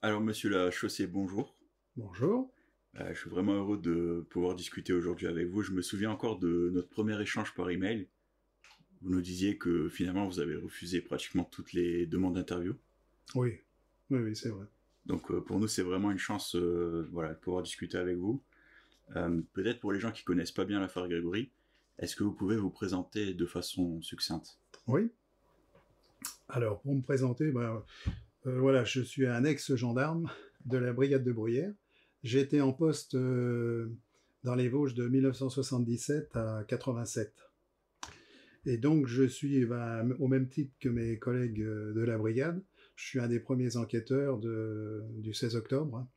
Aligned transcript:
Alors, 0.00 0.20
monsieur 0.20 0.48
la 0.48 0.70
chaussée, 0.70 1.08
bonjour. 1.08 1.56
Bonjour. 1.96 2.54
Euh, 3.00 3.12
je 3.12 3.18
suis 3.18 3.30
vraiment 3.30 3.54
heureux 3.54 3.78
de 3.78 4.24
pouvoir 4.30 4.54
discuter 4.54 4.92
aujourd'hui 4.92 5.26
avec 5.26 5.48
vous. 5.48 5.62
Je 5.62 5.72
me 5.72 5.82
souviens 5.82 6.12
encore 6.12 6.38
de 6.38 6.70
notre 6.72 6.88
premier 6.88 7.20
échange 7.20 7.52
par 7.54 7.68
email. 7.68 8.06
Vous 9.02 9.10
nous 9.10 9.20
disiez 9.20 9.58
que 9.58 9.88
finalement 9.88 10.28
vous 10.28 10.38
avez 10.38 10.54
refusé 10.54 11.00
pratiquement 11.00 11.42
toutes 11.42 11.72
les 11.72 12.06
demandes 12.06 12.36
d'interview. 12.36 12.76
Oui, 13.34 13.58
oui, 14.10 14.20
oui, 14.20 14.36
c'est 14.36 14.50
vrai. 14.50 14.66
Donc 15.06 15.32
euh, 15.32 15.40
pour 15.40 15.58
nous, 15.58 15.66
c'est 15.66 15.82
vraiment 15.82 16.12
une 16.12 16.18
chance 16.18 16.54
euh, 16.54 17.08
voilà, 17.10 17.34
de 17.34 17.38
pouvoir 17.40 17.64
discuter 17.64 17.98
avec 17.98 18.16
vous. 18.16 18.40
Peut-être 19.52 19.80
pour 19.80 19.90
les 19.90 19.98
gens 19.98 20.12
qui 20.12 20.22
connaissent 20.22 20.52
pas 20.52 20.66
bien 20.66 20.78
l'affaire 20.78 21.08
Grégory, 21.08 21.50
est-ce 21.98 22.14
que 22.14 22.22
vous 22.22 22.32
pouvez 22.32 22.56
vous 22.56 22.70
présenter 22.70 23.34
de 23.34 23.46
façon 23.46 24.00
succincte? 24.02 24.60
Oui. 24.86 25.10
Alors, 26.48 26.80
pour 26.82 26.94
me 26.94 27.00
présenter, 27.00 27.50
ben, 27.50 27.82
euh, 28.48 28.58
voilà, 28.60 28.84
je 28.84 29.00
suis 29.00 29.26
un 29.26 29.44
ex-gendarme 29.44 30.30
de 30.64 30.78
la 30.78 30.92
brigade 30.92 31.24
de 31.24 31.32
Bruyères. 31.32 31.72
J'étais 32.22 32.60
en 32.60 32.72
poste 32.72 33.14
euh, 33.14 33.92
dans 34.42 34.54
les 34.54 34.68
Vosges 34.68 34.94
de 34.94 35.06
1977 35.06 36.34
à 36.36 36.64
87. 36.66 37.32
Et 38.66 38.78
donc, 38.78 39.06
je 39.06 39.24
suis, 39.24 39.64
ben, 39.66 40.14
au 40.18 40.28
même 40.28 40.48
titre 40.48 40.72
que 40.80 40.88
mes 40.88 41.18
collègues 41.18 41.62
euh, 41.62 41.92
de 41.92 42.00
la 42.00 42.16
brigade, 42.18 42.62
je 42.96 43.06
suis 43.06 43.20
un 43.20 43.28
des 43.28 43.38
premiers 43.38 43.76
enquêteurs 43.76 44.38
du 44.38 45.32
16 45.32 45.54
octobre 45.54 45.98
hein, 45.98 46.08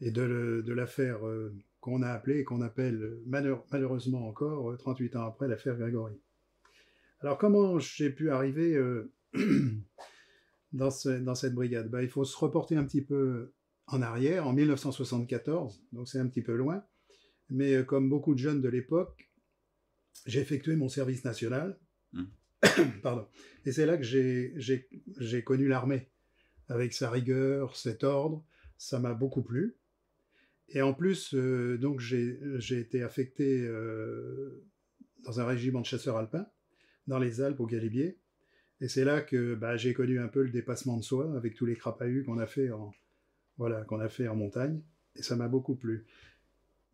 et 0.00 0.10
de, 0.10 0.62
l'affaire 0.68 1.18
qu'on 1.80 2.02
a 2.02 2.10
appelée 2.10 2.40
et 2.40 2.44
qu'on 2.44 2.60
appelle 2.60 3.18
malheur- 3.26 3.66
malheureusement 3.72 4.28
encore, 4.28 4.70
euh, 4.70 4.76
38 4.76 5.16
ans 5.16 5.26
après, 5.26 5.48
l'affaire 5.48 5.76
Grégory. 5.76 6.20
Alors, 7.20 7.38
comment 7.38 7.78
j'ai 7.78 8.10
pu 8.10 8.30
arriver 8.30 8.78
dans, 10.72 10.90
ce- 10.90 11.18
dans 11.20 11.34
cette 11.34 11.54
brigade 11.54 11.90
Ben, 11.90 12.00
Il 12.02 12.08
faut 12.08 12.24
se 12.24 12.36
reporter 12.36 12.76
un 12.76 12.84
petit 12.84 13.02
peu 13.02 13.52
en 13.86 14.02
arrière, 14.02 14.46
en 14.46 14.52
1974, 14.52 15.82
donc 15.92 16.08
c'est 16.08 16.18
un 16.18 16.26
petit 16.28 16.42
peu 16.42 16.54
loin. 16.56 16.84
Mais 17.50 17.74
euh, 17.74 17.82
comme 17.84 18.08
beaucoup 18.10 18.34
de 18.34 18.38
jeunes 18.38 18.60
de 18.60 18.68
l'époque, 18.68 19.30
j'ai 20.26 20.40
effectué 20.40 20.76
mon 20.76 20.88
service 20.88 21.24
national. 21.24 21.78
Mm. 22.12 22.24
Pardon. 23.02 23.26
Et 23.64 23.72
c'est 23.72 23.86
là 23.86 23.96
que 23.96 24.02
j'ai- 24.02 25.42
connu 25.44 25.68
l'armée, 25.68 26.10
avec 26.68 26.92
sa 26.92 27.10
rigueur, 27.10 27.76
cet 27.76 28.04
ordre. 28.04 28.44
Ça 28.76 28.98
m'a 28.98 29.14
beaucoup 29.14 29.42
plu. 29.42 29.76
Et 30.68 30.82
en 30.82 30.92
plus, 30.92 31.34
euh, 31.34 31.78
donc 31.78 31.98
j'ai 32.00 32.38
j'ai 32.58 32.78
été 32.78 33.02
affecté 33.02 33.62
euh, 33.62 34.62
dans 35.24 35.40
un 35.40 35.46
régiment 35.46 35.80
de 35.80 35.86
chasseurs 35.86 36.16
alpins, 36.18 36.46
dans 37.06 37.18
les 37.18 37.40
Alpes, 37.40 37.58
au 37.60 37.66
Galibier. 37.66 38.18
Et 38.80 38.88
c'est 38.88 39.04
là 39.04 39.20
que 39.20 39.54
bah, 39.54 39.76
j'ai 39.76 39.92
connu 39.92 40.20
un 40.20 40.28
peu 40.28 40.42
le 40.42 40.50
dépassement 40.50 40.96
de 40.96 41.02
soi, 41.02 41.34
avec 41.36 41.54
tous 41.54 41.66
les 41.66 41.76
crapahus 41.76 42.24
qu'on 42.24 42.38
a 42.38 42.46
fait 42.46 42.70
en, 42.70 42.92
voilà, 43.56 43.82
qu'on 43.82 44.00
a 44.00 44.08
en 44.28 44.36
montagne. 44.36 44.80
Et 45.16 45.22
ça 45.22 45.36
m'a 45.36 45.48
beaucoup 45.48 45.74
plu. 45.74 46.06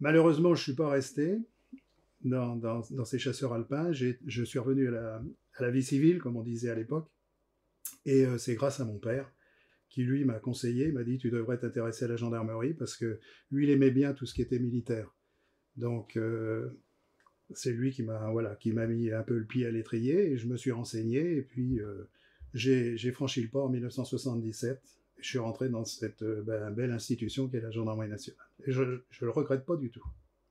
Malheureusement, 0.01 0.55
je 0.55 0.63
suis 0.63 0.75
pas 0.75 0.89
resté 0.89 1.39
dans, 2.23 2.83
ces 3.05 3.19
chasseurs 3.19 3.53
alpins. 3.53 3.93
Je 3.93 4.45
suis 4.45 4.59
revenu 4.59 4.89
à 4.89 4.91
la, 4.91 5.23
à 5.57 5.63
la 5.63 5.71
vie 5.71 5.83
civile, 5.83 6.19
comme 6.19 6.37
on 6.37 6.43
disait 6.43 6.71
à 6.71 6.75
l'époque. 6.75 7.09
Et 8.07 8.25
euh, 8.25 8.39
c'est 8.39 8.55
grâce 8.55 8.81
à 8.81 8.85
mon 8.85 8.99
père 8.99 9.31
qui, 9.89 10.03
lui, 10.03 10.25
m'a 10.25 10.41
conseillé, 10.41 10.91
m'a 10.91 11.05
dit, 11.05 11.19
tu 11.19 11.31
devrais 11.31 11.59
t'intéresser 11.59 12.07
à 12.07 12.09
la 12.09 12.17
gendarmerie, 12.17 12.75
parce 12.75 12.97
que 12.97 13.21
lui, 13.53 13.65
il 13.65 13.71
aimait 13.71 13.93
bien 13.93 14.13
tout 14.13 14.27
ce 14.27 14.35
qui 14.35 14.43
était 14.43 14.59
militaire. 14.59 15.15
Donc, 15.77 16.17
euh, 16.17 16.81
c'est 17.53 17.73
lui 17.73 17.91
qui 17.91 18.03
m'a 18.03 18.31
voilà, 18.31 18.57
qui 18.57 18.73
m'a 18.73 18.87
mis 18.87 19.11
un 19.11 19.23
peu 19.23 19.37
le 19.39 19.45
pied 19.45 19.67
à 19.67 19.71
l'étrier, 19.71 20.31
et 20.33 20.37
je 20.39 20.47
me 20.49 20.57
suis 20.57 20.73
renseigné, 20.73 21.37
et 21.37 21.43
puis 21.43 21.81
euh, 21.81 22.09
j'ai 22.55 22.97
franchi 23.13 23.43
le 23.43 23.49
pas 23.49 23.61
en 23.61 23.69
1977. 23.69 24.81
Je 25.21 25.29
suis 25.29 25.39
rentré 25.39 25.69
dans 25.69 25.85
cette 25.85 26.23
euh, 26.23 26.43
ben, 26.43 26.71
belle 26.71 26.91
institution 26.93 27.49
qu'est 27.49 27.61
la 27.61 27.71
gendarmerie 27.71 28.09
nationale. 28.09 28.45
Et 28.67 28.73
je 28.73 28.83
ne 28.83 28.99
le 29.23 29.31
regrette 29.31 29.65
pas 29.65 29.77
du 29.77 29.91
tout. 29.91 30.05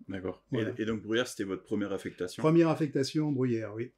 D'accord. 0.09 0.43
Et- 0.51 0.55
Voilà. 0.55 0.73
Et, 0.77 0.85
donc 0.85 1.01
Bruyères, 1.03 1.27
c'était 1.27 1.43
votre 1.43 1.63
première 1.63 1.91
affectation? 1.93 2.41
Première 2.41 2.69
affectation 2.69 3.31
Bruyères, 3.31 3.73
oui. 3.75 3.91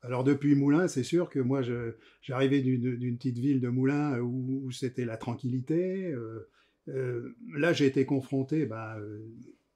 Alors 0.00 0.24
depuis 0.24 0.54
Moulins, 0.54 0.88
c'est 0.88 1.02
sûr 1.04 1.28
que 1.30 1.38
moi, 1.40 1.62
je- 1.62 1.92
j'arrivais 2.22 2.60
d'une 2.60 3.16
petite 3.16 3.38
ville 3.38 3.60
de 3.60 3.68
Moulins 3.68 4.18
où, 4.20 4.62
où 4.64 4.70
c'était 4.72 5.04
la 5.04 5.16
tranquillité. 5.16 6.12
euh, 6.88 7.36
là, 7.54 7.72
j'ai 7.72 7.86
été 7.86 8.04
confronté 8.06 8.66
ben, 8.66 8.96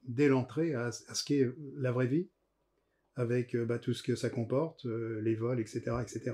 dès 0.09 0.29
l'entrée 0.29 0.75
à, 0.75 0.87
à 0.87 0.93
ce 1.15 1.25
qu'est 1.25 1.49
la 1.77 1.93
vraie 1.93 2.07
vie, 2.07 2.29
avec 3.17 3.55
euh, 3.55 3.65
ben, 3.65 3.79
tout 3.79 3.95
ce 3.95 4.03
que 4.03 4.15
ça 4.15 4.29
comporte, 4.31 4.87
euh, 4.87 5.21
les 5.23 5.35
vols, 5.35 5.61
etc., 5.61 5.81
etc. 6.03 6.33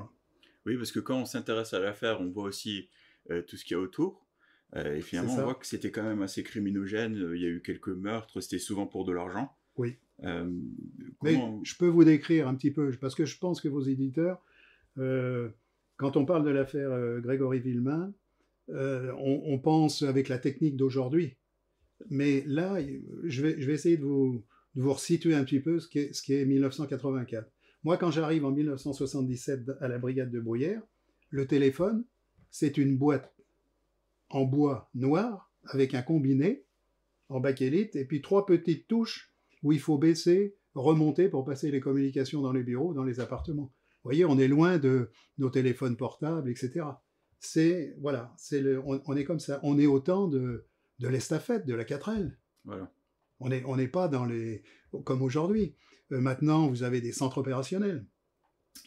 Oui, 0.66 0.76
parce 0.76 0.92
que 0.92 1.00
quand 1.00 1.18
on 1.20 1.24
s'intéresse 1.24 1.74
à 1.74 1.80
l'affaire, 1.80 2.20
on 2.20 2.30
voit 2.30 2.44
aussi 2.44 2.88
euh, 3.30 3.42
tout 3.42 3.56
ce 3.56 3.64
qu'il 3.64 3.76
y 3.76 3.80
a 3.80 3.82
autour. 3.82 4.26
Euh, 4.74 4.96
et 4.96 5.00
finalement, 5.00 5.34
on 5.36 5.42
voit 5.44 5.54
que 5.54 5.66
c'était 5.66 5.90
quand 5.90 6.02
même 6.02 6.22
assez 6.22 6.42
criminogène. 6.42 7.16
Euh, 7.16 7.36
Il 7.36 7.42
y 7.42 7.46
a 7.46 7.48
eu 7.48 7.60
quelques 7.62 7.88
meurtres, 7.88 8.40
c'était 8.40 8.58
souvent 8.58 8.86
pour 8.86 9.04
de 9.04 9.12
l'argent. 9.12 9.54
Oui. 9.76 9.96
Euh, 10.24 10.50
Mais 11.22 11.34
comment- 11.34 11.60
je 11.64 11.76
peux 11.76 11.88
vous 11.88 12.04
décrire 12.04 12.48
un 12.48 12.54
petit 12.54 12.70
peu, 12.70 12.90
parce 13.00 13.14
que 13.14 13.24
je 13.24 13.38
pense 13.38 13.60
que 13.60 13.68
vos 13.68 13.82
éditeurs, 13.82 14.42
euh, 14.98 15.50
quand 15.96 16.16
on 16.16 16.24
parle 16.24 16.44
de 16.44 16.50
l'affaire 16.50 16.90
euh, 16.90 17.20
Grégory 17.20 17.60
Villemain, 17.60 18.12
euh, 18.70 19.12
on, 19.18 19.42
on 19.52 19.58
pense 19.58 20.02
avec 20.02 20.28
la 20.28 20.38
technique 20.38 20.76
d'aujourd'hui. 20.76 21.36
Mais 22.10 22.44
là, 22.46 22.78
je 23.24 23.42
vais, 23.42 23.72
essayer 23.72 23.96
de 23.96 24.04
vous, 24.04 24.44
de 24.74 24.82
vous 24.82 24.92
resituer 24.92 25.34
un 25.34 25.44
petit 25.44 25.60
peu 25.60 25.78
ce 25.80 25.88
ce 26.12 26.22
qu'est 26.22 26.44
1984. 26.44 27.50
Moi, 27.84 27.96
quand 27.96 28.10
j'arrive 28.10 28.44
en 28.44 28.52
1977 28.52 29.70
à 29.80 29.88
la 29.88 29.98
brigade 29.98 30.30
de 30.30 30.40
Bruyères, 30.40 30.82
le 31.30 31.46
téléphone, 31.46 32.04
c'est 32.50 32.78
une 32.78 32.96
boîte 32.96 33.34
en 34.30 34.44
bois 34.44 34.90
noir 34.94 35.50
avec 35.64 35.94
un 35.94 36.02
combiné 36.02 36.64
en 37.28 37.40
bakélite 37.40 37.96
et 37.96 38.04
puis 38.04 38.22
trois 38.22 38.46
petites 38.46 38.86
touches 38.86 39.32
où 39.62 39.72
il 39.72 39.80
faut 39.80 39.98
baisser, 39.98 40.54
remonter 40.74 41.28
pour 41.28 41.44
passer 41.44 41.70
les 41.70 41.80
communications 41.80 42.40
dans 42.40 42.52
les 42.52 42.62
bureaux, 42.62 42.94
dans 42.94 43.04
les 43.04 43.20
appartements. 43.20 43.72
Vous 44.02 44.08
voyez, 44.08 44.24
on 44.24 44.38
est 44.38 44.48
loin 44.48 44.78
de 44.78 45.10
nos 45.38 45.50
téléphones 45.50 45.96
portables, 45.96 46.50
etc. 46.50 46.84
C'est 47.38 47.96
voilà, 48.00 48.32
c'est 48.36 48.76
on, 48.76 49.02
on 49.06 49.16
est 49.16 49.24
comme 49.24 49.40
ça. 49.40 49.60
On 49.62 49.78
est 49.78 49.86
au 49.86 50.00
temps 50.00 50.28
de, 50.28 50.66
de 51.02 51.08
l'estafette, 51.08 51.66
de 51.66 51.74
la 51.74 51.84
4L. 51.84 52.32
Voilà. 52.64 52.92
On 53.40 53.48
n'est 53.48 53.64
on 53.64 53.76
n'est 53.76 53.88
pas 53.88 54.08
dans 54.08 54.24
les 54.24 54.62
comme 55.04 55.22
aujourd'hui. 55.22 55.74
Euh, 56.12 56.20
maintenant, 56.20 56.68
vous 56.68 56.84
avez 56.84 57.00
des 57.00 57.12
centres 57.12 57.38
opérationnels. 57.38 58.06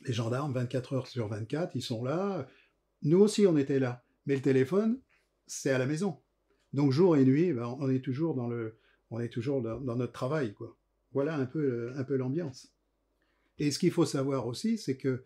Les 0.05 0.13
gendarmes, 0.13 0.53
24 0.53 0.93
heures 0.93 1.07
sur 1.07 1.27
24, 1.27 1.75
ils 1.75 1.81
sont 1.81 2.03
là. 2.03 2.47
Nous 3.03 3.19
aussi, 3.19 3.45
on 3.45 3.57
était 3.57 3.79
là. 3.79 4.03
Mais 4.25 4.35
le 4.35 4.41
téléphone, 4.41 4.99
c'est 5.45 5.71
à 5.71 5.77
la 5.77 5.85
maison. 5.85 6.19
Donc 6.73 6.91
jour 6.91 7.17
et 7.17 7.25
nuit, 7.25 7.53
ben, 7.53 7.75
on 7.79 7.89
est 7.89 8.03
toujours 8.03 8.33
dans 8.33 8.47
le, 8.47 8.77
on 9.11 9.19
est 9.19 9.29
toujours 9.29 9.61
dans, 9.61 9.79
dans 9.79 9.95
notre 9.95 10.13
travail, 10.13 10.53
quoi. 10.53 10.75
Voilà 11.11 11.35
un 11.35 11.45
peu, 11.45 11.91
un 11.95 12.03
peu 12.03 12.15
l'ambiance. 12.15 12.73
Et 13.59 13.71
ce 13.71 13.79
qu'il 13.79 13.91
faut 13.91 14.05
savoir 14.05 14.47
aussi, 14.47 14.77
c'est 14.77 14.97
que 14.97 15.23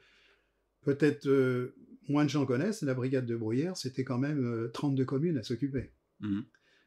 peut-être 0.81 1.27
euh, 1.27 1.75
moins 2.07 2.25
de 2.25 2.29
gens 2.29 2.45
connaissent, 2.45 2.81
la 2.81 2.93
brigade 2.93 3.25
de 3.25 3.35
Bruyères, 3.35 3.77
c'était 3.77 4.03
quand 4.03 4.17
même 4.17 4.45
euh, 4.45 4.69
32 4.69 5.05
communes 5.05 5.37
à 5.37 5.43
s'occuper. 5.43 5.91
Mhm. 6.19 6.45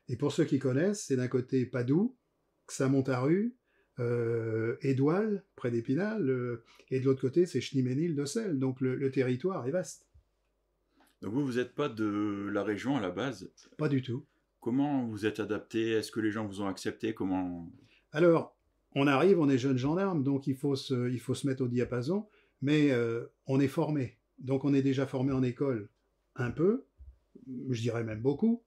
Et 0.08 0.16
pour 0.16 0.32
ceux 0.32 0.44
qui 0.44 0.58
connaissent, 0.58 1.04
c'est 1.06 1.16
d'un 1.16 1.28
côté 1.28 1.64
Padoue, 1.66 2.16
Xamontaru, 2.68 3.56
euh, 3.98 4.76
Édoual, 4.82 5.44
près 5.56 5.70
d'Épinal, 5.70 6.28
euh, 6.28 6.64
et 6.90 7.00
de 7.00 7.04
l'autre 7.04 7.20
côté, 7.20 7.46
c'est 7.46 7.60
Schneeménil 7.60 8.14
de 8.14 8.24
Selle. 8.24 8.58
Donc 8.58 8.80
le, 8.80 8.94
le 8.96 9.10
territoire 9.10 9.66
est 9.66 9.70
vaste. 9.70 10.08
Donc 11.20 11.34
vous, 11.34 11.44
vous 11.46 11.54
n'êtes 11.54 11.74
pas 11.74 11.88
de 11.88 12.48
la 12.52 12.64
région 12.64 12.96
à 12.96 13.00
la 13.00 13.10
base? 13.10 13.50
Pas 13.78 13.88
du 13.88 14.02
tout. 14.02 14.26
Comment 14.60 15.06
vous 15.06 15.24
êtes 15.24 15.41
adapté? 15.41 15.91
Est-ce 15.91 16.10
que 16.10 16.20
les 16.20 16.30
gens 16.30 16.46
vous 16.46 16.60
ont 16.60 16.66
accepté? 16.66 17.14
Comment? 17.14 17.70
Alors, 18.12 18.56
on 18.94 19.06
arrive, 19.06 19.41
on 19.41 19.48
est 19.48 19.58
jeune 19.58 19.78
gendarme, 19.78 20.22
donc 20.22 20.46
il 20.46 20.56
faut 20.56 20.76
se, 20.76 21.10
il 21.10 21.20
faut 21.20 21.34
se 21.34 21.46
mettre 21.46 21.62
au 21.62 21.68
diapason, 21.68 22.28
mais 22.60 22.91
euh, 22.91 23.26
on 23.46 23.58
est 23.60 23.68
formé. 23.68 24.18
Donc 24.38 24.64
on 24.64 24.74
est 24.74 24.82
déjà 24.82 25.06
formé 25.06 25.32
en 25.32 25.42
école 25.42 25.88
un 26.34 26.50
peu, 26.50 26.84
je 27.71 27.80
dirais 27.80 28.04
même 28.04 28.21
beaucoup, 28.21 28.62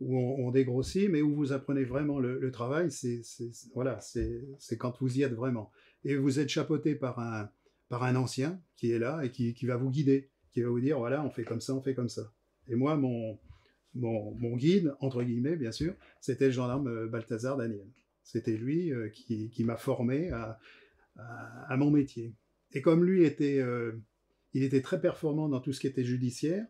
où 0.00 0.16
on, 0.16 0.50
dégrossit, 0.50 1.10
mais 1.10 1.22
où 1.22 1.34
vous 1.34 1.52
apprenez 1.52 1.84
vraiment 1.84 2.18
le, 2.20 2.50
travail, 2.50 2.90
c'est 2.90 3.22
voilà, 3.74 3.98
c'est 4.00 4.78
quand 4.78 5.00
vous 5.00 5.18
y 5.18 5.22
êtes 5.22 5.34
vraiment. 5.34 5.70
Et 6.04 6.16
vous 6.16 6.38
êtes 6.38 6.48
chapeauté 6.48 6.94
par 6.94 7.18
un, 7.18 7.50
par 7.88 8.04
un 8.04 8.14
ancien 8.14 8.60
qui 8.76 8.92
est 8.92 8.98
là 8.98 9.22
et 9.24 9.30
qui, 9.30 9.54
qui 9.54 9.66
va 9.66 9.76
vous 9.76 9.90
guider, 9.90 10.30
qui 10.52 10.62
va 10.62 10.68
vous 10.68 10.80
dire, 10.80 10.98
voilà, 10.98 11.24
on 11.24 11.30
fait 11.30 11.44
comme 11.44 11.60
ça, 11.60 11.74
on 11.74 11.82
fait 11.82 11.94
comme 11.94 12.08
ça. 12.08 12.32
Et 12.68 12.76
moi, 12.76 12.96
mon, 12.96 13.38
mon, 13.94 14.56
guide, 14.56 14.94
entre 15.00 15.22
guillemets, 15.22 15.56
bien 15.56 15.72
sûr, 15.72 15.94
c'était 16.20 16.46
le 16.46 16.52
gendarme 16.52 16.88
euh, 16.88 17.06
Balthazar 17.08 17.56
Daniel. 17.56 17.86
C'était 18.22 18.56
lui 18.56 18.92
euh, 18.92 19.08
qui, 19.08 19.50
qui 19.50 19.64
m'a 19.64 19.76
formé 19.76 20.30
à, 20.30 20.58
à, 21.16 21.72
à 21.72 21.76
mon 21.76 21.90
métier. 21.90 22.34
Et 22.72 22.82
comme 22.82 23.04
lui 23.04 23.24
était, 23.24 23.58
euh, 23.58 23.92
il 24.52 24.62
était 24.62 24.82
très 24.82 25.00
performant 25.00 25.48
dans 25.48 25.60
tout 25.60 25.72
ce 25.72 25.80
qui 25.80 25.86
était 25.86 26.04
judiciaire, 26.04 26.66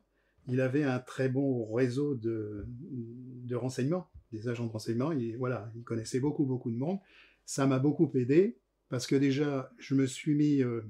il 0.48 0.60
avait 0.60 0.82
un 0.82 0.98
très 0.98 1.28
bon 1.28 1.72
réseau 1.72 2.14
de, 2.14 2.66
de 2.68 3.54
renseignements, 3.54 4.10
des 4.32 4.48
agents 4.48 4.66
de 4.66 4.72
renseignement. 4.72 5.12
Il, 5.12 5.36
voilà, 5.36 5.70
il 5.76 5.84
connaissait 5.84 6.20
beaucoup, 6.20 6.46
beaucoup 6.46 6.70
de 6.70 6.76
monde. 6.76 6.98
Ça 7.44 7.66
m'a 7.66 7.78
beaucoup 7.78 8.10
aidé 8.14 8.58
parce 8.88 9.06
que 9.06 9.16
déjà, 9.16 9.70
je 9.78 9.94
me 9.94 10.06
suis 10.06 10.34
mis 10.34 10.62
euh, 10.62 10.82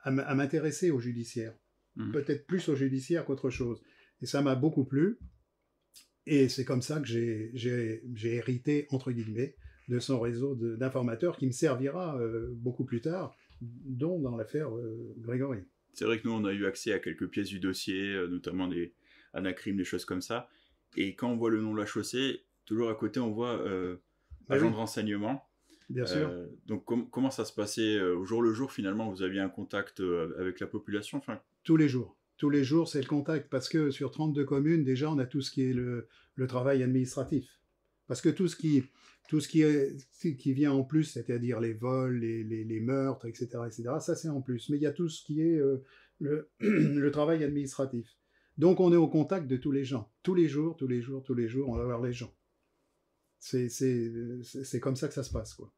à 0.00 0.34
m'intéresser 0.34 0.90
au 0.90 0.98
judiciaire. 0.98 1.54
Mhm. 1.96 2.12
Peut-être 2.12 2.46
plus 2.46 2.68
au 2.68 2.74
judiciaire 2.74 3.24
qu'autre 3.24 3.50
chose. 3.50 3.82
Et 4.20 4.26
ça 4.26 4.42
m'a 4.42 4.56
beaucoup 4.56 4.84
plu. 4.84 5.18
Et 6.26 6.48
c'est 6.48 6.64
comme 6.64 6.82
ça 6.82 7.00
que 7.00 7.06
j'ai 7.06 8.02
hérité, 8.24 8.86
entre 8.90 9.12
guillemets, 9.12 9.56
de 9.88 9.98
son 9.98 10.18
réseau 10.18 10.54
d'informateurs 10.54 11.36
qui 11.36 11.46
me 11.46 11.52
servira 11.52 12.18
euh, 12.18 12.52
beaucoup 12.56 12.84
plus 12.84 13.02
tard, 13.02 13.36
dont 13.60 14.18
dans 14.18 14.36
l'affaire 14.36 14.74
euh, 14.74 15.14
Grégory. 15.18 15.60
C'est 15.94 16.04
vrai 16.04 16.20
que 16.20 16.28
nous, 16.28 16.34
on 16.34 16.44
a 16.44 16.52
eu 16.52 16.66
accès 16.66 16.92
à 16.92 16.98
quelques 16.98 17.28
pièces 17.28 17.48
du 17.48 17.60
dossier, 17.60 18.12
euh, 18.14 18.26
notamment 18.26 18.68
des 18.68 18.94
anacrimes, 19.32 19.76
des 19.76 19.84
choses 19.84 20.04
comme 20.04 20.22
ça. 20.22 20.48
Et 20.96 21.14
quand 21.14 21.30
on 21.30 21.36
voit 21.36 21.50
le 21.50 21.60
nom 21.60 21.72
de 21.74 21.78
la 21.78 21.86
chaussée, 21.86 22.44
toujours 22.64 22.90
à 22.90 22.94
côté, 22.94 23.20
on 23.20 23.30
voit 23.30 23.56
bah 24.48 24.54
agent 24.54 24.70
de 24.70 24.76
renseignement. 24.76 25.48
Bien 25.90 26.06
sûr. 26.06 26.30
donc 26.66 26.86
comment 27.10 27.30
ça 27.30 27.44
se 27.44 27.52
passait 27.52 28.00
au 28.00 28.24
jour 28.24 28.40
le 28.40 28.54
jour 28.54 28.72
finalement 28.72 29.10
Vous 29.10 29.22
aviez 29.22 29.40
un 29.40 29.50
contact 29.50 30.00
avec 30.38 30.60
la 30.60 30.66
population 30.66 31.18
enfin... 31.18 31.40
Tous 31.62 31.76
les 31.76 31.88
jours. 31.88 32.16
Tous 32.36 32.48
les 32.48 32.64
jours, 32.64 32.88
c'est 32.88 33.00
le 33.00 33.06
contact 33.06 33.50
parce 33.50 33.68
que 33.68 33.90
sur 33.90 34.10
32 34.10 34.44
communes, 34.44 34.84
déjà, 34.84 35.10
on 35.10 35.18
a 35.18 35.26
tout 35.26 35.40
ce 35.40 35.50
qui 35.50 35.62
est 35.62 35.72
le, 35.72 36.08
le 36.36 36.46
travail 36.46 36.82
administratif. 36.82 37.60
Parce 38.06 38.20
que 38.20 38.28
tout 38.28 38.48
ce 38.48 38.56
qui, 38.56 38.84
tout 39.28 39.40
ce 39.40 39.48
qui, 39.48 39.62
est, 39.62 39.96
qui 40.36 40.52
vient 40.52 40.72
en 40.72 40.84
plus, 40.84 41.04
c'est-à-dire 41.04 41.60
les 41.60 41.72
vols, 41.72 42.18
les, 42.18 42.44
les, 42.44 42.80
meurtres, 42.80 43.26
etc., 43.26 43.48
etc., 43.66 43.84
ça 44.00 44.14
c'est 44.14 44.28
en 44.28 44.42
plus. 44.42 44.68
Mais 44.68 44.76
il 44.76 44.82
y 44.82 44.86
a 44.86 44.92
tout 44.92 45.08
ce 45.08 45.24
qui 45.24 45.40
est 45.40 45.58
euh, 45.58 45.82
le, 46.20 46.50
le, 46.60 47.10
travail 47.10 47.42
administratif. 47.42 48.06
Donc 48.58 48.80
on 48.80 48.92
est 48.92 48.96
au 48.96 49.08
contact 49.08 49.46
de 49.46 49.56
tous 49.56 49.72
les 49.72 49.84
gens. 49.84 50.12
Tous 50.22 50.34
les 50.34 50.46
jours, 50.46 50.76
tous 50.76 50.86
les 50.86 51.00
jours, 51.00 51.22
tous 51.22 51.34
les 51.34 51.48
jours, 51.48 51.70
on 51.70 51.76
va 51.76 51.84
voir 51.84 52.02
les 52.02 52.12
gens. 52.12 52.32
C'est 53.38 54.80
comme 54.80 54.96
ça 54.96 55.08
que 55.08 55.14
ça 55.14 55.22
se 55.22 55.32
passe. 55.32 55.54
Quoi. 55.54 55.72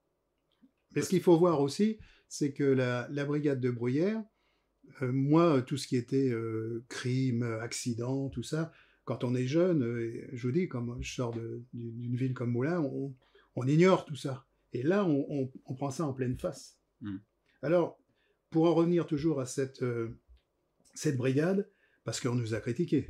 Mais 0.95 1.03
ce 1.03 1.09
qu'il 1.09 1.23
faut 1.23 1.39
voir 1.39 1.61
aussi, 1.61 1.99
c'est 2.29 2.53
que 2.53 2.65
la, 2.65 3.09
la, 3.11 3.25
brigade 3.25 3.61
de 3.61 3.71
Bruyère, 3.71 4.23
euh, 5.03 5.13
moi, 5.13 5.63
tout 5.63 5.77
ce 5.77 5.87
qui 5.87 5.97
était 5.97 6.31
euh, 6.31 6.85
crime, 6.89 7.43
accident, 7.43 8.29
tout 8.29 8.43
ça, 8.43 8.73
quand 9.05 9.25
on 9.25 9.35
est 9.35 9.47
jeune, 9.47 9.83
je 10.33 10.47
vous 10.47 10.53
dis, 10.53 10.69
comme 10.69 10.99
je 11.01 11.15
sors 11.15 11.33
d'une 11.73 12.17
ville 12.17 12.35
comme 12.35 12.51
Moulins, 12.51 12.81
on, 12.81 13.15
on 13.56 13.67
ignore 13.67 14.05
tout 14.05 14.17
ça. 14.17 14.47
Et 14.73 14.82
là, 14.82 15.05
on, 15.05 15.50
prend 15.75 15.91
ça 15.91 16.05
en 16.05 16.12
pleine 16.12 16.38
face. 16.38 16.79
Hmm. 17.00 17.17
Alors, 17.62 17.99
pour 18.50 18.67
en 18.67 18.75
revenir 18.75 19.06
toujours 19.06 19.41
à 19.41 19.47
cette, 19.47 19.82
euh, 19.82 20.19
cette 20.94 21.17
brigade, 21.17 21.69
parce 22.05 22.20
qu'on 22.20 22.35
nous 22.35 22.55
a 22.55 22.61
critiqué. 22.61 23.08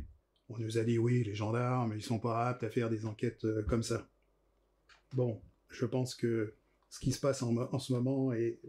On 0.49 0.59
nous 0.59 0.79
a 0.79 0.85
dit, 0.85 0.99
oui, 0.99 1.25
les 1.25 1.35
gendarmes, 1.35 1.93
ils 1.95 2.03
sont 2.03 2.21
pas 2.21 2.49
aptes 2.49 2.63
à 2.63 2.71
faire 2.71 2.89
des 2.89 3.05
enquêtes 3.05 3.45
euh, 3.45 3.63
comme 3.65 3.83
ça. 3.83 4.09
Bon, 5.13 5.43
je 5.69 5.85
pense 5.85 6.15
que 6.15 6.55
ce 6.89 7.01
qui 7.01 7.13
se 7.13 7.21
passe 7.21 7.43
en, 7.43 7.79
ce 7.79 7.93
moment, 7.93 8.33
et 8.33 8.61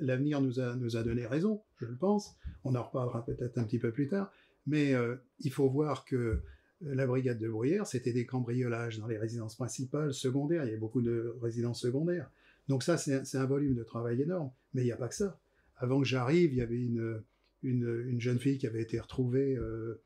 l'avenir 0.00 0.40
nous 0.40 0.60
a, 0.60 0.76
nous 0.76 0.96
a 0.96 1.02
donné 1.02 1.26
raison, 1.26 1.62
je 1.76 1.86
le 1.86 1.96
pense. 1.96 2.36
On 2.62 2.74
en 2.76 2.82
reparlera 2.82 3.24
peut-être 3.24 3.58
un 3.58 3.64
petit 3.64 3.78
peu 3.78 3.92
plus 3.92 4.08
tard. 4.08 4.32
Mais 4.66 4.94
euh, 4.94 5.16
il 5.40 5.50
faut 5.52 5.68
voir 5.68 6.04
que 6.04 6.42
la 6.80 7.06
brigade 7.06 7.38
de 7.38 7.48
Bruyère, 7.48 7.86
c'était 7.86 8.12
des 8.12 8.26
cambriolages 8.26 8.98
dans 8.98 9.06
les 9.06 9.18
résidences 9.18 9.56
principales, 9.56 10.12
secondaires. 10.12 10.64
Il 10.64 10.66
y 10.66 10.70
avait 10.70 10.78
beaucoup 10.78 11.02
de 11.02 11.34
résidences 11.40 11.80
secondaires. 11.80 12.30
Donc 12.68 12.82
ça, 12.82 12.96
c'est 12.96 13.36
un 13.36 13.46
volume 13.46 13.74
de 13.74 13.84
travail 13.84 14.22
énorme. 14.22 14.50
Mais 14.72 14.82
il 14.82 14.86
n'y 14.86 14.92
a 14.92 14.96
pas 14.96 15.08
que 15.08 15.14
ça. 15.14 15.38
Avant 15.76 16.00
que 16.00 16.06
j'arrive, 16.06 16.52
il 16.52 16.58
y 16.58 16.62
avait 16.62 16.80
une, 16.80 17.22
une, 17.62 18.20
jeune 18.20 18.38
fille 18.38 18.58
qui 18.58 18.66
avait 18.66 18.82
été 18.82 18.98
retrouvée 19.00 19.56
euh, 19.56 20.02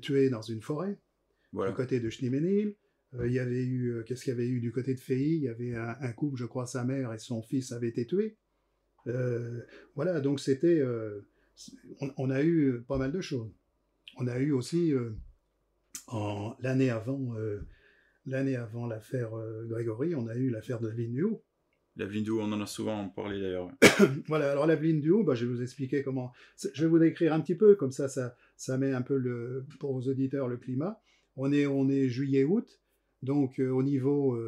tuée 0.00 0.30
dans 0.30 0.42
une 0.42 0.62
forêt, 0.62 0.98
voilà. 1.52 1.70
du 1.70 1.76
côté 1.76 2.00
de 2.00 2.10
Schneemenil. 2.10 2.74
Euh, 3.14 3.26
il 3.26 3.32
y 3.32 3.38
avait 3.38 3.64
eu, 3.64 3.92
euh, 3.92 4.02
qu'est-ce 4.02 4.24
qu'il 4.24 4.32
y 4.32 4.36
avait 4.36 4.48
eu 4.48 4.60
du 4.60 4.70
côté 4.70 4.94
de 4.94 5.00
Fey 5.00 5.18
Il 5.18 5.42
y 5.42 5.48
avait 5.48 5.74
un, 5.74 6.12
couple, 6.12 6.36
je 6.36 6.44
crois, 6.44 6.66
sa 6.66 6.84
mère 6.84 7.12
et 7.12 7.18
son 7.18 7.42
fils 7.42 7.72
avaient 7.72 7.88
été 7.88 8.06
tués. 8.06 8.36
voilà, 9.94 10.20
donc 10.20 10.40
c'était, 10.40 10.82
on, 12.00 12.12
on, 12.16 12.30
a 12.30 12.42
eu 12.42 12.82
pas 12.86 12.98
mal 12.98 13.12
de 13.12 13.20
choses. 13.20 13.50
On 14.18 14.26
a 14.26 14.38
eu 14.38 14.52
aussi 14.52 14.92
l'année 16.60 16.90
avant, 16.90 17.34
euh, 17.36 17.60
l'année 18.26 18.56
avant 18.56 18.86
l'affaire 18.86 19.36
euh, 19.36 19.66
Grégory, 19.66 20.14
on 20.14 20.26
a 20.26 20.34
eu 20.36 20.50
l'affaire 20.50 20.80
de 20.80 20.90
Duhaut. 20.90 21.44
Laveline 21.96 22.24
Duhaut, 22.24 22.40
on 22.42 22.52
en 22.52 22.60
a 22.60 22.66
souvent 22.66 23.08
parlé 23.08 23.40
d'ailleurs. 23.40 23.70
voilà, 24.28 24.52
alors 24.52 24.66
Laveline 24.66 25.00
Duhaut, 25.00 25.24
bah, 25.24 25.34
je 25.34 25.44
vais 25.44 25.52
vous 25.52 25.62
expliquer 25.62 26.02
comment. 26.02 26.32
Je 26.56 26.82
vais 26.82 26.88
vous 26.88 26.98
décrire 26.98 27.32
un 27.32 27.40
petit 27.40 27.56
peu, 27.56 27.74
comme 27.74 27.90
ça, 27.90 28.08
ça, 28.08 28.36
ça 28.56 28.78
met 28.78 28.92
un 28.92 29.02
peu 29.02 29.16
le, 29.16 29.66
pour 29.80 29.92
vos 29.92 30.08
auditeurs 30.08 30.48
le 30.48 30.56
climat. 30.56 31.00
On 31.36 31.52
est, 31.52 31.66
on 31.66 31.88
est 31.88 32.08
juillet-août, 32.08 32.80
donc 33.22 33.58
euh, 33.58 33.70
au 33.70 33.82
niveau, 33.82 34.38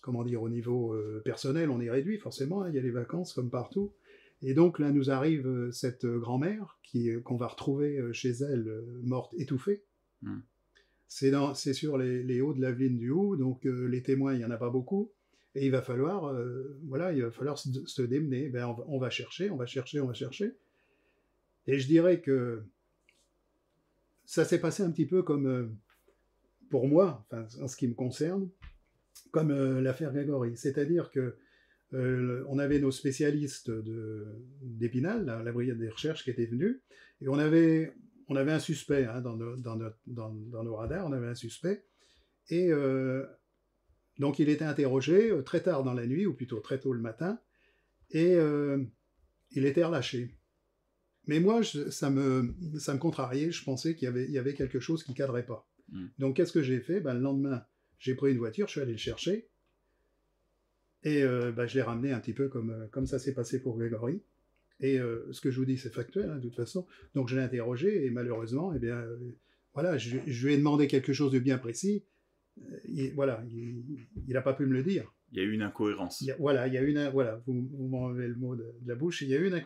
comment 0.00 0.24
dire, 0.24 0.42
au 0.42 0.48
niveau 0.48 0.96
personnel, 1.24 1.70
on 1.70 1.80
est 1.80 1.90
réduit 1.90 2.18
forcément. 2.18 2.62
Hein, 2.62 2.70
il 2.70 2.74
y 2.74 2.78
a 2.78 2.82
les 2.82 2.90
vacances 2.90 3.32
comme 3.32 3.50
partout. 3.50 3.94
Et 4.42 4.52
donc 4.52 4.78
là 4.78 4.90
nous 4.90 5.10
arrive 5.10 5.70
cette 5.70 6.04
grand-mère 6.04 6.78
qui 6.82 7.10
qu'on 7.22 7.36
va 7.36 7.46
retrouver 7.46 8.12
chez 8.12 8.30
elle 8.30 8.84
morte 9.02 9.32
étouffée. 9.38 9.84
Hmm. 10.22 10.40
C'est 11.08 11.72
sur 11.72 11.98
les, 11.98 12.40
hauts 12.40 12.54
de 12.54 12.60
la 12.60 12.72
ville 12.72 12.98
du 12.98 13.10
Haut, 13.10 13.36
donc 13.36 13.66
euh, 13.66 13.86
les 13.86 14.02
témoins, 14.02 14.34
il 14.34 14.38
n'y 14.38 14.44
en 14.44 14.50
a 14.50 14.56
pas 14.56 14.70
beaucoup. 14.70 15.12
Et 15.54 15.66
il 15.66 15.70
va 15.70 15.82
falloir, 15.82 16.26
euh, 16.26 16.76
voilà, 16.88 17.12
il 17.12 17.22
va 17.22 17.30
falloir 17.30 17.58
se, 17.58 18.02
démener. 18.02 18.48
Ben, 18.48 18.74
on, 18.88 18.98
va, 18.98 19.10
chercher, 19.10 19.50
on 19.50 19.56
va 19.56 19.66
chercher, 19.66 20.00
on 20.00 20.06
va 20.06 20.14
chercher. 20.14 20.56
Et 21.68 21.78
je 21.78 21.86
dirais 21.86 22.20
que 22.20 22.62
ça 24.24 24.44
s'est 24.44 24.60
passé 24.60 24.82
un 24.82 24.90
petit 24.90 25.06
peu 25.06 25.22
comme, 25.22 25.46
euh, 25.46 25.68
pour 26.70 26.88
moi, 26.88 27.24
enfin, 27.30 27.46
en 27.62 27.68
ce 27.68 27.76
qui 27.76 27.86
me 27.86 27.94
concerne, 27.94 28.48
comme 29.30 29.52
l'affaire 29.80 30.12
Grégory. 30.12 30.56
C'est-à-dire 30.56 31.10
que 31.10 31.36
on 31.92 32.58
avait 32.58 32.80
nos 32.80 32.90
spécialistes 32.90 33.70
d'Épinal, 34.62 35.24
la, 35.24 35.44
la 35.44 35.52
brigade 35.52 35.78
des 35.78 35.88
recherches 35.88 36.24
qui 36.24 36.30
étaient 36.30 36.46
venus, 36.46 36.80
et 37.20 37.28
on 37.28 37.38
avait, 37.38 37.94
on 38.28 38.36
avait 38.36 38.52
un 38.52 38.58
suspect 38.58 39.04
hein, 39.06 39.20
dans, 39.20 39.36
nos, 39.36 40.74
radars, 40.76 41.06
on 41.06 41.12
avait 41.12 41.28
un 41.28 41.34
suspect. 41.34 41.84
Et 42.48 42.70
euh, 42.70 43.24
donc 44.18 44.38
il 44.38 44.48
était 44.48 44.64
interrogé 44.64 45.30
euh, 45.30 45.42
très 45.42 45.62
tard 45.62 45.82
dans 45.82 45.94
la 45.94 46.06
nuit, 46.06 46.26
ou 46.26 46.34
plutôt 46.34 46.60
très 46.60 46.78
tôt 46.78 46.92
le 46.92 47.00
matin, 47.00 47.38
et 48.10 48.34
euh, 48.34 48.82
il 49.50 49.66
était 49.66 49.84
relâché. 49.84 50.36
Mais 51.26 51.40
moi, 51.40 51.62
ça, 51.64 52.10
me, 52.10 52.54
ça 52.78 52.92
me 52.92 52.98
contrariait, 52.98 53.50
je 53.50 53.64
pensais 53.64 53.94
qu'il 53.94 54.04
y 54.04 54.08
avait, 54.08 54.30
y 54.30 54.38
avait 54.38 54.52
quelque 54.52 54.78
chose 54.78 55.02
qui 55.02 55.12
ne 55.12 55.16
cadrait 55.16 55.46
pas. 55.46 55.66
Hmm. 55.88 56.08
Donc 56.18 56.36
qu'est-ce 56.36 56.52
que 56.52 56.62
j'ai 56.62 56.80
fait? 56.80 57.00
Ben, 57.00 57.14
Le 57.14 57.20
lendemain, 57.20 57.64
j'ai 57.98 58.14
pris 58.14 58.32
une 58.32 58.38
voiture, 58.38 58.66
je 58.66 58.72
suis 58.72 58.80
allé 58.80 58.92
le 58.92 58.98
chercher, 58.98 59.48
et 61.02 61.22
ben, 61.22 61.66
je 61.66 61.74
l'ai 61.74 61.82
ramené 61.82 62.12
un 62.12 62.20
petit 62.20 62.32
peu 62.32 62.48
comme, 62.48 62.88
comme 62.90 63.06
ça 63.06 63.18
s'est 63.18 63.34
passé 63.34 63.60
pour 63.60 63.76
Grégory. 63.76 64.22
Et 64.80 64.98
euh, 64.98 65.26
ce 65.32 65.40
que 65.40 65.50
je 65.50 65.58
vous 65.58 65.64
dis, 65.64 65.78
c'est 65.78 65.92
factuel, 65.92 66.30
hein, 66.30 66.36
de 66.36 66.42
toute 66.42 66.56
façon. 66.56 66.86
Donc 67.14 67.28
je 67.28 67.36
l'ai 67.36 67.42
interrogé, 67.42 68.04
et 68.04 68.10
malheureusement, 68.10 68.72
eh 68.74 68.78
bien, 68.78 68.96
euh, 68.96 69.16
voilà, 69.72 69.98
je, 69.98 70.18
lui 70.18 70.54
ai 70.54 70.56
demandé 70.56 70.86
quelque 70.86 71.12
chose 71.12 71.32
de 71.32 71.38
bien 71.38 71.58
précis. 71.58 72.04
Euh, 72.58 73.10
voilà, 73.14 73.44
il 73.48 73.84
n'a 74.28 74.42
pas 74.42 74.54
pu 74.54 74.66
me 74.66 74.72
le 74.72 74.82
dire. 74.82 75.12
Il 75.32 75.38
y 75.38 75.40
a 75.40 75.44
eu 75.44 75.52
une 75.52 75.62
incohérence. 75.62 76.24
voilà, 76.38 76.68
il 76.68 76.74
y 76.74 76.78
a 76.78 76.82
une, 76.82 77.08
voilà, 77.10 77.42
vous, 77.46 77.68
vous 77.72 77.88
m'enlevez 77.88 78.28
le 78.28 78.36
mot 78.36 78.54
de, 78.56 78.74
la 78.86 78.94
bouche, 78.94 79.22
il 79.22 79.28
y 79.28 79.34
a 79.34 79.38
eu 79.38 79.48
une 79.48 79.60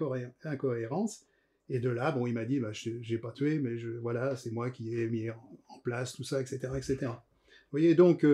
incohérence. 0.44 1.24
Et 1.70 1.80
de 1.80 1.90
là, 1.90 2.12
bon, 2.12 2.26
il 2.26 2.32
m'a 2.32 2.46
dit, 2.46 2.60
bah, 2.60 2.72
je 2.72 2.90
n'ai 2.90 3.18
pas 3.18 3.32
tué, 3.32 3.58
mais 3.58 3.76
je, 3.76 3.90
voilà, 3.90 4.36
c'est 4.36 4.50
moi 4.50 4.70
qui 4.70 4.94
ai 4.94 5.06
mis 5.06 5.28
en 5.30 5.78
place 5.84 6.14
tout 6.14 6.24
ça, 6.24 6.40
etc. 6.40 6.60
etc. 6.76 6.96
Vous 7.02 7.72
voyez, 7.72 7.94
donc, 7.94 8.24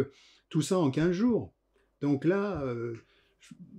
tout 0.50 0.62
ça 0.62 0.78
en 0.78 0.93
15 0.93 1.11
jours. 1.11 1.52
Donc 2.00 2.25
là, 2.25 2.64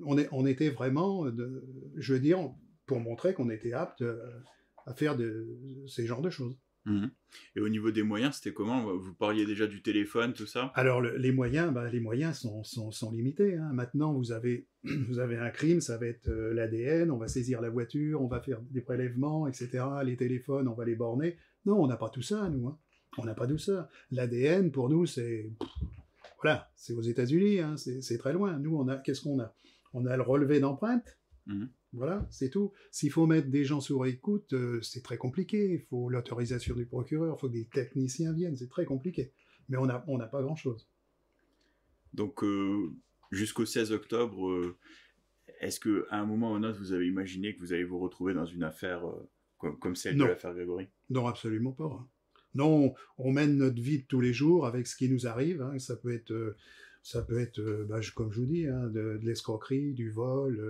on, 0.04 0.18
est, 0.18 0.28
on 0.34 0.46
était 0.46 0.70
vraiment, 0.70 1.26
de, 1.28 1.64
je 1.96 2.14
veux 2.14 2.20
dire, 2.20 2.52
pour 2.86 3.00
montrer 3.00 3.34
qu'on 3.34 3.50
était 3.50 3.74
apte 3.74 4.02
euh, 4.02 4.20
à 4.86 4.94
faire 4.94 5.18
de, 5.18 5.58
ces 5.88 6.06
genres 6.06 6.22
de 6.22 6.30
choses. 6.30 6.58
Mhm. 6.86 7.10
Et 7.56 7.62
au 7.62 7.70
niveau 7.70 7.90
des 7.90 8.04
moyens, 8.04 8.36
c'était 8.36 8.54
comment? 8.54 8.96
Vous 8.96 9.14
parliez 9.16 9.46
déjà 9.46 9.66
du 9.66 9.82
téléphone, 9.82 10.34
tout 10.34 10.46
ça? 10.46 10.72
Alors 10.76 11.02
les 11.02 11.32
moyens, 11.32 11.74
bah, 11.74 11.90
les 11.90 12.00
moyens 12.00 12.38
sont, 12.38 12.64
sont, 12.64 13.12
limités. 13.12 13.56
Hein. 13.56 13.72
Maintenant, 13.74 14.14
vous 14.14 14.32
avez, 14.32 14.68
vous 14.84 15.18
avez 15.18 15.38
un 15.38 15.50
crime, 15.50 15.82
ça 15.82 15.98
va 15.98 16.06
être 16.06 16.30
euh, 16.30 16.54
l'ADN, 16.54 17.10
on 17.10 17.18
va 17.18 17.28
saisir 17.28 17.60
la 17.60 17.72
voiture, 17.72 18.22
on 18.22 18.28
va 18.28 18.40
faire 18.40 18.62
des 18.70 18.82
prélèvements, 18.82 19.48
etc. 19.48 19.84
Les 20.04 20.16
téléphones, 20.16 20.68
on 20.68 20.76
va 20.76 20.86
les 20.86 20.96
borner. 20.96 21.38
Non, 21.66 21.82
on 21.82 21.88
n'a 21.88 21.98
pas 21.98 22.10
tout 22.10 22.22
ça, 22.22 22.50
nous. 22.50 22.68
Hein. 22.68 22.78
On 23.18 23.26
n'a 23.26 23.34
pas 23.34 23.48
tout 23.48 23.58
ça. 23.58 23.90
L'ADN, 24.12 24.72
pour 24.72 24.90
nous, 24.90 25.06
c'est... 25.08 25.52
Voilà, 26.42 26.70
c'est 26.76 26.94
aux 26.94 27.02
États-Unis, 27.02 27.60
hein. 27.60 27.76
c'est 27.78 28.18
très 28.20 28.34
loin. 28.34 28.60
Nous, 28.60 28.76
on 28.76 28.88
a, 28.88 28.98
qu'est-ce 28.98 29.22
qu'on 29.22 29.40
a? 29.40 29.56
On 29.94 30.06
a 30.06 30.16
le 30.16 30.22
relevé 30.22 30.60
d'empreinte. 30.60 31.18
Mhm. 31.48 31.70
Voilà, 31.96 32.28
c'est 32.30 32.50
tout. 32.50 32.74
S'il 32.92 33.10
faut 33.10 33.26
mettre 33.26 33.48
des 33.50 33.64
gens 33.64 33.80
sur 33.80 34.06
écoute, 34.06 34.52
euh, 34.52 34.82
c'est 34.82 35.02
très 35.02 35.18
compliqué. 35.18 35.72
Il 35.74 35.80
faut 35.80 36.10
l'autorisation 36.10 36.76
du 36.76 36.86
procureur, 36.86 37.38
il 37.38 37.40
faut 37.40 37.48
que 37.48 37.54
des 37.54 37.66
techniciens 37.66 38.34
viennent, 38.34 38.58
c'est 38.58 38.70
très 38.70 38.84
compliqué. 38.84 39.32
Mais 39.70 39.78
on 39.78 39.86
n'a 39.86 40.04
on 40.08 40.18
pas 40.18 40.42
grand-chose. 40.42 40.90
Donc, 42.14 42.44
euh, 42.44 42.92
jusqu'au 43.32 43.66
16 43.66 43.94
octobre, 43.94 44.50
euh, 44.50 44.78
est-ce 45.62 45.80
qu'à 45.80 46.18
un 46.18 46.26
moment 46.26 46.52
ou 46.52 46.56
un 46.56 46.64
autre, 46.64 46.80
vous 46.80 46.92
avez 46.92 47.08
imaginé 47.08 47.56
que 47.56 47.62
vous 47.62 47.72
allez 47.72 47.86
vous 47.86 48.00
retrouver 48.00 48.34
dans 48.34 48.46
une 48.46 48.64
affaire 48.64 49.04
comme, 49.58 49.96
celle 49.96 50.18
de 50.18 50.26
l'affaire 50.26 50.54
Grégory? 50.54 50.90
Non, 51.10 51.28
absolument 51.28 51.72
pas. 51.72 51.86
Hein. 51.86 52.08
Non, 52.56 52.94
on 53.18 53.32
mène 53.32 53.58
notre 53.58 53.82
vie 53.82 54.00
de 54.00 54.06
tous 54.06 54.20
les 54.20 54.34
jours 54.34 54.66
avec 54.66 54.86
ce 54.88 54.98
qui 54.98 55.10
nous 55.10 55.28
arrive. 55.28 55.62
Hein. 55.62 55.80
Ça 55.80 55.96
peut 55.96 56.14
être, 56.14 56.56
ça 57.04 57.22
peut 57.22 57.40
être 57.40 57.62
bah, 57.88 58.02
comme 58.16 58.34
je 58.34 58.42
vous 58.42 58.48
dis, 58.48 58.68
hein, 58.68 58.88
de, 58.88 59.18
de 59.18 59.26
l'escroquerie, 59.26 59.94
du 59.94 60.10
vol 60.10 60.62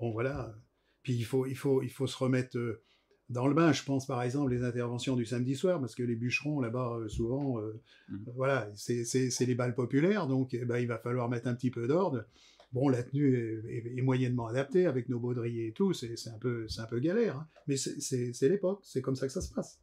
Bon, 0.00 0.12
voilà. 0.12 0.54
Puis 1.02 1.14
il 1.14 1.24
faut, 1.24 1.46
il 1.46 1.54
faut, 1.56 1.82
il 1.82 1.90
faut 1.90 2.06
se 2.06 2.16
remettre. 2.16 2.56
Euh, 2.58 2.82
Dans 3.28 3.48
le 3.48 3.54
bain, 3.54 3.72
je 3.72 3.82
pense 3.82 4.06
par 4.06 4.22
exemple 4.22 4.52
les 4.52 4.62
interventions 4.62 5.16
du 5.16 5.24
samedi 5.24 5.56
soir, 5.56 5.80
parce 5.80 5.96
que 5.96 6.04
les 6.04 6.14
bûcherons 6.14 6.60
là-bas, 6.60 6.98
euh, 7.00 7.08
souvent, 7.08 7.60
euh, 7.60 7.82
Mhm. 8.08 8.24
voilà, 8.36 8.70
c'est- 8.76 9.46
les 9.46 9.54
balles 9.56 9.74
populaires, 9.74 10.28
donc 10.28 10.54
eh 10.54 10.64
ben, 10.64 10.78
il 10.78 10.86
va 10.86 10.96
falloir 10.98 11.28
mettre 11.28 11.48
un 11.48 11.54
petit 11.56 11.72
peu 11.72 11.88
d'ordre. 11.88 12.24
Bon, 12.72 12.88
la 12.88 13.02
tenue 13.02 13.34
est, 13.36 13.74
est- 13.78 13.98
est 13.98 14.02
moyennement 14.02 14.46
adaptée 14.46 14.86
avec 14.86 15.08
nos 15.08 15.18
baudriers 15.18 15.66
et 15.68 15.72
tout, 15.72 15.92
c'est 15.92 16.14
un, 16.28 16.38
peu- 16.38 16.68
un 16.78 16.84
peu 16.86 17.00
galère, 17.00 17.36
hein. 17.38 17.48
mais 17.66 17.76
c'est- 17.76 18.48
l'époque, 18.48 18.80
c'est 18.84 19.02
comme 19.02 19.16
ça 19.16 19.26
que 19.26 19.32
ça 19.32 19.40
se 19.40 19.52
passe. 19.52 19.80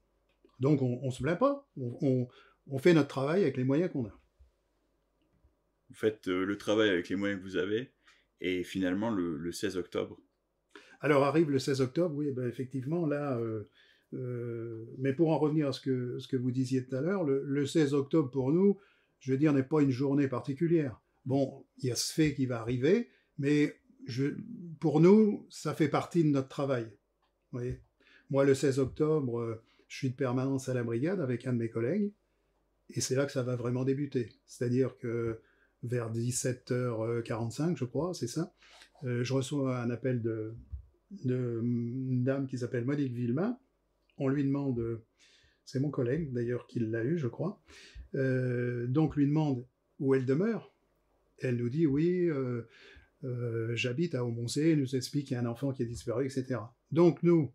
Donc 0.62 0.82
on, 0.82 1.00
on 1.04 1.12
se 1.12 1.22
plaint 1.22 1.38
pas, 1.38 1.68
on, 1.76 1.98
on- 2.02 2.28
on 2.68 2.78
fait 2.78 2.94
notre 2.94 3.10
travail 3.10 3.42
avec 3.42 3.58
les 3.58 3.66
moyens 3.66 3.92
qu'on 3.92 4.06
a. 4.06 4.20
Vous 5.90 5.96
faites 5.96 6.28
euh, 6.30 6.46
le 6.46 6.58
travail 6.58 6.90
avec 6.90 7.10
les 7.10 7.18
moyens 7.18 7.40
que 7.42 7.46
vous 7.46 7.58
avez, 7.58 7.92
et 8.44 8.64
finalement, 8.64 9.10
le, 9.10 9.38
le 9.38 9.52
16 9.52 9.78
octobre, 9.78 10.20
Alors 11.00 11.24
arrive 11.24 11.50
le 11.50 11.60
16 11.60 11.82
octobre, 11.82 12.16
oui, 12.16 12.32
ben, 12.32 12.48
effectivement, 12.48 13.08
là, 13.08 13.38
euh, 13.38 13.64
euh, 14.14 14.86
mais 15.00 15.14
pour 15.14 15.32
en 15.32 15.40
revenir 15.40 15.70
à 15.70 15.72
ce 15.72 15.82
que, 15.82 16.36
vous 16.36 16.52
disiez 16.52 16.86
tout 16.86 16.96
à 16.96 17.02
l'heure, 17.02 17.24
le, 17.24 17.42
le 17.44 17.66
16 17.66 17.94
octobre 17.94 18.30
pour 18.30 18.52
nous, 18.52 18.78
je 19.20 19.32
veux 19.32 19.38
dire, 19.38 19.54
n'est 19.54 19.64
pas 19.64 19.82
une 19.82 19.92
journée 19.92 20.28
particulière. 20.28 21.02
Bon, 21.26 21.66
il 21.78 21.88
y 21.88 21.92
a 21.92 21.96
ce 21.96 22.14
fait 22.14 22.34
qui 22.34 22.46
va 22.46 22.60
arriver, 22.60 23.10
mais 23.38 23.80
pour 24.82 25.00
nous, 25.00 25.48
ça 25.50 25.74
fait 25.74 25.88
partie 25.88 26.26
de 26.26 26.30
notre 26.30 26.50
travail. 26.50 26.84
Vous 26.84 27.60
voyez 27.60 27.80
Moi, 28.30 28.44
le 28.44 28.54
16 28.54 28.80
octobre, 28.80 29.40
euh, 29.40 29.62
je 29.88 29.98
suis 29.98 30.10
de 30.10 30.16
permanence 30.16 30.68
à 30.68 30.74
la 30.74 30.84
brigade 30.84 31.22
avec 31.22 31.48
un 31.48 31.54
de 31.54 31.60
mes 31.60 31.70
collègues, 31.70 32.12
et 32.90 33.00
c'est 33.00 33.16
là 33.16 33.26
que 33.26 33.32
ça 33.32 33.44
va 33.44 33.56
vraiment 33.56 33.86
débuter. 33.86 34.34
C'est-à-dire 34.46 34.98
que 34.98 35.40
vers 35.84 36.12
17h45, 36.12 37.76
je 37.76 37.86
crois, 37.86 38.14
c'est 38.14 38.28
ça, 38.28 38.54
euh, 39.04 39.24
je 39.24 39.34
reçois 39.34 39.80
un 39.80 39.90
appel 39.90 40.22
de, 40.22 40.54
dame 41.12 42.48
qui 42.48 42.58
s'appelle 42.58 42.86
Monique 42.86 43.14
Villemain. 43.14 43.58
On 44.18 44.28
lui 44.28 44.44
demande, 44.44 45.02
c'est 45.66 45.80
mon 45.80 45.90
collègue 45.90 46.32
d'ailleurs 46.34 46.66
qui 46.68 46.80
l'a 46.80 47.04
eu, 47.04 47.18
je 47.18 47.28
crois, 47.28 47.62
euh, 48.16 48.88
donc 48.88 49.16
lui 49.16 49.28
demande 49.28 49.66
où 50.00 50.16
elle 50.16 50.26
demeure. 50.26 50.74
Elle 51.40 51.58
nous 51.58 51.70
dit 51.70 51.86
oui, 51.86 52.30
euh, 53.24 53.76
j'habite 53.76 54.16
à 54.16 54.26
Aumoncé, 54.26 54.72
elle 54.72 54.80
nous 54.80 54.96
explique 54.96 55.28
qu'il 55.28 55.36
y 55.36 55.38
a 55.38 55.42
un 55.42 55.46
enfant 55.46 55.72
qui 55.72 55.84
est 55.84 55.88
disparu, 55.88 56.26
etc. 56.26 56.60
Donc 56.92 57.24
nous, 57.24 57.52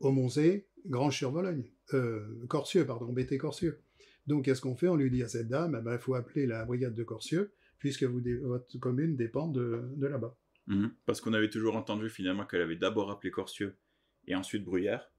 Aumoncé, 0.00 0.66
Grange-sur-Vologne, 0.86 1.64
euh, 1.92 2.44
Corcieux, 2.48 2.86
pardon, 2.86 3.12
BT 3.12 3.38
Corcieux. 3.38 3.80
Donc 4.26 4.44
qu'est-ce 4.44 4.60
qu'on 4.60 4.76
fait? 4.76 4.88
On 4.88 4.96
lui 4.96 5.10
dit 5.10 5.22
à 5.22 5.28
cette 5.28 5.48
dame, 5.48 5.82
il 5.90 5.98
faut 5.98 6.14
appeler 6.14 6.46
la 6.46 6.64
brigade 6.64 6.94
de 6.94 7.04
Corcieux, 7.04 7.52
puisque 7.78 8.04
vous, 8.04 8.20
votre 8.42 8.78
commune 8.78 9.16
dépend 9.16 9.48
de, 9.48 9.82
de 9.96 10.06
là-bas. 10.06 10.36
Mhm. 10.66 10.92
parce 11.04 11.20
qu'on 11.20 11.34
avait 11.34 11.50
toujours 11.50 11.76
entendu 11.76 12.08
finalement 12.08 12.46
qu'elle 12.46 12.62
avait 12.62 12.76
d'abord 12.76 13.10
appelé 13.10 13.30
Corcieux 13.30 13.76
et 14.26 14.34
ensuite 14.34 14.64
Bruyères. 14.64 15.10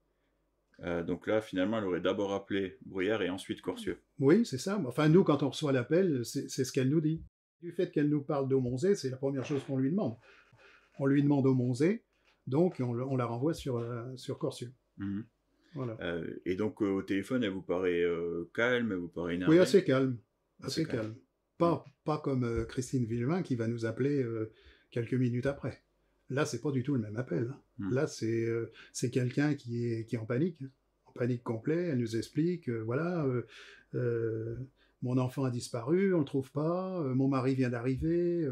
Euh, 0.81 1.03
donc 1.03 1.27
là, 1.27 1.41
finalement, 1.41 1.77
elle 1.77 1.85
aurait 1.85 2.01
d'abord 2.01 2.33
appelé 2.33 2.77
Bruyères 2.85 3.21
et 3.21 3.29
ensuite 3.29 3.61
Corcieux. 3.61 4.01
Oui, 4.19 4.45
c'est 4.45 4.57
ça. 4.57 4.81
Enfin, 4.85 5.07
nous, 5.07 5.23
quand 5.23 5.43
on 5.43 5.49
reçoit 5.49 5.71
l'appel, 5.71 6.25
c'est 6.25 6.49
ce 6.49 6.71
qu'elle 6.71 6.89
nous 6.89 7.01
dit. 7.01 7.23
Du 7.61 7.71
fait 7.71 7.91
qu'elle 7.91 8.09
nous 8.09 8.21
parle 8.21 8.49
d'Aumonzé, 8.49 8.95
c'est 8.95 9.09
la 9.09 9.17
première 9.17 9.45
chose 9.45 9.63
qu'on 9.63 9.77
lui 9.77 9.91
demande. 9.91 10.17
On 10.99 11.05
lui 11.05 11.23
demande 11.23 11.45
Aumonzé, 11.45 12.03
donc 12.47 12.81
on, 12.81 13.15
la 13.15 13.25
renvoie 13.25 13.53
sur, 13.53 13.77
euh, 13.77 14.03
sur 14.15 14.37
Corcieux. 14.37 14.73
Mhm. 14.97 15.25
Voilà. 15.75 15.97
Euh, 16.01 16.25
et 16.45 16.55
donc, 16.55 16.81
euh, 16.81 16.87
au 16.89 17.01
téléphone, 17.03 17.43
elle 17.43 17.51
vous 17.51 17.61
paraît 17.61 18.01
euh, 18.01 18.49
calme, 18.53 18.91
elle 18.93 18.97
vous 18.97 19.07
paraît 19.09 19.35
énervée? 19.35 19.55
Oui, 19.55 19.61
assez 19.61 19.83
calme. 19.83 20.17
Assez 20.61 20.81
Assez 20.81 20.85
calme. 20.85 21.01
calme. 21.01 21.15
Pas, 21.57 21.85
pas 22.03 22.17
comme 22.17 22.65
Christine 22.67 23.05
Villemain 23.05 23.41
qui 23.41 23.55
va 23.55 23.67
nous 23.67 23.85
appeler 23.85 24.25
quelques 24.91 25.13
minutes 25.13 25.45
après. 25.45 25.83
Là, 26.29 26.45
c'est 26.45 26.59
pas 26.61 26.71
du 26.71 26.83
tout 26.83 26.95
le 26.95 27.01
même 27.01 27.15
appel. 27.17 27.49
hein. 27.53 27.61
Hmm. 27.77 27.93
Là, 27.93 28.07
c'est 28.07 28.45
c'est 28.91 29.09
quelqu'un 29.09 29.53
qui 29.53 29.85
est, 29.91 30.05
qui 30.05 30.15
est 30.15 30.17
en 30.19 30.25
panique. 30.25 30.57
hein. 30.63 30.69
En 31.05 31.11
panique 31.13 31.43
complet. 31.43 31.83
Elle 31.91 31.99
nous 31.99 32.17
explique, 32.17 32.67
voilà, 32.69 33.25
mon 35.01 35.17
enfant 35.17 35.43
a 35.45 35.51
disparu, 35.51 36.13
on 36.13 36.19
le 36.19 36.25
trouve 36.25 36.51
pas, 36.51 37.01
mon 37.13 37.27
mari 37.29 37.53
vient 37.55 37.69
d'arriver, 37.69 38.45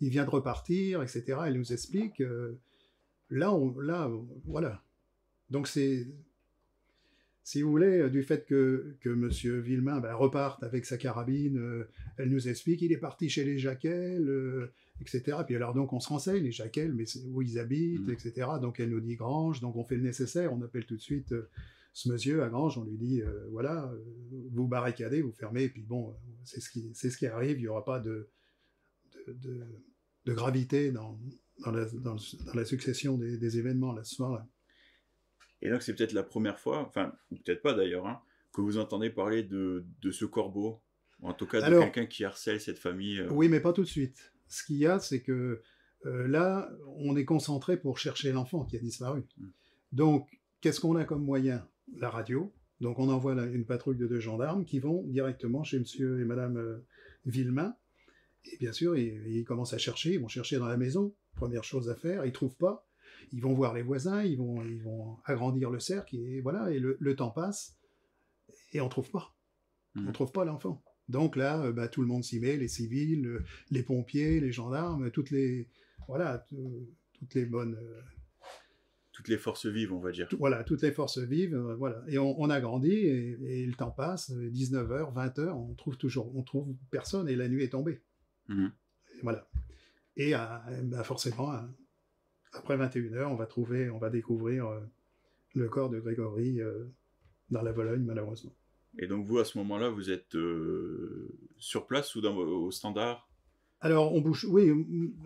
il 0.00 0.08
vient 0.10 0.24
de 0.24 0.30
repartir, 0.30 1.02
etc. 1.02 1.38
Elle 1.46 1.54
nous 1.58 1.72
explique. 1.72 2.20
là, 3.30 3.52
on, 3.54 3.78
là, 3.78 4.10
voilà. 4.44 4.82
Donc 5.50 5.68
c'est 5.68 6.06
si 7.50 7.62
vous 7.62 7.70
voulez, 7.70 7.98
euh, 8.02 8.08
du 8.10 8.22
fait 8.22 8.46
que, 8.46 8.94
que 9.00 9.08
M. 9.10 9.28
Villemain 9.60 9.98
ben, 10.00 10.14
reparte 10.14 10.62
avec 10.62 10.84
sa 10.86 10.96
carabine, 10.96 11.58
euh, 11.58 11.84
elle 12.16 12.28
nous 12.30 12.48
explique 12.48 12.80
il 12.82 12.92
est 12.92 12.96
parti 13.08 13.28
chez 13.28 13.44
les 13.44 13.58
Jaquel, 13.58 14.28
euh, 14.28 14.72
etc. 15.00 15.38
Puis 15.46 15.56
alors 15.56 15.74
donc 15.74 15.92
on 15.92 15.98
se 16.00 16.08
renseigne, 16.08 16.44
les 16.44 16.52
Jaquel, 16.52 16.92
mais 16.94 17.04
où 17.32 17.42
ils 17.42 17.58
habitent, 17.58 18.06
Mhm. 18.06 18.12
etc. 18.14 18.48
Donc 18.60 18.78
elle 18.78 18.90
nous 18.90 19.00
dit 19.00 19.16
Grange, 19.16 19.60
donc 19.60 19.74
on 19.76 19.84
fait 19.84 19.96
le 19.96 20.02
nécessaire, 20.02 20.52
on 20.52 20.62
appelle 20.62 20.86
tout 20.86 20.96
de 20.96 21.00
suite 21.00 21.32
euh, 21.32 21.48
ce 21.92 22.08
monsieur 22.08 22.42
à 22.44 22.48
Grange, 22.48 22.78
on 22.78 22.84
lui 22.84 22.96
dit 22.96 23.20
voilà, 23.50 23.92
vous 24.52 24.68
barricadez, 24.68 25.22
vous 25.22 25.32
fermez, 25.32 25.64
et 25.64 25.68
puis 25.68 25.82
bon, 25.82 26.14
c'est 26.44 26.60
ce 26.60 26.70
qui, 26.70 26.88
c'est 26.94 27.10
ce 27.10 27.18
qui 27.18 27.26
arrive, 27.26 27.56
il 27.58 27.62
n'y 27.62 27.66
aura 27.68 27.84
pas 27.84 27.98
de, 27.98 28.28
de, 29.26 29.32
de- 29.32 29.64
de 30.26 30.32
gravité 30.34 30.92
dans, 30.92 31.18
dans, 31.64 31.72
la, 31.72 31.84
dans, 31.86 32.14
dans 32.14 32.54
la 32.54 32.64
succession 32.64 33.18
des, 33.18 33.38
des 33.38 33.58
événements 33.58 33.92
là, 33.92 34.04
ce 34.04 34.14
soir-là. 34.14 34.46
Et 35.62 35.70
donc, 35.70 35.82
c'est 35.82 35.94
peut-être 35.94 36.12
la 36.12 36.22
première 36.22 36.58
fois, 36.58 36.80
enfin, 36.86 37.12
peut-être 37.30 37.62
pas 37.62 37.74
d'ailleurs, 37.74 38.06
hein, 38.06 38.20
que 38.52 38.60
vous 38.60 38.78
entendez 38.78 39.10
parler 39.10 39.42
de, 39.42 39.84
de 40.02 40.10
ce 40.10 40.24
corbeau, 40.24 40.80
ou 41.20 41.28
en 41.28 41.34
tout 41.34 41.46
cas 41.46 41.60
de 41.68 41.78
quelqu'un 41.78 42.06
qui 42.06 42.24
harcèle 42.24 42.60
cette 42.60 42.78
famille. 42.78 43.20
euh, 43.20 43.28
Oui, 43.30 43.48
mais 43.48 43.60
pas 43.60 43.72
tout 43.72 43.82
de 43.82 43.88
suite. 43.88 44.32
Ce 44.48 44.64
qu'il 44.64 44.76
y 44.76 44.86
a, 44.86 44.98
c'est 44.98 45.20
que 45.20 45.60
euh, 46.06 46.26
là, 46.28 46.70
on 46.96 47.14
est 47.16 47.26
concentré 47.26 47.76
pour 47.76 47.98
chercher 47.98 48.32
l'enfant 48.32 48.64
qui 48.64 48.76
a 48.76 48.80
disparu. 48.80 49.22
Mm. 49.36 49.46
Donc, 49.92 50.28
qu'est-ce 50.60 50.80
qu'on 50.80 50.96
a 50.96 51.04
comme 51.04 51.22
moyen? 51.24 51.66
La 51.98 52.08
radio. 52.08 52.52
Donc, 52.80 52.98
on 52.98 53.10
envoie 53.10 53.34
une 53.34 53.66
patrouille 53.66 53.98
de 53.98 54.06
deux 54.06 54.20
gendarmes 54.20 54.64
qui 54.64 54.78
vont 54.78 55.02
directement 55.08 55.62
chez 55.62 55.78
monsieur 55.78 56.20
et 56.20 56.24
madame 56.24 56.56
euh, 56.56 56.78
Villemain. 57.26 57.76
Et 58.50 58.56
bien 58.56 58.72
sûr, 58.72 58.96
ils, 58.96 59.20
ils 59.28 59.44
commencent 59.44 59.74
à 59.74 59.78
chercher, 59.78 60.14
ils 60.14 60.20
vont 60.20 60.28
chercher 60.28 60.56
dans 60.58 60.68
la 60.68 60.78
maison. 60.78 61.14
Première 61.36 61.64
chose 61.64 61.90
à 61.90 61.94
faire, 61.94 62.24
ils 62.24 62.32
trouvent 62.32 62.56
pas. 62.56 62.86
Ils 63.32 63.40
vont 63.42 63.54
voir 63.54 63.74
les 63.74 63.82
voisins, 63.82 64.22
ils 64.22 64.36
vont, 64.38 64.62
ils 64.64 64.82
vont 64.82 65.16
agrandir 65.24 65.70
le 65.70 65.78
cercle, 65.80 66.16
et 66.16 66.40
voilà, 66.40 66.70
et 66.70 66.78
le, 66.78 66.96
le 67.00 67.16
temps 67.16 67.30
passe, 67.30 67.76
et 68.72 68.80
on 68.80 68.88
trouve 68.88 69.10
pas. 69.10 69.34
Mhm. 69.94 70.08
On 70.08 70.12
trouve 70.12 70.32
pas 70.32 70.44
l'enfant. 70.44 70.82
Donc 71.08 71.34
là, 71.36 71.60
euh, 71.64 71.72
bah, 71.72 71.88
tout 71.88 72.00
le 72.02 72.06
monde 72.06 72.22
s'y 72.24 72.38
met, 72.38 72.56
les 72.56 72.68
civils, 72.68 73.26
euh, 73.26 73.44
les 73.70 73.82
pompiers, 73.82 74.40
les 74.40 74.52
gendarmes, 74.52 75.10
toutes 75.10 75.30
les, 75.30 75.68
voilà, 76.06 76.38
tout- 76.48 76.88
toutes 77.14 77.34
les 77.34 77.44
bonnes, 77.46 77.74
euh, 77.74 78.00
Toutes 79.12 79.28
les 79.28 79.36
forces 79.38 79.66
vives, 79.66 79.92
on 79.92 79.98
va 80.00 80.12
dire. 80.12 80.28
tout- 80.28 80.38
voilà, 80.38 80.62
toutes 80.64 80.82
les 80.82 80.92
forces 80.92 81.18
vives, 81.18 81.54
euh, 81.54 81.74
voilà. 81.74 82.02
Et 82.08 82.18
on, 82.18 82.40
on 82.40 82.48
a 82.48 82.60
grandi 82.60 82.92
et, 82.92 83.36
et 83.42 83.66
le 83.66 83.74
temps 83.74 83.90
passe, 83.90 84.30
19h, 84.30 85.12
20h, 85.12 85.48
on 85.50 85.74
trouve 85.74 85.96
toujours, 85.98 86.34
on 86.36 86.42
trouve 86.42 86.74
personne 86.90 87.28
et 87.28 87.34
la 87.36 87.48
nuit 87.48 87.64
est 87.64 87.70
tombée. 87.70 88.00
Mhm. 88.48 88.70
Et 89.16 89.22
voilà. 89.22 89.48
Et 90.16 90.32
bah, 90.32 91.02
forcément, 91.04 91.52
après 92.52 92.76
21h, 92.76 93.26
on 93.26 93.36
va 93.36 93.46
trouver, 93.46 93.90
on 93.90 93.98
va 93.98 94.10
découvrir 94.10 94.68
euh, 94.68 94.80
le 95.54 95.68
corps 95.68 95.90
de 95.90 96.00
Grégory 96.00 96.60
euh, 96.60 96.86
dans 97.50 97.62
la 97.62 97.72
Vologne, 97.72 98.02
malheureusement. 98.02 98.54
Et 98.98 99.06
donc, 99.06 99.26
vous, 99.26 99.38
à 99.38 99.44
ce 99.44 99.56
moment-là, 99.58 99.88
vous 99.88 100.10
êtes 100.10 100.34
euh, 100.34 101.28
sur 101.58 101.86
place 101.86 102.14
ou 102.16 102.20
dans, 102.20 102.36
au 102.36 102.70
standard? 102.70 103.28
Alors, 103.80 104.12
on 104.14 104.20
bouge. 104.20 104.46
Oui, 104.50 104.70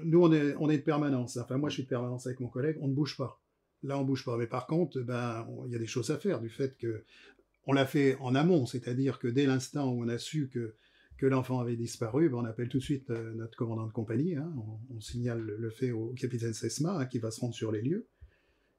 nous, 0.05 0.23
on 0.23 0.33
est, 0.33 0.55
on 0.59 0.69
est 0.69 0.79
de 0.79 0.83
permanence. 0.83 1.39
Enfin, 1.39 1.57
moi, 1.57 1.71
je 1.71 1.75
suis 1.75 1.83
de 1.85 1.89
permanence 1.89 2.27
avec 2.27 2.41
mon 2.41 2.49
collègue. 2.49 2.77
On 2.81 2.89
ne 2.89 2.95
bouge 2.95 3.17
pas. 3.17 3.41
Là, 3.83 3.99
on 3.99 4.05
bouge 4.05 4.25
pas. 4.25 4.37
Mais 4.37 4.47
par 4.47 4.67
contre, 4.67 5.01
ben, 5.01 5.47
il 5.67 5.73
y 5.73 5.77
a 5.77 5.79
des 5.79 5.87
choses 5.87 6.11
à 6.11 6.19
faire 6.19 6.41
du 6.41 6.51
fait 6.51 6.77
que 6.79 7.03
on 7.67 7.73
l'a 7.73 7.87
fait 7.87 8.17
en 8.21 8.35
amont, 8.35 8.67
c'est-à-dire 8.67 9.19
que 9.19 9.27
dès 9.27 9.47
l'instant 9.47 9.91
où 9.91 10.05
on 10.05 10.09
a 10.09 10.19
su 10.19 10.49
que 10.49 10.75
que 11.17 11.27
l'enfant 11.27 11.61
avait 11.61 11.77
disparu, 11.77 12.29
ben, 12.29 12.39
on 12.39 12.45
appelle 12.45 12.69
tout 12.69 12.79
de 12.79 12.83
suite 12.83 13.11
euh, 13.11 13.33
notre 13.35 13.57
commandant 13.57 13.87
de 13.87 13.93
compagnie. 13.93 14.35
hein. 14.37 14.53
on, 14.57 14.97
on 14.97 15.01
signale 15.01 15.41
le, 15.41 15.71
fait 15.71 15.93
au 15.93 16.09
capitaine 16.15 16.53
Sesma 16.55 16.99
hein, 16.99 17.07
qui 17.07 17.19
va 17.19 17.31
se 17.31 17.41
rendre 17.41 17.55
sur 17.55 17.71
les 17.73 17.83
lieux. 17.83 18.07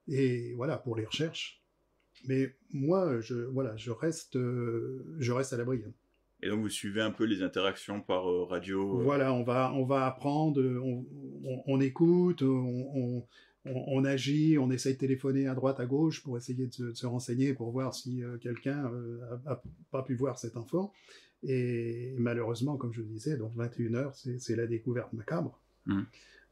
Et 0.07 0.53
voilà 0.55 0.77
pour 0.77 0.95
les 0.95 1.05
recherches. 1.05 1.61
Mais 2.27 2.55
moi, 2.71 3.19
je 3.21 3.35
voilà, 3.35 3.75
je 3.77 3.91
reste, 3.91 4.35
euh, 4.35 5.03
je 5.19 5.31
reste 5.31 5.53
à 5.53 5.57
la 5.57 5.63
brigade. 5.65 5.93
Et 6.43 6.49
donc, 6.49 6.59
vous 6.59 6.69
suivez 6.69 7.01
un 7.01 7.11
peu 7.11 7.23
les 7.23 7.41
interactions 7.41 8.01
par 8.01 8.29
euh, 8.29 8.43
radio 8.43 8.99
euh, 8.99 9.03
Voilà, 9.03 9.33
on 9.33 9.43
va, 9.43 9.73
on 9.73 9.85
va 9.85 10.05
apprendre, 10.05 10.61
on, 10.61 11.05
on- 11.43 11.63
on 11.65 11.79
écoute, 11.81 12.41
on, 12.43 13.23
on- 13.65 14.05
agit, 14.05 14.57
on 14.59 14.69
essaye 14.69 14.93
de 14.93 14.99
téléphoner 14.99 15.47
à 15.47 15.55
droite, 15.55 15.79
à 15.79 15.85
gauche 15.87 16.21
pour 16.21 16.37
essayer 16.37 16.67
de 16.67 16.73
se, 16.73 16.83
de 16.83 16.93
se 16.93 17.07
renseigner, 17.07 17.53
pour 17.55 17.71
voir 17.71 17.95
si 17.95 18.21
quelqu'un 18.41 18.85
euh, 18.93 19.19
a, 19.47 19.53
a 19.53 19.63
pas 19.91 20.03
pu 20.03 20.13
voir 20.15 20.37
cet 20.37 20.55
enfant. 20.57 20.93
Et 21.43 22.15
malheureusement, 22.17 22.77
comme 22.77 22.91
je 22.93 23.01
vous 23.01 23.07
disais, 23.09 23.37
donc 23.37 23.55
21h, 23.55 24.37
c'est 24.39 24.55
la 24.55 24.65
découverte 24.67 25.13
macabre. 25.13 25.59
Mhm. 25.85 26.05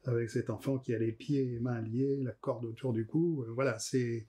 Avec 0.04 0.30
cet 0.30 0.50
enfant 0.50 0.78
qui 0.78 0.94
a 0.94 0.98
les 0.98 1.12
pieds 1.12 1.54
et 1.54 1.58
mains 1.60 1.80
liés, 1.80 2.18
la 2.22 2.32
corde 2.32 2.66
autour 2.66 2.92
du 2.92 3.06
cou. 3.06 3.42
euh, 3.48 3.52
voilà, 3.52 3.78
c'est 3.78 4.26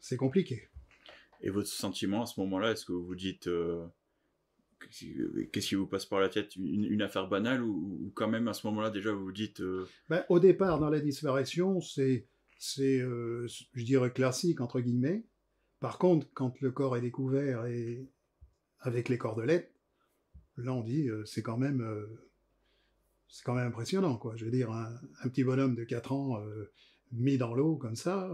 c'est 0.00 0.16
compliqué. 0.16 0.68
Et 1.40 1.50
votre 1.50 1.68
sentiment 1.68 2.22
à 2.22 2.26
ce 2.26 2.38
moment-là, 2.40 2.72
est-ce 2.72 2.84
que 2.84 2.92
vous 2.92 3.04
vous 3.04 3.14
dites. 3.14 3.46
euh, 3.48 3.86
Qu'est-ce 5.50 5.68
qui 5.68 5.74
vous 5.76 5.86
passe 5.86 6.04
par 6.04 6.20
la 6.20 6.28
tête? 6.28 6.54
Une, 6.56 6.84
une 6.84 7.00
affaire 7.02 7.26
banale 7.28 7.62
ou, 7.62 7.98
ou 8.04 8.10
quand 8.14 8.28
même 8.28 8.48
à 8.48 8.52
ce 8.54 8.66
moment-là 8.66 8.90
déjà 8.90 9.12
vous 9.12 9.24
vous 9.24 9.32
dites. 9.32 9.60
euh, 9.60 9.86
Ben, 10.10 10.24
au 10.28 10.38
départ, 10.38 10.78
dans 10.78 10.90
la 10.90 11.00
disparition, 11.00 11.80
c'est 11.80 12.26
c'est, 12.58 13.00
euh, 13.00 13.46
je 13.74 13.84
dirais, 13.84 14.10
classique, 14.12 14.60
entre 14.60 14.80
guillemets. 14.80 15.24
Par 15.80 15.98
contre, 15.98 16.26
quand 16.34 16.60
le 16.60 16.70
corps 16.70 16.96
est 16.96 17.00
découvert 17.02 17.66
et 17.66 18.06
avec 18.84 19.08
les 19.08 19.18
cordelettes, 19.18 19.72
là, 20.56 20.72
on 20.72 20.82
dit, 20.82 21.08
euh, 21.08 21.24
c'est 21.24 21.42
quand 21.42 21.56
même... 21.58 21.80
euh, 21.80 22.06
c'est 23.28 23.42
quand 23.42 23.54
même 23.54 23.66
impressionnant, 23.66 24.16
quoi. 24.16 24.36
Je 24.36 24.44
veux 24.44 24.50
dire, 24.50 24.70
un, 24.70 24.94
un 25.22 25.28
petit 25.28 25.42
bonhomme 25.42 25.74
de 25.74 25.82
4 25.82 26.12
ans 26.12 26.40
euh, 26.40 26.70
mis 27.10 27.36
dans 27.36 27.54
l'eau 27.54 27.76
comme 27.76 27.96
ça, 27.96 28.30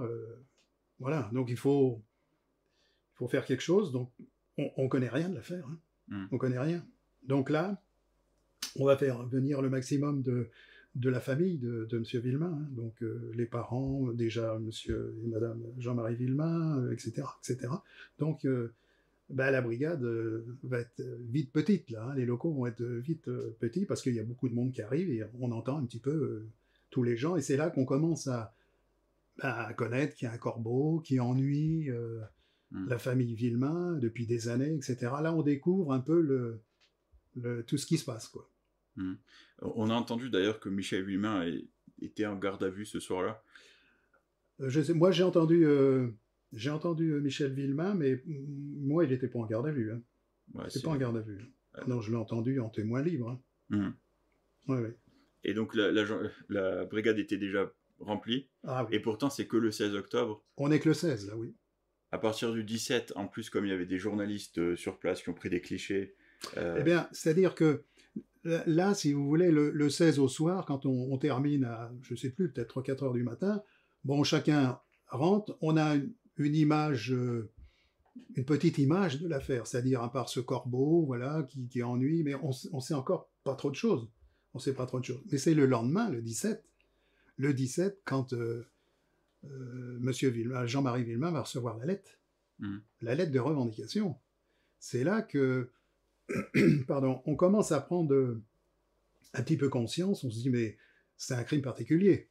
voilà. 0.98 1.30
Donc 1.32 1.48
il 1.48 1.56
faut, 1.56 2.02
il 3.14 3.16
faut 3.16 3.28
faire 3.28 3.46
quelque 3.46 3.62
chose. 3.62 3.92
Donc 3.92 4.10
on, 4.58 4.70
on 4.76 4.88
connaît 4.88 5.08
rien 5.08 5.30
de 5.30 5.36
l'affaire, 5.36 5.66
hein. 5.66 5.78
Mm. 6.08 6.26
on 6.32 6.38
connaît 6.38 6.58
rien. 6.58 6.84
Donc 7.22 7.48
là, 7.48 7.80
on 8.76 8.84
va 8.84 8.96
faire 8.98 9.22
venir 9.26 9.62
le 9.62 9.70
maximum 9.70 10.22
de, 10.22 10.50
de 10.96 11.08
la 11.08 11.20
famille 11.20 11.56
de, 11.56 11.86
de 11.88 11.96
M. 11.96 12.04
Villemain, 12.20 12.58
hein. 12.60 12.68
donc 12.72 13.02
les 13.34 13.46
parents, 13.46 14.12
déjà 14.12 14.56
M. 14.56 14.70
et 14.88 15.28
Mme 15.28 15.62
Jean-Marie 15.78 16.16
Villemain, 16.16 16.90
etc., 16.92 17.22
etc. 17.42 17.72
Donc 18.18 18.46
euh, 19.30 19.34
bah, 19.34 19.50
la 19.50 19.62
brigade 19.62 20.02
euh, 20.04 20.44
va 20.62 20.80
être 20.80 21.02
vite 21.28 21.52
petite 21.52 21.90
là, 21.90 22.04
hein. 22.10 22.14
les 22.14 22.26
locaux 22.26 22.52
vont 22.52 22.66
être 22.66 22.82
vite 22.82 23.28
euh, 23.28 23.56
petits 23.60 23.86
parce 23.86 24.02
qu'il 24.02 24.14
y 24.14 24.20
a 24.20 24.24
beaucoup 24.24 24.48
de 24.48 24.54
monde 24.54 24.72
qui 24.72 24.82
arrive 24.82 25.10
et 25.10 25.22
on 25.40 25.52
entend 25.52 25.78
un 25.78 25.84
petit 25.86 26.00
peu 26.00 26.10
euh, 26.10 26.48
tous 26.90 27.02
les 27.02 27.16
gens 27.16 27.36
et 27.36 27.42
c'est 27.42 27.56
là 27.56 27.70
qu'on 27.70 27.84
commence 27.84 28.26
à, 28.26 28.54
à 29.40 29.72
connaître 29.74 30.14
qu'il 30.16 30.26
y 30.26 30.30
a 30.30 30.34
un 30.34 30.38
corbeau 30.38 31.00
qui 31.00 31.20
ennuie 31.20 31.90
euh, 31.90 32.20
Mm. 32.72 32.88
la 32.88 32.98
famille 33.00 33.34
Villemain 33.34 33.94
depuis 34.00 34.26
des 34.28 34.46
années, 34.46 34.72
etc. 34.72 34.96
Là 35.20 35.34
on 35.34 35.42
découvre 35.42 35.92
un 35.92 35.98
peu 35.98 36.20
le, 36.20 36.60
le- 37.34 37.64
tout 37.64 37.76
ce 37.76 37.84
qui 37.84 37.98
se 37.98 38.04
passe 38.04 38.28
quoi. 38.28 38.48
On 39.60 39.90
a 39.90 39.94
entendu 39.94 40.30
d'ailleurs 40.30 40.60
que 40.60 40.68
Michel 40.68 41.04
Villemain 41.04 41.44
était 42.00 42.26
en 42.26 42.36
garde 42.38 42.62
à 42.62 42.70
vue 42.70 42.86
ce 42.86 43.00
soir-là. 43.00 43.42
Euh, 44.60 44.68
je 44.68 44.80
sais, 44.82 44.94
moi 44.94 45.10
j'ai 45.10 45.24
entendu, 45.24 45.66
euh, 45.66 46.10
j'ai 46.52 46.70
entendu 46.70 47.12
euh, 47.12 47.20
Michel 47.20 47.52
Villemain, 47.52 47.94
mais 47.94 48.22
moi 48.26 49.04
il 49.04 49.10
n'était 49.10 49.28
pas 49.28 49.38
en 49.38 49.46
garde 49.46 49.66
à 49.66 49.72
vue. 49.72 49.92
Hein. 49.92 50.02
Ouais, 50.54 50.64
C'est 50.68 50.82
pas 50.82 50.90
en 50.90 50.96
garde 50.96 51.16
à 51.16 51.20
vue. 51.20 51.38
Non, 51.86 52.00
je 52.00 52.10
l'ai 52.10 52.16
entendu 52.16 52.58
en 52.60 52.68
témoin 52.68 53.02
libre. 53.02 53.30
hein. 53.30 53.40
Mm. 53.76 54.72
Ouais, 54.72 54.78
ouais. 54.80 54.96
Et 55.44 55.54
donc 55.54 55.74
la, 55.74 55.90
la, 55.92 56.04
la 56.48 56.84
brigade 56.84 57.18
était 57.18 57.38
déjà 57.38 57.72
remplie, 57.98 58.48
Ah 58.64 58.84
oui. 58.88 58.96
et 58.96 59.00
pourtant 59.00 59.30
c'est 59.30 59.46
que 59.46 59.56
le 59.56 59.70
16 59.70 59.94
octobre. 59.94 60.44
On 60.56 60.70
est 60.70 60.80
que 60.80 60.88
le 60.88 60.94
16 60.94 61.28
là, 61.28 61.36
oui. 61.36 61.54
À 62.12 62.18
partir 62.18 62.52
du 62.52 62.64
17, 62.64 63.12
en 63.14 63.28
plus, 63.28 63.50
comme 63.50 63.64
il 63.66 63.68
y 63.68 63.72
avait 63.72 63.86
des 63.86 63.98
journalistes 63.98 64.58
euh, 64.58 64.74
sur 64.74 64.98
place 64.98 65.22
qui 65.22 65.28
ont 65.28 65.34
pris 65.34 65.48
des 65.48 65.60
clichés. 65.60 66.16
euh, 66.56 66.76
Eh 66.80 66.82
bien, 66.82 67.08
c'est-à-dire 67.12 67.54
que 67.54 67.84
là- 68.44 68.94
si 68.94 69.12
vous 69.12 69.24
voulez, 69.26 69.50
le, 69.52 69.70
le 69.70 69.90
16 69.90 70.18
au 70.18 70.26
soir, 70.26 70.64
quand 70.66 70.86
on, 70.86 71.12
on 71.12 71.18
termine 71.18 71.64
à, 71.64 71.92
je 72.02 72.14
sais 72.16 72.30
plus, 72.30 72.50
peut-être 72.50 72.80
3-4 72.82 73.04
heures 73.04 73.12
du 73.12 73.22
matin, 73.22 73.62
bon, 74.02 74.24
chacun 74.24 74.80
rentre, 75.06 75.56
on 75.60 75.76
a 75.76 75.94
une, 75.94 76.12
une 76.40 76.54
image, 76.54 77.12
euh, 77.12 77.50
une 78.34 78.44
petite 78.44 78.78
image 78.78 79.20
de 79.20 79.28
l'affaire, 79.28 79.66
c'est-à-dire 79.66 80.02
à 80.02 80.10
part 80.12 80.28
ce 80.28 80.40
corbeau, 80.40 81.04
voilà, 81.06 81.44
qui, 81.48 81.68
qui 81.68 81.82
ennuie, 81.82 82.22
mais 82.22 82.34
on, 82.34 82.50
on 82.72 82.80
sait 82.80 82.94
encore 82.94 83.30
pas 83.44 83.54
trop 83.54 83.70
de 83.70 83.76
choses. 83.76 84.08
On 84.54 84.58
sait 84.58 84.74
pas 84.74 84.86
trop 84.86 84.98
de 84.98 85.04
choses. 85.04 85.22
Mais 85.30 85.38
c'est 85.38 85.54
le 85.54 85.66
lendemain, 85.66 86.10
le 86.10 86.22
17, 86.22 86.64
le 87.36 87.54
17, 87.54 88.00
quand 88.04 88.32
euh, 88.32 88.66
euh, 89.44 89.98
Monsieur 90.00 90.34
Jean-Marie 90.66 91.04
Villemain 91.04 91.30
va 91.30 91.42
recevoir 91.42 91.78
la 91.78 91.86
lettre, 91.86 92.10
Mhm. 92.60 92.82
la 93.00 93.14
lettre 93.14 93.32
de 93.32 93.38
revendication. 93.38 94.16
C'est 94.78 95.04
là 95.04 95.22
que 95.22 95.70
pardon, 96.86 97.22
on 97.24 97.34
commence 97.34 97.72
à 97.72 97.80
prendre 97.80 98.14
euh, 98.14 98.42
un 99.34 99.42
petit 99.42 99.56
peu 99.56 99.68
conscience, 99.68 100.24
on 100.24 100.30
se 100.30 100.38
dit 100.40 100.50
mais 100.50 100.76
c'est 101.16 101.34
un 101.34 101.44
crime 101.44 101.62
particulier. 101.62 102.28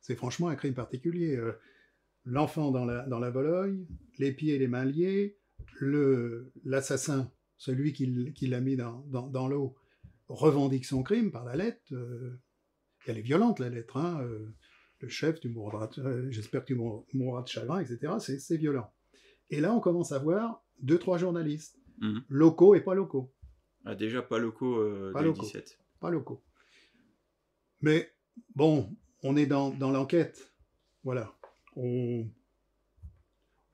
C'est 0.00 0.14
franchement 0.14 0.48
un 0.48 0.56
crime 0.56 0.74
particulier. 0.74 1.36
Euh, 1.36 1.58
L'enfant 2.24 2.70
dans 2.70 2.84
la, 2.84 3.06
dans 3.06 3.18
la 3.18 3.30
Vologne, 3.30 3.86
les 4.18 4.32
pieds 4.32 4.54
et 4.54 4.58
les 4.58 4.68
mains 4.68 4.84
liés, 4.84 5.38
le- 5.80 6.52
l'assassin, 6.64 7.32
celui 7.56 7.92
qui, 7.92 8.32
qui 8.34 8.46
l'a 8.48 8.60
mis 8.60 8.76
dans, 8.76 9.00
dans, 9.08 9.28
dans 9.28 9.48
l'eau, 9.48 9.76
revendique 10.28 10.84
son 10.84 11.02
crime 11.02 11.30
par 11.30 11.44
la 11.44 11.56
lettre. 11.56 11.80
euh, 11.92 12.38
elle 13.06 13.16
est 13.18 13.22
violente 13.22 13.58
la 13.60 13.70
lettre. 13.70 13.96
Hein, 13.96 14.20
euh, 14.22 14.54
le 15.00 15.08
chef, 15.08 15.40
tu 15.40 15.48
mourras, 15.48 15.88
euh, 15.98 16.26
j'espère 16.30 16.62
que 16.62 16.66
tu 16.66 16.74
mour- 16.74 17.06
mourras 17.14 17.42
de 17.42 17.48
chagrin, 17.48 17.80
etc. 17.80 18.14
C'est 18.38 18.56
violent. 18.58 18.92
Et 19.50 19.60
là, 19.60 19.72
on 19.72 19.80
commence 19.80 20.12
à 20.12 20.18
voir 20.18 20.62
deux, 20.80 20.98
trois 20.98 21.16
journalistes, 21.18 21.78
Mhm. 22.00 22.22
locaux 22.28 22.74
et 22.74 22.80
pas 22.82 22.94
locaux. 22.94 23.32
ah, 23.84 23.94
déjà 23.94 24.20
pas 24.22 24.38
locaux 24.38 24.76
euh, 24.78 25.12
Pas 25.12 25.20
dès 25.20 25.26
locaux. 25.26 25.42
17. 25.42 25.78
pas 26.00 26.10
locaux. 26.10 26.44
Mais 27.80 28.10
bon, 28.54 28.94
on 29.22 29.36
est 29.36 29.46
dans, 29.46 29.70
dans 29.70 29.90
l'enquête. 29.90 30.52
Voilà. 31.04 31.32
On, 31.76 32.26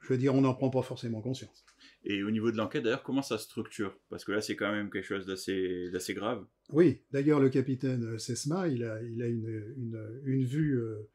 je 0.00 0.08
veux 0.08 0.18
dire, 0.18 0.34
on 0.34 0.42
n'en 0.42 0.54
prend 0.54 0.70
pas 0.70 0.82
forcément 0.82 1.20
conscience. 1.22 1.64
Et 2.04 2.22
au 2.22 2.30
niveau 2.30 2.50
de 2.50 2.56
l'enquête, 2.56 2.82
d'ailleurs, 2.82 3.02
comment 3.02 3.22
ça 3.22 3.38
se 3.38 3.44
structure? 3.44 3.98
Parce 4.10 4.24
que 4.24 4.32
là, 4.32 4.42
c'est 4.42 4.56
quand 4.56 4.70
même 4.70 4.90
quelque 4.90 5.06
chose 5.06 5.24
d'assez 5.26 6.14
grave. 6.14 6.46
Oui, 6.70 7.02
d'ailleurs, 7.12 7.40
le 7.40 7.48
capitaine 7.48 8.18
Sesma, 8.18 8.68
il 8.68 8.84
a, 8.84 9.02
il 9.02 9.22
a 9.22 9.26
une, 9.26 9.74
une, 9.76 10.22
une 10.24 10.44
vue, 10.44 10.78
euh, 10.78 11.08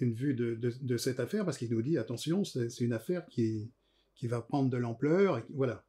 une 0.00 0.14
vue 0.14 0.34
de, 0.34 0.54
de, 0.54 0.72
de 0.80 0.96
cette 0.96 1.20
affaire 1.20 1.44
parce 1.44 1.58
qu'il 1.58 1.70
nous 1.70 1.82
dit 1.82 1.98
attention, 1.98 2.44
c'est 2.44 2.80
une 2.80 2.94
affaire 2.94 3.26
qui, 3.26 3.70
qui 4.14 4.26
va 4.26 4.40
prendre 4.40 4.70
de 4.70 4.76
l'ampleur. 4.78 5.42
Voilà. 5.50 5.84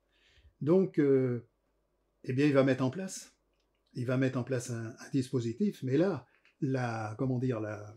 Donc, 0.60 0.99
euh, 0.99 1.47
eh 2.25 2.34
bien, 2.34 2.47
il 2.47 2.53
va 2.53 2.65
mettre 2.65 2.84
en 2.84 2.89
place, 2.89 3.34
il 3.93 4.06
va 4.06 4.17
mettre 4.17 4.38
en 4.38 4.43
place 4.43 4.71
un, 4.71 4.88
un 4.88 5.10
dispositif. 5.13 5.84
Mais 5.84 5.95
là, 5.95 6.25
la, 6.60 7.15
comment 7.17 7.39
dire, 7.39 7.62
la, 7.62 7.95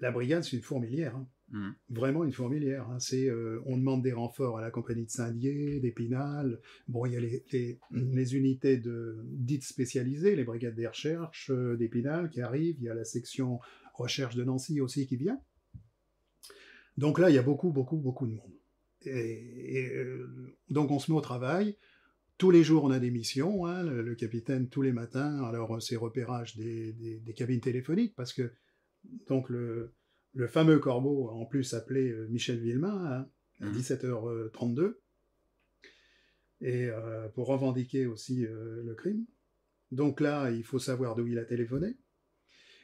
la 0.00 0.10
brigade, 0.10 0.44
c'est 0.44 0.56
une 0.56 0.62
fourmilière. 0.62 1.16
hein. 1.16 1.26
Mhm. 1.52 1.74
Vraiment 1.90 2.24
une 2.24 2.32
fourmilière. 2.32 2.88
hein. 2.90 2.98
C'est, 2.98 3.28
euh, 3.28 3.62
on 3.66 3.76
demande 3.78 4.02
des 4.02 4.12
renforts 4.12 4.58
à 4.58 4.60
la 4.60 4.70
compagnie 4.72 5.04
de 5.06 5.10
Saint-Dié, 5.10 5.78
d'Épinal. 5.80 6.60
Bon, 6.88 7.06
il 7.06 7.12
y 7.12 7.16
a 7.16 7.20
les, 7.20 7.44
les- 7.52 7.78
les 7.92 8.34
unités 8.36 8.76
de, 8.78 9.16
dites 9.24 9.62
spécialisées, 9.64 10.34
les 10.34 10.44
brigades 10.44 10.74
des 10.74 10.88
recherches 10.88 11.50
euh, 11.50 11.76
d'Épinal 11.76 12.30
qui 12.30 12.40
arrivent. 12.40 12.76
Il 12.80 12.84
y 12.84 12.88
a 12.88 12.94
la 12.94 13.04
section 13.04 13.60
recherche 13.94 14.34
de 14.34 14.42
Nancy 14.44 14.80
aussi 14.80 15.06
qui 15.06 15.16
vient. 15.16 15.40
Donc 16.98 17.18
là, 17.18 17.30
il 17.30 17.34
y 17.36 17.38
a 17.38 17.42
beaucoup, 17.42 17.70
beaucoup, 17.70 17.96
beaucoup 17.98 18.26
de 18.26 18.32
monde. 18.32 18.52
Et, 19.04 19.78
et, 19.78 19.94
euh, 19.94 20.56
donc 20.70 20.90
on 20.90 20.98
se 20.98 21.10
met 21.12 21.16
au 21.16 21.20
travail. 21.20 21.76
Tous 22.38 22.50
les 22.50 22.64
jours, 22.64 22.84
on 22.84 22.90
a 22.90 22.98
des 22.98 23.10
missions. 23.10 23.66
hein. 23.66 23.82
Le, 23.82 24.02
le 24.02 24.14
capitaine, 24.14 24.68
tous 24.68 24.82
les 24.82 24.92
matins, 24.92 25.42
alors 25.44 25.80
c'est 25.80 25.96
repérage 25.96 26.56
des, 26.56 26.92
des- 26.92 27.18
des 27.20 27.32
cabines 27.34 27.60
téléphoniques, 27.60 28.14
parce 28.16 28.32
que 28.32 28.50
donc 29.28 29.48
le, 29.48 29.92
le 30.34 30.46
fameux 30.48 30.78
corbeau, 30.78 31.28
en 31.30 31.46
plus 31.46 31.74
appelé 31.74 32.10
euh, 32.10 32.26
Michel 32.28 32.58
Villemain, 32.60 32.94
hein, 33.04 33.30
à 33.60 33.66
Mhm. 33.66 33.72
17h32, 33.72 34.98
et 36.60 36.86
euh, 36.86 37.28
pour 37.30 37.46
revendiquer 37.46 38.06
aussi 38.06 38.44
euh, 38.46 38.82
le 38.84 38.94
crime. 38.94 39.24
Donc 39.92 40.20
là, 40.20 40.50
il 40.50 40.64
faut 40.64 40.78
savoir 40.78 41.14
d'où 41.14 41.26
il 41.26 41.38
a 41.38 41.44
téléphoné. 41.44 41.96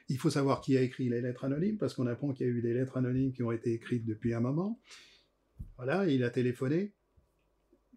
Il 0.08 0.18
faut 0.18 0.30
savoir 0.30 0.60
qui 0.60 0.76
a 0.76 0.82
écrit 0.82 1.08
les 1.08 1.20
lettres 1.20 1.44
anonymes, 1.44 1.78
parce 1.78 1.94
qu'on 1.94 2.06
apprend 2.06 2.32
qu'il 2.32 2.46
y 2.46 2.50
a 2.50 2.52
eu 2.52 2.62
des 2.62 2.74
lettres 2.74 2.96
anonymes 2.96 3.32
qui 3.32 3.42
ont 3.42 3.52
été 3.52 3.72
écrites 3.72 4.04
depuis 4.04 4.34
un 4.34 4.40
moment. 4.40 4.80
Voilà, 5.76 6.08
il 6.08 6.22
a 6.24 6.30
téléphoné. 6.30 6.92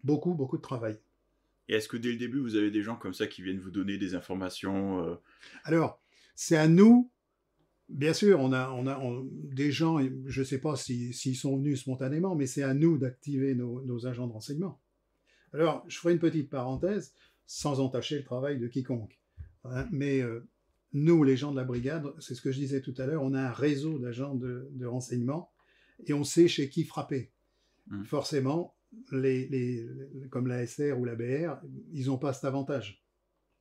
Beaucoup, 0.02 0.34
beaucoup 0.34 0.56
de 0.56 0.62
travail. 0.62 0.98
Et 1.68 1.74
est-ce 1.74 1.88
que 1.88 1.96
dès 1.96 2.12
le 2.12 2.16
début, 2.16 2.38
vous 2.38 2.54
avez 2.56 2.70
des 2.70 2.82
gens 2.82 2.96
comme 2.96 3.14
ça 3.14 3.26
qui 3.26 3.42
viennent 3.42 3.58
vous 3.58 3.70
donner 3.72 3.98
des 3.98 4.14
informations 4.14 5.04
euh, 5.04 5.16
Alors, 5.64 6.00
c'est 6.34 6.56
à 6.56 6.68
nous, 6.68 7.10
bien 7.88 8.12
sûr, 8.12 8.40
on 8.40 8.52
a, 8.52 8.70
on 8.70 8.86
a 8.86 8.98
on- 8.98 9.28
des 9.32 9.70
gens, 9.70 9.98
je 10.26 10.40
ne 10.40 10.44
sais 10.44 10.58
pas 10.58 10.76
si- 10.76 11.12
s'ils 11.12 11.36
sont 11.36 11.56
venus 11.56 11.80
spontanément, 11.80 12.34
mais 12.34 12.46
c'est 12.46 12.62
à 12.62 12.74
nous 12.74 12.98
d'activer 12.98 13.54
nos, 13.54 13.80
nos 13.82 14.06
agents 14.06 14.26
de 14.26 14.32
renseignement. 14.32 14.80
Alors, 15.52 15.84
je 15.88 15.98
ferai 15.98 16.12
une 16.14 16.18
petite 16.18 16.50
parenthèse, 16.50 17.14
sans 17.46 17.80
entacher 17.80 18.18
le 18.18 18.24
travail 18.24 18.58
de 18.58 18.66
quiconque. 18.66 19.18
hein, 19.64 19.86
mais 19.90 20.20
euh, 20.22 20.46
nous, 20.92 21.22
les 21.24 21.36
gens 21.36 21.50
de 21.50 21.56
la 21.56 21.64
brigade, 21.64 22.04
c'est 22.20 22.34
ce 22.34 22.40
que 22.42 22.52
je 22.52 22.58
disais 22.58 22.80
tout 22.80 22.94
à 22.98 23.06
l'heure, 23.06 23.22
on 23.22 23.34
a 23.34 23.40
un 23.42 23.52
réseau 23.52 23.98
d'agents 23.98 24.34
de, 24.34 24.68
de 24.72 24.86
renseignement 24.86 25.50
et 26.06 26.12
on 26.12 26.24
sait 26.24 26.48
chez 26.48 26.68
qui 26.68 26.84
frapper. 26.84 27.30
Mhm. 27.88 28.04
Forcément, 28.04 28.74
les- 29.12 29.86
comme 30.30 30.46
la 30.46 30.62
SR 30.66 30.98
ou 30.98 31.04
la 31.04 31.14
BR, 31.16 31.56
ils 31.92 32.06
n'ont 32.06 32.18
pas 32.18 32.32
cet 32.32 32.44
avantage. 32.44 33.04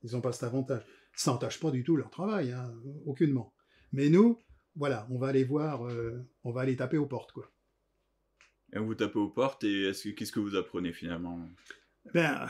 Ils 0.03 0.11
n'ont 0.11 0.21
pas 0.21 0.31
cet 0.31 0.43
avantage. 0.43 0.83
Ça 1.15 1.31
n'entache 1.31 1.59
pas 1.59 1.71
du 1.71 1.83
tout 1.83 1.95
leur 1.95 2.09
travail, 2.09 2.51
hein, 2.51 2.71
aucunement. 3.05 3.53
Mais 3.95 4.09
nous, 4.09 4.37
voilà, 4.75 5.07
on 5.09 5.17
va 5.17 5.27
aller 5.27 5.43
voir, 5.45 5.87
euh, 5.87 6.21
on 6.43 6.51
va 6.51 6.61
aller 6.61 6.75
taper 6.75 6.97
aux 6.97 7.05
portes, 7.07 7.31
quoi. 7.31 7.49
et 8.73 8.79
vous 8.79 8.93
tapez 8.95 9.17
aux 9.19 9.29
portes 9.29 9.63
et 9.63 9.83
est-ce 9.89 10.03
que- 10.09 10.09
qu'est-ce 10.15 10.31
que 10.33 10.39
vous 10.41 10.55
apprenez 10.57 10.91
finalement? 10.91 11.39
Ben, 12.13 12.47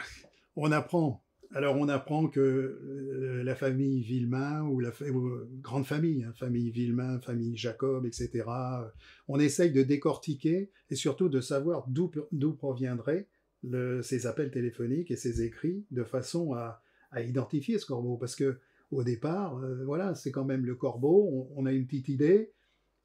on 0.56 0.72
apprend. 0.72 1.24
Alors, 1.52 1.76
on 1.78 1.88
apprend 1.88 2.28
que 2.28 2.40
euh, 2.40 3.44
la 3.44 3.56
famille 3.56 4.02
Villemain, 4.02 4.64
ou 4.64 4.80
la 4.80 4.92
fa- 4.92 5.06
euh, 5.06 5.48
grande 5.62 5.86
famille, 5.86 6.24
hein, 6.24 6.34
famille 6.34 6.72
Villemain, 6.72 7.20
famille 7.22 7.56
Jacob, 7.56 8.06
etc., 8.08 8.44
on 9.28 9.40
essaye 9.40 9.72
de 9.72 9.84
décortiquer 9.84 10.72
et 10.90 10.96
surtout 10.96 11.30
de 11.30 11.42
savoir 11.42 11.88
d'où 11.88 12.12
d'où 12.32 12.54
proviendraient 12.54 13.28
le- 13.64 14.02
ces 14.02 14.26
appels 14.26 14.50
téléphoniques 14.50 15.12
et 15.12 15.16
ces 15.18 15.44
écrits 15.44 15.86
de 15.92 16.04
façon 16.04 16.54
à, 16.54 16.82
à 17.12 17.22
identifier 17.22 17.78
ce 17.78 17.86
corbeau. 17.86 18.18
Parce 18.18 18.36
que 18.36 18.60
au 18.96 19.04
départ, 19.04 19.58
euh, 19.58 19.84
voilà, 19.86 20.16
c'est 20.16 20.32
quand 20.32 20.46
même 20.46 20.66
le 20.66 20.76
corbeau, 20.76 21.30
on, 21.56 21.62
on 21.62 21.66
a 21.66 21.72
une 21.74 21.86
petite 21.86 22.10
idée, 22.10 22.52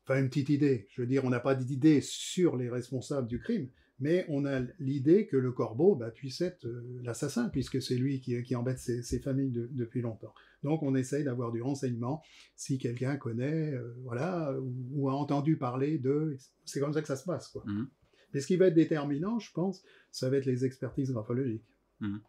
enfin 0.07 0.21
une 0.21 0.29
petite 0.29 0.49
idée. 0.49 0.87
Je 0.91 1.03
veux 1.03 1.07
dire, 1.07 1.25
on 1.25 1.31
n'a 1.31 1.41
pas 1.41 1.55
d'idée 1.55 2.01
sur 2.01 2.57
les 2.57 2.69
responsables 2.71 3.27
du 3.29 3.39
crime, 3.41 3.69
mais 3.99 4.25
on 4.29 4.45
a 4.47 4.61
l'idée 4.79 5.27
que 5.27 5.37
le 5.37 5.53
corbeau 5.53 5.95
bah, 5.95 6.11
puisse 6.11 6.41
être 6.41 6.65
euh, 6.67 7.01
l'assassin, 7.03 7.49
puisque 7.51 7.83
c'est 7.83 7.97
lui 7.97 8.21
qui, 8.21 8.43
qui 8.43 8.57
embête 8.57 8.79
ses, 8.79 9.03
ses 9.03 9.21
familles 9.21 9.51
de- 9.51 9.69
depuis 9.73 10.01
longtemps. 10.01 10.33
Donc 10.63 10.83
on 10.83 10.95
essaye 10.95 11.25
d'avoir 11.25 11.53
du 11.53 11.61
renseignement 11.63 12.23
si 12.57 12.79
quelqu'un 12.79 13.17
connaît, 13.17 13.73
euh, 13.75 13.95
voilà, 14.05 14.55
ou, 14.61 14.73
ou 14.93 15.09
a 15.11 15.15
entendu 15.15 15.57
parler 15.57 15.99
de. 15.99 16.37
C'est 16.65 16.81
comme 16.81 16.93
ça 16.93 17.03
que 17.03 17.09
ça 17.09 17.17
se 17.17 17.25
passe, 17.25 17.49
quoi. 17.49 17.63
Mhm. 17.67 17.89
Mais 18.33 18.41
ce 18.41 18.47
qui 18.47 18.57
va 18.57 18.67
être 18.69 18.75
déterminant, 18.75 19.39
je 19.39 19.51
pense, 19.53 19.83
ça 20.11 20.31
va 20.31 20.37
être 20.37 20.47
les 20.47 20.65
expertises 20.65 21.11
graphologiques. 21.13 21.65
Mhm. 22.01 22.21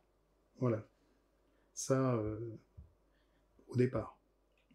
Voilà. 0.59 0.87
Ça, 1.73 2.15
euh, 2.15 2.37
au 3.71 3.77
départ. 3.77 4.17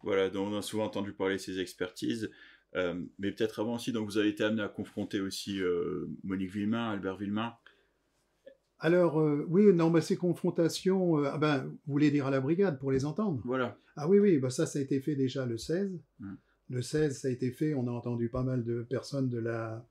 Voilà, 0.02 0.30
donc 0.30 0.48
on 0.52 0.56
a 0.56 0.62
souvent 0.62 0.84
entendu 0.84 1.12
parler 1.12 1.36
de 1.36 1.40
ces 1.40 1.60
expertises. 1.60 2.30
Euh, 2.74 3.00
mais 3.18 3.32
peut-être 3.32 3.60
avant 3.60 3.76
aussi, 3.76 3.92
donc 3.92 4.06
vous 4.06 4.18
avez 4.18 4.28
été 4.28 4.44
amené 4.44 4.62
à 4.62 4.68
confronter 4.68 5.20
aussi 5.20 5.60
euh, 5.60 6.10
Monique 6.24 6.50
Villemain, 6.50 6.90
Albert 6.90 7.16
Villemain. 7.16 7.54
Alors, 8.78 9.20
euh, 9.20 9.46
oui, 9.48 9.72
non, 9.72 9.98
ces 10.00 10.16
confrontations, 10.16 11.24
ah 11.24 11.38
ben, 11.38 11.64
vous 11.64 11.92
voulez 11.92 12.10
dire 12.10 12.26
à 12.26 12.30
la 12.30 12.40
brigade 12.40 12.78
pour 12.78 12.92
les 12.92 13.06
entendre 13.06 13.40
Voilà. 13.44 13.78
Ah 13.96 14.08
oui, 14.08 14.18
oui, 14.18 14.38
bah 14.38 14.50
ça, 14.50 14.66
ça 14.66 14.78
a 14.78 14.82
été 14.82 15.00
fait 15.00 15.14
déjà 15.14 15.46
le 15.46 15.56
16. 15.56 15.98
Mm. 16.18 16.34
Le 16.68 16.82
16, 16.82 17.20
ça 17.20 17.28
a 17.28 17.30
été 17.30 17.50
fait, 17.50 17.72
on 17.74 17.86
a 17.86 17.90
entendu 17.90 18.28
pas 18.28 18.42
mal 18.42 18.64
de 18.64 18.82
personnes 18.82 19.30
de 19.30 19.38
la, 19.38 19.86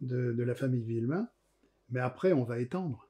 de, 0.00 0.32
de 0.32 0.42
la 0.42 0.54
famille 0.54 0.82
Villemain. 0.82 1.28
Mais 1.90 2.00
après, 2.00 2.32
on 2.32 2.42
va 2.42 2.58
étendre. 2.58 3.08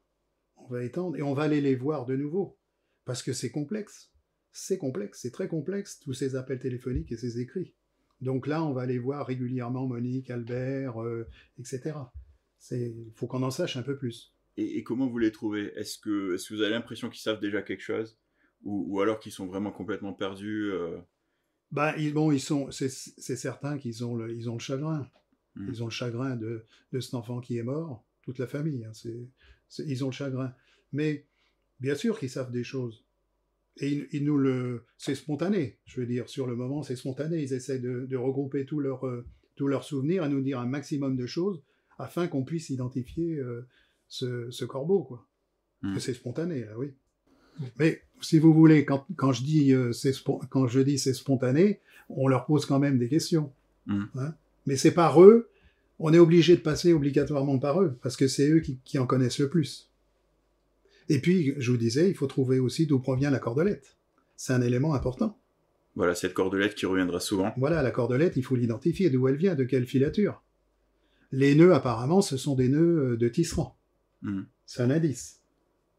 On 0.56 0.66
va 0.66 0.82
étendre 0.82 1.16
et 1.16 1.22
on 1.22 1.32
va 1.32 1.44
aller 1.44 1.60
les 1.60 1.76
voir 1.76 2.04
de 2.04 2.16
nouveau. 2.16 2.58
Parce 3.06 3.22
que 3.22 3.32
c'est 3.32 3.50
complexe. 3.50 4.10
C'est 4.56 4.78
complexe, 4.78 5.18
c'est 5.20 5.32
très 5.32 5.48
complexe, 5.48 5.98
tous 5.98 6.14
ces 6.14 6.36
appels 6.36 6.60
téléphoniques 6.60 7.10
et 7.10 7.16
ces 7.16 7.40
écrits. 7.40 7.74
Donc 8.20 8.46
là, 8.46 8.64
on 8.64 8.72
va 8.72 8.82
aller 8.82 9.00
voir 9.00 9.26
régulièrement 9.26 9.88
Monique, 9.88 10.30
Albert, 10.30 11.02
euh, 11.02 11.26
etc. 11.58 11.96
Il 12.70 13.10
faut 13.16 13.26
qu'on 13.26 13.42
en 13.42 13.50
sache 13.50 13.76
un 13.76 13.82
peu 13.82 13.98
plus. 13.98 14.32
Et, 14.56 14.78
et 14.78 14.84
comment 14.84 15.08
vous 15.08 15.18
les 15.18 15.32
trouvez? 15.32 15.72
Est-ce 15.74 15.98
que, 15.98 16.34
est 16.36 16.48
que 16.48 16.54
vous 16.54 16.62
avez 16.62 16.70
l'impression 16.70 17.10
qu'ils 17.10 17.20
savent 17.20 17.40
déjà 17.40 17.62
quelque 17.62 17.82
chose? 17.82 18.16
Ou, 18.62 18.86
ou 18.88 19.00
alors 19.00 19.18
qu'ils 19.18 19.32
sont 19.32 19.46
vraiment 19.46 19.72
complètement 19.72 20.12
perdus 20.12 20.70
euh, 20.72 20.98
Ben, 21.72 21.92
ils, 21.98 22.14
bon, 22.14 22.30
ils 22.30 22.40
sont, 22.40 22.70
c'est 22.70 22.88
certain 22.88 23.76
qu'ils 23.76 24.04
ont 24.04 24.14
le, 24.14 24.32
ils 24.32 24.48
ont 24.48 24.54
le 24.54 24.60
chagrin. 24.60 25.10
Mm. 25.56 25.68
Ils 25.68 25.82
ont 25.82 25.86
le 25.86 25.90
chagrin 25.90 26.36
de, 26.36 26.64
de 26.92 27.00
cet 27.00 27.14
enfant 27.14 27.40
qui 27.40 27.58
est 27.58 27.64
mort, 27.64 28.04
toute 28.22 28.38
la 28.38 28.46
famille. 28.46 28.84
hein, 28.84 28.92
ils 29.84 30.04
ont 30.04 30.08
le 30.08 30.12
chagrin. 30.12 30.54
Mais 30.92 31.26
bien 31.80 31.96
sûr 31.96 32.18
qu'ils 32.20 32.30
savent 32.30 32.52
des 32.52 32.64
choses. 32.64 33.03
Et 33.78 33.90
ils, 33.90 34.06
ils 34.12 34.24
nous 34.24 34.38
le, 34.38 34.84
c'est 34.98 35.14
spontané. 35.14 35.78
Je 35.84 36.00
veux 36.00 36.06
dire, 36.06 36.28
sur 36.28 36.46
le 36.46 36.54
moment, 36.54 36.82
c'est 36.82 36.96
spontané. 36.96 37.42
Ils 37.42 37.52
essaient 37.52 37.80
de, 37.80 38.06
de 38.06 38.16
regrouper 38.16 38.64
tous 38.64 38.80
leurs, 38.80 39.06
euh, 39.06 39.24
tous 39.56 39.66
leurs 39.66 39.84
souvenirs 39.84 40.24
et 40.24 40.28
nous 40.28 40.40
dire 40.40 40.60
un 40.60 40.66
maximum 40.66 41.16
de 41.16 41.26
choses 41.26 41.62
afin 41.98 42.26
qu'on 42.26 42.44
puisse 42.44 42.70
identifier 42.70 43.36
euh, 43.38 43.66
ce, 44.08 44.50
ce 44.50 44.64
corbeau, 44.64 45.02
quoi. 45.02 45.26
Mm. 45.82 45.96
Et 45.96 46.00
C'est 46.00 46.14
spontané, 46.14 46.60
là, 46.64 46.78
oui. 46.78 46.92
Mais 47.78 48.02
si 48.20 48.38
vous 48.40 48.52
voulez, 48.52 48.84
quand, 48.84 49.06
quand 49.16 49.32
je 49.32 49.44
dis 49.44 49.72
euh, 49.72 49.92
c'est 49.92 50.12
quand 50.50 50.66
je 50.66 50.80
dis 50.80 50.98
c'est 50.98 51.14
spontané, 51.14 51.80
on 52.08 52.26
leur 52.26 52.46
pose 52.46 52.66
quand 52.66 52.80
même 52.80 52.98
des 52.98 53.08
questions. 53.08 53.52
Mm. 53.86 54.04
Hein. 54.16 54.34
Mais 54.66 54.76
c'est 54.76 54.92
par 54.92 55.22
eux, 55.22 55.48
on 55.98 56.12
est 56.12 56.18
obligé 56.18 56.56
de 56.56 56.60
passer 56.60 56.92
obligatoirement 56.92 57.58
par 57.58 57.80
eux, 57.80 57.96
parce 58.02 58.16
que 58.16 58.26
c'est 58.26 58.50
eux 58.50 58.60
qui, 58.60 58.78
qui 58.84 58.98
en 58.98 59.06
connaissent 59.06 59.38
le 59.38 59.48
plus. 59.48 59.90
Et 61.08 61.20
puis, 61.20 61.54
je 61.58 61.70
vous 61.70 61.76
disais, 61.76 62.08
il 62.08 62.14
faut 62.14 62.26
trouver 62.26 62.58
aussi 62.58 62.86
d'où 62.86 62.98
provient 62.98 63.30
la 63.30 63.38
cordelette. 63.38 63.96
C'est 64.36 64.52
un 64.52 64.62
élément 64.62 64.94
important. 64.94 65.38
Voilà, 65.96 66.14
cette 66.14 66.34
cordelette 66.34 66.74
qui 66.74 66.86
reviendra 66.86 67.20
souvent. 67.20 67.52
Voilà, 67.56 67.82
la 67.82 67.90
cordelette, 67.90 68.36
il 68.36 68.42
faut 68.42 68.56
l'identifier, 68.56 69.10
d'où 69.10 69.28
elle 69.28 69.36
vient, 69.36 69.54
de 69.54 69.64
quelle 69.64 69.86
filature. 69.86 70.42
Les 71.30 71.54
nœuds, 71.54 71.74
apparemment, 71.74 72.20
ce 72.20 72.36
sont 72.36 72.54
des 72.54 72.68
nœuds 72.68 73.12
euh, 73.12 73.16
de 73.16 73.28
tisserand. 73.28 73.76
Mm. 74.22 74.42
C'est 74.66 74.82
un 74.82 74.90
indice. 74.90 75.40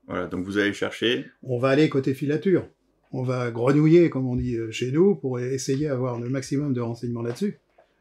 Voilà, 0.07 0.27
donc 0.27 0.45
vous 0.45 0.57
allez 0.57 0.73
chercher. 0.73 1.25
On 1.43 1.57
va 1.59 1.69
aller 1.69 1.89
côté 1.89 2.13
filature. 2.13 2.67
On 3.11 3.23
va 3.23 3.51
grenouiller, 3.51 4.09
comme 4.09 4.27
on 4.27 4.35
dit 4.35 4.55
euh, 4.55 4.71
chez 4.71 4.91
nous, 4.91 5.15
pour 5.15 5.39
essayer 5.39 5.87
d'avoir 5.87 6.19
le 6.19 6.29
maximum 6.29 6.73
de 6.73 6.81
renseignements 6.81 7.21
là-dessus. 7.21 7.59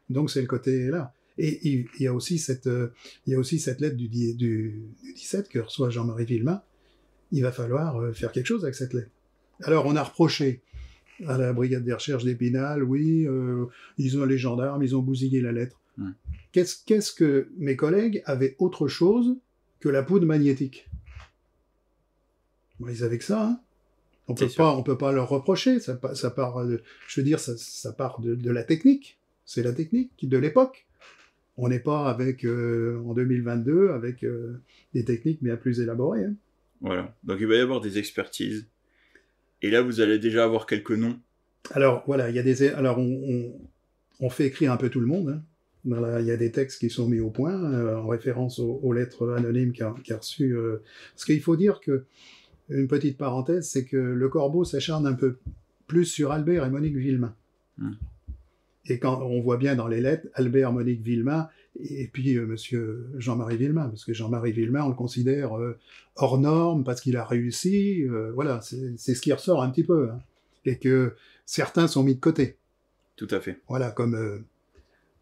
Donc 0.09 0.29
c'est 0.29 0.41
le 0.41 0.47
côté 0.47 0.87
là. 0.87 1.13
Et 1.37 1.67
il 1.67 1.87
il 1.99 2.03
y 2.03 2.07
a 2.07 2.13
aussi 2.13 2.37
cette, 2.37 2.67
euh, 2.67 2.89
il 3.25 3.33
y 3.33 3.35
a 3.35 3.39
aussi 3.39 3.59
cette 3.59 3.81
lettre 3.81 3.95
du, 3.95 4.07
du, 4.07 4.33
du 4.33 4.83
17 5.15 5.49
que 5.49 5.59
reçoit 5.59 5.89
Jean-Marie 5.89 6.25
Villemain. 6.25 6.61
Il 7.31 7.41
va 7.43 7.51
falloir 7.51 7.97
euh, 7.99 8.13
faire 8.13 8.31
quelque 8.31 8.45
chose 8.47 8.63
avec 8.63 8.75
cette 8.75 8.93
lettre. 8.93 9.09
Alors 9.63 9.85
on 9.85 9.95
a 9.95 10.03
reproché 10.03 10.61
à 11.27 11.37
la 11.37 11.53
brigade 11.53 11.83
des 11.83 11.93
recherches 11.93 12.23
d'Épinal, 12.25 12.83
oui, 12.83 13.25
euh, 13.25 13.65
ils 13.97 14.17
ont 14.19 14.25
les 14.25 14.37
gendarmes, 14.37 14.83
ils 14.83 14.95
ont 14.95 15.01
bousillé 15.01 15.41
la 15.41 15.51
lettre. 15.53 15.79
Qu'est-ce 16.51 17.13
que 17.13 17.47
mes 17.57 17.75
collègues 17.77 18.21
avaient 18.25 18.55
autre 18.59 18.87
chose 18.87 19.37
que 19.79 19.87
la 19.89 20.03
poudre 20.03 20.25
magnétique? 20.25 20.89
Bon, 22.79 22.87
Ils 22.89 23.03
avaient 23.03 23.17
que 23.17 23.23
ça. 23.23 23.45
Hein 23.47 23.59
on 24.27 24.33
peut 24.33 24.47
sûr. 24.47 24.57
pas, 24.57 24.75
on 24.75 24.83
peut 24.83 24.97
pas 24.97 25.11
leur 25.11 25.29
reprocher. 25.29 25.79
Ça, 25.79 25.99
ça 26.15 26.31
part, 26.31 26.65
de- 26.65 26.81
je 27.07 27.19
veux 27.21 27.25
dire, 27.25 27.39
ça, 27.39 27.53
ça 27.57 27.93
part 27.93 28.19
de, 28.19 28.35
de 28.35 28.51
la 28.51 28.63
technique. 28.63 29.19
C'est 29.45 29.61
la 29.63 29.71
technique 29.71 30.11
de 30.27 30.37
l'époque. 30.37 30.85
On 31.57 31.69
n'est 31.69 31.79
pas 31.79 32.09
avec 32.09 32.43
euh, 32.43 32.99
en 33.05 33.13
2022 33.13 33.91
avec 33.91 34.23
euh, 34.23 34.59
des 34.93 35.05
techniques 35.05 35.41
bien 35.43 35.55
plus 35.55 35.79
élaborées. 35.79 36.25
hein. 36.25 36.33
Voilà. 36.81 37.15
Donc 37.23 37.37
il 37.39 37.47
va 37.47 37.55
y 37.55 37.59
avoir 37.59 37.81
des 37.81 37.97
expertises. 37.97 38.67
Et 39.61 39.69
là, 39.69 39.81
vous 39.81 40.01
allez 40.01 40.19
déjà 40.19 40.43
avoir 40.43 40.65
quelques 40.65 40.91
noms. 40.91 41.19
Alors 41.71 42.03
voilà, 42.05 42.29
il 42.29 42.35
y 42.35 42.39
a 42.39 42.43
des, 42.43 42.67
alors 42.69 42.99
on, 42.99 43.03
on, 43.27 43.53
on 44.19 44.29
fait 44.29 44.45
écrire 44.45 44.71
un 44.71 44.77
peu 44.77 44.89
tout 44.89 44.99
le 44.99 45.07
monde. 45.07 45.29
hein. 45.29 45.41
Il 46.19 46.25
y 46.25 46.31
a 46.31 46.37
des 46.37 46.51
textes 46.51 46.79
qui 46.79 46.89
sont 46.89 47.07
mis 47.07 47.19
au 47.19 47.29
point 47.29 47.53
euh, 47.73 47.95
en 47.97 48.07
référence 48.07 48.57
aux, 48.59 48.79
aux 48.81 48.91
lettres 48.93 49.33
anonymes 49.33 49.71
qu'a 49.71 49.93
qu'a 50.03 50.17
reçues. 50.17 50.55
euh, 50.55 50.81
parce 51.13 51.25
qu'il 51.25 51.41
faut 51.41 51.55
dire 51.55 51.79
que 51.79 52.05
une 52.69 52.87
petite 52.87 53.17
parenthèse, 53.17 53.69
c'est 53.69 53.85
que 53.85 53.97
le 53.97 54.29
Corbeau 54.29 54.63
s'acharne 54.63 55.05
un 55.05 55.13
peu 55.13 55.37
plus 55.85 56.05
sur 56.05 56.31
Albert 56.31 56.65
et 56.65 56.69
Monique 56.71 56.95
Villemain. 56.95 57.35
Hmm. 57.77 57.91
Et 58.87 58.97
quand 58.97 59.21
on 59.21 59.41
voit 59.41 59.57
bien 59.57 59.75
dans 59.75 59.87
les 59.87 60.01
lettres 60.01 60.27
Albert, 60.33 60.73
Monique 60.73 61.01
Villemain 61.01 61.49
et 61.83 62.07
puis 62.07 62.37
euh, 62.37 62.45
Monsieur 62.45 63.07
Jean-Marie 63.17 63.57
Villemain, 63.57 63.89
parce 63.89 64.05
que 64.05 64.13
Jean-Marie 64.13 64.51
Villemain, 64.53 64.83
on 64.85 64.89
le 64.89 64.95
considère 64.95 65.57
euh, 65.57 65.77
hors 66.15 66.39
norme 66.39 66.83
parce 66.83 67.01
qu'il 67.01 67.17
a 67.17 67.25
réussi. 67.25 68.03
euh, 68.03 68.31
voilà, 68.33 68.61
c'est 68.61 68.97
ce 69.15 69.21
qui 69.21 69.33
ressort 69.33 69.61
un 69.63 69.69
petit 69.69 69.83
peu. 69.83 70.09
hein. 70.11 70.19
Et 70.65 70.77
que 70.77 71.13
certains 71.45 71.87
sont 71.87 72.03
mis 72.03 72.15
de 72.15 72.19
côté. 72.19 72.55
Tout 73.17 73.27
à 73.31 73.39
fait. 73.39 73.59
Voilà, 73.67 73.91
comme 73.91 74.15
euh, 74.15 74.39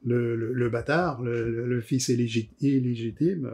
le, 0.06 0.36
le- 0.36 0.54
le 0.54 0.70
bâtard, 0.70 1.22
le, 1.22 1.82
fils 1.82 2.10
illégit- 2.10 2.50
illégitime. 2.62 3.52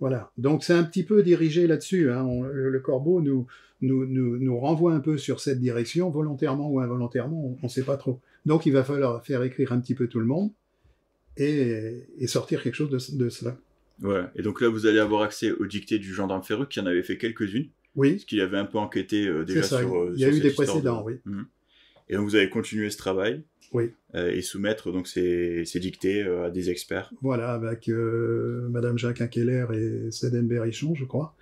voilà. 0.00 0.30
Donc 0.38 0.64
c'est 0.64 0.74
un 0.74 0.84
petit 0.84 1.02
peu 1.04 1.22
dirigé 1.22 1.66
là-dessus. 1.66 2.10
hein. 2.10 2.26
Le, 2.52 2.70
le 2.70 2.80
corbeau 2.80 3.20
nous, 3.20 3.46
nous, 3.80 4.06
nous, 4.06 4.38
nous 4.38 4.58
renvoie 4.58 4.92
un 4.92 5.00
peu 5.00 5.18
sur 5.18 5.40
cette 5.40 5.60
direction, 5.60 6.10
volontairement 6.10 6.70
ou 6.70 6.80
involontairement, 6.80 7.56
on 7.62 7.66
ne 7.66 7.68
sait 7.68 7.82
pas 7.84 7.96
trop. 7.96 8.20
Donc 8.46 8.66
il 8.66 8.72
va 8.72 8.84
falloir 8.84 9.24
faire 9.24 9.42
écrire 9.42 9.72
un 9.72 9.80
petit 9.80 9.94
peu 9.94 10.06
tout 10.08 10.20
le 10.20 10.26
monde 10.26 10.50
et, 11.38 12.02
et 12.18 12.26
sortir 12.26 12.62
quelque 12.62 12.74
chose 12.74 12.90
de, 12.90 13.16
de 13.24 13.28
cela. 13.30 13.56
Voilà. 14.00 14.30
Et 14.36 14.42
donc 14.42 14.60
là, 14.60 14.68
vous 14.68 14.86
allez 14.86 14.98
avoir 14.98 15.22
accès 15.22 15.50
aux 15.52 15.66
dictées 15.66 15.98
du 15.98 16.12
gendarme 16.14 16.42
Ferreux, 16.42 16.66
qui 16.66 16.78
en 16.80 16.86
avait 16.86 17.02
fait 17.02 17.16
quelques-unes, 17.18 17.68
Oui, 17.96 18.12
parce 18.12 18.24
qu'il 18.26 18.40
avait 18.40 18.58
un 18.58 18.64
peu 18.64 18.78
enquêté 18.78 19.26
euh, 19.26 19.44
déjà 19.44 19.62
ça. 19.62 19.78
sur. 19.80 19.96
euh, 19.96 20.12
il 20.14 20.20
y 20.20 20.24
a 20.24 20.28
sur 20.28 20.36
eu 20.36 20.40
des 20.40 20.50
précédents, 20.50 21.00
de- 21.00 21.06
oui. 21.06 21.14
Mhm. 21.24 21.46
Et 22.10 22.14
donc 22.16 22.24
vous 22.28 22.36
allez 22.36 22.48
continuer 22.50 22.90
ce 22.90 22.96
travail. 22.98 23.42
Oui. 23.74 23.90
euh, 24.14 24.30
et 24.30 24.40
soumettre 24.40 24.90
donc 24.92 25.06
ces, 25.06 25.66
ces 25.66 25.78
dictées 25.78 26.22
euh, 26.22 26.46
à 26.46 26.50
des 26.50 26.70
experts. 26.70 27.12
Voilà, 27.20 27.52
avec 27.52 27.90
euh, 27.90 28.66
Madame 28.70 28.96
Jacques 28.96 29.28
Keller 29.28 29.66
et 29.74 30.10
Seden 30.10 30.46
Berrichon, 30.48 30.94
je 30.94 31.04
crois. 31.04 31.34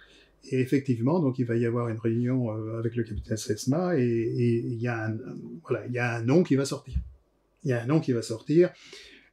Et 0.51 0.59
effectivement, 0.61 1.21
donc 1.21 1.39
il 1.39 1.45
va 1.47 1.55
y 1.57 1.67
avoir 1.67 1.89
une 1.89 1.99
réunion 1.99 2.51
euh, 2.51 2.81
avec 2.81 2.97
le 2.97 3.05
capitaine 3.05 3.37
Sesma 3.37 3.97
et 3.97 4.03
et 4.03 4.57
il 4.59 4.81
y, 4.83 4.89
a 4.89 5.07
un, 5.07 5.17
voilà, 5.69 5.87
il 5.87 5.93
y 5.93 5.99
a 6.01 6.17
un 6.17 6.23
nom 6.23 6.43
qui 6.43 6.57
va 6.57 6.65
sortir. 6.65 6.95
Il 7.63 7.71
y 7.71 7.73
a 7.73 7.81
un 7.83 7.87
nom 7.87 8.01
qui 8.01 8.11
va 8.13 8.23
sortir. 8.23 8.71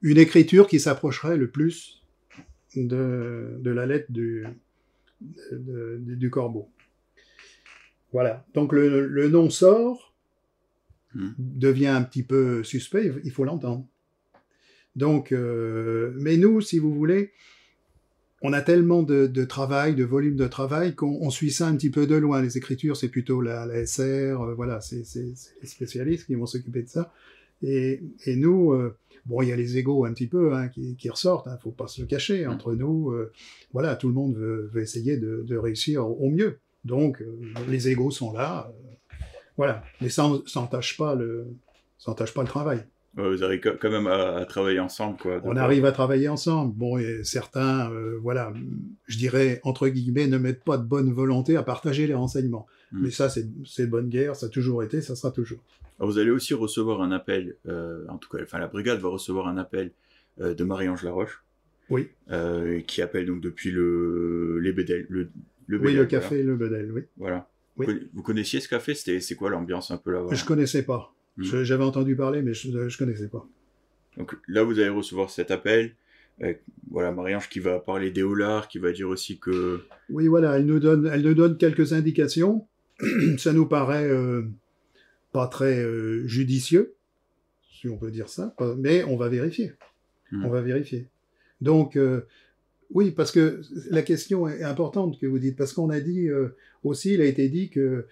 Une 0.04 0.18
écriture 0.18 0.68
qui 0.68 0.80
s'approcherait 0.80 1.38
le 1.38 1.50
plus 1.50 2.04
de, 2.76 3.58
de 3.60 3.72
la 3.72 3.86
lettre 3.86 4.12
du, 4.12 4.46
de- 5.52 5.98
de- 6.06 6.16
du 6.16 6.30
corbeau. 6.30 6.70
Voilà. 8.12 8.46
Donc 8.54 8.74
le, 8.74 9.08
le 9.08 9.30
nom 9.30 9.50
sort, 9.50 10.12
Mhm. 11.16 11.36
devient 11.38 11.88
un 11.88 12.02
petit 12.02 12.24
peu 12.24 12.64
suspect, 12.64 13.12
il 13.24 13.30
faut 13.32 13.44
l'entendre. 13.44 13.86
Donc, 14.96 15.32
euh, 15.32 16.12
mais 16.20 16.38
nous, 16.38 16.60
si 16.60 16.80
vous 16.80 16.92
voulez, 16.92 17.32
on 18.42 18.52
a 18.52 18.62
tellement 18.64 19.04
de, 19.04 19.28
de 19.28 19.44
travail, 19.46 19.94
de 19.94 20.04
volume 20.04 20.36
de 20.36 20.48
travail, 20.48 20.96
qu'on 20.96 21.20
on 21.22 21.30
suit 21.30 21.52
ça 21.52 21.68
un 21.68 21.76
petit 21.76 21.92
peu 21.92 22.08
de 22.08 22.16
loin. 22.16 22.42
Les 22.42 22.58
écritures, 22.58 22.98
c'est 22.98 23.10
plutôt 23.10 23.42
la, 23.42 23.68
la 23.68 23.86
SR, 23.86 24.42
euh, 24.42 24.54
voilà, 24.56 24.82
c'est 24.82 25.04
les 25.62 25.68
spécialistes 25.68 26.26
qui 26.26 26.34
vont 26.34 26.48
s'occuper 26.48 26.82
de 26.82 26.90
ça. 26.90 27.14
Et, 27.62 28.02
et 28.26 28.36
nous, 28.36 28.74
euh, 28.74 28.98
bon, 29.26 29.42
il 29.42 29.50
y 29.50 29.52
a 29.52 29.56
les 29.56 29.78
égaux 29.78 30.06
un 30.06 30.14
petit 30.14 30.28
peu 30.28 30.54
hein, 30.54 30.68
qui, 30.68 30.96
qui 30.96 31.10
ressortent, 31.10 31.48
hein, 31.48 31.58
faut 31.62 31.72
pas 31.72 31.88
se 31.88 32.02
le 32.02 32.08
cacher. 32.08 32.48
Entre 32.48 32.74
nous, 32.74 33.12
euh, 33.12 33.32
voilà, 33.72 33.96
tout 33.96 34.08
le 34.08 34.14
monde 34.14 34.36
veut, 34.36 34.70
veut 34.74 34.82
essayer 34.82 35.18
de, 35.18 35.44
de 35.46 35.58
réussir 35.58 36.06
au, 36.08 36.30
mieux. 36.30 36.60
Donc, 36.86 37.22
euh, 37.22 37.40
les 37.70 37.90
égaux 37.90 38.12
sont 38.12 38.34
là, 38.34 38.70
euh, 38.70 39.18
voilà. 39.58 39.84
Mais 40.02 40.10
ça, 40.10 40.30
n'entache 40.56 40.98
pas 40.98 41.16
le, 41.16 41.48
ça 41.98 42.14
pas 42.14 42.42
le 42.42 42.48
travail. 42.48 42.86
Ouais, 43.16 43.30
vous 43.30 43.44
arrivez 43.44 43.62
quand 43.62 43.92
même 43.92 44.08
à, 44.08 44.38
à 44.38 44.46
travailler 44.46 44.80
ensemble, 44.80 45.18
quoi. 45.18 45.40
On 45.44 45.56
arrive 45.56 45.86
à 45.86 45.92
travailler 45.92 46.30
ensemble. 46.30 46.74
Bon, 46.76 46.98
et 46.98 47.24
certains, 47.24 47.92
euh, 47.92 48.18
voilà, 48.20 48.52
je 49.06 49.18
dirais, 49.18 49.62
entre 49.64 49.88
guillemets, 49.88 50.26
ne 50.26 50.40
mettent 50.40 50.64
pas 50.64 50.78
de 50.78 50.84
bonne 50.84 51.14
volonté 51.14 51.56
à 51.56 51.62
partager 51.62 52.08
les 52.08 52.16
renseignements. 52.16 52.66
Mm. 52.92 53.04
Mais 53.04 53.12
ça, 53.12 53.30
c'est 53.30 53.48
c'est 53.66 53.86
de 53.86 53.92
bonne 53.92 54.10
guerre, 54.10 54.36
ça 54.36 54.48
a 54.48 54.50
toujours 54.50 54.82
été, 54.82 55.02
ça 55.02 55.16
sera 55.16 55.32
toujours. 55.32 55.60
Alors, 56.00 56.12
vous 56.12 56.18
allez 56.18 56.32
aussi 56.32 56.54
recevoir 56.54 57.02
un 57.02 57.12
appel, 57.12 57.56
euh, 57.68 58.06
en 58.10 58.18
tout 58.18 58.30
cas, 58.30 58.40
enfin, 58.44 58.60
la 58.60 58.68
brigade 58.68 59.00
va 59.00 59.10
recevoir 59.10 59.48
un 59.48 59.58
appel 59.58 59.92
euh, 60.42 60.54
de 60.54 60.64
Marie-Ange 60.64 61.04
Laroche, 61.04 61.44
Oui, 61.90 62.08
euh, 62.32 62.82
qui 62.82 63.02
appelle 63.02 63.26
donc 63.28 63.42
depuis 63.42 63.72
le, 63.72 64.60
les 64.60 64.72
Bédel, 64.74 65.06
le, 65.10 65.30
le 65.68 65.80
oui, 65.80 65.94
le 65.94 66.06
café, 66.06 66.44
le 66.44 66.56
bedel, 66.56 66.92
oui. 66.92 67.02
Voilà. 67.18 67.48
Oui. 67.78 67.86
Vous 67.86 67.94
conna- 67.94 68.06
Vous 68.14 68.22
connaissiez 68.24 68.60
ce 68.60 68.68
café? 68.68 68.94
C'était, 68.96 69.20
c'est 69.20 69.36
quoi 69.36 69.50
l'ambiance 69.50 69.92
un 69.92 69.98
peu 69.98 70.12
là-bas? 70.12 70.34
Je 70.34 70.46
connaissais 70.46 70.84
pas. 70.84 71.14
Mm. 71.38 71.44
Je- 71.44 71.64
J'avais 71.64 71.84
entendu 71.84 72.16
parler, 72.16 72.42
mais 72.42 72.54
je, 72.54 72.90
je 72.90 72.98
connaissais 72.98 73.28
pas. 73.30 73.48
Donc 74.18 74.36
là, 74.48 74.64
vous 74.64 74.78
allez 74.80 74.90
recevoir 74.90 75.30
cet 75.30 75.52
appel. 75.52 75.96
Euh, 76.42 76.54
voilà, 76.92 77.12
Marie-Ange 77.12 77.48
qui 77.50 77.60
va 77.60 77.80
parler 77.80 78.10
des 78.12 78.24
holards, 78.24 78.68
qui 78.68 78.80
va 78.80 78.92
dire 78.92 79.08
aussi 79.10 79.38
que 79.40 79.82
Oui, 80.10 80.28
voilà, 80.28 80.58
elle 80.58 80.66
nous 80.66 80.80
donne, 80.80 81.08
elle 81.12 81.22
nous 81.22 81.34
donne 81.36 81.58
quelques 81.58 81.94
indications. 81.94 82.68
ça 83.38 83.54
nous 83.54 83.66
paraît 83.68 84.08
euh, 84.10 84.44
pas 85.34 85.48
très 85.48 85.80
euh, 85.80 86.26
judicieux, 86.26 86.96
si 87.70 87.90
on 87.90 87.98
peut 87.98 88.12
dire 88.12 88.30
ça, 88.30 88.56
mais 88.78 89.04
on 89.04 89.18
va 89.18 89.28
vérifier. 89.28 89.74
Mm. 90.32 90.46
On 90.46 90.50
va 90.50 90.62
vérifier. 90.62 91.08
Donc, 91.62 91.96
euh, 91.96 92.22
oui, 92.92 93.12
parce 93.12 93.32
que 93.32 93.62
la 93.90 94.02
question 94.02 94.48
est 94.48 94.64
importante 94.64 95.20
que 95.20 95.26
vous 95.26 95.40
dites, 95.40 95.56
parce 95.56 95.74
qu'on 95.74 95.90
a 95.90 96.00
dit 96.00 96.28
euh, 96.28 96.56
aussi, 96.84 97.14
il 97.14 97.22
a 97.22 97.26
été 97.26 97.50
dit 97.50 97.70
que 97.70 98.06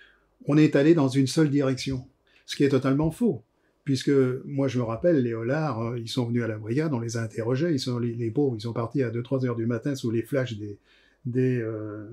on 0.48 0.58
est 0.58 0.76
allé 0.76 0.94
dans 0.96 1.08
une 1.08 1.28
seule 1.28 1.50
direction, 1.50 2.06
ce 2.46 2.56
qui 2.56 2.64
est 2.64 2.70
totalement 2.70 3.12
faux. 3.12 3.44
Puisque 3.84 4.12
moi, 4.46 4.68
je 4.68 4.78
me 4.78 4.84
rappelle, 4.84 5.24
les 5.24 5.34
Hollards, 5.34 5.82
euh, 5.82 6.00
ils 6.00 6.08
sont 6.08 6.26
venus 6.26 6.44
à 6.44 6.48
la 6.48 6.58
brigade, 6.58 6.94
on 6.94 7.00
les 7.00 7.18
a 7.18 7.22
interrogés, 7.22 7.72
ils 7.72 7.80
sont, 7.80 8.00
les, 8.00 8.14
les 8.14 8.32
pauvres, 8.32 8.56
ils 8.56 8.62
sont 8.62 8.74
partis 8.74 9.04
à 9.04 9.10
2-3 9.10 9.46
heures 9.46 9.56
du 9.56 9.66
matin 9.66 9.96
sous 9.96 10.12
les 10.12 10.22
flashs 10.22 10.54
des, 10.54 10.78
des, 11.26 11.66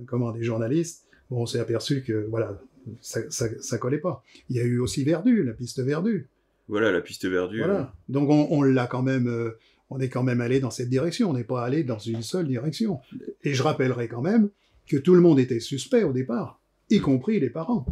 comment, 0.07 0.33
des 0.33 0.42
journalistes. 0.42 1.05
Bon, 1.31 1.42
on 1.42 1.47
s'est 1.47 1.61
aperçu 1.61 2.03
que, 2.03 2.27
voilà, 2.31 2.59
ça, 3.01 3.20
ça, 3.31 3.46
ça 3.61 3.79
collait 3.79 3.98
pas. 3.98 4.22
Il 4.51 4.57
y 4.57 4.61
a 4.61 4.64
eu 4.64 4.79
aussi 4.79 5.05
Verdu, 5.05 5.42
la 5.42 5.53
piste 5.53 5.81
Verdu. 5.81 6.29
voilà 6.68 6.90
la 6.92 7.01
piste 7.01 7.27
verdue. 7.27 7.59
Voilà. 7.59 7.92
Donc 8.09 8.29
on, 8.31 8.48
on 8.51 8.62
l'a 8.62 8.87
quand 8.87 9.03
même, 9.03 9.29
euh, 9.29 9.59
on 9.90 10.01
est 10.01 10.09
quand 10.09 10.22
même 10.22 10.40
allé 10.40 10.61
dans 10.61 10.70
cette 10.70 10.88
direction. 10.90 11.31
On 11.31 11.35
n'est 11.35 11.44
pas 11.44 11.64
allé 11.64 11.85
dans 11.85 11.98
une 11.98 12.22
seule 12.22 12.46
direction. 12.46 13.01
Et 13.44 13.55
je 13.55 13.62
rappellerai 13.62 14.09
quand 14.09 14.22
même 14.22 14.51
que 14.87 14.96
tout 14.96 15.14
le 15.14 15.20
monde 15.20 15.38
était 15.38 15.61
suspect 15.61 16.03
au 16.03 16.12
départ, 16.12 16.61
y 16.90 17.01
compris 17.01 17.40
les 17.40 17.51
parents. 17.51 17.85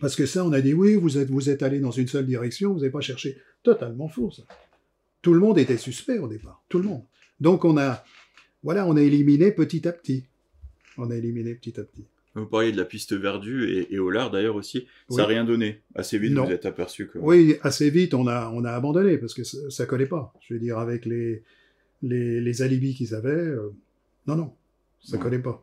Parce 0.00 0.16
que 0.16 0.26
ça, 0.26 0.44
on 0.44 0.52
a 0.52 0.60
dit 0.60 0.72
oui, 0.74 0.94
vous 0.96 1.18
êtes, 1.18 1.28
vous 1.30 1.48
êtes 1.50 1.62
allé 1.62 1.78
dans 1.78 1.90
une 1.90 2.08
seule 2.08 2.26
direction, 2.26 2.72
vous 2.72 2.80
n'avez 2.80 2.90
pas 2.90 3.00
cherché. 3.00 3.38
Totalement 3.62 4.08
faux, 4.08 4.30
ça. 4.30 4.42
Tout 5.20 5.34
le 5.34 5.40
monde 5.40 5.58
était 5.58 5.76
suspect 5.76 6.18
au 6.18 6.26
départ, 6.28 6.64
tout 6.68 6.78
le 6.78 6.84
monde. 6.88 7.04
Donc 7.40 7.64
on 7.64 7.76
a, 7.78 8.02
voilà, 8.62 8.86
on 8.86 8.96
a 8.96 9.02
éliminé 9.02 9.52
petit 9.52 9.86
à 9.86 9.92
petit. 9.92 10.24
On 10.98 11.10
a 11.10 11.16
éliminé 11.16 11.54
petit 11.54 11.78
à 11.78 11.84
petit. 11.84 12.04
Vous 12.34 12.46
parliez 12.46 12.72
de 12.72 12.78
la 12.78 12.84
piste 12.86 13.12
verdue 13.14 13.68
et, 13.70 13.92
et 13.94 13.98
Hollard 13.98 14.30
d'ailleurs 14.30 14.56
aussi. 14.56 14.86
Ça 15.10 15.16
n'a 15.18 15.26
Oui. 15.28 15.34
rien 15.34 15.44
donné. 15.44 15.82
Assez 15.94 16.18
vite, 16.18 16.32
Non. 16.32 16.46
vous 16.46 16.52
êtes 16.52 16.64
aperçu 16.64 17.06
que. 17.06 17.18
Oui, 17.18 17.56
assez 17.62 17.90
vite, 17.90 18.14
on 18.14 18.26
a, 18.26 18.48
on 18.54 18.64
a 18.64 18.72
abandonné 18.72 19.18
parce 19.18 19.34
que 19.34 19.44
ça, 19.44 19.58
ça 19.70 19.84
collait 19.86 20.06
pas. 20.06 20.32
Je 20.48 20.54
veux 20.54 20.60
dire, 20.60 20.78
avec 20.78 21.04
les, 21.04 21.42
les, 22.02 22.40
les 22.40 22.62
alibis 22.62 22.94
qu'ils 22.94 23.14
avaient, 23.14 23.28
euh, 23.30 23.70
non, 24.26 24.36
non, 24.36 24.52
ça 25.02 25.16
Non. 25.18 25.22
collait 25.22 25.38
pas. 25.40 25.62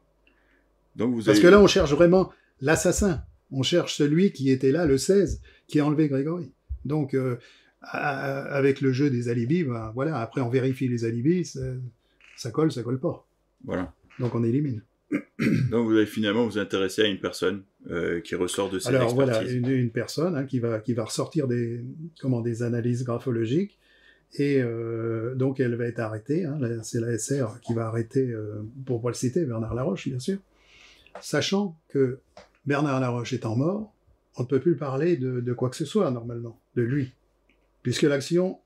Donc 0.96 1.16
vous 1.16 1.24
Parce 1.24 1.40
que 1.40 1.48
là, 1.48 1.60
on 1.60 1.68
cherche 1.68 1.92
vraiment 1.92 2.32
l'assassin. 2.62 3.24
On 3.52 3.64
cherche 3.64 3.96
celui 3.96 4.32
qui 4.32 4.52
était 4.52 4.72
là 4.72 4.86
le 4.86 4.98
16, 5.00 5.42
qui 5.68 5.80
a 5.80 5.86
enlevé 5.86 6.08
Grégory. 6.08 6.52
Donc, 6.86 7.16
euh, 7.16 7.38
à- 7.82 8.42
avec 8.56 8.82
le 8.82 8.92
jeu 8.92 9.10
des 9.10 9.28
alibis, 9.30 9.64
ben, 9.64 9.92
voilà, 9.96 10.20
après 10.20 10.42
on 10.42 10.50
vérifie 10.50 10.88
les 10.88 11.04
alibis, 11.06 11.46
ça, 11.46 11.62
ça 12.38 12.52
colle, 12.52 12.72
ça 12.72 12.84
colle 12.84 13.00
pas. 13.00 13.26
Voilà. 13.64 13.94
Donc 14.20 14.36
on 14.36 14.44
élimine. 14.44 14.84
Donc 15.72 15.88
vous 15.88 15.96
allez 15.96 16.06
finalement 16.06 16.46
vous 16.46 16.58
intéresser 16.60 17.02
à 17.02 17.06
une 17.08 17.20
personne 17.20 17.64
euh, 17.90 18.20
qui 18.22 18.36
ressort 18.36 18.70
de 18.70 18.78
cette 18.78 18.94
Alors 18.94 19.14
voilà, 19.16 19.44
une, 19.44 19.68
une 19.70 19.90
personne 19.90 20.36
hein, 20.36 20.46
qui, 20.46 20.60
va, 20.60 20.80
qui 20.80 20.94
va 20.94 21.06
ressortir 21.06 21.48
des, 21.48 21.82
comment, 22.22 22.42
des 22.42 22.62
analyses 22.64 23.04
graphologiques. 23.04 23.80
Et 24.38 24.62
euh, 24.62 25.34
donc 25.36 25.60
elle 25.60 25.76
va 25.76 25.86
être 25.86 26.00
arrêtée. 26.00 26.46
hein, 26.46 26.60
c'est 26.84 27.00
la 27.00 27.18
SR 27.18 27.60
qui 27.62 27.74
va 27.74 27.88
arrêter, 27.88 28.30
euh, 28.30 28.62
pour 28.86 29.02
pas 29.02 29.10
le 29.10 29.16
citer, 29.16 29.46
Bernard 29.46 29.74
Laroche, 29.74 30.08
bien 30.08 30.20
sûr. 30.20 30.38
Sachant 31.22 31.76
que 31.88 32.20
Bernard 32.66 33.00
Laroche 33.00 33.34
étant 33.34 33.56
mort, 33.56 33.92
on 34.38 34.44
ne 34.44 34.48
peut 34.48 34.60
plus 34.60 34.76
parler 34.76 35.18
de, 35.18 35.40
de 35.40 35.54
quoi 35.54 35.70
que 35.70 35.76
ce 35.76 35.86
soit 35.86 36.12
normalement, 36.12 36.60
de 36.76 36.84
lui, 36.84 37.14
puisque 37.82 38.04
l'action 38.04 38.60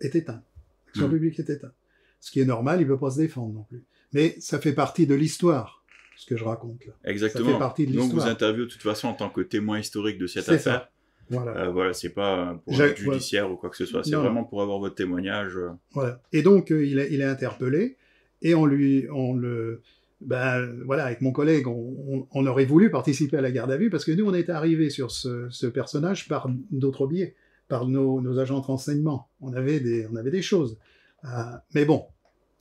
est 0.00 0.14
éteinte. 0.14 0.42
L'action 0.88 1.06
Mhm. 1.06 1.12
publique 1.14 1.38
est 1.38 1.48
éteinte. 1.48 1.72
Ce 2.20 2.30
qui 2.30 2.40
est 2.40 2.44
normal, 2.44 2.80
il 2.80 2.84
ne 2.86 2.92
peut 2.92 2.98
pas 2.98 3.10
se 3.12 3.18
défendre 3.18 3.54
non 3.54 3.62
plus. 3.64 3.82
Mais 4.12 4.36
ça 4.40 4.58
fait 4.58 4.72
partie 4.72 5.06
de 5.06 5.14
l'histoire, 5.14 5.84
ce 6.16 6.26
que 6.26 6.36
je 6.36 6.44
raconte 6.44 6.84
là. 6.86 6.92
Exactement. 7.04 7.46
Ça 7.46 7.52
fait 7.52 7.58
partie 7.58 7.86
de 7.86 7.94
Donc 7.94 8.12
vous 8.12 8.22
interviewez 8.22 8.66
de 8.66 8.70
toute 8.70 8.82
façon 8.82 9.08
en 9.08 9.14
tant 9.14 9.30
que 9.30 9.40
témoin 9.40 9.78
historique 9.78 10.18
de 10.18 10.26
cette 10.26 10.44
ça. 10.44 10.52
affaire. 10.52 10.88
Voilà. 11.30 11.52
Euh, 11.62 11.70
voilà, 11.70 11.92
c'est 11.94 12.10
pas 12.10 12.60
pour 12.64 12.74
J'ai- 12.74 12.82
un 12.92 12.94
judiciaire 12.94 13.50
ou 13.50 13.56
quoi 13.56 13.70
que 13.70 13.76
ce 13.76 13.86
soit. 13.86 14.04
C'est 14.04 14.14
vraiment 14.16 14.44
pour 14.44 14.60
avoir 14.60 14.78
votre 14.78 14.94
témoignage. 14.96 15.56
euh. 15.56 15.70
Voilà. 15.92 16.20
Et 16.32 16.42
donc, 16.42 16.70
euh, 16.70 16.84
il, 16.84 16.98
est, 16.98 17.08
il 17.12 17.20
est 17.22 17.24
interpellé, 17.24 17.96
et 18.42 18.54
on 18.54 18.66
lui, 18.66 19.06
on 19.10 19.32
le, 19.34 19.80
ben, 20.20 20.68
voilà, 20.84 21.06
avec 21.06 21.22
mon 21.22 21.32
collègue, 21.32 21.66
on, 21.68 21.96
on- 22.06 22.26
on 22.32 22.46
aurait 22.46 22.66
voulu 22.66 22.90
participer 22.90 23.38
à 23.38 23.40
la 23.40 23.50
garde 23.50 23.70
à 23.70 23.78
vue, 23.78 23.88
parce 23.88 24.04
que 24.04 24.12
nous, 24.12 24.26
on 24.28 24.34
est 24.34 24.50
arrivé 24.50 24.90
sur 24.90 25.10
ce, 25.10 25.46
ce 25.50 25.66
personnage 25.66 26.28
par 26.28 26.50
d'autres 26.70 27.06
biais, 27.06 27.34
par 27.68 27.86
nos, 27.88 28.20
nos 28.20 28.38
agents 28.38 28.60
de 28.60 28.66
renseignement. 28.66 29.28
On 29.40 29.54
avait 29.54 29.80
des, 29.80 30.06
on 30.12 30.16
avait 30.16 30.30
des 30.32 30.42
choses. 30.42 30.76
Euh, 31.24 31.28
mais 31.74 31.86
bon, 31.86 32.04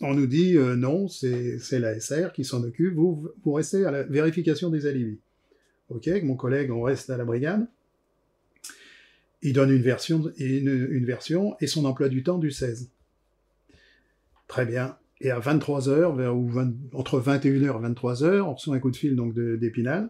on 0.02 0.14
nous 0.16 0.28
dit, 0.28 0.58
euh, 0.58 0.76
non, 0.76 1.08
c'est 1.08 1.60
c'est 1.60 1.80
la 1.80 2.00
SR 2.00 2.32
qui 2.34 2.44
s'en 2.44 2.64
occupe, 2.64 2.94
vous, 2.96 3.30
vous 3.44 3.54
restez 3.54 3.86
à 3.86 3.92
la 3.92 4.04
vérification 4.04 4.70
des 4.70 4.86
alibis. 4.88 5.20
Ok, 5.90 6.10
mon 6.24 6.36
collègue, 6.36 6.72
on 6.72 6.82
reste 6.82 7.10
à 7.10 7.18
la 7.18 7.26
brigade. 7.26 7.68
Il 9.42 9.54
donne 9.54 9.72
une 9.72 9.82
version, 9.82 10.32
une, 10.38 10.88
une 10.92 11.06
version 11.06 11.56
et 11.60 11.68
son 11.68 11.86
emploi 11.86 12.10
du 12.10 12.24
temps 12.24 12.38
du 12.38 12.52
16. 12.52 12.90
Très 14.48 14.66
bien. 14.66 14.98
Et 15.20 15.32
à 15.32 15.40
23h, 15.40 16.16
vers, 16.16 16.36
ou 16.38 16.48
20 16.48 16.74
entre 16.94 17.20
21h 17.20 17.46
et 17.64 17.68
23h, 17.94 18.42
on 18.42 18.54
reçoit 18.54 18.76
un 18.76 18.80
coup 18.80 18.92
de 18.92 18.96
fil 18.96 19.16
donc 19.16 19.34
d'Épinal 19.34 20.10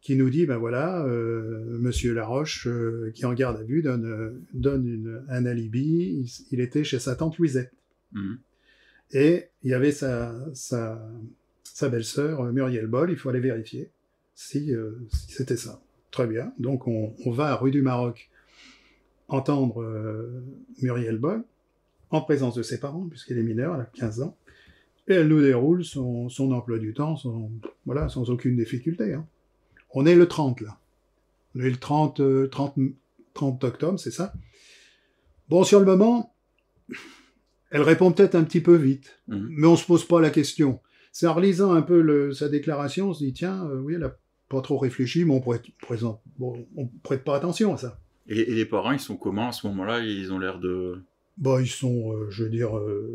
qui 0.00 0.14
nous 0.14 0.30
dit, 0.30 0.46
ben 0.46 0.58
voilà, 0.58 1.04
euh, 1.04 1.76
Monsieur 1.80 2.14
Laroche, 2.14 2.68
euh, 2.68 3.10
qui 3.14 3.26
en 3.26 3.32
garde 3.34 3.56
à 3.60 3.64
vue, 3.64 3.82
donne, 3.82 4.40
donne 4.54 4.86
une- 4.86 5.22
un 5.28 5.44
alibi. 5.44 6.32
Il, 6.52 6.60
était 6.60 6.84
chez 6.84 7.00
sa 7.00 7.16
tante 7.16 7.36
Louisette. 7.38 7.72
Mhm. 8.12 8.38
Et 9.12 9.46
il 9.62 9.70
y 9.70 9.74
avait 9.74 9.92
sa, 9.92 10.34
belle-sœur, 11.82 12.40
euh, 12.42 12.52
Muriel 12.52 12.86
Boll, 12.86 13.10
il 13.10 13.16
faut 13.16 13.28
aller 13.28 13.40
vérifier 13.40 13.90
si, 14.38 14.72
euh, 14.72 14.92
c'était 15.10 15.56
ça. 15.56 15.80
Très 16.12 16.26
bien. 16.26 16.52
Donc 16.58 16.86
on, 16.86 17.12
va 17.32 17.48
à 17.48 17.56
rue 17.56 17.72
du 17.72 17.82
Maroc 17.82 18.30
entendre 19.26 19.82
euh, 19.82 20.44
Muriel 20.80 21.18
Boll, 21.18 21.44
en 22.10 22.20
présence 22.22 22.54
de 22.54 22.62
ses 22.62 22.78
parents, 22.78 23.06
puisqu'elle 23.08 23.38
est 23.38 23.42
mineure, 23.42 23.74
elle 23.74 23.82
a 23.82 23.84
15 23.84 24.22
ans, 24.22 24.36
et 25.08 25.14
elle 25.14 25.28
nous 25.28 25.40
déroule 25.40 25.84
son, 25.84 26.30
emploi 26.52 26.78
du 26.78 26.94
temps, 26.94 27.16
sans, 27.16 28.30
aucune 28.30 28.56
difficulté. 28.56 29.12
hein. 29.12 29.26
On 29.90 30.06
est 30.06 30.14
le 30.14 30.28
30 30.28 30.60
là. 30.60 30.78
On 31.54 31.60
est 31.60 31.70
le 31.70 31.76
30, 31.76 32.20
euh, 32.20 32.46
30, 32.46 32.78
30 33.34 33.64
octobre, 33.64 33.98
c'est 33.98 34.12
ça. 34.12 34.32
Bon, 35.48 35.64
sur 35.64 35.80
le 35.80 35.86
moment, 35.86 36.32
elle 37.70 37.82
répond 37.82 38.12
peut-être 38.12 38.34
un 38.34 38.44
petit 38.44 38.60
peu 38.60 38.74
vite, 38.76 39.20
Mhm. 39.28 39.48
mais 39.50 39.66
on 39.66 39.76
se 39.76 39.86
pose 39.86 40.04
pas 40.06 40.20
la 40.20 40.30
question. 40.30 40.80
C'est 41.12 41.26
en 41.26 41.34
relisant 41.34 41.72
un 41.72 41.82
peu 41.82 42.00
le- 42.00 42.32
sa 42.32 42.48
déclaration, 42.48 43.10
on 43.10 43.14
se 43.14 43.24
dit 43.24 43.32
tiens, 43.32 43.66
euh, 43.70 43.78
oui, 43.80 43.94
elle 43.94 44.04
a 44.04 44.16
pas 44.48 44.60
trop 44.62 44.78
réfléchi, 44.78 45.24
mais 45.24 45.32
on 45.34 45.40
prête, 45.40 45.64
présente, 45.82 46.20
bon, 46.38 46.66
on 46.76 46.86
prête 47.02 47.24
pas 47.24 47.36
attention 47.36 47.74
à 47.74 47.76
ça. 47.76 48.00
Et, 48.28 48.40
et 48.50 48.54
les 48.54 48.64
parents, 48.66 48.92
ils 48.92 49.00
sont 49.00 49.16
comment 49.16 49.48
à 49.48 49.52
ce 49.52 49.66
moment-là? 49.68 50.00
Ils 50.00 50.32
ont 50.32 50.38
l'air 50.38 50.58
de. 50.60 51.02
Bah, 51.38 51.60
ils 51.60 51.66
sont, 51.68 52.12
euh, 52.12 52.26
je 52.30 52.44
veux 52.44 52.50
dire, 52.50 52.76
euh, 52.76 53.08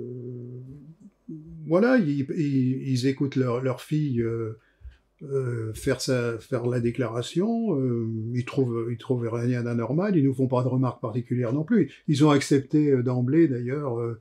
voilà, 1.66 1.98
ils, 1.98 2.26
ils- 2.38 2.88
ils 2.92 3.08
écoutent 3.08 3.36
leur, 3.36 3.62
leur 3.62 3.82
fille 3.82 4.22
euh, 4.22 5.72
faire, 5.74 6.02
sa, 6.02 6.38
faire 6.40 6.66
la 6.66 6.80
déclaration, 6.82 7.80
euh, 7.80 8.08
ils 8.34 8.44
trouvent, 8.46 8.88
ils 8.92 8.98
trouvent 8.98 9.28
rien 9.32 9.64
d'anormal, 9.64 10.18
ils 10.18 10.24
nous 10.26 10.34
font 10.34 10.48
pas 10.48 10.64
de 10.64 10.68
remarques 10.68 11.02
particulières 11.02 11.54
non 11.54 11.64
plus. 11.64 11.92
Ils 12.10 12.26
ont 12.26 12.30
accepté 12.32 13.02
d'emblée, 13.04 13.48
d'ailleurs, 13.48 14.00
euh, 14.00 14.20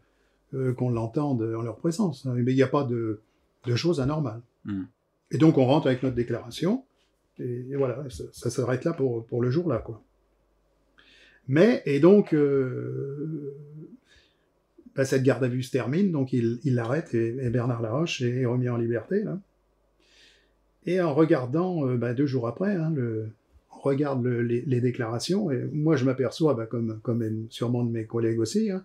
euh, 0.55 0.73
qu'on 0.73 0.91
l'entende 0.91 1.43
en 1.43 1.63
leur 1.63 1.77
présence. 1.77 2.27
hein. 2.27 2.35
mais 2.37 2.53
il 2.53 2.57
n'y 2.57 2.63
a 2.63 2.69
pas 2.69 2.85
de, 2.85 3.21
de 3.67 3.75
choses 3.77 4.01
anormales. 4.01 4.43
Mhm. 4.65 4.87
Et 5.31 5.39
donc, 5.39 5.57
on 5.59 5.65
rentre 5.65 5.87
avec 5.87 6.03
notre 6.03 6.15
déclaration, 6.17 6.85
et, 7.39 7.67
et 7.71 7.77
voilà, 7.77 8.05
ça, 8.11 8.25
ça 8.33 8.51
s'arrête 8.51 8.85
là 8.85 8.93
pour, 8.93 9.25
pour 9.27 9.41
le 9.43 9.51
jour-là, 9.51 9.79
quoi. 9.79 10.03
Mais, 11.49 11.83
et 11.87 11.99
donc, 12.01 12.35
euh, 12.35 13.55
bah, 14.95 15.05
cette 15.05 15.23
garde 15.23 15.43
à 15.43 15.49
vue 15.49 15.63
se 15.63 15.71
termine, 15.73 16.13
donc 16.13 16.33
il 16.33 16.61
il 16.65 16.75
l'arrête 16.75 17.15
et, 17.15 17.29
et 17.41 17.51
Bernard 17.51 17.83
Laroche 17.83 18.21
est 18.23 18.45
remis 18.45 18.69
en 18.69 18.77
liberté. 18.77 19.23
Là. 19.25 19.41
Et 20.87 21.01
en 21.01 21.15
regardant, 21.15 21.89
euh, 21.89 21.97
bah, 21.97 22.13
deux 22.15 22.27
jours 22.27 22.47
après, 22.47 22.75
hein, 22.77 22.93
le, 22.95 23.29
en 23.71 23.81
regarde 23.81 24.23
le- 24.23 24.43
les, 24.43 24.63
les 24.63 24.81
déclarations, 24.81 25.51
et 25.51 25.65
moi 25.73 25.97
je 25.97 26.05
m'aperçois, 26.05 26.55
bah, 26.55 26.67
comme, 26.67 27.01
comme 27.03 27.47
sûrement 27.51 27.85
de 27.85 27.91
mes 27.91 28.05
collègues 28.05 28.39
aussi, 28.39 28.71
hein, 28.71 28.85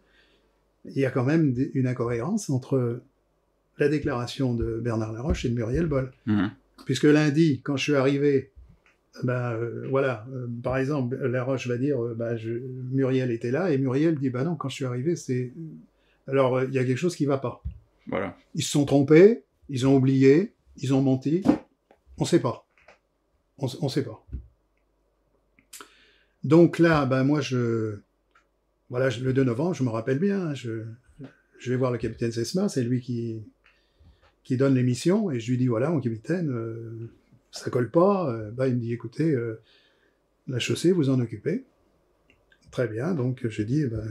il 0.96 1.02
y 1.02 1.06
a 1.06 1.12
quand 1.12 1.24
même 1.24 1.54
une 1.74 1.88
incohérence 1.88 2.50
entre 2.50 3.02
la 3.78 3.90
déclaration 3.90 4.54
de 4.54 4.80
Bernard 4.80 5.14
Laroche 5.14 5.46
et 5.46 5.50
de 5.50 5.54
Muriel 5.56 5.86
Boll. 5.88 6.12
Mhm. 6.26 6.52
Puisque 6.86 7.04
lundi, 7.04 7.62
quand 7.64 7.76
je 7.78 7.84
suis 7.84 7.96
arrivé, 7.96 8.52
euh, 9.28 9.88
voilà, 9.90 10.26
euh, 10.34 10.48
par 10.64 10.78
exemple, 10.78 11.16
Laroche 11.18 11.68
va 11.68 11.78
dire, 11.78 12.04
euh, 12.04 12.14
bah, 12.16 12.38
je- 12.38 12.62
Muriel 12.92 13.32
était 13.32 13.52
là, 13.52 13.72
et 13.72 13.78
Muriel 13.78 14.16
dit, 14.20 14.30
bah 14.30 14.44
non, 14.44 14.56
quand 14.56 14.70
je 14.70 14.76
suis 14.76 14.86
arrivé, 14.86 15.16
c'est... 15.16 15.52
Alors, 16.28 16.64
il 16.64 16.74
y 16.74 16.80
a 16.80 16.84
quelque 16.86 16.98
chose 16.98 17.16
qui 17.16 17.26
va 17.26 17.38
pas. 17.38 17.64
Voilà. 18.08 18.36
Ils 18.56 18.64
se 18.64 18.72
sont 18.72 18.86
trompés, 18.86 19.44
ils 19.70 19.88
ont 19.88 19.96
oublié, 19.96 20.54
ils 20.78 20.94
ont 20.94 21.02
menti, 21.02 21.42
on 22.18 22.26
sait 22.26 22.40
pas. 22.40 22.66
On, 23.58 23.68
on 23.82 23.90
sait 23.90 24.04
pas. 24.04 24.24
Donc 26.44 26.80
là, 26.80 27.06
ben 27.06 27.24
moi, 27.24 27.42
je... 27.42 27.98
Voilà, 28.90 29.10
le 29.22 29.34
2 29.34 29.44
novembre, 29.44 29.74
je 29.74 29.84
me 29.84 29.90
rappelle 29.90 30.20
bien, 30.20 30.54
je, 30.54 30.84
je 31.60 31.70
vais 31.70 31.76
voir 31.76 31.92
le 31.92 31.98
capitaine 31.98 32.32
Sesma, 32.32 32.70
c'est 32.70 32.84
lui 32.84 33.02
qui, 33.02 33.42
qui 34.44 34.56
donne 34.58 34.76
l'émission, 34.76 35.30
et 35.32 35.40
je 35.40 35.52
lui 35.52 35.58
dis, 35.58 35.68
voilà, 35.68 35.90
mon 35.90 36.00
capitaine, 36.00 36.50
euh, 36.50 37.10
ça 37.52 37.70
colle 37.70 37.92
pas. 37.92 38.32
Euh, 38.32 38.52
bah, 38.52 38.68
il 38.68 38.76
me 38.76 38.80
dit, 38.80 38.94
écoutez, 38.94 39.32
euh, 39.32 39.60
la 40.48 40.60
chaussée, 40.60 40.92
vous 40.92 41.10
en 41.10 41.20
occupez. 41.20 41.66
Très 42.72 42.88
bien, 42.88 43.14
donc 43.14 43.48
j'ai 43.48 43.66
dit, 43.66 43.86
ben, 43.86 44.04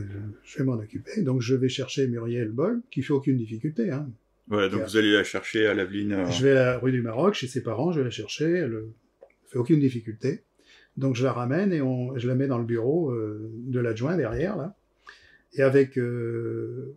je, 0.44 0.58
vais 0.58 0.64
m'en 0.64 0.74
occuper. 0.74 1.22
Donc 1.22 1.40
je 1.42 1.54
vais 1.54 1.68
chercher 1.68 2.06
Muriel 2.08 2.50
Boll, 2.50 2.80
qui 2.90 3.02
fait 3.02 3.12
aucune 3.12 3.36
difficulté. 3.36 3.90
Hein. 3.90 4.08
Voilà, 4.48 4.68
donc 4.68 4.82
vous 4.82 4.96
allez 4.96 5.12
la 5.12 5.24
chercher 5.24 5.66
à 5.66 5.74
l'Aveline. 5.74 6.12
euh, 6.12 6.30
Je 6.30 6.42
vais 6.44 6.52
à 6.52 6.64
la 6.72 6.78
rue 6.78 6.92
du 6.92 7.02
Maroc, 7.02 7.34
chez 7.34 7.48
ses 7.48 7.62
parents, 7.62 7.92
je 7.92 7.98
vais 7.98 8.04
la 8.04 8.10
chercher, 8.10 8.44
elle 8.50 8.70
ne 8.72 8.82
fait 9.48 9.58
aucune 9.58 9.80
difficulté. 9.80 10.42
Donc 10.96 11.14
je 11.14 11.24
la 11.24 11.32
ramène 11.32 11.72
et 11.72 11.78
je 11.78 12.26
la 12.26 12.34
mets 12.34 12.46
dans 12.46 12.58
le 12.58 12.64
bureau 12.64 13.10
euh, 13.10 13.50
de 13.66 13.80
l'adjoint 13.80 14.16
derrière, 14.16 14.56
là. 14.56 14.74
Et 15.54 15.62
avec 15.62 15.96
euh, 15.96 16.94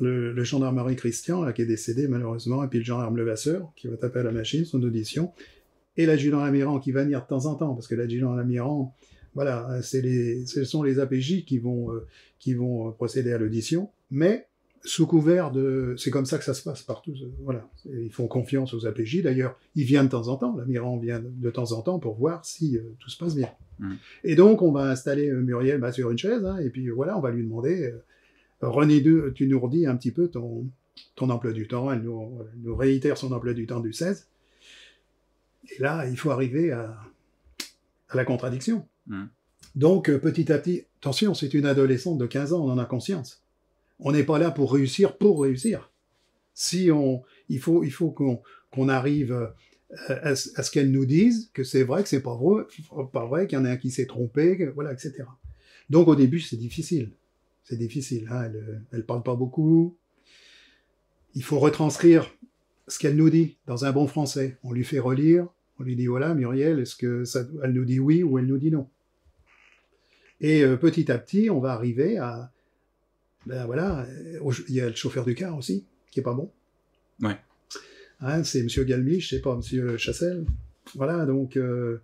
le, 0.00 0.42
gendarmerie 0.42 0.96
Christian, 0.96 1.42
là, 1.42 1.52
qui 1.52 1.62
est 1.62 1.66
décédé 1.66 2.08
malheureusement, 2.08 2.64
et 2.64 2.68
puis 2.68 2.78
le 2.78 2.84
gendarme 2.84 3.16
Levasseur, 3.16 3.72
qui 3.76 3.86
va 3.86 3.96
taper 3.96 4.20
à 4.20 4.22
la 4.24 4.32
machine, 4.32 4.64
son 4.64 4.82
audition, 4.82 5.32
et 5.96 6.06
l'adjudant 6.06 6.40
Amiran 6.40 6.80
qui 6.80 6.90
va 6.90 7.04
venir 7.04 7.22
de 7.22 7.26
temps 7.26 7.46
en 7.46 7.54
temps, 7.54 7.74
parce 7.74 7.86
que 7.86 7.94
l'adjudant 7.94 8.36
Amiran, 8.36 8.94
voilà, 9.34 9.80
les, 9.92 10.46
ce 10.46 10.64
sont 10.64 10.82
les 10.82 10.98
APJ 10.98 11.44
qui 11.44 11.58
vont, 11.58 11.92
euh, 11.92 12.06
qui 12.38 12.54
vont 12.54 12.90
procéder 12.92 13.32
à 13.32 13.38
l'audition, 13.38 13.90
mais 14.10 14.46
sous 14.84 15.06
couvert 15.06 15.50
de... 15.50 15.94
C'est 15.96 16.10
comme 16.10 16.26
ça 16.26 16.36
que 16.38 16.44
ça 16.44 16.52
se 16.54 16.62
passe 16.62 16.82
partout. 16.82 17.12
euh, 17.22 17.26
Voilà. 17.42 17.66
Ils 17.86 18.12
font 18.12 18.26
confiance 18.28 18.74
aux 18.74 18.86
APJ. 18.86 19.22
D'ailleurs, 19.22 19.58
il 19.74 19.84
vient 19.84 20.04
de 20.04 20.10
temps 20.10 20.28
en 20.28 20.36
temps, 20.36 20.54
l'amiral 20.56 21.00
vient 21.00 21.22
de 21.24 21.50
temps 21.50 21.72
en 21.72 21.80
temps 21.82 21.98
pour 21.98 22.14
voir 22.16 22.44
si 22.44 22.76
euh, 22.76 22.82
tout 22.98 23.08
se 23.08 23.16
passe 23.16 23.34
bien. 23.34 23.48
Mhm. 23.78 23.96
Et 24.24 24.36
donc, 24.36 24.60
on 24.62 24.72
va 24.72 24.90
installer 24.90 25.30
euh, 25.30 25.40
Muriel 25.40 25.80
bah, 25.80 25.90
sur 25.90 26.10
une 26.10 26.18
chaise, 26.18 26.44
hein, 26.44 26.58
et 26.58 26.68
puis 26.70 26.88
voilà, 26.90 27.16
on 27.16 27.20
va 27.20 27.30
lui 27.30 27.42
demander, 27.42 27.84
euh, 27.84 28.68
René, 28.68 29.02
tu 29.34 29.46
nous 29.46 29.58
redis 29.60 29.86
un 29.86 29.96
petit 29.96 30.10
peu 30.12 30.28
ton, 30.28 30.66
ton 31.16 31.30
emploi 31.30 31.52
du 31.52 31.66
temps. 31.66 31.90
Elle 31.90 32.02
nous, 32.02 32.30
voilà, 32.34 32.50
elle 32.54 32.60
nous 32.62 32.76
réitère 32.76 33.16
son 33.18 33.32
emploi 33.32 33.52
du 33.54 33.66
temps 33.66 33.80
du 33.80 33.92
16. 33.92 34.28
Et 35.76 35.80
là, 35.82 36.06
il 36.08 36.16
faut 36.16 36.30
arriver 36.30 36.72
à, 36.72 36.94
à 38.10 38.16
la 38.16 38.24
contradiction. 38.24 38.86
Mhm. 39.06 39.28
Donc, 39.76 40.10
petit 40.18 40.52
à 40.52 40.58
petit, 40.58 40.84
attention, 41.00 41.34
c'est 41.34 41.52
une 41.54 41.66
adolescente 41.66 42.18
de 42.18 42.26
15 42.26 42.52
ans, 42.52 42.64
on 42.64 42.70
en 42.70 42.78
a 42.78 42.84
conscience. 42.84 43.43
On 44.00 44.12
n'est 44.12 44.24
pas 44.24 44.38
là 44.38 44.50
pour 44.50 44.72
réussir 44.72 45.16
pour 45.16 45.42
réussir. 45.42 45.90
Si 46.52 46.90
on, 46.90 47.22
il 47.48 47.58
faut, 47.60 47.84
il 47.84 47.90
faut 47.90 48.10
qu'on 48.10 48.88
arrive 48.88 49.32
euh, 49.32 49.46
à, 50.08 50.34
ce- 50.36 50.50
à 50.58 50.62
ce 50.62 50.70
qu'elle 50.70 50.90
nous 50.90 51.06
dise 51.06 51.50
que 51.52 51.64
c'est 51.64 51.82
vrai, 51.84 52.02
que 52.02 52.08
c'est 52.08 52.22
pas 52.22 52.36
vrai, 52.36 52.64
pas 53.12 53.26
vrai, 53.26 53.46
qu'il 53.46 53.58
y 53.58 53.60
en 53.60 53.64
a 53.64 53.70
un 53.70 53.76
qui 53.76 53.90
s'est 53.90 54.06
trompé, 54.06 54.56
que- 54.58 54.64
voilà, 54.70 54.92
etc. 54.92 55.24
Donc 55.90 56.08
au 56.08 56.16
début, 56.16 56.40
c'est 56.40 56.56
difficile. 56.56 57.12
C'est 57.64 57.76
difficile. 57.78 58.28
Hein, 58.30 58.44
elle, 58.46 58.82
elle 58.92 59.06
parle 59.06 59.22
pas 59.22 59.34
beaucoup. 59.36 59.96
Il 61.34 61.42
faut 61.42 61.58
retranscrire 61.58 62.30
ce 62.88 62.98
qu'elle 62.98 63.16
nous 63.16 63.30
dit 63.30 63.56
dans 63.66 63.84
un 63.84 63.92
bon 63.92 64.06
français. 64.06 64.58
On 64.62 64.72
lui 64.72 64.84
fait 64.84 64.98
relire. 65.00 65.48
On 65.80 65.82
lui 65.82 65.96
dit 65.96 66.06
voilà, 66.06 66.34
Muriel, 66.34 66.78
est-ce 66.78 66.94
que 66.94 67.24
ça, 67.24 67.44
elle 67.64 67.72
nous 67.72 67.84
dit 67.84 67.98
oui 67.98 68.22
ou 68.22 68.38
elle 68.38 68.46
nous 68.46 68.58
dit 68.58 68.70
non? 68.70 68.88
Et 70.40 70.62
euh, 70.62 70.76
petit 70.76 71.10
à 71.10 71.18
petit, 71.18 71.50
on 71.50 71.58
va 71.60 71.72
arriver 71.72 72.18
à 72.18 72.52
ben 73.46 73.64
voilà, 73.66 74.00
euh, 74.08 74.52
il 74.68 74.74
y 74.74 74.80
a 74.80 74.88
le 74.88 74.94
chauffeur 74.94 75.24
du 75.24 75.34
car 75.34 75.56
aussi, 75.56 75.84
qui 76.10 76.20
est 76.20 76.22
pas 76.22 76.34
bon. 76.34 76.50
Ouais. 77.20 77.36
Hein, 78.20 78.44
c'est 78.44 78.62
Monsieur 78.62 78.84
Galmiche, 78.84 79.30
c'est 79.30 79.40
pas 79.40 79.54
Monsieur 79.56 79.96
Chassel. 79.96 80.44
Voilà, 80.94 81.26
donc 81.26 81.56
euh, 81.56 82.00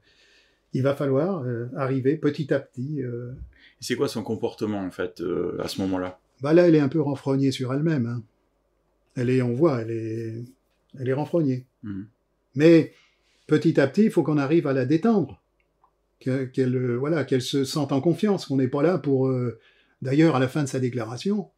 il 0.72 0.82
va 0.82 0.94
falloir 0.94 1.42
euh, 1.44 1.66
arriver 1.76 2.16
petit 2.16 2.52
à 2.52 2.60
petit. 2.60 3.02
euh, 3.02 3.32
Et 3.80 3.84
c'est 3.84 3.96
quoi 3.96 4.08
son 4.08 4.22
comportement, 4.22 4.80
en 4.80 4.90
fait, 4.90 5.22
à 5.58 5.68
ce 5.68 5.80
moment-là? 5.82 6.18
Bah 6.42 6.52
là, 6.54 6.66
elle 6.68 6.74
est 6.74 6.80
un 6.80 6.88
peu 6.88 7.00
renfrognée 7.00 7.52
sur 7.52 7.72
elle-même. 7.74 8.06
hein. 8.06 8.22
Elle 9.16 9.28
est, 9.30 9.42
on 9.42 9.52
voit, 9.52 9.82
elle 9.82 9.90
est, 9.90 10.34
elle 10.98 11.08
est 11.08 11.12
renfrognée. 11.12 11.64
Mhm. 11.82 12.06
Mais 12.54 12.92
petit 13.46 13.78
à 13.80 13.86
petit, 13.86 14.04
il 14.04 14.10
faut 14.10 14.22
qu'on 14.22 14.38
arrive 14.38 14.66
à 14.66 14.72
la 14.72 14.86
détendre, 14.86 15.40
que- 16.20 16.44
qu'elle, 16.44 16.94
voilà, 16.96 17.24
qu'elle 17.24 17.42
se 17.42 17.64
sente 17.64 17.92
en 17.92 18.00
confiance. 18.00 18.46
Qu'on 18.46 18.56
n'est 18.56 18.68
pas 18.68 18.82
là 18.82 18.98
pour. 18.98 19.30
D'ailleurs, 20.02 20.36
à 20.36 20.38
la 20.38 20.48
fin 20.48 20.62
de 20.62 20.68
sa 20.68 20.80
déclaration, 20.80 21.48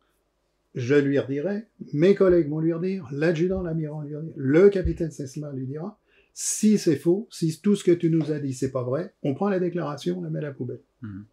je 0.74 0.94
lui 0.94 1.18
redirai, 1.18 1.66
mes 1.92 2.14
collègues 2.14 2.48
vont 2.48 2.60
lui 2.60 2.72
redire, 2.72 3.08
l'adjudant, 3.12 3.62
l'amiral 3.62 4.06
lui 4.06 4.16
redire, 4.16 4.32
le 4.36 4.68
capitaine 4.68 5.10
Sesma 5.10 5.52
lui 5.52 5.66
dira, 5.66 5.98
si 6.34 6.78
c'est 6.78 6.96
faux, 6.96 7.28
si 7.30 7.60
tout 7.60 7.76
ce 7.76 7.84
que 7.84 7.92
tu 7.92 8.10
nous 8.10 8.32
as 8.32 8.38
dit 8.38 8.54
c'est 8.54 8.72
pas 8.72 8.82
vrai, 8.82 9.12
on 9.22 9.34
prend 9.34 9.48
la 9.48 9.60
déclaration, 9.60 10.18
on 10.18 10.22
la 10.22 10.30
met 10.30 10.38
à 10.38 10.42
la 10.42 10.52
poubelle. 10.52 10.80
Mhm. 11.02 11.24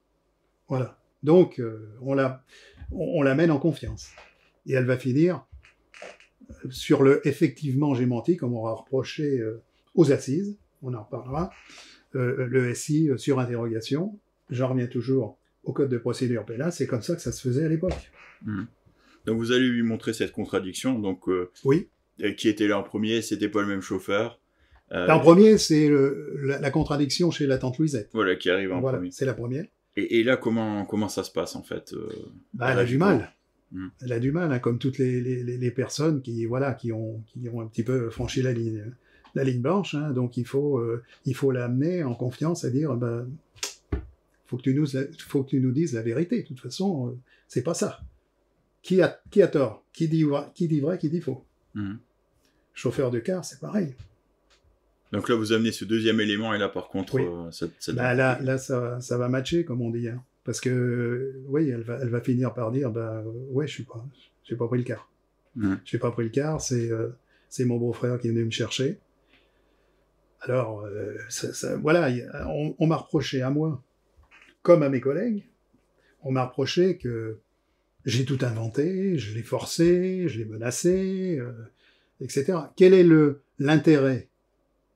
Voilà. 0.67 0.99
Donc, 1.23 1.59
euh, 1.59 1.89
on 2.01 2.13
la, 2.13 2.43
on, 2.91 3.19
on 3.19 3.21
la 3.21 3.35
mène 3.35 3.51
en 3.51 3.59
confiance. 3.59 4.11
Et 4.67 4.73
elle 4.73 4.85
va 4.85 4.97
finir 4.97 5.45
euh, 6.49 6.69
sur 6.69 7.03
le 7.03 7.25
effectivement 7.27 7.95
j'ai 7.95 8.05
menti, 8.05 8.37
comme 8.37 8.53
on 8.53 8.63
va 8.63 8.73
reprocher 8.73 9.39
euh, 9.39 9.61
aux 9.95 10.11
assises, 10.11 10.57
on 10.81 10.93
en 10.93 11.03
reparlera, 11.03 11.51
euh, 12.15 12.45
le 12.45 12.73
SI 12.73 13.09
sur 13.17 13.39
interrogation. 13.39 14.17
J'en 14.49 14.69
reviens 14.69 14.87
toujours 14.87 15.37
au 15.69 15.73
code 15.73 15.89
de 15.89 15.97
procédure 15.97 16.45
pénale, 16.45 16.71
c'est 16.71 16.87
comme 16.87 17.01
ça 17.01 17.15
que 17.15 17.21
ça 17.21 17.31
se 17.31 17.41
faisait 17.47 17.63
à 17.65 17.69
l'époque. 17.69 18.11
Donc 19.25 19.37
vous 19.37 19.51
allez 19.51 19.67
lui 19.67 19.83
montrer 19.83 20.13
cette 20.13 20.31
contradiction. 20.31 20.97
Donc, 20.99 21.27
euh, 21.29 21.49
Oui. 21.65 21.87
euh, 22.23 22.31
qui 22.33 22.47
était 22.49 22.67
là 22.67 22.77
en 22.79 22.83
premier 22.83 23.21
C'était 23.21 23.49
pas 23.49 23.61
le 23.61 23.67
même 23.67 23.81
chauffeur. 23.81 24.39
Euh, 24.91 25.07
En 25.07 25.19
premier, 25.19 25.57
c'est 25.57 25.89
la, 26.41 26.59
la 26.59 26.71
contradiction 26.71 27.29
chez 27.29 27.45
la 27.45 27.57
tante 27.59 27.77
Louisette. 27.77 28.09
Voilà, 28.13 28.35
qui 28.35 28.49
arrive 28.49 28.71
en 28.73 28.79
Voilà, 28.81 28.97
premier. 28.97 29.11
c'est 29.11 29.25
la 29.25 29.35
première. 29.35 29.65
Et, 29.97 30.19
et 30.19 30.23
là, 30.23 30.37
comment, 30.37 30.85
comment 30.85 31.09
ça 31.09 31.23
se 31.23 31.31
passe, 31.31 31.55
en 31.55 31.61
fait 31.63 31.93
euh, 31.93 32.09
Bah, 32.53 32.69
elle 32.71 32.79
a 32.79 32.85
du 32.85 32.97
mal. 32.97 33.31
Elle 34.01 34.13
a 34.13 34.19
du 34.19 34.31
mal, 34.31 34.51
hein, 34.51 34.57
comme 34.57 34.79
toutes 34.79 34.97
les, 34.97 35.21
les- 35.21 35.43
les- 35.43 35.57
les 35.59 35.71
personnes 35.71 36.23
qui, 36.23 36.45
voilà, 36.47 36.73
qui, 36.73 36.91
ont, 36.91 37.21
qui 37.27 37.47
ont 37.49 37.61
un 37.61 37.67
petit 37.67 37.83
peu 37.83 38.09
franchi 38.09 38.41
la 38.41 38.51
ligne, 38.51 38.83
la 39.35 39.43
ligne 39.43 39.61
blanche. 39.61 39.93
hein. 39.93 40.09
donc 40.09 40.37
il 40.37 40.45
faut, 40.45 40.83
il 41.25 41.35
faut 41.35 41.51
l'amener 41.51 42.03
en 42.03 42.15
confiance 42.15 42.65
à 42.65 42.71
dire, 42.71 42.95
ben, 42.95 43.27
faut 44.49 44.57
que 44.57 44.63
tu 44.63 44.73
nous, 44.73 44.87
faut 45.27 45.43
que 45.43 45.49
tu 45.49 45.59
nous 45.61 45.71
dises 45.71 45.93
la 45.93 46.01
vérité. 46.01 46.41
De 46.41 46.47
toute 46.47 46.59
façon, 46.59 47.09
euh, 47.09 47.17
c'est 47.47 47.61
pas 47.63 47.73
ça. 47.75 47.99
Qui 48.81 49.01
a, 49.01 49.19
qui 49.29 49.41
a 49.41 49.47
tort? 49.47 49.83
Qui 49.93 50.07
dit, 50.07 50.23
vrai- 50.23 50.47
qui 50.55 50.67
dit 50.67 50.79
vrai 50.79 50.97
Qui 50.97 51.09
dit 51.09 51.21
faux? 51.21 51.45
Mhm. 51.75 51.99
Chauffeur 52.73 53.11
de 53.11 53.19
car, 53.19 53.43
c'est 53.45 53.59
pareil. 53.59 53.93
Donc 55.11 55.27
là, 55.29 55.35
vous 55.35 55.51
amenez 55.53 55.71
ce 55.71 55.85
deuxième 55.85 56.19
élément, 56.21 56.53
et 56.53 56.57
là, 56.57 56.69
par 56.69 56.87
contre, 56.87 57.15
Oui. 57.15 57.23
euh, 57.25 57.51
ça, 57.51 57.67
ça- 57.79 57.93
Bah, 57.93 58.13
là, 58.13 58.39
là 58.41 58.57
ça, 58.57 58.99
ça 59.01 59.17
va 59.17 59.27
matcher, 59.29 59.65
comme 59.65 59.81
on 59.81 59.89
dit. 59.91 60.07
hein. 60.07 60.23
Parce 60.45 60.61
que, 60.61 60.69
euh, 60.69 61.43
oui, 61.47 61.69
elle 61.69 61.81
va, 61.81 61.99
elle 62.01 62.09
va 62.09 62.21
finir 62.21 62.53
par 62.53 62.71
dire, 62.71 62.89
bah, 62.91 63.23
ouais, 63.51 63.67
je 63.67 63.73
suis 63.73 63.83
pas, 63.83 64.03
j'ai 64.45 64.55
pas 64.55 64.67
pris 64.67 64.79
le 64.79 64.83
car. 64.83 65.09
Mhm. 65.55 65.79
J'ai 65.85 65.97
pas 65.99 66.11
pris 66.11 66.23
le 66.23 66.29
car, 66.29 66.61
c'est 66.61 66.89
euh, 66.91 67.09
c'est 67.49 67.65
mon 67.65 67.77
beau-frère 67.77 68.19
qui 68.19 68.27
est 68.27 68.31
venu 68.31 68.45
me 68.45 68.51
chercher. 68.51 68.97
Alors, 70.41 70.81
euh, 70.85 71.15
ça- 71.27 71.53
ça- 71.53 71.75
voilà, 71.77 72.09
on 72.79 72.87
m'a 72.87 72.95
reproché 72.95 73.41
à 73.41 73.49
moi, 73.49 73.83
comme 74.61 74.83
à 74.83 74.89
mes 74.89 75.01
collègues, 75.01 75.45
on 76.21 76.31
m'a 76.31 76.45
reproché 76.45 76.97
que 76.97 77.39
j'ai 78.05 78.25
tout 78.25 78.39
inventé, 78.41 79.17
je 79.17 79.33
l'ai 79.35 79.43
forcé, 79.43 80.27
je 80.27 80.39
l'ai 80.39 80.45
menacé, 80.45 81.37
euh, 81.39 81.51
etc. 82.21 82.59
Quel 82.75 82.93
est 82.93 83.03
le 83.03 83.41
l'intérêt 83.59 84.29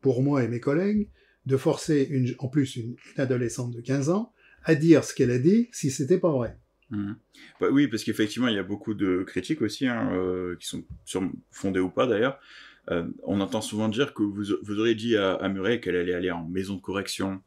pour 0.01 0.23
moi 0.23 0.43
et 0.43 0.47
mes 0.47 0.59
collègues 0.59 1.09
de 1.45 1.57
forcer 1.57 2.35
en 2.39 2.47
plus 2.47 2.77
une, 2.77 2.95
adolescente 3.17 3.71
de 3.71 3.81
15 3.81 4.09
ans 4.09 4.31
à 4.63 4.75
dire 4.75 5.03
ce 5.03 5.13
qu'elle 5.13 5.31
a 5.31 5.39
dit 5.39 5.69
si 5.71 5.91
c'était 5.91 6.19
pas 6.19 6.31
vrai? 6.31 6.57
Mhm. 6.89 7.15
Bah 7.59 7.67
oui, 7.71 7.87
parce 7.87 8.03
qu'effectivement, 8.03 8.47
il 8.47 8.55
y 8.55 8.59
a 8.59 8.63
beaucoup 8.63 8.93
de 8.93 9.23
critiques 9.23 9.61
aussi, 9.61 9.87
hein, 9.87 10.11
euh, 10.13 10.55
qui 10.57 10.67
sont 10.67 11.31
fondées 11.51 11.79
ou 11.79 11.89
pas 11.89 12.07
d'ailleurs. 12.07 12.39
Euh, 12.91 13.07
on 13.23 13.39
entend 13.39 13.61
souvent 13.61 13.87
dire 13.87 14.13
que 14.13 14.23
vous, 14.23 14.43
vous 14.61 14.79
auriez 14.79 14.95
dit 14.95 15.15
à, 15.15 15.33
à 15.35 15.49
Murray 15.49 15.79
qu'elle 15.79 15.95
allait 15.95 16.13
aller 16.13 16.31
en 16.31 16.45
maison 16.45 16.75
de 16.75 16.81
correction. 16.81 17.41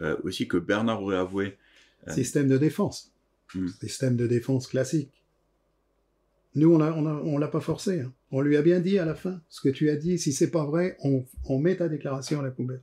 Euh, 0.00 0.16
aussi 0.24 0.48
que 0.48 0.56
Bernard 0.56 1.02
aurait 1.02 1.16
avoué. 1.16 1.56
Euh, 2.08 2.12
Système 2.12 2.48
de 2.48 2.58
défense. 2.58 3.12
Hmm. 3.54 3.68
Système 3.80 4.16
de 4.16 4.26
défense 4.26 4.66
classique. 4.66 5.10
Nous, 6.54 6.72
on 6.74 6.78
l'a 6.78 6.94
on 6.94 7.38
l'a 7.38 7.48
pas 7.48 7.60
forcé. 7.60 8.00
hein. 8.00 8.12
On 8.30 8.40
lui 8.40 8.56
a 8.56 8.62
bien 8.62 8.80
dit 8.80 8.98
à 8.98 9.04
la 9.04 9.14
fin, 9.14 9.40
ce 9.48 9.60
que 9.60 9.68
tu 9.68 9.88
as 9.90 9.96
dit, 9.96 10.18
si 10.18 10.32
c'est 10.32 10.50
pas 10.50 10.64
vrai, 10.64 10.96
on, 11.02 11.24
on 11.44 11.58
met 11.58 11.76
ta 11.76 11.88
déclaration 11.88 12.40
à 12.40 12.42
la 12.42 12.50
poubelle. 12.50 12.82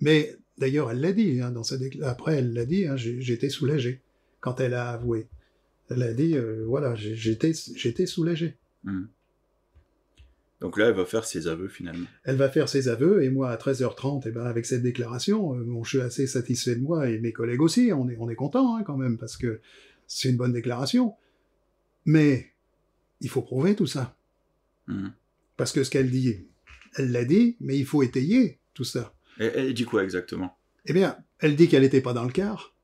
Mais 0.00 0.36
D'ailleurs, 0.58 0.90
elle 0.90 1.00
l'a 1.00 1.12
dit. 1.12 1.40
Hein, 1.40 1.50
dans 1.50 1.62
sa 1.62 1.76
Après, 2.02 2.36
elle 2.36 2.52
l'a 2.52 2.64
dit. 2.64 2.86
Hein, 2.86 2.96
j'étais 2.96 3.48
soulagé 3.48 4.00
quand 4.40 4.60
elle 4.60 4.74
a 4.74 4.90
avoué. 4.90 5.28
Elle 5.90 6.02
a 6.02 6.12
dit, 6.12 6.36
euh, 6.36 6.64
voilà, 6.66 6.94
j'étais, 6.94 7.52
j'étais 7.74 8.06
soulagé. 8.06 8.56
Hmm. 8.84 9.04
Donc 10.60 10.78
là, 10.78 10.88
elle 10.88 10.94
va 10.94 11.04
faire 11.04 11.24
ses 11.24 11.48
aveux 11.48 11.68
finalement. 11.68 12.06
Elle 12.24 12.36
va 12.36 12.48
faire 12.48 12.68
ses 12.68 12.88
aveux, 12.88 13.22
et 13.22 13.30
moi, 13.30 13.50
à 13.50 13.56
13h30, 13.56 14.24
et 14.24 14.28
eh 14.28 14.30
ben, 14.30 14.46
avec 14.46 14.64
cette 14.64 14.82
déclaration, 14.82 15.54
euh, 15.54 15.62
bon, 15.62 15.84
je 15.84 15.90
suis 15.90 16.00
assez 16.00 16.26
satisfait 16.26 16.76
de 16.76 16.80
moi, 16.80 17.10
et 17.10 17.18
mes 17.18 17.32
collègues 17.32 17.60
aussi, 17.60 17.90
on 17.92 18.08
est, 18.08 18.16
on 18.18 18.30
est 18.30 18.34
content 18.34 18.76
hein, 18.76 18.82
quand 18.82 18.96
même, 18.96 19.18
parce 19.18 19.36
que 19.36 19.60
c'est 20.06 20.30
une 20.30 20.36
bonne 20.36 20.52
déclaration. 20.52 21.14
Mais 22.06 22.52
il 23.20 23.28
faut 23.28 23.42
prouver 23.42 23.74
tout 23.74 23.86
ça. 23.86 24.16
Hmm. 24.86 25.08
Parce 25.56 25.72
que 25.72 25.84
ce 25.84 25.90
qu'elle 25.90 26.10
dit, 26.10 26.46
elle 26.96 27.12
l'a 27.12 27.24
dit, 27.24 27.56
mais 27.60 27.76
il 27.76 27.84
faut 27.84 28.02
étayer 28.02 28.58
tout 28.72 28.84
ça. 28.84 29.14
Et 29.38 29.46
elle 29.46 29.74
dit 29.74 29.84
quoi 29.84 30.04
exactement? 30.04 30.56
Eh 30.86 30.92
bien, 30.92 31.18
elle 31.40 31.56
dit 31.56 31.68
qu'elle 31.68 31.82
n'était 31.82 32.00
pas 32.00 32.12
dans 32.12 32.24
le 32.24 32.32
car, 32.32 32.74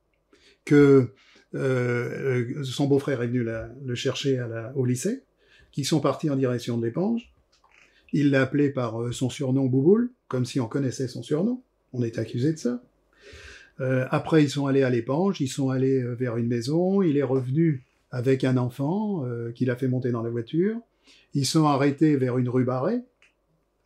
que 0.65 1.15
euh, 1.55 2.65
son 2.65 2.87
beau-frère 2.87 3.23
est 3.23 3.29
venu 3.29 3.45
le 3.45 3.95
chercher 3.95 4.39
à 4.39 4.49
la, 4.49 4.77
au 4.77 4.85
lycée, 4.85 5.23
qu'ils 5.71 5.87
sont 5.87 6.01
partis 6.01 6.29
en 6.29 6.37
direction 6.37 6.77
de 6.77 6.85
l'éponge. 6.85 7.33
Il 8.13 8.31
l'a 8.31 8.43
appelé 8.43 8.71
par 8.71 9.01
euh, 9.01 9.13
son 9.13 9.31
surnom 9.31 9.67
Bouboule, 9.67 10.11
comme 10.29 10.45
si 10.45 10.61
on 10.61 10.69
connaissait 10.69 11.09
son 11.09 11.23
surnom. 11.23 11.63
On 11.93 12.03
est 12.03 12.19
accusé 12.19 12.53
de 12.53 12.59
ça. 12.59 12.83
Euh, 13.81 14.07
après, 14.11 14.43
ils 14.43 14.51
sont 14.51 14.67
allés 14.67 14.83
à 14.83 14.91
l'éponge, 14.91 15.41
ils 15.41 15.49
sont 15.49 15.71
allés 15.71 16.03
vers 16.03 16.37
une 16.37 16.47
maison, 16.47 17.03
il 17.03 17.17
est 17.17 17.23
revenu 17.23 17.83
avec 18.11 18.45
un 18.45 18.59
enfant 18.59 19.25
qu'il 19.55 19.71
a 19.71 19.77
fait 19.77 19.89
monter 19.89 20.11
dans 20.11 20.23
la 20.23 20.29
voiture. 20.29 20.79
Ils 21.35 21.47
sont 21.47 21.65
arrêtés 21.65 22.17
vers 22.17 22.37
une 22.37 22.49
rue 22.49 22.65
barrée, 22.65 23.01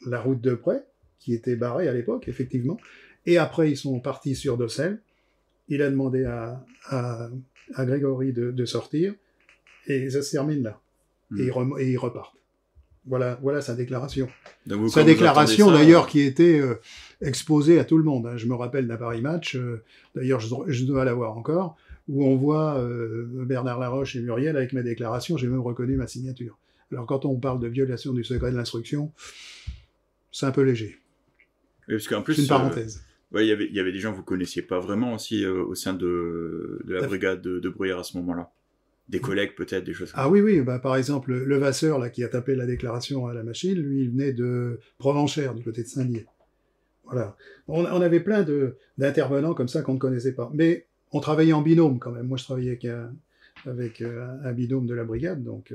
la 0.04 0.20
route 0.20 0.40
de 0.40 0.54
près, 0.54 0.84
qui 1.20 1.32
était 1.32 1.56
barrée 1.56 1.88
à 1.88 1.92
l'époque, 1.92 2.28
effectivement. 2.28 2.78
Et 3.26 3.38
après, 3.38 3.70
ils 3.70 3.76
sont 3.76 3.98
partis 4.00 4.34
sur 4.34 4.56
Dossel. 4.56 5.00
Il 5.68 5.82
a 5.82 5.90
demandé 5.90 6.24
à, 6.24 6.64
à, 6.88 7.28
Grégory 7.84 8.32
de, 8.32 8.64
sortir. 8.64 9.14
Et 9.86 10.10
ça 10.10 10.22
se 10.22 10.30
termine 10.30 10.62
là. 10.62 10.80
Et, 11.36 11.50
hmm. 11.50 11.76
ils 11.80 11.98
repartent. 11.98 12.36
Voilà, 13.07 13.38
voilà 13.40 13.61
sa 13.61 13.74
déclaration. 13.74 14.28
sa 14.88 15.04
déclaration, 15.04 15.70
d'ailleurs, 15.70 16.07
qui 16.09 16.20
était 16.20 16.59
euh, 16.59 16.80
exposée 17.20 17.78
à 17.78 17.84
tout 17.84 17.98
le 17.98 18.04
monde. 18.04 18.26
Hein. 18.26 18.36
Je 18.36 18.46
me 18.46 18.54
rappelle 18.54 18.88
d'un 18.88 18.96
Paris 18.96 19.20
Match, 19.20 19.54
euh, 19.54 19.82
d'ailleurs, 20.14 20.40
je, 20.40 20.48
je, 20.66 20.84
dois 20.84 21.04
l'avoir 21.04 21.36
encore, 21.38 21.76
où 22.09 22.24
on 22.24 22.36
voit 22.36 22.78
euh, 22.78 23.44
Bernard 23.46 23.78
Laroche 23.78 24.16
et 24.16 24.20
Muriel 24.20 24.57
avec 24.57 24.72
ma 24.72 24.82
déclaration. 24.82 25.36
J'ai 25.36 25.46
même 25.46 25.61
reconnu 25.61 25.96
ma 25.96 26.07
signature. 26.07 26.59
Alors, 26.92 27.07
quand 27.07 27.24
on 27.24 27.36
parle 27.36 27.61
de 27.61 27.68
violation 27.68 28.12
du 28.12 28.24
secret 28.24 28.50
de 28.50 28.57
l'instruction, 28.57 29.12
c'est 30.32 30.46
un 30.46 30.52
peu 30.52 30.62
léger. 30.62 30.98
parce 31.88 32.09
qu'en 32.09 32.22
plus, 32.22 32.34
c'est 32.34 32.42
une 32.42 32.48
parenthèse. 32.48 33.02
Euh, 33.34 33.42
y 33.42 33.50
il 33.50 33.74
y 33.74 33.80
avait 33.80 33.92
des 33.92 33.98
gens 33.98 34.12
que 34.12 34.16
vous 34.16 34.22
connaissiez 34.22 34.62
pas 34.62 34.80
vraiment 34.80 35.14
aussi 35.14 35.44
euh, 35.44 35.64
au 35.64 35.74
sein 35.74 35.94
de, 35.94 36.80
de 36.84 36.94
la 36.94 37.07
brigade 37.07 37.42
de, 37.42 37.59
de 37.59 37.68
Bruyère 37.68 37.98
à 37.98 38.04
ce 38.04 38.16
moment-là. 38.18 38.50
Des 39.09 39.20
collègues 39.20 39.54
peut-être, 39.54 39.84
des 39.84 39.92
choses. 39.92 40.11
Ah 40.14 40.28
oui, 40.28 40.40
oui. 40.40 40.61
Bah, 40.62 40.78
par 40.78 40.96
exemple, 40.96 41.32
le 41.32 41.57
Vasseur 41.59 41.98
là 41.98 42.11
qui 42.11 42.24
a 42.24 42.28
tapé 42.28 42.54
la 42.57 42.66
déclaration 42.66 43.26
à 43.26 43.34
la 43.34 43.44
machine, 43.44 43.78
lui, 43.78 44.02
il 44.02 44.11
venait 44.11 44.32
de 44.32 44.80
Provenchère, 44.98 45.54
du 45.54 45.62
côté 45.62 45.82
de 45.82 45.88
Saint-Dié. 45.88 46.26
Voilà. 47.04 47.36
On, 47.68 47.84
on, 47.84 48.00
avait 48.00 48.20
plein 48.20 48.44
d'intervenants 48.98 49.54
comme 49.54 49.68
ça 49.68 49.82
qu'on 49.82 49.94
ne 49.94 49.98
connaissait 49.98 50.34
pas. 50.34 50.50
Mais 50.54 50.86
on 51.12 51.20
travaillait 51.20 51.52
en 51.52 51.62
binôme 51.62 52.00
quand 52.00 52.11
même. 52.11 52.26
Moi, 52.26 52.36
je 52.36 52.44
travaillais 52.44 52.70
avec 52.70 52.84
un, 52.84 53.14
avec 53.64 54.00
euh, 54.00 54.26
un 54.42 54.52
binôme 54.52 54.86
de 54.86 54.94
la 54.94 55.04
brigade, 55.04 55.44
donc 55.44 55.72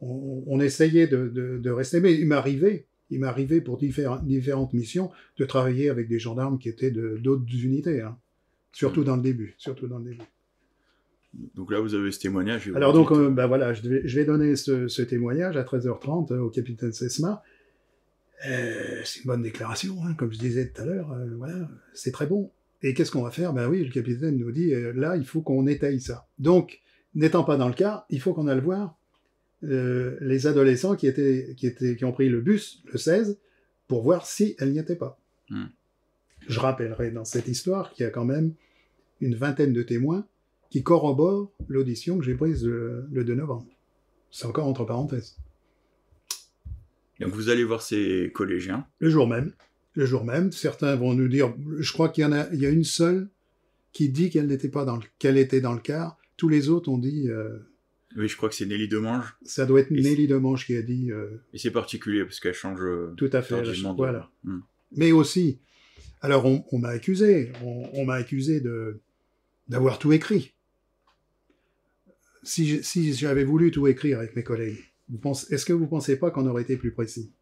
on, 0.00 0.44
on, 0.46 0.60
essayait 0.60 1.08
de, 1.08 1.28
de, 1.28 1.58
de 1.58 1.70
rester. 1.70 2.00
Mais 2.00 2.14
il 2.14 2.26
m'arrivait 2.26 2.86
il 3.10 3.20
m'arrivait 3.20 3.60
pour 3.60 3.78
différentes 3.78 4.72
missions 4.72 5.10
de 5.38 5.44
travailler 5.44 5.90
avec 5.90 6.08
des 6.08 6.18
gendarmes 6.18 6.58
qui 6.58 6.68
étaient 6.68 6.90
d'autres 6.90 7.44
unités, 7.64 8.00
hein. 8.00 8.18
surtout 8.72 9.02
hmm. 9.02 9.04
dans 9.04 9.16
le 9.16 9.22
début, 9.22 9.54
surtout 9.58 9.86
dans 9.86 9.98
le 9.98 10.10
début. 10.10 10.24
Donc 11.54 11.70
là, 11.70 11.80
vous 11.80 11.94
avez 11.94 12.12
ce 12.12 12.20
témoignage. 12.20 12.70
Alors 12.74 12.92
donc, 12.92 13.12
euh, 13.12 13.30
ben 13.30 13.46
voilà, 13.46 13.74
je 13.74 13.86
vais, 13.86 14.02
je 14.06 14.18
vais 14.18 14.24
donner 14.24 14.56
ce, 14.56 15.02
témoignage 15.02 15.56
à 15.56 15.62
13h30 15.62 16.32
euh, 16.32 16.40
au 16.40 16.50
capitaine 16.50 16.92
Sesma. 16.92 17.42
Euh, 18.48 19.00
c'est 19.04 19.20
une 19.20 19.26
bonne 19.26 19.42
déclaration, 19.42 19.96
hein, 20.04 20.14
comme 20.14 20.32
je 20.32 20.38
disais 20.38 20.68
tout 20.68 20.82
à 20.82 20.84
l'heure. 20.84 21.14
voilà, 21.36 21.68
c'est 21.94 22.12
très 22.12 22.26
bon. 22.26 22.50
Et 22.82 22.94
qu'est-ce 22.94 23.10
qu'on 23.10 23.22
va 23.22 23.30
faire? 23.30 23.52
Ben 23.52 23.68
oui, 23.68 23.84
le 23.84 23.90
capitaine 23.90 24.36
nous 24.36 24.52
dit 24.52 24.72
là, 24.94 25.16
il 25.16 25.26
faut 25.26 25.40
qu'on 25.40 25.66
étaye 25.66 26.00
ça. 26.00 26.26
Donc, 26.38 26.80
n'étant 27.14 27.44
pas 27.44 27.56
dans 27.56 27.68
le 27.68 27.74
cas, 27.74 28.04
il 28.10 28.20
faut 28.20 28.34
qu'on 28.34 28.46
aille 28.46 28.60
voir 28.60 28.96
euh, 29.64 30.16
les 30.20 30.46
adolescents 30.46 30.96
qui, 30.96 31.06
étaient, 31.06 31.54
qui, 31.56 31.66
étaient, 31.66 31.96
qui 31.96 32.04
ont 32.04 32.12
pris 32.12 32.28
le 32.28 32.40
bus 32.40 32.82
le 32.92 32.98
16 32.98 33.38
pour 33.88 34.02
voir 34.02 34.26
si 34.26 34.54
elle 34.58 34.72
n'y 34.72 34.78
était 34.78 34.96
pas. 34.96 35.18
Hmm. 35.48 35.66
Je 36.46 36.60
rappellerai 36.60 37.10
dans 37.10 37.24
cette 37.24 37.48
histoire 37.48 37.92
qu'il 37.92 38.04
y 38.04 38.06
a 38.06 38.10
quand 38.10 38.26
même 38.26 38.52
une 39.20 39.34
vingtaine 39.34 39.72
de 39.72 39.82
témoins 39.82 40.26
qui 40.76 40.82
corroborent 40.82 41.50
l'audition 41.68 42.18
que 42.18 42.24
j'ai 42.26 42.34
prise 42.34 42.62
le, 42.62 43.08
2 43.10 43.34
novembre. 43.34 43.66
C'est 44.30 44.44
encore 44.44 44.66
entre 44.66 44.84
parenthèses. 44.84 45.38
Donc 47.18 47.32
vous 47.32 47.48
allez 47.48 47.64
voir 47.64 47.80
ces 47.80 48.30
collégiens 48.34 48.86
Le 48.98 49.08
jour 49.08 49.26
même. 49.26 49.54
Le 49.94 50.04
jour 50.04 50.22
même. 50.22 50.52
Certains 50.52 50.94
vont 50.94 51.14
nous 51.14 51.28
dire, 51.28 51.54
je 51.78 51.90
crois 51.94 52.10
qu'il 52.10 52.24
y 52.24 52.26
en 52.26 52.32
a, 52.32 52.46
il 52.52 52.60
y 52.60 52.66
a 52.66 52.68
une 52.68 52.84
seule 52.84 53.30
qui 53.94 54.10
dit 54.10 54.28
qu'elle 54.28 54.48
n'était 54.48 54.68
pas 54.68 54.84
dans 54.84 55.00
qu'elle 55.18 55.38
était 55.38 55.62
dans 55.62 55.72
le 55.72 55.80
car. 55.80 56.18
Tous 56.36 56.50
les 56.50 56.68
autres 56.68 56.90
ont 56.90 56.98
dit, 56.98 57.30
euh, 57.30 57.56
oui, 58.14 58.28
je 58.28 58.36
crois 58.36 58.50
que 58.50 58.54
c'est 58.54 58.66
Nelly 58.66 58.86
Demange. 58.86 59.34
Ça 59.46 59.64
doit 59.64 59.80
être 59.80 59.90
Nelly 59.90 60.26
Demange 60.26 60.66
qui 60.66 60.76
a 60.76 60.82
dit. 60.82 61.10
Euh, 61.10 61.40
et 61.54 61.58
c'est 61.58 61.70
particulier 61.70 62.22
parce 62.26 62.38
qu'elle 62.38 62.52
change. 62.52 62.82
Euh, 62.82 63.14
Tout 63.16 63.30
à 63.32 63.40
fait. 63.40 63.62
Voilà. 63.96 64.30
Hmm. 64.44 64.60
Mais 64.94 65.10
aussi, 65.10 65.58
alors 66.20 66.44
on, 66.44 66.78
m'a 66.78 66.88
accusé, 66.88 67.50
on, 67.62 68.04
m'a 68.04 68.16
accusé 68.16 68.60
de 68.60 69.00
d'avoir 69.68 69.98
tout 69.98 70.12
écrit. 70.12 70.52
Si, 72.46 72.84
si 72.84 73.12
j'avais 73.12 73.42
voulu 73.42 73.72
tout 73.72 73.88
écrire 73.88 74.20
avec 74.20 74.36
mes 74.36 74.44
collègues, 74.44 74.78
est-ce 75.50 75.64
que 75.64 75.72
vous 75.72 75.88
pensez 75.88 76.16
pas 76.16 76.30
qu'on 76.30 76.46
aurait 76.46 76.62
été 76.62 76.76
plus 76.76 76.92
précis? 76.92 77.32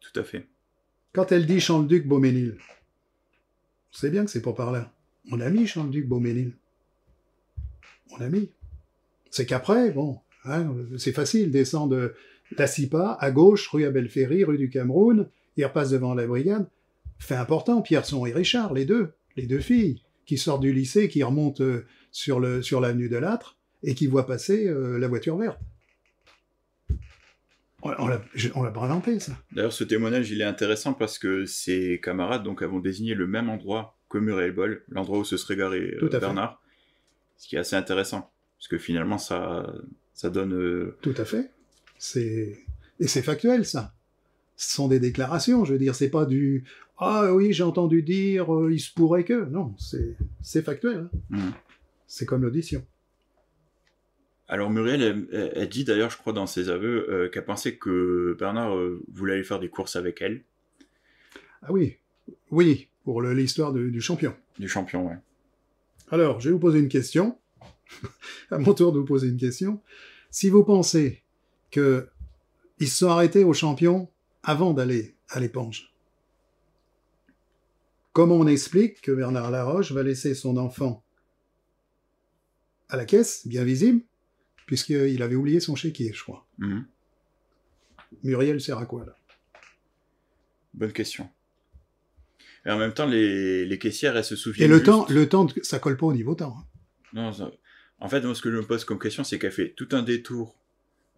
Tout 0.00 0.20
à 0.20 0.22
fait. 0.22 0.46
Quand 1.14 1.32
elle 1.32 1.46
dit 1.46 1.60
Champ-le-Duc 1.60 2.06
Beauménil, 2.06 2.58
c'est 3.90 4.10
bien 4.10 4.22
que 4.22 4.30
c'est 4.30 4.42
pas 4.42 4.52
par 4.52 4.70
là. 4.70 4.92
On 5.32 5.40
a 5.40 5.48
mis 5.48 5.66
Champ-le-Duc 5.66 6.06
Beauménil. 6.06 6.52
On 8.10 8.20
a 8.20 8.28
mis. 8.28 8.50
C'est 9.30 9.46
qu'après, 9.46 9.90
bon, 9.92 10.18
hein, 10.44 10.74
c'est 10.98 11.12
facile, 11.12 11.50
descendre 11.50 12.12
la 12.58 12.66
CIPA, 12.66 13.16
à 13.18 13.30
gauche, 13.30 13.66
rue 13.68 13.86
Abel 13.86 14.10
Ferry, 14.10 14.44
rue 14.44 14.58
du 14.58 14.68
Cameroun, 14.68 15.26
il 15.56 15.64
repasse 15.64 15.88
devant 15.88 16.12
la 16.12 16.26
brigade. 16.26 16.68
Fait 17.18 17.34
important, 17.34 17.80
Pierson 17.80 18.26
et 18.26 18.32
Richard, 18.34 18.74
les 18.74 18.84
deux, 18.84 19.12
les 19.36 19.46
deux 19.46 19.60
filles, 19.60 20.02
qui 20.26 20.36
sortent 20.36 20.60
du 20.60 20.74
lycée, 20.74 21.08
qui 21.08 21.22
remontent 21.22 21.64
euh, 21.64 21.86
sur 22.12 22.40
le 22.40 22.60
sur 22.60 22.82
l'avenue 22.82 23.08
de 23.08 23.16
l'Âtre 23.16 23.53
et 23.84 23.94
qui 23.94 24.06
voient 24.06 24.26
passer 24.26 24.66
euh, 24.66 24.98
la 24.98 25.08
voiture 25.08 25.36
verte. 25.36 25.58
On 27.82 28.62
l'a 28.62 28.70
pas 28.70 28.80
inventé, 28.80 29.20
ça. 29.20 29.32
D'ailleurs, 29.52 29.72
ce 29.72 29.84
témoignage, 29.84 30.30
il 30.30 30.40
est 30.40 30.44
intéressant 30.44 30.94
parce 30.94 31.18
que 31.18 31.44
ses 31.44 32.00
camarades 32.02 32.42
donc, 32.42 32.62
avons 32.62 32.80
désigné 32.80 33.14
le 33.14 33.26
même 33.26 33.50
endroit 33.50 33.98
que 34.08 34.16
Muriel 34.16 34.52
Boll, 34.52 34.82
l'endroit 34.88 35.18
où 35.18 35.24
se 35.24 35.36
serait 35.36 35.56
garé 35.56 35.94
euh, 36.02 36.08
Bernard. 36.08 36.62
Ce 37.36 37.46
qui 37.46 37.56
est 37.56 37.58
assez 37.58 37.76
intéressant. 37.76 38.32
Parce 38.58 38.68
que 38.68 38.78
finalement, 38.78 39.18
ça, 39.18 39.70
ça 40.14 40.30
donne. 40.30 40.54
Euh, 40.54 40.96
Tout 41.02 41.14
à 41.18 41.26
fait. 41.26 41.50
Et 42.16 43.06
c'est 43.06 43.22
factuel 43.22 43.66
ça. 43.66 43.92
Ce 44.56 44.74
sont 44.74 44.88
des 44.88 45.00
déclarations. 45.00 45.64
Je 45.64 45.74
veux 45.74 45.78
dire, 45.78 45.94
c'est 45.94 46.10
pas 46.10 46.24
du 46.24 46.64
ah 46.98 47.32
oui 47.34 47.52
j'ai 47.52 47.64
entendu 47.64 48.02
dire 48.02 48.54
euh, 48.54 48.72
il 48.72 48.78
se 48.78 48.92
pourrait 48.92 49.24
que 49.24 49.44
non 49.46 49.74
c'est 49.78 50.16
c'est 50.42 50.62
factuel. 50.62 51.08
Hein. 51.12 51.18
Mmh. 51.30 51.50
C'est 52.06 52.24
comme 52.24 52.42
l'audition. 52.42 52.84
Alors 54.48 54.70
Muriel, 54.70 55.26
elle, 55.32 55.68
dit 55.68 55.84
d'ailleurs, 55.84 56.10
je 56.10 56.18
crois 56.18 56.32
dans 56.32 56.46
ses 56.46 56.68
aveux, 56.68 57.10
euh, 57.10 57.28
qu'elle 57.30 57.44
pensait 57.44 57.76
que 57.76 58.36
Bernard 58.38 58.76
voulait 59.12 59.34
aller 59.34 59.44
faire 59.44 59.58
des 59.58 59.70
courses 59.70 59.96
avec 59.96 60.20
elle. 60.20 60.44
Ah 61.62 61.72
oui, 61.72 61.96
oui, 62.50 62.88
pour 63.04 63.22
l'histoire 63.22 63.72
du 63.72 64.00
champion. 64.00 64.34
Du 64.58 64.68
champion, 64.68 65.08
ouais. 65.08 65.16
Alors, 66.10 66.40
je 66.40 66.48
vais 66.48 66.52
vous 66.52 66.60
poser 66.60 66.78
une 66.78 66.88
question. 66.88 67.38
à 68.50 68.58
mon 68.58 68.74
tour 68.74 68.92
de 68.92 68.98
vous 68.98 69.04
poser 69.04 69.28
une 69.28 69.36
question. 69.36 69.80
Si 70.30 70.50
vous 70.50 70.64
pensez 70.64 71.22
qu'ils 71.70 72.08
se 72.80 72.96
sont 72.96 73.08
arrêtés 73.08 73.44
au 73.44 73.52
champion 73.52 74.08
avant 74.42 74.74
d'aller 74.74 75.14
à 75.28 75.40
l'éponge, 75.40 75.94
comment 78.12 78.36
on 78.36 78.46
explique 78.46 79.00
que 79.00 79.12
Bernard 79.12 79.50
Laroche 79.50 79.92
va 79.92 80.02
laisser 80.02 80.34
son 80.34 80.56
enfant 80.56 81.02
à 82.88 82.96
la 82.96 83.06
caisse, 83.06 83.46
bien 83.46 83.64
visible, 83.64 84.02
puisqu'il 84.66 85.22
avait 85.22 85.34
oublié 85.34 85.60
son 85.60 85.76
chéquier, 85.76 86.12
je 86.12 86.22
crois. 86.22 86.46
Mhm. 86.58 86.84
Muriel 88.22 88.60
sert 88.60 88.78
à 88.78 88.86
quoi, 88.86 89.04
là? 89.04 89.16
Bonne 90.72 90.92
question. 90.92 91.28
Et 92.66 92.70
en 92.70 92.78
même 92.78 92.94
temps, 92.94 93.06
les, 93.06 93.78
caissières, 93.80 94.16
elles 94.16 94.24
se 94.24 94.36
souviennent. 94.36 94.70
Et 94.70 94.74
le 94.74 94.82
temps, 94.82 95.06
le 95.08 95.28
temps, 95.28 95.46
ça 95.62 95.78
colle 95.78 95.96
pas 95.96 96.06
au 96.06 96.12
niveau 96.12 96.34
temps. 96.34 96.56
Hein. 96.58 96.64
Non, 97.12 97.52
en 98.00 98.08
fait, 98.08 98.22
moi, 98.22 98.34
ce 98.34 98.42
que 98.42 98.50
je 98.50 98.56
me 98.56 98.62
pose 98.62 98.84
comme 98.84 98.98
question, 98.98 99.22
c'est 99.22 99.38
qu'elle 99.38 99.52
fait 99.52 99.70
tout 99.70 99.88
un 99.92 100.02
détour 100.02 100.56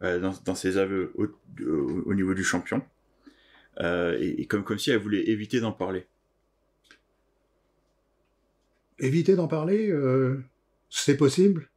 euh, 0.03 0.19
dans, 0.19 0.55
ses 0.55 0.77
aveux 0.77 1.13
au, 1.15 2.15
niveau 2.15 2.35
du 2.35 2.45
champion, 2.45 2.83
euh, 3.81 4.19
et, 4.21 4.47
comme, 4.47 4.63
comme 4.63 4.79
si 4.79 4.91
elle 4.91 4.99
voulait 4.99 5.29
éviter 5.31 5.61
d'en 5.61 5.73
parler. 5.73 6.07
éviter 8.99 9.37
d'en 9.37 9.49
parler, 9.49 9.91
euh, 9.91 10.43
c'est 10.91 11.17
possible, 11.17 11.71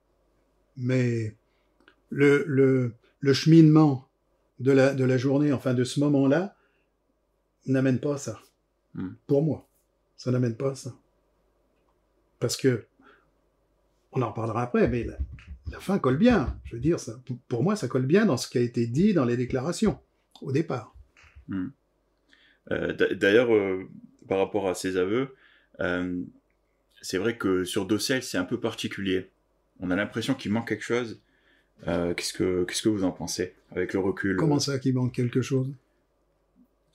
mais 0.77 1.35
le, 2.09 2.43
le, 2.47 2.93
le 3.19 3.33
cheminement 3.33 4.07
de 4.59 4.71
la, 4.71 4.93
de 4.93 5.03
la 5.03 5.17
journée, 5.17 5.51
enfin 5.53 5.73
de 5.73 5.83
ce 5.83 5.99
moment-là, 5.99 6.55
n'amène 7.65 7.99
pas 7.99 8.15
à 8.15 8.17
ça. 8.17 8.39
Hmm. 8.93 9.11
Pour 9.27 9.43
moi, 9.43 9.67
ça 10.17 10.31
n'amène 10.31 10.55
pas 10.55 10.71
à 10.71 10.75
ça. 10.75 10.95
Parce 12.39 12.57
que, 12.57 12.85
on 14.11 14.21
en 14.21 14.29
reparlera 14.29 14.63
après, 14.63 14.87
mais 14.87 15.03
la, 15.03 15.17
la 15.71 15.79
fin 15.79 15.99
colle 15.99 16.17
bien. 16.17 16.57
Je 16.65 16.75
veux 16.75 16.81
dire, 16.81 16.99
ça, 16.99 17.21
pour 17.47 17.63
moi, 17.63 17.75
ça 17.75 17.87
colle 17.87 18.05
bien 18.05 18.25
dans 18.25 18.37
ce 18.37 18.47
qui 18.49 18.57
a 18.57 18.61
été 18.61 18.87
dit 18.87 19.13
dans 19.13 19.25
les 19.25 19.37
déclarations, 19.37 19.99
au 20.41 20.51
départ. 20.51 20.95
Euh, 22.71 22.93
d'a- 22.93 23.13
D'ailleurs, 23.13 23.53
euh, 23.53 23.87
par 24.27 24.39
rapport 24.39 24.67
à 24.67 24.73
ses 24.73 24.97
aveux, 24.97 25.35
euh, 25.79 26.21
c'est 27.01 27.17
vrai 27.17 27.37
que 27.37 27.63
sur 27.63 27.85
Dossel, 27.85 28.23
c'est 28.23 28.37
un 28.37 28.43
peu 28.45 28.59
particulier. 28.59 29.29
On 29.79 29.91
a 29.91 29.95
l'impression 29.95 30.33
qu'il 30.33 30.51
manque 30.51 30.67
quelque 30.67 30.83
chose. 30.83 31.21
Euh, 31.87 32.13
Qu'est-ce 32.13 32.33
que 32.33 32.63
qu'est-ce 32.65 32.81
que 32.81 32.89
vous 32.89 33.03
en 33.03 33.11
pensez 33.11 33.53
avec 33.71 33.93
le 33.93 33.99
recul? 33.99 34.35
Comment 34.35 34.59
ça 34.59 34.79
qu'il 34.79 34.93
manque 34.93 35.13
quelque 35.13 35.41
chose? 35.41 35.71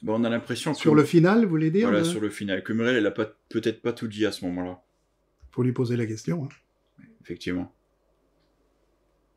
Bon, 0.03 0.21
on 0.21 0.25
a 0.25 0.29
l'impression 0.29 0.73
que 0.73 0.79
Sur 0.79 0.95
le 0.95 1.05
final, 1.05 1.45
vous 1.45 1.49
voulez 1.51 1.71
dire? 1.71 1.89
Voilà 1.89 2.01
de- 2.01 2.05
sur 2.09 2.21
le 2.21 2.29
final 2.29 2.63
que 2.63 2.73
Muriel, 2.75 2.97
elle 2.97 3.07
a 3.07 3.11
pas 3.11 3.33
peut-être 3.49 3.81
pas 3.81 3.93
tout 3.95 4.09
dit 4.09 4.27
à 4.27 4.33
ce 4.33 4.45
moment-là. 4.45 4.83
faut 5.53 5.63
lui 5.63 5.73
poser 5.73 5.97
la 5.97 6.05
question. 6.05 6.45
hein. 6.45 7.05
Effectivement. 7.23 7.73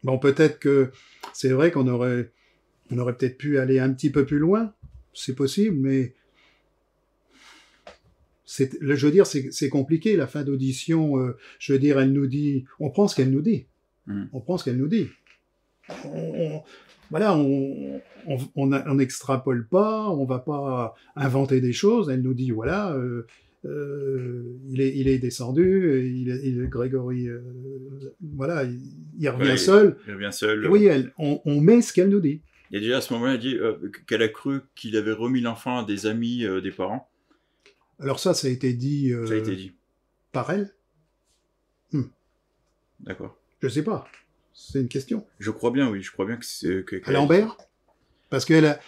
Bon, 0.04 0.20
peut-être 0.20 0.60
que 0.60 0.92
c'est 1.32 1.50
vrai 1.52 1.72
qu'on 1.72 1.88
aurait, 1.88 2.32
on 2.92 2.98
aurait 2.98 3.16
peut-être 3.16 3.38
pu 3.38 3.58
aller 3.60 3.80
un 3.80 3.94
petit 3.94 4.10
peu 4.10 4.26
plus 4.26 4.40
loin. 4.40 4.74
C'est 5.14 5.36
possible, 5.36 5.78
mais 5.78 6.14
c'est, 8.46 8.80
le- 8.82 8.96
je 8.96 9.06
veux 9.06 9.12
dire, 9.12 9.26
c'est, 9.28 9.52
c'est 9.52 9.70
compliqué 9.70 10.16
la 10.18 10.28
fin 10.28 10.44
d'audition. 10.44 11.18
euh, 11.20 11.38
je 11.60 11.74
veux 11.74 11.80
dire, 11.80 12.00
elle 12.00 12.12
nous 12.14 12.28
dit, 12.28 12.66
on 12.80 12.90
prend 12.90 13.08
ce 13.08 13.16
qu'elle 13.16 13.32
nous 13.32 13.42
dit. 13.42 13.66
Mhm. 14.08 14.30
On 14.34 14.40
prend 14.42 14.58
ce 14.58 14.66
qu'elle 14.66 14.78
nous 14.78 14.88
dit. 14.88 15.08
On, 16.06 16.18
on- 16.58 16.64
voilà, 17.10 17.36
on, 17.38 18.02
on, 18.28 18.38
on, 18.56 18.74
on 18.74 18.96
n'extrapole 18.96 19.66
pas, 19.68 20.10
on 20.10 20.26
va 20.26 20.40
pas 20.40 20.94
inventer 21.16 21.62
des 21.62 21.72
choses. 21.72 22.10
Elle 22.10 22.22
nous 22.22 22.34
dit, 22.34 22.52
voilà, 22.52 22.92
euh, 22.94 23.26
euh, 23.66 24.44
il, 24.70 24.82
est, 24.82 24.94
il 24.98 25.08
est 25.08 25.18
descendu, 25.18 26.04
il, 26.06 26.28
il 26.44 26.68
Grégory, 26.68 27.30
euh, 27.30 27.40
voilà, 28.36 28.64
il, 28.66 28.80
il 29.18 29.30
revient 29.30 29.52
Ouais, 29.52 29.58
seul. 29.58 29.98
Il 30.08 30.14
revient 30.16 30.34
seul. 30.34 30.66
Et 30.66 30.68
oui, 30.68 30.86
elle, 30.86 31.14
on, 31.18 31.40
on 31.46 31.62
met 31.62 31.82
ce 31.82 31.94
qu'elle 31.94 32.10
nous 32.10 32.20
dit. 32.20 32.42
Il 32.72 32.74
y 32.76 32.78
a 32.78 32.82
déjà 32.82 32.98
à 32.98 33.02
ce 33.02 33.14
moment-là, 33.14 33.36
elle 33.36 33.40
dit 33.40 33.58
qu'elle 34.08 34.22
a 34.22 34.28
cru 34.28 34.60
qu'il 34.76 34.98
avait 34.98 35.14
remis 35.14 35.40
l'enfant 35.40 35.80
à 35.80 35.86
des 35.86 36.06
amis 36.08 36.46
des 36.62 36.72
parents. 36.72 37.10
Alors 38.00 38.20
ça, 38.20 38.34
ça 38.34 38.48
a 38.48 38.52
été 38.52 38.74
dit, 38.74 39.14
Ça 39.28 39.34
a 39.34 39.38
été 39.38 39.56
dit. 39.56 39.72
par 40.34 40.52
elle. 40.52 40.74
D'accord. 43.00 43.38
Je 43.62 43.68
sais 43.70 43.84
pas. 43.84 44.08
C'est 44.60 44.82
une 44.82 44.88
question. 44.88 45.24
Je 45.40 45.52
crois 45.52 45.70
bien, 45.70 45.88
oui. 45.90 46.02
Je 46.02 46.12
crois 46.12 46.26
bien 46.26 46.36
que 46.38 46.46
c'est. 46.46 46.84
que- 46.84 46.96
À 46.96 47.00
qu'elle- 47.00 47.14
Lambert? 47.14 47.58
Parce 48.32 48.44
qu'elle 48.44 48.66
a, 48.66 48.80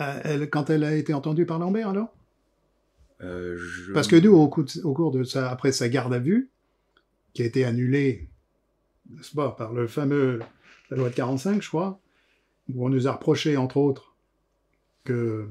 euh, 0.00 0.20
elle, 0.24 0.50
quand 0.50 0.70
elle 0.70 0.84
a 0.84 0.94
été 0.96 1.12
entendue 1.12 1.44
par 1.44 1.58
Lambert, 1.58 1.90
alors? 1.90 2.14
Euh, 3.20 3.58
je- 3.58 3.92
Parce 3.92 4.08
que 4.08 4.16
nous, 4.16 4.32
au, 4.32 4.48
coup 4.48 4.62
de- 4.62 4.82
au 4.82 4.94
cours 4.94 5.12
de 5.12 5.22
sa, 5.22 5.50
après 5.50 5.70
sa 5.72 5.88
garde 5.90 6.14
à 6.14 6.18
vue, 6.18 6.48
qui 7.34 7.42
a 7.42 7.44
été 7.44 7.64
annulée, 7.66 8.28
n'est-ce 9.10 9.34
pas, 9.34 9.50
par 9.50 9.74
le 9.74 9.86
fameux, 9.86 10.40
la 10.90 10.96
loi 10.96 11.10
de 11.10 11.14
45, 11.14 11.60
je 11.62 11.68
crois, 11.68 12.00
où 12.72 12.84
on 12.86 12.88
nous 12.88 13.06
a 13.06 13.12
reproché, 13.12 13.58
entre 13.58 13.76
autres, 13.76 14.14
que 15.04 15.46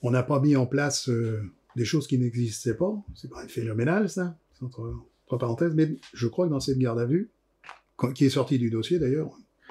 on 0.00 0.10
n'a 0.10 0.22
pas 0.22 0.40
mis 0.40 0.56
en 0.56 0.66
place 0.66 1.08
euh, 1.10 1.42
des 1.76 1.84
choses 1.84 2.06
qui 2.06 2.18
n'existaient 2.18 2.74
pas. 2.76 2.94
C'est 3.14 3.30
pas 3.30 3.46
phénoménal, 3.46 4.08
ça, 4.08 4.34
entre, 4.62 4.94
entre 5.26 5.36
parenthèses, 5.38 5.74
mais 5.74 5.96
je 6.14 6.26
crois 6.26 6.46
que 6.46 6.50
dans 6.52 6.60
cette 6.60 6.78
garde 6.78 6.98
à 6.98 7.04
vue, 7.04 7.28
qui 8.14 8.24
est 8.24 8.30
sortie 8.30 8.58
du 8.58 8.70
dossier 8.70 8.98
d'ailleurs, 8.98 9.30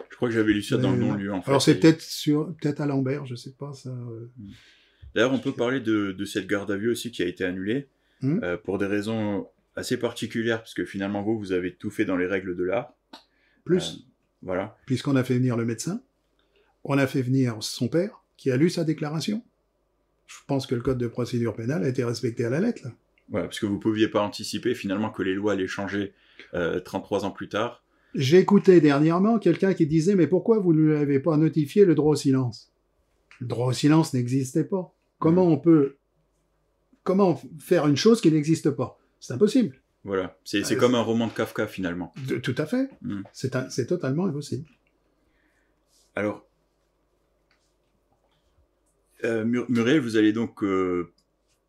Je 0.10 0.16
crois 0.16 0.30
que 0.30 0.36
j'avais 0.36 0.54
lu 0.54 0.62
ça 0.62 0.78
dans 0.78 0.92
le 0.94 0.98
non-lieu, 0.98 1.32
en 1.34 1.42
fait. 1.42 1.50
alors 1.50 1.62
c'est 1.62 1.80
peut-être 1.80 2.02
sur, 2.02 2.54
peut-être 2.62 2.82
à 2.82 2.86
Lambert, 2.86 3.26
je 3.26 3.36
sais 3.36 3.52
pas, 3.58 3.74
ça. 3.74 3.90
euh, 3.90 4.30
D'ailleurs, 5.14 5.34
on 5.34 5.40
peut 5.40 5.52
parler 5.54 5.80
de, 5.80 6.12
de 6.12 6.26
cette 6.26 6.48
garde 6.48 6.70
à 6.72 6.76
vue 6.78 6.90
aussi 6.90 7.12
qui 7.12 7.22
a 7.24 7.26
été 7.28 7.44
annulée 7.44 7.88
Hmm. 8.22 8.40
euh, 8.44 8.56
pour 8.56 8.78
des 8.78 8.86
raisons 8.86 9.50
assez 9.76 9.98
particulières, 9.98 10.60
parce 10.60 10.74
que 10.74 10.86
finalement, 10.86 11.22
vous, 11.22 11.38
vous 11.38 11.52
avez 11.52 11.74
tout 11.76 11.90
fait 11.92 12.06
dans 12.06 12.16
les 12.16 12.26
règles 12.26 12.56
de 12.56 12.64
l'art. 12.64 12.94
plus. 13.66 13.96
Euh, 13.96 14.12
voilà. 14.42 14.78
puisqu'on 14.86 15.16
a 15.18 15.24
fait 15.24 15.34
venir 15.36 15.58
le 15.58 15.66
médecin, 15.66 16.02
on 16.86 16.98
a 16.98 17.08
fait 17.08 17.22
venir 17.22 17.58
son 17.62 17.90
père, 17.90 18.24
qui 18.38 18.52
a 18.52 18.58
lu 18.58 18.70
sa 18.70 18.86
déclaration. 18.86 19.44
Je 20.28 20.36
pense 20.48 20.66
que 20.66 20.76
le 20.76 20.82
code 20.82 20.98
de 20.98 21.08
procédure 21.08 21.56
pénale 21.56 21.84
a 21.84 21.90
été 21.90 22.04
respecté 22.06 22.46
à 22.46 22.50
la 22.50 22.62
lettre. 22.62 22.84
là. 22.86 22.92
Voilà, 23.30 23.48
parce 23.48 23.60
que 23.60 23.66
vous 23.66 23.80
pouviez 23.80 24.08
pas 24.08 24.22
anticiper 24.22 24.76
finalement 24.76 25.10
que 25.10 25.24
les 25.24 25.34
lois 25.34 25.54
allaient 25.54 25.68
changer 25.68 26.14
euh, 26.54 26.80
33 26.80 27.26
ans 27.26 27.32
plus 27.32 27.50
tard. 27.50 27.84
J'ai 28.16 28.40
écouté 28.40 28.80
dernièrement 28.82 29.40
quelqu'un 29.40 29.74
qui 29.74 29.86
disait 29.88 30.16
Mais 30.16 30.28
pourquoi 30.28 30.60
vous 30.60 30.74
ne 30.74 30.80
lui 30.80 30.96
avez 30.96 31.20
pas 31.20 31.36
notifié 31.38 31.84
le 31.86 31.96
droit 31.96 32.14
au 32.14 32.16
silence? 32.16 32.72
Le 33.42 33.48
droit 33.48 33.68
au 33.68 33.74
silence 33.74 34.14
n'existait 34.14 34.64
pas. 34.64 34.94
Comment 35.20 35.46
on 35.48 35.58
peut. 35.58 35.98
Comment 37.04 37.40
faire 37.60 37.88
une 37.88 37.98
chose 37.98 38.22
qui 38.22 38.32
n'existe 38.32 38.72
pas? 38.72 38.98
C'est 39.20 39.34
impossible. 39.34 39.76
Voilà, 40.06 40.38
c'est 40.44 40.64
Ouais, 40.70 40.76
comme 40.78 40.96
un 40.96 41.02
roman 41.02 41.28
de 41.28 41.34
Kafka 41.34 41.68
finalement. 41.68 42.14
De- 42.28 42.38
tout 42.38 42.56
à 42.58 42.66
fait. 42.66 42.90
Mm. 43.02 43.22
C'est 43.34 43.88
totalement 43.88 44.26
impossible. 44.26 44.66
Alors, 46.16 46.46
euh, 49.24 49.44
Mur- 49.46 49.66
Muriel, 49.70 50.00
vous 50.00 50.16
allez 50.18 50.32
donc 50.34 50.64
euh, 50.64 51.12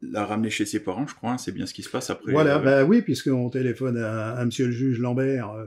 la 0.02 0.24
ramener 0.26 0.50
chez 0.50 0.66
ses 0.66 0.80
parents, 0.80 1.06
je 1.06 1.14
crois, 1.14 1.32
hein, 1.32 1.38
c'est 1.38 1.52
bien 1.52 1.66
ce 1.66 1.74
qui 1.74 1.82
se 1.82 1.88
passe 1.90 2.10
après. 2.10 2.32
Voilà, 2.32 2.58
euh, 2.58 2.62
bah 2.62 2.84
oui, 2.84 3.02
puisqu'on 3.02 3.48
téléphone 3.50 3.96
à, 3.96 4.32
à 4.32 4.44
monsieur 4.44 4.66
le 4.66 4.72
juge 4.72 4.98
Lambert 4.98 5.50
euh, 5.52 5.66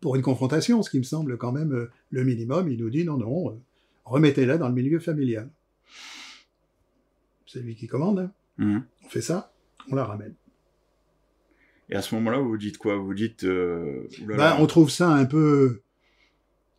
pour 0.00 0.16
une 0.16 0.22
confrontation, 0.22 0.82
ce 0.82 0.90
qui 0.90 0.98
me 0.98 1.04
semble 1.04 1.36
quand 1.38 1.52
même 1.52 1.72
euh, 1.72 1.90
le 2.10 2.24
minimum. 2.24 2.68
Il 2.70 2.78
nous 2.80 2.90
dit 2.90 3.04
non, 3.04 3.16
non, 3.16 3.50
euh, 3.50 3.54
remettez-la 4.04 4.58
dans 4.58 4.68
le 4.68 4.74
milieu 4.74 4.98
familial. 5.00 5.48
C'est 7.46 7.60
lui 7.60 7.74
qui 7.76 7.86
commande, 7.86 8.18
hein. 8.18 8.32
mhm. 8.58 8.84
on 9.04 9.08
fait 9.08 9.20
ça, 9.22 9.52
on 9.90 9.94
la 9.94 10.04
ramène. 10.04 10.34
Et 11.88 11.94
à 11.94 12.02
ce 12.02 12.14
moment-là, 12.16 12.38
vous 12.40 12.56
dites 12.56 12.78
quoi? 12.78 12.96
Vous 12.96 13.14
dites. 13.14 13.44
euh, 13.44 14.08
oulala, 14.22 14.36
Bah, 14.36 14.56
on 14.60 14.66
trouve 14.66 14.90
ça 14.90 15.08
un 15.10 15.24
peu, 15.24 15.82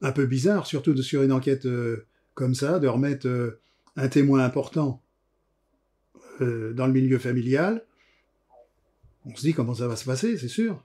un 0.02 0.12
peu 0.12 0.26
bizarre, 0.26 0.68
surtout 0.68 0.94
de- 0.94 1.02
sur 1.02 1.24
une 1.24 1.32
enquête 1.32 1.66
euh, 1.66 2.06
comme 2.34 2.54
ça, 2.54 2.80
de 2.80 2.88
remettre 2.88 3.26
euh, 3.28 3.60
un 3.96 4.10
témoin 4.10 4.44
important 4.44 5.02
dans 6.40 6.86
le 6.86 6.94
milieu 6.94 7.18
familial. 7.18 7.84
On 9.26 9.36
se 9.36 9.42
dit 9.42 9.54
comment 9.56 9.74
ça 9.74 9.88
va 9.88 9.96
se 9.96 10.06
passer, 10.06 10.38
c'est 10.38 10.48
sûr. 10.48 10.84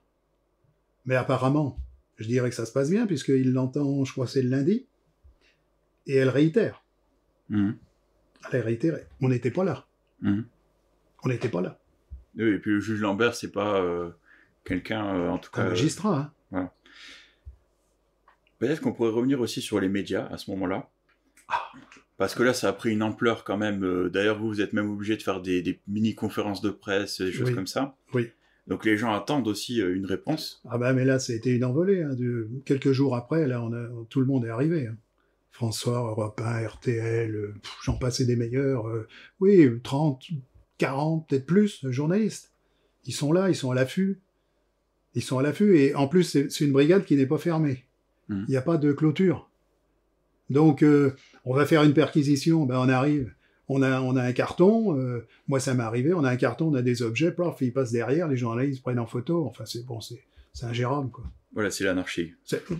Mais 1.05 1.15
apparemment, 1.15 1.77
je 2.19 2.27
dirais 2.27 2.49
que 2.51 2.55
ça 2.57 2.67
se 2.67 2.73
passe 2.73 2.91
bien, 2.91 3.07
puisqu'il 3.07 3.53
l'entend, 3.53 4.05
je 4.05 4.13
crois, 4.13 4.27
c'est 4.27 4.43
le 4.43 4.49
lundi, 4.51 4.87
et 6.07 6.17
elle 6.17 6.29
réitère. 6.29 6.83
mhm, 7.49 7.77
Elle 8.53 8.61
a 8.61 8.65
réitéré. 8.65 9.07
On 9.21 9.29
n'était 9.29 9.51
pas 9.51 9.65
là. 9.65 9.87
mhm. 10.21 10.45
On 11.25 11.29
n'était 11.29 11.49
pas 11.49 11.61
là. 11.61 11.79
Oui, 12.37 12.45
et 12.55 12.59
puis 12.59 12.73
le 12.73 12.81
juge 12.81 13.01
Lambert, 13.01 13.35
c'est 13.35 13.53
pas 13.53 13.81
euh, 13.81 14.11
quelqu'un, 14.65 15.07
euh, 15.15 15.29
en 15.29 15.39
tout 15.39 15.51
Un 15.55 15.63
cas. 15.65 15.69
magistrat, 15.69 16.33
hein. 16.53 16.59
euh, 16.59 16.65
Peut-être 18.59 18.81
qu'on 18.81 18.93
pourrait 18.93 19.11
revenir 19.11 19.41
aussi 19.41 19.61
sur 19.61 19.81
les 19.81 19.89
médias 19.89 20.27
à 20.29 20.39
ce 20.39 20.51
moment-là. 20.53 20.89
Ah. 21.49 21.63
Parce 22.17 22.35
que 22.35 22.43
là, 22.43 22.55
ça 22.55 22.69
a 22.69 22.73
pris 22.73 22.91
une 22.93 23.03
ampleur 23.03 23.43
quand 23.45 23.57
même. 23.57 23.85
euh, 23.85 24.09
D'ailleurs, 24.09 24.39
vous, 24.39 24.47
vous 24.49 24.61
êtes 24.61 24.73
même 24.73 24.91
obligé 24.91 25.17
de 25.17 25.23
faire 25.23 25.41
des, 25.41 25.63
des 25.63 25.81
mini-conférences 25.89 26.61
de 26.61 26.71
presse, 26.71 27.21
des 27.21 27.33
choses 27.33 27.49
Oui. 27.49 27.55
comme 27.55 27.67
ça. 27.67 27.97
Oui. 28.15 28.31
Donc 28.69 28.85
les 28.85 28.97
gens 28.97 29.13
attendent 29.13 29.49
aussi 29.49 29.81
euh, 29.81 29.95
une 29.95 30.07
réponse. 30.07 30.63
Ah 30.69 30.79
bah 30.79 30.93
mais 30.93 31.05
là, 31.05 31.19
c'était 31.19 31.55
une 31.55 31.65
envolée. 31.65 32.03
hein, 32.03 32.15
de... 32.15 32.49
Quelques 32.65 32.93
jours 32.93 33.17
après, 33.17 33.47
là, 33.49 33.63
on 33.63 33.73
a... 33.73 33.89
tout 34.09 34.21
le 34.21 34.27
monde 34.27 34.45
est 34.45 34.51
arrivé. 34.51 34.87
hein. 34.87 34.97
François, 35.51 35.99
Europe 35.99 36.41
1, 36.43 36.67
RTL, 36.67 37.35
euh, 37.35 37.55
j'en 37.83 37.97
passais 37.99 38.25
des 38.25 38.37
meilleurs. 38.37 38.89
euh, 38.89 39.07
oui, 39.41 39.69
30, 39.83 40.23
40, 40.79 41.29
peut-être 41.29 41.45
plus, 41.47 41.85
journalistes. 41.91 42.53
Ils 43.05 43.13
sont 43.13 43.33
là, 43.33 43.51
ils 43.51 43.55
sont 43.57 43.71
à 43.71 43.75
l'affût. 43.75 44.21
Ils 45.15 45.23
sont 45.23 45.39
à 45.39 45.43
l'affût. 45.43 45.77
Et 45.77 45.95
en 45.95 46.09
plus, 46.09 46.23
c'est 46.49 46.65
une 46.65 46.73
brigade 46.73 47.05
qui 47.05 47.17
n'est 47.17 47.27
pas 47.27 47.39
fermée. 47.39 47.85
Il 48.31 48.37
Mhm. 48.37 48.47
n'y 48.49 48.57
a 48.57 48.63
pas 48.63 48.79
de 48.79 48.93
clôture. 48.93 49.51
Donc, 50.51 50.83
euh, 50.83 51.15
on 51.45 51.55
va 51.55 51.67
faire 51.67 51.83
une 51.83 51.93
perquisition. 51.95 52.65
Ben, 52.65 52.79
on 52.79 52.89
arrive. 52.89 53.35
On 53.75 53.83
a, 53.83 54.01
on 54.01 54.17
a 54.17 54.23
un 54.23 54.33
carton. 54.33 54.97
euh, 54.99 55.27
moi, 55.49 55.61
ça 55.61 55.73
m'est 55.75 55.83
arrivé. 55.83 56.13
On 56.15 56.25
a 56.25 56.31
un 56.31 56.37
carton, 56.37 56.69
on 56.69 56.75
a 56.75 56.83
des 56.83 57.03
objets. 57.03 57.33
Paf, 57.33 57.61
ils 57.63 57.73
passent 57.73 57.93
derrière. 57.93 58.29
Les 58.29 58.37
journalistes 58.37 58.83
prennent 58.83 58.99
en 58.99 59.07
photo. 59.07 59.47
Enfin, 59.47 59.65
c'est 59.67 59.85
bon, 59.87 60.01
c'est 60.01 60.21
ingérable, 60.63 61.11
quoi. 61.11 61.25
Voilà, 61.55 61.71
c'est 61.71 61.85
l'anarchie. 61.85 62.33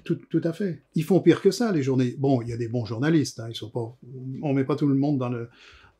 Tout, 0.05 0.15
tout 0.31 0.41
à 0.45 0.53
fait. 0.53 0.83
Ils 0.95 1.05
font 1.05 1.21
pire 1.21 1.41
que 1.43 1.51
ça, 1.51 1.73
les 1.73 1.83
journalistes. 1.83 2.19
Bon, 2.19 2.41
il 2.43 2.49
y 2.49 2.53
a 2.53 2.57
des 2.57 2.69
bons 2.69 2.85
journalistes. 2.87 3.39
Hein, 3.41 3.49
ils 3.51 3.55
sont 3.55 3.71
pas. 3.71 3.97
On 4.43 4.53
met 4.55 4.65
pas 4.65 4.77
tout 4.77 4.87
le 4.87 4.95
monde 4.95 5.19
dans 5.19 5.29
le 5.29 5.49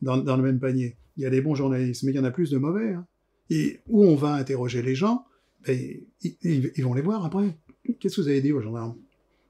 dans, 0.01 0.17
dans 0.17 0.37
le 0.37 0.43
même 0.43 0.59
panier. 0.59 0.97
Il 1.17 1.23
y 1.23 1.27
a 1.27 1.31
des 1.31 1.41
bons 1.43 1.55
journalistes, 1.55 2.03
mais 2.03 2.13
il 2.13 2.17
y 2.17 2.19
en 2.19 2.25
a 2.25 2.31
plus 2.31 2.51
de 2.51 2.59
mauvais. 2.59 2.93
hein. 2.95 3.07
Et 3.51 3.81
où 3.89 4.05
on 4.05 4.15
va 4.17 4.33
interroger 4.35 4.81
les 4.83 4.95
gens, 4.95 5.25
ben, 5.67 5.79
ils, 6.23 6.37
ils- 6.43 6.73
ils 6.75 6.85
vont 6.85 6.95
les 6.95 7.03
voir 7.03 7.25
après. 7.25 7.55
Qu'est-ce 8.01 8.17
que 8.17 8.21
vous 8.23 8.29
avez 8.29 8.41
dit 8.41 8.53
aux 8.53 8.63
gendarmes? 8.63 8.97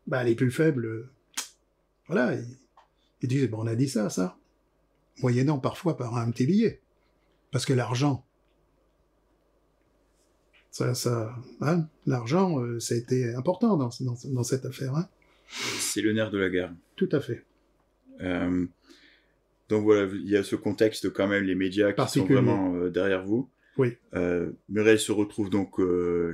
Ben, 0.08 0.24
les 0.24 0.34
plus 0.34 0.50
faibles, 0.50 0.84
euh, 0.86 1.08
voilà, 2.08 2.34
ils, 2.34 2.44
ils 3.22 3.28
disent 3.28 3.48
bon, 3.48 3.58
on 3.62 3.66
a 3.68 3.76
dit 3.76 3.88
ça, 3.88 4.10
ça, 4.10 4.36
moyennant 5.20 5.58
parfois 5.58 5.96
par 5.96 6.16
un 6.16 6.30
petit 6.30 6.46
billet, 6.46 6.80
parce 7.50 7.66
que 7.66 7.72
l'argent 7.72 8.24
Ça, 10.70 10.94
ça, 10.94 11.34
hein, 11.60 11.86
l'argent, 12.06 12.58
euh, 12.60 12.80
ça 12.80 12.94
a 12.94 12.98
été 12.98 13.34
important 13.34 13.76
dans, 13.76 13.90
dans, 14.00 14.16
dans 14.24 14.42
cette 14.42 14.64
affaire. 14.64 14.94
Hein. 14.96 15.06
C'est 15.48 16.00
le 16.00 16.12
nerf 16.14 16.30
de 16.30 16.38
la 16.38 16.48
guerre. 16.48 16.72
Tout 16.96 17.10
à 17.12 17.20
fait. 17.20 17.44
Euh, 18.22 18.64
donc 19.68 19.84
voilà, 19.84 20.10
il 20.14 20.28
y 20.28 20.36
a 20.36 20.42
ce 20.42 20.56
contexte 20.56 21.12
quand 21.12 21.28
même, 21.28 21.44
les 21.44 21.54
médias 21.54 21.92
qui 21.92 22.08
sont 22.20 22.24
vraiment 22.24 22.74
euh, 22.74 22.88
derrière 22.90 23.24
vous. 23.24 23.50
Oui. 23.76 23.96
Muriel 24.68 24.98
se 24.98 25.12
retrouve 25.12 25.48
donc 25.50 25.78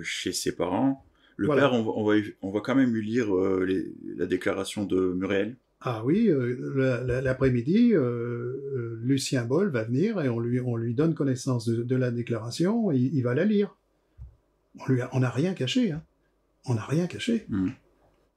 chez 0.03 0.33
ses 0.33 0.55
parents. 0.55 1.05
Le 1.37 1.47
Voilà. 1.47 1.63
père, 1.69 1.73
on 1.75 1.83
va, 1.85 1.91
on, 1.95 2.05
va, 2.05 2.15
on 2.43 2.51
va 2.51 2.61
quand 2.61 2.75
même 2.75 2.93
lui 2.93 3.05
lire 3.07 3.33
les- 3.61 3.93
la 4.17 4.27
déclaration 4.27 4.85
de 4.85 5.13
Muriel. 5.15 5.57
Ah 5.81 6.03
oui, 6.05 6.29
euh, 6.29 6.57
la- 6.75 7.03
la- 7.05 7.21
l'après-midi, 7.21 7.93
euh, 7.95 8.01
euh, 8.01 8.99
Lucien 9.03 9.45
Boll 9.45 9.69
va 9.71 9.85
venir 9.85 10.21
et 10.21 10.29
on 10.29 10.41
lui, 10.41 10.61
on 10.61 10.77
lui 10.77 10.93
donne 10.95 11.15
connaissance 11.15 11.69
de, 11.69 11.83
de 11.85 11.97
la 11.97 12.11
déclaration, 12.11 12.91
il, 12.91 13.15
il 13.15 13.23
va 13.23 13.35
la 13.35 13.45
lire. 13.45 13.77
On 14.81 14.93
lui 14.93 15.01
a- 15.03 15.09
on 15.13 15.21
n'a 15.21 15.31
rien 15.31 15.55
caché, 15.55 15.93
hein. 15.93 16.03
On 16.67 16.75
n'a 16.75 16.83
rien 16.85 17.07
caché. 17.07 17.47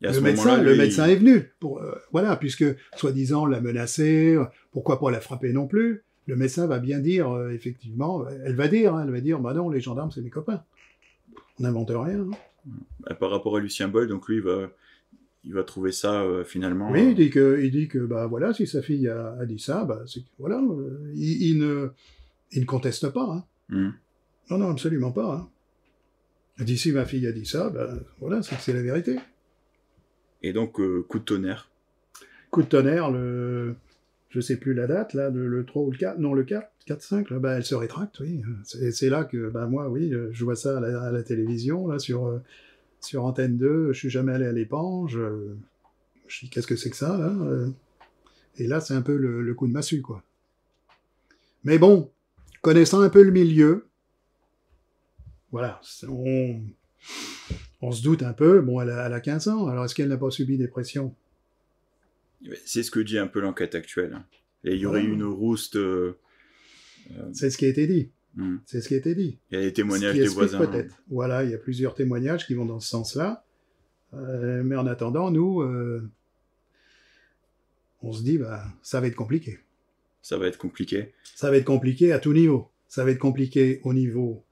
Et 0.01 0.07
à 0.07 0.11
le 0.11 0.21
médecin, 0.21 0.43
le 0.63 0.71
médecin 0.77 1.05
est 1.07 1.15
venu 1.15 1.51
pour 1.59 1.79
euh, 1.79 1.95
voilà, 2.11 2.35
puisque 2.35 2.63
soi-disant 2.95 3.45
l'a 3.47 3.59
menacé, 3.59 4.37
pourquoi 4.71 4.99
pas 4.99 5.09
la 5.11 5.19
frapper 5.19 5.51
non 5.51 5.67
plus. 5.67 6.03
Le 6.27 6.35
médecin 6.35 6.67
va 6.67 6.77
bien 6.79 6.99
dire 6.99 7.27
effectivement, 7.51 8.27
elle 8.45 8.55
va 8.55 8.67
dire, 8.67 8.95
hein, 8.95 9.03
elle 9.05 9.11
va 9.11 9.19
dire, 9.21 9.39
bah 9.39 9.53
non, 9.55 9.69
les 9.69 9.81
gendarmes 9.81 10.11
c'est 10.11 10.21
mes 10.21 10.29
copains. 10.29 10.63
On 11.59 11.63
n'invente 11.63 11.89
rien. 11.89 12.19
hein. 12.21 12.29
euh, 13.09 13.13
par 13.15 13.31
rapport 13.31 13.57
à 13.57 13.59
Lucien 13.59 13.87
Boll, 13.87 14.07
donc 14.07 14.27
lui, 14.29 14.37
il 14.37 14.43
va, 14.43 14.69
il 15.43 15.53
va 15.53 15.63
trouver 15.63 15.91
ça 15.91 16.21
euh, 16.21 16.43
finalement. 16.43 16.91
Oui, 16.91 16.99
euh, 16.99 17.09
il 17.09 17.15
dit 17.15 17.29
que, 17.29 17.59
il 17.61 17.71
dit 17.71 17.87
que 17.87 17.99
bah 17.99 18.27
voilà, 18.27 18.53
si 18.53 18.67
sa 18.67 18.81
fille 18.81 19.07
a, 19.07 19.35
a 19.39 19.45
dit 19.45 19.59
ça, 19.59 19.85
bah 19.85 20.03
c'est 20.05 20.21
voilà, 20.37 20.59
euh, 20.59 21.11
il, 21.15 21.49
il 21.49 21.57
ne, 21.59 21.89
il 22.51 22.61
ne 22.61 22.65
conteste 22.65 23.09
pas. 23.09 23.23
Hein. 23.23 23.45
hum. 23.71 23.93
Non, 24.49 24.57
non, 24.57 24.69
absolument 24.69 25.11
pas. 25.11 25.33
Hein. 25.33 25.49
Il 26.59 26.65
dit 26.65 26.77
si 26.77 26.91
ma 26.91 27.05
fille 27.05 27.25
a 27.25 27.31
dit 27.31 27.45
ça, 27.45 27.69
bah 27.69 27.89
voilà, 28.19 28.41
c'est 28.41 28.73
la 28.73 28.81
vérité. 28.81 29.17
Et 30.43 30.53
donc, 30.53 30.79
euh, 30.79 31.03
coup 31.07 31.19
de 31.19 31.23
tonnerre. 31.23 31.69
Coup 32.49 32.61
de 32.61 32.67
tonnerre, 32.67 33.11
le, 33.11 33.75
je 34.29 34.41
sais 34.41 34.57
plus 34.57 34.73
la 34.73 34.87
date, 34.87 35.13
là, 35.13 35.29
le, 35.29 35.47
le 35.47 35.65
3 35.65 35.83
ou 35.83 35.91
le 35.91 35.97
4, 35.97 36.19
non, 36.19 36.33
le 36.33 36.43
4, 36.43 36.69
4, 36.85 37.01
5, 37.01 37.29
là, 37.29 37.39
bah, 37.39 37.53
elle 37.53 37.63
se 37.63 37.75
rétracte, 37.75 38.19
oui. 38.19 38.41
C'est 38.63 38.91
c'est 38.91 39.09
là 39.09 39.23
que, 39.23 39.49
bah, 39.49 39.67
moi, 39.67 39.89
oui, 39.89 40.11
je 40.31 40.43
vois 40.43 40.55
ça 40.57 40.77
à 40.77 40.81
la, 40.81 41.01
à 41.01 41.11
la 41.11 41.23
télévision, 41.23 41.87
là, 41.87 41.97
sur, 41.97 42.41
sur 43.02 43.26
Antenne 43.26 43.58
2, 43.58 43.93
je 43.93 43.97
suis 43.99 44.10
jamais 44.10 44.32
allé 44.34 44.45
à 44.45 44.52
l'épange, 44.52 45.18
euh, 45.18 45.58
je 46.28 46.41
dis, 46.41 46.49
qu'est-ce 46.49 46.68
que 46.68 46.76
c'est 46.76 46.89
que 46.89 46.95
ça, 46.95 47.18
là 47.18 47.30
euh 47.30 47.70
Et 48.58 48.68
là, 48.68 48.80
c'est 48.80 48.93
un 48.93 49.02
peu 49.02 49.16
le, 49.16 49.41
le 49.41 49.54
coup 49.54 49.68
de 49.68 49.72
massue, 49.74 50.02
quoi. 50.02 50.24
Mais 51.64 51.78
bon, 51.78 52.10
connaissant 52.62 53.02
un 53.02 53.10
peu 53.10 53.22
le 53.24 53.32
milieu, 53.32 53.88
voilà, 55.52 55.82
on, 56.08 56.62
on 57.82 57.91
se 57.91 58.02
doute 58.04 58.24
un 58.24 58.34
peu, 58.34 58.62
bon, 58.62 58.80
elle 58.82 58.89
a, 58.91 59.06
elle 59.08 59.14
a 59.14 59.20
15 59.20 59.47
ans, 59.49 59.68
alors 59.68 59.86
est-ce 59.86 59.95
qu'elle 59.95 60.08
n'a 60.10 60.18
pas 60.18 60.32
subi 60.32 60.58
des 60.58 60.68
pressions? 60.68 61.14
C'est 62.66 62.84
ce 62.84 62.89
que 62.91 62.99
dit 62.99 63.18
un 63.20 63.28
peu 63.28 63.39
l'enquête 63.39 63.76
actuelle. 63.76 64.14
hein. 64.16 64.26
Et 64.64 64.74
il 64.76 64.80
y 64.82 64.86
aurait 64.86 65.04
eu 65.04 65.12
une 65.12 65.24
rouste. 65.24 65.76
euh, 65.76 66.18
C'est 67.34 67.49
ce 67.49 67.58
qui 67.58 67.66
a 67.66 67.68
été 67.68 67.86
dit. 67.88 68.10
Hum. 68.38 68.59
C'est 68.65 68.82
ce 68.82 68.88
qui 68.88 68.93
a 68.93 68.97
été 68.97 69.15
dit. 69.15 69.38
Il 69.51 69.59
y 69.59 69.61
a 69.61 69.65
les 69.65 69.73
témoignages 69.73 70.15
des 70.15 70.27
voisins. 70.27 70.61
hein. 70.61 70.65
peut-être. 70.67 70.95
Voilà, 71.09 71.43
il 71.43 71.51
y 71.51 71.53
a 71.53 71.57
plusieurs 71.57 71.93
témoignages 71.95 72.45
qui 72.47 72.53
vont 72.53 72.65
dans 72.65 72.79
ce 72.79 72.89
sens-là. 72.89 73.43
Euh, 74.13 74.61
mais 74.63 74.75
en 74.75 74.88
attendant, 74.88 75.32
nous, 75.32 75.61
euh, 75.61 76.09
on 78.01 78.11
se 78.13 78.23
dit, 78.23 78.38
bah, 78.38 78.65
ça 78.82 78.99
va 78.99 79.07
être 79.07 79.15
compliqué. 79.15 79.59
Ça 80.21 80.38
va 80.38 80.47
être 80.47 80.57
compliqué. 80.57 81.13
Ça 81.36 81.49
va 81.49 81.57
être 81.57 81.65
compliqué 81.65 82.11
à 82.11 82.19
tout 82.19 82.34
niveau. 82.34 82.69
Ça 82.88 83.03
va 83.05 83.11
être 83.11 83.19
compliqué 83.19 83.79
au 83.84 83.93
niveau 83.93 84.43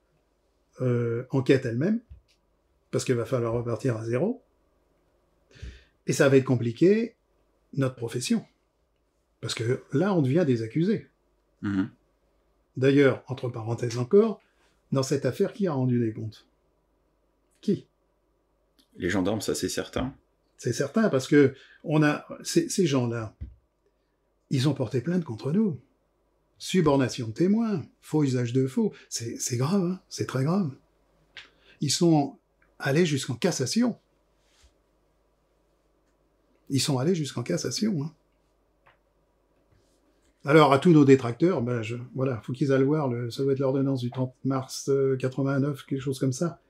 euh, 0.81 1.25
enquête 1.29 1.65
elle-même, 1.65 1.99
parce 2.89 3.03
qu'il 3.03 3.15
va 3.15 3.25
falloir 3.25 3.53
repartir 3.53 3.97
à 3.97 4.05
zéro. 4.05 4.41
Et 6.07 6.13
ça 6.13 6.29
va 6.29 6.37
être 6.37 6.45
compliqué 6.45 7.15
notre 7.73 7.95
profession. 7.95 8.45
Parce 9.41 9.53
que 9.53 9.83
là, 9.93 10.13
on 10.13 10.21
devient 10.21 10.43
des 10.47 10.63
accusés. 10.63 11.07
Mhm. 11.61 11.89
D'ailleurs, 12.79 13.25
entre 13.27 13.49
parenthèses 13.49 13.97
encore, 13.97 14.39
dans 14.93 15.03
cette 15.03 15.25
affaire, 15.25 15.51
qui 15.51 15.67
a 15.67 15.73
rendu 15.73 15.99
des 15.99 16.13
comptes? 16.13 16.47
Qui? 17.59 17.87
Les 18.95 19.09
gendarmes, 19.09 19.41
ça 19.41 19.53
c'est 19.53 19.67
certain. 19.67 20.15
C'est 20.55 20.71
certain, 20.71 21.09
parce 21.09 21.27
que 21.27 21.55
on 21.83 22.03
a 22.03 22.25
ces, 22.41 22.69
gens-là, 22.85 23.35
ils 24.49 24.69
ont 24.69 24.73
porté 24.73 25.01
plainte 25.01 25.25
contre 25.25 25.51
nous. 25.51 25.77
Subornation 26.57 27.27
de 27.27 27.33
témoins, 27.33 27.85
faux 27.99 28.23
usage 28.23 28.53
de 28.53 28.65
faux, 28.65 28.93
c'est 29.09 29.37
c'est 29.41 29.57
grave, 29.57 29.83
hein, 29.83 30.01
c'est 30.07 30.25
très 30.25 30.45
grave. 30.45 30.71
Ils 31.81 31.91
sont 31.91 32.39
allés 32.79 33.05
jusqu'en 33.05 33.35
cassation. 33.35 33.99
Ils 36.69 36.81
sont 36.81 36.97
allés 36.97 37.15
jusqu'en 37.15 37.43
cassation. 37.43 38.03
Hein. 38.03 38.13
Alors, 40.45 40.71
à 40.71 40.79
tous 40.79 40.91
nos 40.91 41.03
détracteurs, 41.05 41.61
ben 41.61 41.81
je, 41.81 41.97
voilà, 42.15 42.41
faut 42.43 42.53
qu'ils 42.53 42.71
aillent 42.71 42.83
voir, 42.83 43.09
le, 43.09 43.29
ça 43.29 43.43
doit 43.43 43.53
être 43.53 43.59
l'ordonnance 43.59 44.01
du 44.01 44.09
30 44.09 44.33
mars 44.45 44.89
euh, 44.89 45.17
89, 45.17 45.85
quelque 45.85 46.01
chose 46.01 46.17
comme 46.17 46.31
ça, 46.31 46.61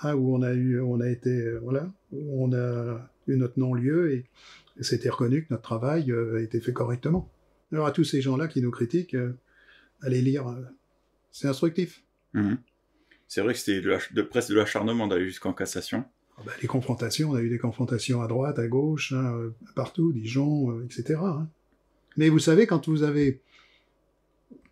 hein, 0.00 0.14
où 0.14 0.34
on 0.34 0.42
a 0.42 0.52
eu, 0.52 0.80
on 0.80 1.00
a 1.00 1.08
été, 1.08 1.30
euh, 1.30 1.60
voilà, 1.62 1.88
où 2.10 2.44
on 2.44 2.52
a 2.52 3.08
eu 3.28 3.36
notre 3.36 3.58
non-lieu 3.58 4.12
et, 4.12 4.24
et 4.78 4.82
c'était 4.82 5.08
reconnu 5.08 5.44
que 5.44 5.48
notre 5.50 5.62
travail 5.62 6.10
euh, 6.10 6.38
a 6.38 6.40
été 6.40 6.60
fait 6.60 6.72
correctement. 6.72 7.30
Alors, 7.72 7.86
à 7.86 7.92
tous 7.92 8.04
ces 8.04 8.20
gens-là 8.20 8.48
qui 8.48 8.60
nous 8.60 8.70
critiquent, 8.70 9.14
euh, 9.14 9.38
allez 10.02 10.20
lire, 10.20 10.48
euh, 10.48 10.60
c'est 11.30 11.48
instructif. 11.48 12.02
Mhm. 12.34 12.58
C'est 13.28 13.40
vrai 13.40 13.54
que 13.54 13.58
c'était 13.58 13.80
de, 13.80 13.96
de 14.12 14.22
presque 14.22 14.50
de 14.50 14.56
l'acharnement 14.56 15.06
d'aller 15.06 15.26
jusqu'en 15.26 15.54
cassation. 15.54 16.04
Ah 16.36 16.42
ben, 16.44 16.52
les 16.60 16.68
confrontations, 16.68 17.30
on 17.30 17.34
a 17.34 17.40
eu 17.40 17.48
des 17.48 17.58
confrontations 17.58 18.20
à 18.20 18.26
droite, 18.26 18.58
à 18.58 18.66
gauche, 18.66 19.12
hein, 19.12 19.34
euh, 19.36 19.54
partout, 19.74 20.12
Dijon, 20.12 20.70
euh, 20.70 20.84
etc. 20.84 21.20
hein. 21.22 21.48
Mais 22.16 22.28
vous 22.28 22.38
savez, 22.38 22.66
quand 22.66 22.88
vous 22.88 23.02
avez, 23.02 23.40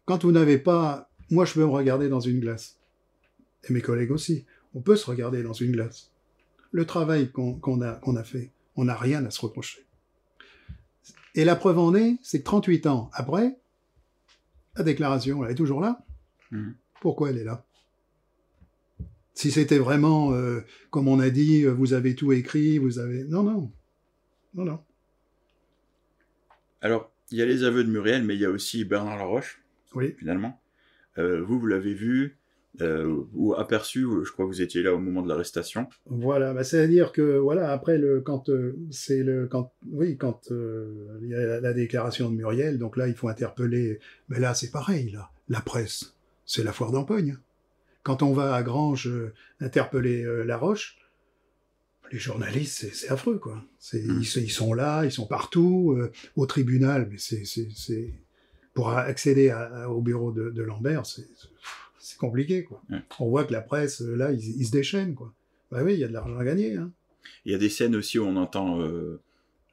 quand 0.05 0.23
vous 0.25 0.33
n'avez 0.33 0.59
pas, 0.59 1.11
moi 1.31 1.45
je 1.45 1.55
peux 1.55 1.61
me 1.61 1.67
regarder 1.67 2.09
dans 2.09 2.21
une 2.21 2.41
glace, 2.41 2.79
et 3.69 3.73
mes 3.73 3.81
collègues 3.81 4.11
aussi, 4.11 4.45
on 4.75 4.81
peut 4.81 4.97
se 4.97 5.07
regarder 5.07 5.43
dans 5.43 5.53
une 5.53 5.73
glace. 5.73 6.11
Le 6.73 6.87
travail 6.87 7.31
qu'on 7.31 7.83
a, 7.83 7.95
qu'on 7.95 8.17
a 8.17 8.25
fait, 8.25 8.51
on 8.77 8.85
n'a 8.85 8.97
rien 8.97 9.25
à 9.25 9.31
se 9.31 9.41
reprocher. 9.41 9.85
Et 11.35 11.45
la 11.45 11.57
preuve 11.57 11.79
en 11.79 11.95
est, 11.95 12.19
c'est 12.23 12.41
que 12.41 12.45
38 12.45 12.87
ans 12.87 13.11
après, 13.13 13.57
la 14.77 14.85
déclaration, 14.85 15.45
elle 15.45 15.53
est 15.53 15.57
toujours 15.57 15.81
là. 15.81 16.05
Mhm. 16.51 16.75
Pourquoi 17.01 17.31
elle 17.31 17.39
est 17.39 17.45
là? 17.45 17.65
Si 19.35 19.51
c'était 19.51 19.79
vraiment, 19.79 20.33
euh, 20.33 20.61
comme 20.91 21.09
on 21.09 21.19
a 21.19 21.31
dit, 21.31 21.65
euh, 21.65 21.73
vous 21.73 21.93
avez 21.93 22.15
tout 22.15 22.33
écrit, 22.33 22.79
vous 22.79 22.99
avez... 22.99 23.25
Non, 23.25 23.43
non. 23.43 23.73
Non, 24.55 24.65
non. 24.65 24.81
Alors, 26.83 27.10
il 27.31 27.39
y 27.39 27.43
a 27.43 27.47
les 27.47 27.65
aveux 27.65 27.85
de 27.85 27.91
Muriel, 27.91 28.23
mais 28.25 28.35
il 28.35 28.41
y 28.41 28.45
a 28.45 28.51
aussi 28.51 28.85
Bernard 28.85 29.17
Laroche, 29.19 29.63
Oui. 29.95 30.15
finalement. 30.19 30.61
Euh, 31.19 31.43
vous, 31.43 31.59
vous 31.59 31.67
l'avez 31.67 31.95
vu 31.95 32.37
euh, 32.81 33.25
ou 33.35 33.55
aperçu, 33.55 34.07
je 34.25 34.31
crois 34.31 34.45
que 34.47 34.51
vous 34.51 34.63
étiez 34.63 34.83
là 34.83 34.95
au 34.95 34.99
moment 34.99 35.23
de 35.23 35.29
l'arrestation. 35.29 35.89
Voilà, 36.07 36.55
bah, 36.55 36.63
c'est-à-dire 36.63 37.11
que 37.11 37.37
voilà, 37.39 37.73
après 37.73 37.99
le 37.99 38.21
quand 38.21 38.49
euh, 38.49 38.77
c'est 38.91 39.25
le 39.25 39.49
quand 39.49 39.73
oui 39.91 40.17
quand 40.17 40.41
il 40.51 41.29
y 41.29 41.35
a 41.35 41.45
la, 41.47 41.61
la 41.61 41.73
déclaration 41.73 42.31
de 42.31 42.37
Muriel, 42.37 42.79
donc 42.79 42.97
là 42.97 43.09
il 43.09 43.15
faut 43.15 43.29
interpeller. 43.29 43.99
Mais 44.29 44.39
là 44.39 44.55
c'est 44.55 44.71
pareil 44.71 45.11
là, 45.11 45.31
la 45.49 45.61
presse, 45.61 46.15
c'est 46.47 46.63
la 46.63 46.73
foire 46.73 46.93
d'empoigne. 46.93 47.37
Quand 48.05 48.23
on 48.23 48.33
va 48.33 48.55
à 48.55 48.63
Grange 48.63 49.11
interpeller 49.61 50.23
euh, 50.25 50.45
La 50.45 50.57
Roche, 50.57 50.97
les 52.13 52.19
journalistes 52.19 52.89
c'est 52.93 53.09
affreux 53.11 53.39
quoi. 53.39 53.63
C'est 53.79 54.03
Mm. 54.07 54.19
ils, 54.21 54.25
sont- 54.27 54.41
ils 54.41 54.51
sont 54.51 54.75
là, 54.75 55.05
ils 55.05 55.13
sont 55.13 55.27
partout 55.27 55.95
euh, 55.99 56.11
au 56.37 56.47
tribunal, 56.47 57.09
mais 57.11 57.19
c'est 57.19 58.13
pour 58.75 58.91
accéder 58.91 59.51
à- 59.51 59.91
au 59.91 60.01
bureau 60.01 60.33
de, 60.33 60.51
de 60.51 60.63
Lambert, 60.63 61.05
c'est 61.07 61.27
compliqué 62.19 62.65
quoi. 62.65 62.83
Ouais. 62.91 62.99
On 63.19 63.29
voit 63.29 63.45
que 63.45 63.53
la 63.53 63.61
presse 63.61 64.01
là 64.01 64.33
ils, 64.33 64.61
ils 64.61 64.67
se 64.67 64.73
déchaînent 64.73 65.15
quoi. 65.15 65.33
Bah 65.71 65.83
oui, 65.85 65.95
il 65.95 66.01
y 66.01 66.05
a 66.05 66.09
de 66.09 66.13
l'argent 66.13 66.37
à 66.39 66.45
gagner. 66.45 66.75
Hein. 66.77 66.91
Il 67.45 67.53
y 67.53 67.55
a 67.55 67.59
des 67.59 67.69
scènes 67.69 67.95
aussi 67.95 68.19
où 68.19 68.25
on 68.25 68.35
entend, 68.37 68.81
euh, 68.81 69.21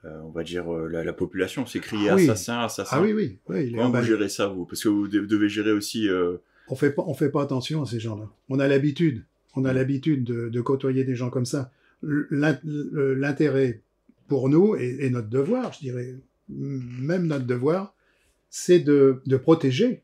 euh, 0.06 0.20
on 0.24 0.30
va 0.30 0.44
dire, 0.44 0.72
euh, 0.72 0.88
la, 0.88 1.04
la 1.04 1.14
population 1.14 1.66
s'écrier 1.66 2.10
Ah 2.10 2.16
oui. 2.16 2.24
assassin, 2.30 2.60
assassin. 2.60 2.98
Ah 2.98 3.02
oui, 3.02 3.14
oui, 3.14 3.72
Comment 3.76 3.90
vous 3.90 4.04
gérez 4.04 4.30
ça, 4.30 4.48
vous? 4.48 4.66
Parce 4.66 4.84
que 4.84 4.90
vous 4.90 5.08
de- 5.08 5.22
devez 5.26 5.50
gérer 5.50 5.72
aussi... 5.72 6.08
On 6.70 6.76
fait 6.76 6.92
pas, 6.92 7.04
on 7.08 7.14
fait 7.16 7.30
pas 7.30 7.42
attention 7.42 7.82
à 7.82 7.86
ces 7.88 8.00
gens-là. 8.00 8.30
On 8.50 8.60
a 8.60 8.68
l'habitude, 8.68 9.24
on 9.56 9.66
a 9.66 9.74
l'habitude 9.74 10.24
de, 10.24 10.50
de 10.50 10.62
côtoyer 10.62 11.04
des 11.04 11.16
gens 11.16 11.30
comme 11.32 11.46
ça. 11.48 11.72
L'in- 12.04 12.60
L'intérêt 12.64 13.82
pour 14.28 14.50
nous 14.50 14.76
et, 14.76 15.10
notre 15.10 15.30
devoir, 15.30 15.74
je 15.74 15.80
dirais, 15.80 16.16
même 16.50 17.28
notre 17.28 17.46
devoir, 17.46 17.96
c'est 18.50 18.80
de, 18.80 19.22
protéger. 19.42 20.04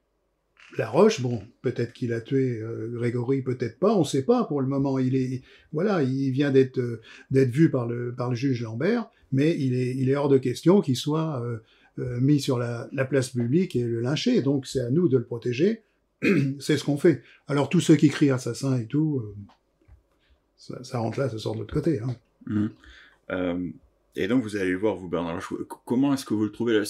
La 0.77 0.89
Roche, 0.89 1.21
bon, 1.21 1.43
peut-être 1.61 1.93
qu'il 1.93 2.13
a 2.13 2.21
tué 2.21 2.59
euh, 2.59 2.89
Grégory, 2.93 3.43
peut-être 3.43 3.77
pas, 3.77 3.95
on 3.95 3.99
ne 3.99 4.05
sait 4.05 4.23
pas 4.23 4.43
pour 4.45 4.59
le 4.59 4.65
moment. 4.67 4.97
Il 4.97 5.15
est, 5.15 5.43
voilà, 5.71 6.01
il 6.01 6.31
vient 6.31 6.49
d'être 6.49 6.79
euh, 6.79 6.99
vu 7.31 7.69
par 7.69 7.87
le 7.87 8.15
juge 8.33 8.63
Lambert, 8.63 9.07
mais 9.31 9.55
il 9.59 10.09
est 10.09 10.15
hors 10.15 10.29
de 10.29 10.39
question 10.39 10.81
qu'il 10.81 10.95
soit 10.95 11.43
euh, 11.99 12.19
mis 12.19 12.39
sur 12.39 12.57
la, 12.57 12.89
la 12.91 13.05
place 13.05 13.29
publique 13.29 13.75
et 13.75 13.83
le 13.83 13.99
lyncher. 13.99 14.41
Donc 14.41 14.65
c'est 14.65 14.79
à 14.79 14.89
nous 14.89 15.07
de 15.09 15.17
le 15.17 15.25
protéger. 15.25 15.83
c'est 16.59 16.77
ce 16.77 16.83
qu'on 16.83 16.97
fait. 16.97 17.21
Alors 17.47 17.69
tous 17.69 17.81
ceux 17.81 17.95
qui 17.95 18.09
crient 18.09 18.31
assassin 18.31 18.79
et 18.79 18.85
tout, 18.87 19.21
ça, 20.63 20.83
ça 20.83 20.99
rentre 20.99 21.19
là, 21.19 21.29
ça 21.29 21.37
sort 21.37 21.55
de 21.55 21.59
l'autre 21.59 21.73
côté. 21.73 21.99
Hein. 21.99 22.15
Mhm. 22.47 22.69
Euh, 23.31 23.69
et 24.15 24.27
donc 24.27 24.43
vous 24.43 24.55
allez 24.55 24.71
le 24.71 24.77
voir, 24.77 24.95
vous 24.95 25.09
Bernard 25.09 25.33
Laroche, 25.33 25.53
comment 25.85 26.13
est-ce 26.13 26.25
que 26.25 26.33
vous 26.33 26.43
le 26.45 26.51
trouvez 26.51 26.73
là? 26.77 26.85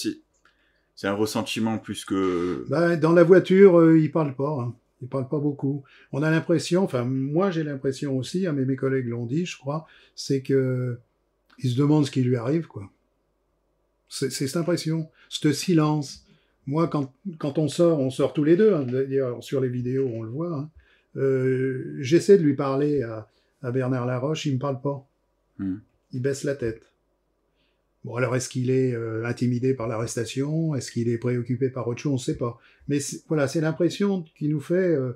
C'est 0.95 1.07
un 1.07 1.13
ressentiment 1.13 1.79
plus 1.79 2.05
que... 2.05 2.65
Bah, 2.69 2.95
dans 2.97 3.13
la 3.13 3.23
voiture, 3.23 3.79
euh, 3.79 3.97
il 3.99 4.11
parle 4.11 4.35
pas. 4.35 4.61
Hein. 4.61 4.75
Il 5.01 5.07
parle 5.07 5.27
pas 5.27 5.39
beaucoup. 5.39 5.83
On 6.11 6.21
a 6.21 6.29
l'impression, 6.29 6.83
enfin 6.83 7.03
moi 7.03 7.49
j'ai 7.51 7.63
l'impression 7.63 8.15
aussi, 8.17 8.45
hein, 8.45 8.53
mais 8.53 8.63
mes 8.65 8.75
collègues 8.75 9.07
l'ont 9.07 9.25
dit, 9.25 9.45
je 9.45 9.57
crois, 9.57 9.85
c'est 10.15 10.41
que 10.41 10.97
il 11.59 11.71
se 11.71 11.77
demande 11.77 12.05
ce 12.05 12.11
qui 12.11 12.21
lui 12.23 12.35
arrive, 12.35 12.67
quoi. 12.67 12.89
C'est 14.07 14.31
c'est 14.31 14.47
cette 14.47 14.57
impression, 14.57 15.09
ce 15.29 15.51
silence. 15.51 16.25
Moi, 16.67 16.87
quand, 16.87 17.11
quand 17.39 17.57
on 17.57 17.67
sort, 17.67 17.99
on 17.99 18.09
sort 18.09 18.33
tous 18.33 18.43
les 18.43 18.55
deux. 18.55 18.73
Hein, 18.73 18.83
D'ailleurs, 18.83 19.43
sur 19.43 19.59
les 19.59 19.67
vidéos, 19.67 20.07
on 20.13 20.23
le 20.23 20.29
voit. 20.29 20.55
hein. 20.55 20.69
Euh, 21.17 21.95
J'essaie 21.99 22.37
de 22.37 22.43
lui 22.43 22.53
parler 22.55 23.01
à, 23.01 23.27
à 23.63 23.71
Bernard 23.71 24.05
Laroche, 24.05 24.45
il 24.45 24.53
me 24.55 24.59
parle 24.59 24.79
pas. 24.81 25.05
Hmm. 25.57 25.77
Il 26.11 26.21
baisse 26.21 26.43
la 26.43 26.55
tête. 26.55 26.91
Bon, 28.03 28.15
alors 28.15 28.35
est-ce 28.35 28.49
qu'il 28.49 28.69
est 28.69 28.93
euh, 28.93 29.25
intimidé 29.25 29.73
par 29.73 29.87
l'arrestation? 29.87 30.75
Est-ce 30.75 30.91
qu'il 30.91 31.07
est 31.09 31.17
préoccupé 31.17 31.69
par 31.69 31.87
autre 31.87 32.01
chose? 32.01 32.11
On 32.11 32.15
ne 32.15 32.19
sait 32.19 32.37
pas. 32.37 32.59
Mais 32.89 32.99
voilà, 33.29 33.47
c'est 33.47 33.61
l'impression 33.61 34.25
qui 34.37 34.49
nous 34.49 34.59
fait. 34.59 34.75
Euh, 34.75 35.13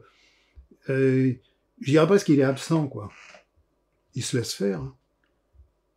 euh, 0.89 1.33
je 1.81 1.91
dirais 1.91 2.07
pas 2.07 2.17
qu'il 2.17 2.39
est 2.39 2.43
absent, 2.43 2.87
quoi. 2.87 3.11
Il 4.15 4.23
se 4.23 4.37
laisse 4.37 4.53
faire. 4.53 4.79
hein. 4.81 4.95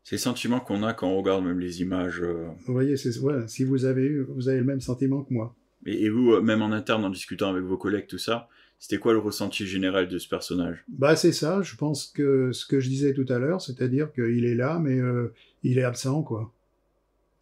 C'est 0.03 0.17
le 0.17 0.21
sentiment 0.21 0.59
qu'on 0.59 0.83
a 0.83 0.93
quand 0.93 1.09
on 1.09 1.17
regarde 1.17 1.45
même 1.45 1.61
les 1.61 1.81
images. 1.81 2.21
euh, 2.21 2.49
Vous 2.67 2.73
voyez, 2.73 2.97
voilà, 3.21 3.47
si 3.47 3.63
vous 3.63 3.85
avez 3.85 4.03
eu, 4.03 4.23
vous 4.29 4.49
avez 4.49 4.59
le 4.59 4.65
même 4.65 4.81
sentiment 4.81 5.23
que 5.23 5.33
moi. 5.33 5.55
Et, 5.87 6.05
et 6.07 6.11
vous, 6.11 6.33
euh, 6.33 6.43
même 6.43 6.61
en 6.63 6.73
interne, 6.73 7.05
en 7.05 7.11
discutant 7.11 7.49
avec 7.51 7.63
vos 7.63 7.77
collègues, 7.79 8.09
tout 8.09 8.19
ça, 8.19 8.49
c'était 8.81 8.99
quoi 8.99 9.13
le 9.13 9.19
ressenti 9.19 9.67
général 9.67 10.09
de 10.09 10.19
ce 10.19 10.27
personnage? 10.29 10.83
Bah 10.89 11.15
c'est 11.15 11.33
ça. 11.33 11.61
Je 11.63 11.77
pense 11.77 12.07
que 12.07 12.51
ce 12.51 12.65
que 12.67 12.81
je 12.81 12.89
disais 12.89 13.13
tout 13.13 13.27
à 13.29 13.39
l'heure, 13.39 13.61
c'est-à-dire 13.61 14.11
qu'il 14.13 14.45
est 14.47 14.55
là, 14.55 14.79
mais 14.81 14.99
euh, 14.99 15.33
il 15.63 15.79
est 15.79 15.85
absent, 15.85 16.23
quoi. 16.23 16.51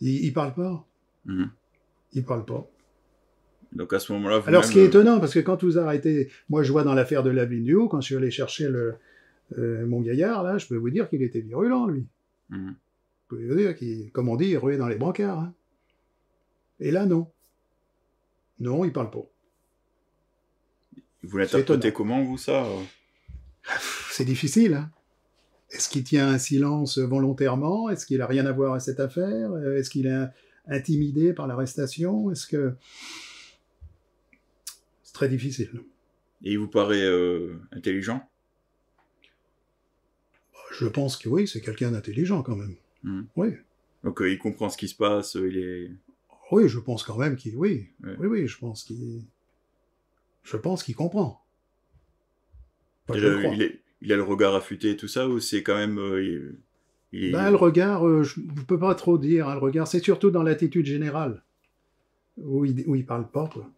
Il, 0.01 0.25
il 0.25 0.33
parle 0.33 0.53
pas. 0.53 0.85
Mhm. 1.25 1.49
Il 2.15 2.25
parle 2.25 2.45
pas. 2.45 2.69
Donc 3.73 3.93
à 3.93 3.99
ce 4.01 4.13
moment-là, 4.15 4.43
Alors, 4.47 4.65
ce 4.65 4.73
qui 4.73 4.81
est 4.81 4.85
euh, 4.85 4.89
étonnant, 4.89 5.21
parce 5.21 5.33
que 5.35 5.39
quand 5.41 5.63
vous 5.63 5.79
arrêtez, 5.79 6.31
moi 6.49 6.63
je 6.65 6.73
vois 6.73 6.83
dans 6.85 6.95
l'affaire 6.95 7.23
de 7.23 7.31
la 7.31 7.45
vidéo, 7.45 7.87
quand 7.89 8.01
je 8.01 8.07
suis 8.07 8.17
allé 8.17 8.31
chercher 8.31 8.69
le, 8.69 8.95
euh, 9.59 9.87
mon 9.87 10.01
gaillard, 10.01 10.43
là, 10.43 10.59
je 10.59 10.67
peux 10.67 10.77
vous 10.77 10.91
dire 10.91 11.09
qu'il 11.09 11.23
était 11.23 11.41
virulent, 11.41 11.87
lui. 11.87 12.05
mhm. 12.51 12.75
Je 13.31 13.37
peux 13.37 13.47
vous 13.47 13.55
dire 13.57 13.77
qu'il, 13.77 14.11
comme 14.11 14.29
on 14.29 14.37
dit, 14.37 14.47
il 14.49 14.57
ruait 14.59 14.79
dans 14.79 14.89
les 14.89 14.97
brancards. 14.97 15.39
hein. 15.39 15.55
Et 16.81 16.91
là, 16.91 17.05
non. 17.07 17.29
Non, 18.59 18.85
il 18.85 18.93
parle 18.93 19.11
pas. 19.11 19.25
Vous 21.23 21.39
l'interprétez 21.39 21.93
comment, 21.93 22.23
vous, 22.23 22.39
ça 22.39 22.65
euh 22.65 22.83
C'est 24.11 24.25
difficile, 24.25 24.75
hein. 24.75 24.91
Est-ce 25.71 25.91
qu'il 25.91 26.03
tient 26.03 26.29
un 26.29 26.39
silence 26.39 26.97
volontairement? 26.99 27.91
Est-ce 27.91 28.07
qu'il 28.07 28.23
a 28.23 28.27
rien 28.27 28.47
à 28.47 28.53
voir 28.53 28.73
à 28.73 28.81
cette 28.81 29.01
affaire? 29.01 29.53
Euh, 29.53 29.77
Est-ce 29.77 29.91
qu'il 29.91 30.07
est 30.07 30.27
intimidé 30.67 31.35
par 31.35 31.47
l'arrestation? 31.47 32.31
Est-ce 32.31 32.47
que... 32.47 32.75
C'est 35.03 35.13
très 35.13 35.29
difficile. 35.29 35.71
Et 36.43 36.53
il 36.53 36.59
vous 36.59 36.69
paraît 36.69 37.03
euh, 37.05 37.61
intelligent? 37.73 38.27
Je 40.71 40.87
pense 40.87 41.17
que 41.17 41.29
oui, 41.29 41.47
c'est 41.47 41.61
quelqu'un 41.61 41.91
d'intelligent 41.91 42.43
quand 42.43 42.57
même. 42.57 42.77
Mhm. 43.03 43.27
Oui. 43.37 43.49
Donc 44.05 44.23
euh, 44.23 44.31
il 44.31 44.39
comprend 44.39 44.71
ce 44.71 44.79
qui 44.79 44.89
se 44.89 44.95
passe, 44.95 45.35
il 45.35 45.59
est... 45.59 45.91
Oui, 46.51 46.67
je 46.69 46.79
pense 46.79 47.03
quand 47.03 47.19
même 47.19 47.37
qu'il... 47.37 47.57
Oui, 47.57 47.89
Ouais. 48.03 48.17
oui, 48.21 48.27
oui, 48.27 48.47
je 48.49 48.57
pense 48.59 48.85
qu'il... 48.85 49.23
Je 50.43 50.57
pense 50.57 50.83
qu'il 50.83 50.95
comprend. 50.97 51.45
Il, 53.15 53.25
a, 53.25 53.29
le 53.29 53.39
crois. 53.39 53.55
il 53.55 53.63
est- 53.63 53.81
il 54.01 54.13
a 54.13 54.17
le 54.17 54.23
regard 54.23 54.55
affûté 54.55 54.91
et 54.91 54.97
tout 54.97 55.09
ça, 55.09 55.29
ou 55.29 55.41
c'est 55.41 55.63
quand 55.63 55.77
même... 55.77 55.99
euh, 55.99 56.55
il, 57.13 57.33
Ben, 57.33 57.51
le 57.51 57.57
regard, 57.57 58.07
euh, 58.07 58.23
je 58.23 58.41
ne 58.41 58.63
peux 58.63 58.79
pas 58.79 58.95
trop 58.95 59.19
dire. 59.19 59.49
hein, 59.49 59.55
le 59.55 59.61
regard, 59.61 59.89
c'est 59.89 59.99
surtout 60.03 60.31
dans 60.31 60.43
l'attitude 60.43 60.87
générale, 60.87 61.43
où 62.37 62.65
il, 62.65 62.85
où 62.87 62.95
il 62.95 63.05
parle 63.07 63.29
pas. 63.31 63.49
Quoi. 63.53 63.69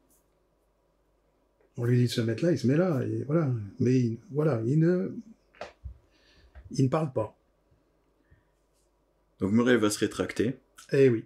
On 1.76 1.84
lui 1.84 1.96
dit 1.96 2.04
de 2.04 2.08
se 2.10 2.20
mettre 2.20 2.44
là, 2.44 2.52
il 2.52 2.58
se 2.58 2.66
met 2.66 2.76
là, 2.76 3.02
et 3.04 3.22
voilà. 3.24 3.50
Mais 3.78 3.98
il- 3.98 4.18
voilà, 4.30 4.60
il 4.66 4.78
ne, 4.80 5.14
il 6.72 6.84
ne 6.84 6.88
parle 6.90 7.12
pas. 7.12 7.34
Donc 9.38 9.52
Murray 9.52 9.76
va 9.78 9.88
se 9.90 9.98
rétracter, 10.00 10.56
Eh 10.92 11.08
oui. 11.08 11.24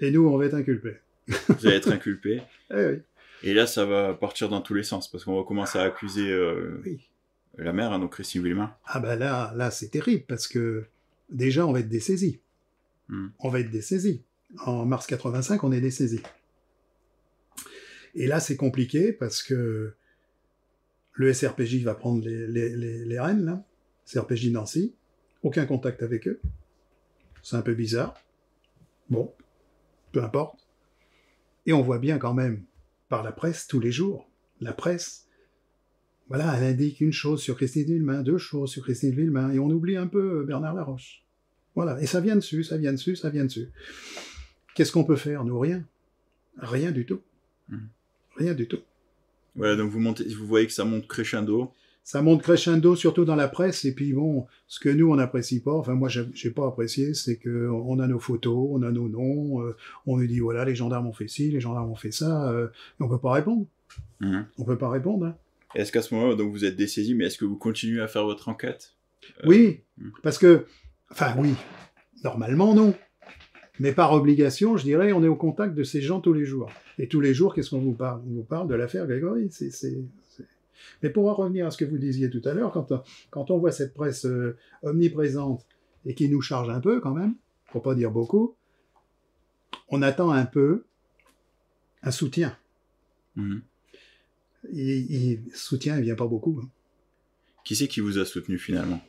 Et 0.00 0.10
nous, 0.10 0.26
on 0.28 0.36
va 0.36 0.46
être 0.46 0.54
inculpés. 0.54 0.96
vous 1.28 1.66
allez 1.66 1.76
être 1.76 1.90
inculpé, 1.92 2.42
Eh 2.70 2.86
oui. 2.86 2.98
Et 3.42 3.54
là 3.54 3.66
ça 3.66 3.84
va 3.84 4.14
partir 4.14 4.48
dans 4.48 4.60
tous 4.60 4.74
les 4.74 4.82
sens, 4.82 5.10
parce 5.10 5.24
qu'on 5.24 5.36
va 5.36 5.44
commencer 5.46 5.78
à 5.78 5.82
accuser 5.82 6.30
euh, 6.30 6.80
oui. 6.84 7.00
la 7.58 7.72
mère, 7.72 7.92
hein, 7.92 7.98
donc 7.98 8.12
Christine 8.12 8.42
Villemain. 8.42 8.74
Ah 8.86 9.00
ben 9.00 9.16
là, 9.16 9.52
là 9.56 9.70
c'est 9.70 9.88
terrible, 9.88 10.24
parce 10.26 10.48
que 10.48 10.86
déjà, 11.32 11.66
on 11.66 11.72
va 11.72 11.80
être 11.80 11.88
dessaisi. 11.88 12.40
Hmm. 13.08 13.28
On 13.40 13.48
va 13.48 13.60
être 13.60 13.70
dessaisi. 13.70 14.22
En 14.64 14.84
mars 14.84 15.06
85, 15.06 15.64
on 15.64 15.72
est 15.72 15.80
dessaisi. 15.80 16.20
Et 18.14 18.26
là, 18.26 18.40
c'est 18.40 18.56
compliqué 18.56 19.12
parce 19.12 19.42
que 19.42 19.94
le 21.14 21.32
SRPJ 21.32 21.82
va 21.82 21.94
prendre 21.94 22.24
les, 22.24 22.46
les, 22.46 22.68
les, 22.76 23.04
les 23.04 23.20
rênes, 23.20 23.44
là. 23.44 23.64
SRPJ 24.04 24.50
Nancy. 24.50 24.94
Aucun 25.42 25.66
contact 25.66 26.02
avec 26.02 26.28
eux. 26.28 26.40
C'est 27.42 27.56
un 27.56 27.62
peu 27.62 27.74
bizarre. 27.74 28.14
Bon, 29.08 29.32
peu 30.12 30.22
importe. 30.22 30.66
Et 31.66 31.72
on 31.72 31.82
voit 31.82 31.98
bien 31.98 32.18
quand 32.18 32.34
même, 32.34 32.62
par 33.12 33.22
la 33.22 33.32
presse, 33.32 33.66
tous 33.66 33.78
les 33.78 33.92
jours, 33.92 34.26
la 34.62 34.72
presse, 34.72 35.26
voilà, 36.28 36.56
elle 36.56 36.64
indique 36.64 37.02
une 37.02 37.12
chose 37.12 37.42
sur 37.42 37.56
Christine 37.56 37.84
Villemain, 37.84 38.22
deux 38.22 38.38
choses 38.38 38.70
sur 38.70 38.82
Christine 38.82 39.14
Villemain, 39.14 39.52
et 39.52 39.58
on 39.58 39.68
oublie 39.68 39.98
un 39.98 40.06
peu 40.06 40.44
Bernard 40.44 40.72
Laroche. 40.72 41.22
Voilà, 41.74 42.00
et 42.00 42.06
ça 42.06 42.22
vient 42.22 42.36
dessus, 42.36 42.64
ça 42.64 42.78
vient 42.78 42.92
dessus, 42.92 43.14
ça 43.14 43.28
vient 43.28 43.44
dessus. 43.44 43.68
Qu'est-ce 44.74 44.92
qu'on 44.92 45.04
peut 45.04 45.16
faire, 45.16 45.44
nous? 45.44 45.58
Rien. 45.58 45.84
Rien 46.56 46.90
du 46.90 47.04
tout. 47.04 47.20
Mhm. 47.68 47.88
Rien 48.38 48.54
du 48.54 48.66
tout. 48.66 48.80
Voilà, 49.56 49.76
donc 49.76 49.90
vous, 49.90 50.00
montez, 50.00 50.24
vous 50.32 50.46
voyez 50.46 50.66
que 50.66 50.72
ça 50.72 50.86
monte 50.86 51.06
crescendo, 51.06 51.70
Ça 52.04 52.20
monte 52.20 52.42
crescendo, 52.42 52.96
surtout 52.96 53.24
dans 53.24 53.36
la 53.36 53.46
presse, 53.46 53.84
et 53.84 53.94
puis 53.94 54.12
bon, 54.12 54.46
ce 54.66 54.80
que 54.80 54.88
nous, 54.88 55.10
on 55.10 55.16
n'apprécie 55.16 55.60
pas, 55.60 55.72
enfin 55.72 55.94
moi, 55.94 56.08
j'ai 56.08 56.50
pas 56.50 56.66
apprécié, 56.66 57.14
c'est 57.14 57.36
que 57.36 57.68
on 57.68 58.00
a 58.00 58.08
nos 58.08 58.18
photos, 58.18 58.68
on 58.72 58.82
a 58.82 58.90
nos 58.90 59.08
noms, 59.08 59.62
euh, 59.62 59.76
on 60.06 60.16
nous 60.18 60.26
dit, 60.26 60.40
voilà, 60.40 60.64
les 60.64 60.74
gendarmes 60.74 61.06
ont 61.06 61.12
fait 61.12 61.28
ci, 61.28 61.50
les 61.50 61.60
gendarmes 61.60 61.90
ont 61.90 61.96
fait 61.96 62.10
ça, 62.10 62.50
euh, 62.50 62.66
et 62.66 63.02
on 63.04 63.08
peut 63.08 63.18
pas 63.18 63.30
répondre. 63.32 63.66
Mhm. 64.20 64.46
On 64.58 64.64
peut 64.64 64.78
pas 64.78 64.90
répondre, 64.90 65.26
hein. 65.26 65.36
Est-ce 65.74 65.92
qu'à 65.92 66.02
ce 66.02 66.12
moment-là, 66.14 66.34
donc 66.34 66.52
vous 66.52 66.64
êtes 66.64 66.76
dessaisi, 66.76 67.14
mais 67.14 67.26
est-ce 67.26 67.38
que 67.38 67.44
vous 67.44 67.56
continuez 67.56 68.00
à 68.02 68.08
faire 68.08 68.24
votre 68.24 68.48
enquête? 68.48 68.94
Euh, 69.38 69.48
Oui, 69.48 69.80
hmm. 69.98 70.10
parce 70.22 70.38
que, 70.38 70.66
enfin 71.10 71.34
oui, 71.38 71.54
normalement 72.24 72.74
non. 72.74 72.94
Mais 73.80 73.92
par 73.92 74.12
obligation, 74.12 74.76
je 74.76 74.82
dirais, 74.82 75.12
on 75.12 75.22
est 75.24 75.28
au 75.28 75.36
contact 75.36 75.74
de 75.74 75.82
ces 75.82 76.02
gens 76.02 76.20
tous 76.20 76.34
les 76.34 76.44
jours. 76.44 76.70
Et 76.98 77.08
tous 77.08 77.20
les 77.20 77.32
jours, 77.32 77.54
qu'est-ce 77.54 77.70
qu'on 77.70 77.78
vous 77.80 77.94
parle? 77.94 78.20
On 78.28 78.34
vous 78.34 78.42
parle 78.42 78.68
de 78.68 78.74
l'affaire 78.74 79.06
Grégory. 79.06 79.48
C'est- 79.50 79.70
Mais 81.02 81.10
pour 81.10 81.28
en 81.28 81.34
revenir 81.34 81.66
à 81.66 81.70
ce 81.70 81.76
que 81.76 81.84
vous 81.84 81.98
disiez 81.98 82.30
tout 82.30 82.42
à 82.44 82.54
l'heure, 82.54 82.72
quand, 82.72 82.90
on- 82.92 83.02
quand 83.30 83.50
on 83.50 83.58
voit 83.58 83.72
cette 83.72 83.94
presse 83.94 84.24
euh, 84.26 84.56
omniprésente 84.82 85.64
et 86.06 86.14
qui 86.14 86.28
nous 86.28 86.40
charge 86.42 86.68
un 86.70 86.80
peu 86.80 87.00
quand 87.00 87.14
même, 87.14 87.34
pour 87.70 87.82
pas 87.82 87.94
dire 87.94 88.10
beaucoup, 88.10 88.54
on 89.88 90.02
attend 90.02 90.30
un 90.30 90.46
peu 90.46 90.84
un 92.02 92.10
soutien. 92.10 92.56
Mhm. 93.36 93.62
Il, 94.72 95.10
il, 95.10 95.40
soutien, 95.54 95.96
il 95.98 96.02
vient 96.04 96.14
pas 96.14 96.26
beaucoup. 96.26 96.60
hein. 96.62 96.68
Qui 97.64 97.76
c'est 97.76 97.88
qui 97.88 98.00
vous 98.00 98.18
a 98.18 98.24
soutenu 98.24 98.58
finalement? 98.58 99.00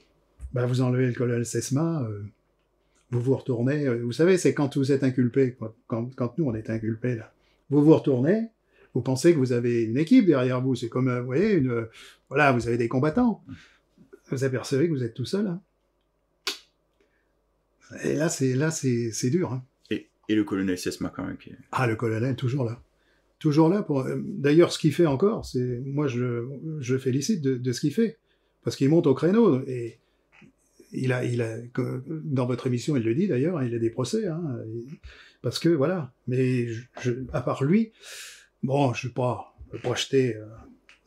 Bah, 0.53 0.65
vous 0.65 0.81
enlevez 0.81 1.07
le 1.07 1.13
colonel 1.13 1.45
Sesma, 1.45 2.03
euh, 2.03 2.21
vous 3.11 3.21
vous 3.21 3.35
retournez. 3.35 3.87
euh, 3.87 4.03
vous 4.03 4.11
savez, 4.11 4.37
c'est 4.37 4.53
quand 4.53 4.77
vous 4.77 4.91
êtes 4.91 5.03
inculpé, 5.03 5.55
quand, 5.87 6.13
quand 6.15 6.37
nous 6.37 6.45
on 6.45 6.53
est 6.55 6.69
inculpés 6.69 7.15
là. 7.15 7.33
Vous 7.69 7.83
vous 7.83 7.95
retournez, 7.95 8.49
vous 8.93 9.01
pensez 9.01 9.33
que 9.33 9.37
vous 9.39 9.51
avez 9.53 9.83
une 9.83 9.97
équipe 9.97 10.25
derrière 10.25 10.61
vous. 10.61 10.75
C'est 10.75 10.89
comme, 10.89 11.07
euh, 11.09 11.19
vous 11.21 11.25
voyez, 11.25 11.53
une, 11.53 11.69
euh, 11.71 11.85
voilà, 12.29 12.51
vous 12.51 12.67
avez 12.67 12.77
des 12.77 12.87
combattants. 12.87 13.43
Vous 14.29 14.43
apercevez 14.43 14.87
que 14.87 14.93
vous 14.93 15.03
êtes 15.03 15.13
tout 15.13 15.25
seul. 15.25 15.47
hein. 15.47 15.61
Et 18.03 18.15
là, 18.15 18.29
c'est 18.29 18.53
là, 18.53 18.71
c'est 18.71 19.11
c'est 19.11 19.29
dur. 19.29 19.53
hein. 19.53 19.63
et, 19.91 20.07
et 20.29 20.35
le 20.35 20.43
colonel 20.43 20.77
Sesma 20.77 21.11
quand 21.15 21.25
même. 21.25 21.37
Qui. 21.37 21.51
Ah, 21.71 21.85
le 21.87 21.95
colonel, 21.95 22.35
toujours 22.35 22.63
là. 22.65 22.81
Toujours 23.39 23.69
là. 23.69 23.83
pour. 23.83 24.01
euh, 24.01 24.19
D'ailleurs, 24.23 24.71
ce 24.71 24.79
qu'il 24.79 24.93
fait 24.93 25.05
encore, 25.05 25.45
c'est. 25.45 25.81
Moi, 25.85 26.07
je, 26.07 26.47
je 26.79 26.93
le 26.93 26.99
félicite 26.99 27.41
de, 27.41 27.55
de 27.55 27.71
ce 27.71 27.81
qu'il 27.81 27.93
fait. 27.93 28.17
Parce 28.63 28.75
qu'il 28.75 28.89
monte 28.89 29.05
au 29.07 29.13
créneau. 29.13 29.61
Et 29.67 29.99
il 30.93 31.11
a, 31.11 31.25
il 31.25 31.41
a, 31.41 31.57
dans 32.07 32.45
votre 32.45 32.67
émission, 32.67 32.95
il 32.95 33.03
le 33.03 33.13
dit 33.13 33.27
d'ailleurs, 33.27 33.57
hein, 33.57 33.65
il 33.65 33.75
a 33.75 33.79
des 33.79 33.89
procès. 33.89 34.27
Hein, 34.27 34.41
parce 35.41 35.59
que, 35.59 35.69
voilà. 35.69 36.13
Mais 36.27 36.67
je, 36.67 36.83
je- 37.01 37.11
à 37.33 37.41
part 37.41 37.63
lui, 37.63 37.91
bon, 38.63 38.93
je 38.93 39.07
ne 39.07 39.09
vais 39.09 39.13
pas, 39.13 39.55
je 39.71 39.77
vais 39.77 39.81
pas 39.83 39.95
jeter 39.95 40.35
euh, 40.35 40.45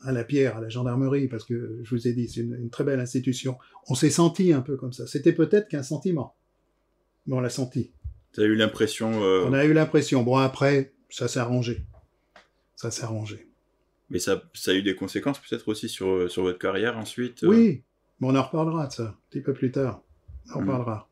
à 0.03 0.13
la 0.13 0.25
pierre 0.25 0.57
à 0.59 0.61
la 0.61 0.69
gendarmerie, 0.69 1.27
parce 1.29 1.45
que 1.45 1.81
je 1.83 1.95
vous 1.95 2.07
ai 2.07 2.13
dit, 2.13 2.29
c'est 2.29 2.41
une, 2.43 2.55
une 2.55 2.71
très 2.71 2.85
belle 2.85 3.01
institution. 3.01 3.59
On 3.89 3.95
s'est 3.95 4.11
senti 4.11 4.53
un 4.53 4.61
peu 4.61 4.77
comme 4.77 4.93
ça. 4.93 5.07
C'était 5.07 5.33
peut-être 5.33 5.69
qu'un 5.69 5.83
sentiment. 5.83 6.37
Mais 7.27 7.35
on 7.35 7.41
l'a 7.41 7.51
senti. 7.51 7.91
Vous 8.35 8.41
avez 8.43 8.53
eu 8.53 8.57
l'impression, 8.57 9.23
euh, 9.25 9.45
On 9.47 9.53
a 9.53 9.65
eu 9.65 9.73
l'impression. 9.73 10.23
Bon, 10.23 10.37
après, 10.37 10.93
ça 11.11 11.27
s'est 11.27 11.41
arrangé. 11.41 11.85
Ça 12.77 12.91
s'est 12.91 13.05
arrangé. 13.05 13.49
mais 14.11 14.19
ça, 14.21 14.43
ça 14.55 14.71
a 14.71 14.75
eu 14.75 14.83
des 14.83 14.95
conséquences 14.95 15.39
peut-être 15.41 15.67
aussi 15.69 15.89
sur, 15.89 16.09
euh, 16.09 16.29
sur 16.29 16.43
votre 16.45 16.59
carrière 16.59 16.97
ensuite 16.99 17.43
euh, 17.43 17.49
Oui, 17.49 17.83
Mais 18.21 18.29
on 18.29 18.37
en 18.37 18.43
reparlera 18.43 18.87
de 18.87 18.93
ça, 18.93 19.03
un 19.05 19.17
petit 19.31 19.41
peu 19.41 19.53
plus 19.55 19.73
tard. 19.73 20.03
On 20.51 20.59
en 20.59 20.61
Mhm. 20.61 20.69
reparlera. 20.69 21.09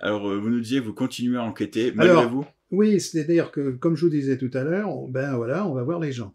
Alors, 0.00 0.28
vous 0.28 0.50
nous 0.50 0.60
disiez, 0.60 0.80
vous 0.80 0.92
continuez 0.92 1.38
à 1.38 1.42
enquêter, 1.42 1.92
malgré 1.92 2.18
Alors, 2.18 2.30
vous 2.30 2.46
Oui, 2.70 3.00
c'est-à-dire 3.00 3.50
que, 3.50 3.70
comme 3.70 3.96
je 3.96 4.04
vous 4.04 4.10
disais 4.10 4.36
tout 4.36 4.50
à 4.52 4.62
l'heure, 4.64 4.94
on- 4.94 5.08
ben 5.08 5.36
voilà, 5.36 5.66
on 5.66 5.74
va 5.74 5.82
voir 5.82 6.00
les 6.00 6.12
gens. 6.12 6.34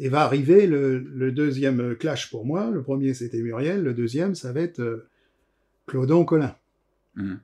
Et 0.00 0.08
va 0.08 0.22
arriver 0.22 0.66
le, 0.66 0.98
le 0.98 1.30
deuxième 1.30 1.94
clash 1.96 2.28
pour 2.30 2.44
moi. 2.44 2.70
Le 2.70 2.82
premier, 2.82 3.14
c'était 3.14 3.40
Muriel. 3.40 3.82
Le 3.84 3.94
deuxième, 3.94 4.34
ça 4.34 4.52
va 4.52 4.60
être 4.60 4.80
euh, 4.80 5.08
Claudon 5.86 6.24
Collin. 6.24 6.56
Mhm. 7.14 7.38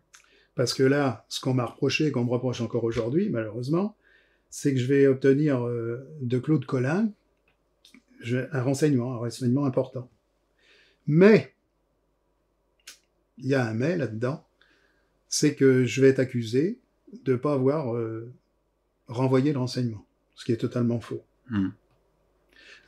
Parce 0.57 0.75
que 0.75 0.83
là, 0.83 1.25
ce 1.29 1.41
qu'on 1.41 1.55
m'a 1.55 1.65
reproché, 1.65 2.11
qu'on 2.11 2.25
me 2.25 2.31
reproche 2.31 2.61
encore 2.61 2.83
aujourd'hui, 2.83 3.29
malheureusement, 3.31 3.97
c'est 4.51 4.75
que 4.75 4.81
je 4.81 4.87
vais 4.87 5.07
obtenir 5.07 5.65
euh, 5.65 6.05
de 6.21 6.39
Claude 6.39 6.65
Collin 6.67 7.13
un 8.53 8.63
renseignement, 8.63 9.15
un 9.15 9.19
renseignement 9.19 9.65
important. 9.65 10.11
Mais, 11.07 11.55
il 13.39 13.47
y 13.47 13.55
a 13.55 13.65
un 13.65 13.75
mais 13.75 13.97
là-dedans, 13.97 14.45
c'est 15.29 15.55
que 15.55 15.85
je 15.85 16.01
vais 16.03 16.09
être 16.09 16.19
accusé 16.19 16.80
de 17.25 17.33
ne 17.33 17.37
pas 17.37 17.55
avoir 17.55 17.95
euh, 17.95 18.33
renvoyé 19.09 19.53
le 19.53 19.59
renseignement, 19.59 20.05
ce 20.35 20.45
qui 20.45 20.53
est 20.53 20.57
totalement 20.57 21.01
faux. 21.01 21.23
Mhm. 21.51 21.73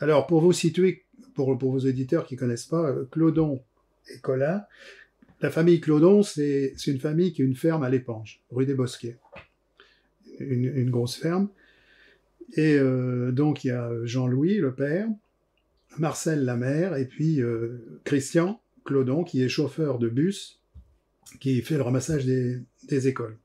Alors, 0.00 0.26
pour 0.26 0.40
vous 0.40 0.52
situer, 0.52 1.04
pour, 1.34 1.56
pour 1.58 1.72
vos 1.72 1.80
auditeurs 1.80 2.26
qui 2.26 2.34
ne 2.34 2.40
connaissent 2.40 2.66
pas, 2.66 2.90
euh, 2.90 3.04
Clodon 3.10 3.62
et 4.08 4.18
Collin, 4.18 4.64
la 5.40 5.50
famille 5.50 5.80
Clodon, 5.80 6.22
c'est 6.22 6.72
c'est 6.76 6.92
une 6.92 7.00
famille 7.00 7.32
qui 7.32 7.42
a 7.42 7.44
une 7.44 7.56
ferme 7.56 7.82
à 7.82 7.90
l'Épange, 7.90 8.42
rue 8.50 8.66
des 8.66 8.74
Bosquets. 8.74 9.18
Une, 10.38 10.64
une 10.64 10.90
grosse 10.90 11.16
ferme. 11.16 11.48
Et 12.54 12.76
euh, 12.76 13.32
donc, 13.32 13.64
il 13.64 13.68
y 13.68 13.70
a 13.70 13.90
Jean-Louis, 14.04 14.58
le 14.58 14.74
père, 14.74 15.08
Marcel, 15.98 16.44
la 16.44 16.56
mère, 16.56 16.96
et 16.96 17.06
puis 17.06 17.40
euh, 17.40 18.00
Christian 18.04 18.60
Clodon, 18.84 19.24
qui 19.24 19.42
est 19.42 19.48
chauffeur 19.48 19.98
de 19.98 20.08
bus, 20.08 20.60
qui 21.40 21.60
fait 21.62 21.76
le 21.76 21.82
ramassage 21.82 22.24
des, 22.24 22.58
des 22.88 23.08
écoles. 23.08 23.36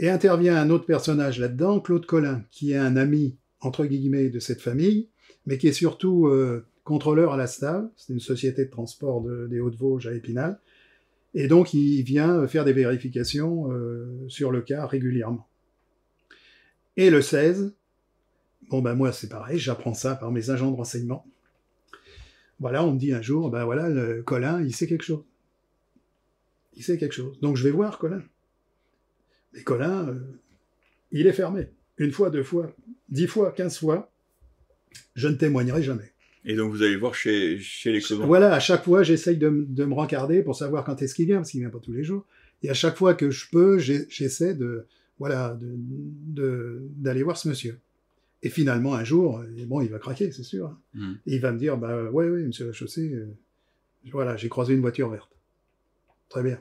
Et 0.00 0.08
intervient 0.10 0.56
un 0.56 0.70
autre 0.70 0.86
personnage 0.86 1.38
là-dedans, 1.40 1.80
Claude 1.80 2.06
Collin, 2.06 2.44
qui 2.50 2.72
est 2.72 2.76
un 2.76 2.96
ami, 2.96 3.36
entre 3.60 3.84
guillemets, 3.84 4.28
de 4.28 4.38
cette 4.38 4.60
famille, 4.60 5.08
mais 5.46 5.58
qui 5.58 5.66
est 5.68 5.72
surtout 5.72 6.26
euh, 6.28 6.64
contrôleur 6.84 7.32
à 7.32 7.36
la 7.36 7.46
STAV, 7.46 7.88
c'est 7.96 8.12
une 8.12 8.20
société 8.20 8.64
de 8.64 8.70
transport 8.70 9.22
de- 9.22 9.46
des 9.48 9.58
Hauts-de-Vosges 9.60 10.06
à 10.06 10.14
Épinal, 10.14 10.60
et 11.34 11.48
donc 11.48 11.74
il 11.74 12.02
vient 12.02 12.46
faire 12.46 12.64
des 12.64 12.72
vérifications 12.72 13.72
euh, 13.72 14.24
sur 14.28 14.50
le 14.52 14.60
cas 14.62 14.86
régulièrement. 14.86 15.46
Et 16.96 17.10
le 17.10 17.20
16, 17.20 17.74
bon 18.70 18.80
ben 18.82 18.94
moi 18.94 19.12
c'est 19.12 19.28
pareil, 19.28 19.58
j'apprends 19.58 19.94
ça 19.94 20.14
par 20.14 20.30
mes 20.30 20.50
agents 20.50 20.70
de 20.70 20.76
renseignement. 20.76 21.26
Voilà, 22.60 22.84
on 22.84 22.92
me 22.92 22.98
dit 22.98 23.12
un 23.12 23.22
jour, 23.22 23.50
ben 23.50 23.64
voilà, 23.64 23.88
Colin, 24.22 24.62
il 24.62 24.74
sait 24.74 24.86
quelque 24.86 25.04
chose. 25.04 25.22
Il 26.74 26.82
sait 26.82 26.98
quelque 26.98 27.14
chose. 27.14 27.38
Donc 27.40 27.56
je 27.56 27.64
vais 27.64 27.70
voir 27.70 27.98
Colin. 27.98 28.22
Mais 29.52 29.62
Colin, 29.62 30.08
euh, 30.08 30.14
il 31.12 31.26
est 31.26 31.32
fermé. 31.32 31.68
Une 31.98 32.12
fois, 32.12 32.30
deux 32.30 32.42
fois, 32.42 32.72
dix 33.08 33.26
fois, 33.26 33.52
quinze 33.52 33.78
fois, 33.78 34.10
je 35.14 35.28
ne 35.28 35.34
témoignerai 35.34 35.82
jamais. 35.82 36.12
Et 36.44 36.54
donc, 36.54 36.70
vous 36.70 36.82
allez 36.82 36.96
voir 36.96 37.14
chez, 37.14 37.58
chez 37.58 37.92
les 37.92 38.00
Clodons. 38.00 38.26
Voilà, 38.26 38.54
à 38.54 38.60
chaque 38.60 38.84
fois, 38.84 39.02
j'essaye 39.02 39.36
de, 39.36 39.48
me 39.48 39.94
rencarder 39.94 40.42
pour 40.42 40.54
savoir 40.56 40.84
quand 40.84 41.02
est-ce 41.02 41.14
qu'il 41.14 41.26
vient, 41.26 41.38
parce 41.38 41.50
qu'il 41.50 41.60
vient 41.60 41.70
pas 41.70 41.80
tous 41.80 41.92
les 41.92 42.04
jours. 42.04 42.24
Et 42.62 42.70
à 42.70 42.74
chaque 42.74 42.96
fois 42.96 43.14
que 43.14 43.30
je 43.30 43.48
peux, 43.50 43.78
j'essaie 43.78 44.54
de, 44.54 44.86
voilà, 45.18 45.58
de- 45.60 45.74
de- 45.76 46.82
d'aller 46.96 47.22
voir 47.22 47.36
ce 47.36 47.48
monsieur. 47.48 47.78
Et 48.42 48.50
finalement, 48.50 48.94
un 48.94 49.02
jour, 49.04 49.38
euh, 49.40 49.46
bon, 49.66 49.80
il 49.80 49.88
va 49.88 49.98
craquer, 49.98 50.30
c'est 50.30 50.44
sûr. 50.44 50.66
hein. 50.68 50.78
Et 51.26 51.34
il 51.36 51.40
va 51.40 51.50
me 51.52 51.58
dire, 51.58 51.76
bah, 51.76 52.04
ouais, 52.04 52.28
oui, 52.28 52.44
monsieur 52.44 52.66
la 52.66 52.72
chaussée, 52.72 53.12
voilà, 54.12 54.36
j'ai 54.36 54.48
croisé 54.48 54.74
une 54.74 54.80
voiture 54.80 55.10
verte. 55.10 55.30
Très 56.28 56.42
bien. 56.42 56.60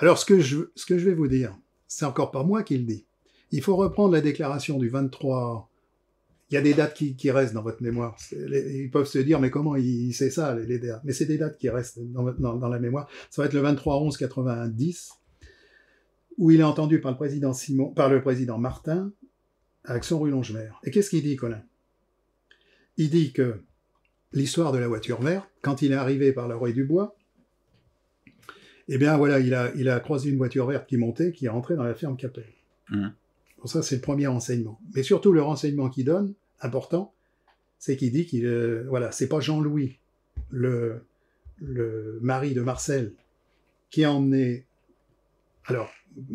Alors, 0.00 0.16
ce 0.16 0.24
que 0.24 0.38
je, 0.38 0.58
ce 0.76 0.86
que 0.86 0.96
je 0.96 1.04
vais 1.04 1.14
vous 1.14 1.26
dire, 1.26 1.56
c'est 1.88 2.04
encore 2.04 2.30
pas 2.30 2.44
moi 2.44 2.62
qui 2.62 2.78
le 2.78 2.84
dis. 2.84 3.04
Il 3.50 3.62
faut 3.62 3.74
reprendre 3.74 4.12
la 4.12 4.20
déclaration 4.20 4.78
du 4.78 4.88
23. 4.88 5.68
Il 6.50 6.54
y 6.54 6.56
a 6.56 6.60
des 6.60 6.72
dates 6.72 6.94
qui, 6.94 7.30
restent 7.30 7.52
dans 7.52 7.62
votre 7.62 7.82
mémoire. 7.82 8.16
Ils 8.32 8.90
peuvent 8.90 9.06
se 9.06 9.18
dire, 9.18 9.40
mais 9.40 9.50
comment 9.50 9.74
il, 9.74 10.14
sait 10.14 10.30
ça, 10.30 10.54
les, 10.54 10.66
les 10.66 10.78
dates? 10.78 11.02
Mais 11.04 11.12
c'est 11.12 11.26
des 11.26 11.36
dates 11.36 11.58
qui 11.58 11.68
restent 11.68 11.98
dans, 11.98 12.22
dans- 12.32 12.68
la 12.68 12.78
mémoire. 12.78 13.08
Ça 13.28 13.42
va 13.42 13.46
être 13.46 13.54
le 13.54 13.60
23 13.60 14.00
11 14.00 14.16
90, 14.16 15.10
où 16.38 16.50
il 16.52 16.60
est 16.60 16.64
entendu 16.64 17.00
par 17.00 17.10
le 17.10 17.16
président 17.16 17.52
Simon, 17.52 17.90
par 17.90 18.08
le 18.08 18.22
président 18.22 18.56
Martin, 18.56 19.12
à 19.84 19.94
Action 19.94 20.20
rue 20.20 20.30
Longemer. 20.30 20.70
Et 20.84 20.92
qu'est-ce 20.92 21.10
qu'il 21.10 21.22
dit, 21.24 21.36
Colin? 21.36 21.62
Il 22.96 23.10
dit 23.10 23.32
que 23.32 23.60
l'histoire 24.32 24.70
de 24.72 24.78
la 24.78 24.86
voiture 24.88 25.20
verte, 25.20 25.48
quand 25.60 25.82
il 25.82 25.90
est 25.90 25.96
arrivé 25.96 26.32
par 26.32 26.46
la 26.46 26.56
rue 26.56 26.72
du 26.72 26.84
Bois, 26.84 27.17
eh 28.88 28.98
bien 28.98 29.16
voilà, 29.16 29.38
il 29.38 29.54
a, 29.54 29.72
il 29.74 29.88
a 29.88 30.00
croisé 30.00 30.30
une 30.30 30.36
voiture 30.36 30.66
verte 30.66 30.88
qui 30.88 30.96
montait, 30.96 31.32
qui 31.32 31.46
est 31.46 31.50
rentrée 31.50 31.76
dans 31.76 31.84
la 31.84 31.94
ferme 31.94 32.16
Capel. 32.16 32.46
Mhm. 32.90 33.12
Pour 33.58 33.68
ça, 33.68 33.82
c'est 33.82 33.96
le 33.96 34.00
premier 34.00 34.26
renseignement. 34.26 34.80
Mais 34.94 35.02
surtout, 35.02 35.32
le 35.32 35.42
renseignement 35.42 35.88
qu'il 35.88 36.04
donne, 36.04 36.34
important, 36.60 37.12
c'est 37.78 37.96
qu'il 37.96 38.12
dit 38.12 38.24
qu'il, 38.24 38.46
euh, 38.46 38.84
voilà, 38.88 39.10
c'est 39.12 39.28
pas 39.28 39.40
Jean-Louis, 39.40 39.98
le, 40.50 41.02
le 41.60 42.18
mari 42.22 42.54
de 42.54 42.62
Marcel, 42.62 43.12
qui 43.90 44.04
a 44.04 44.12
emmené. 44.12 44.64
Alors, 45.66 45.90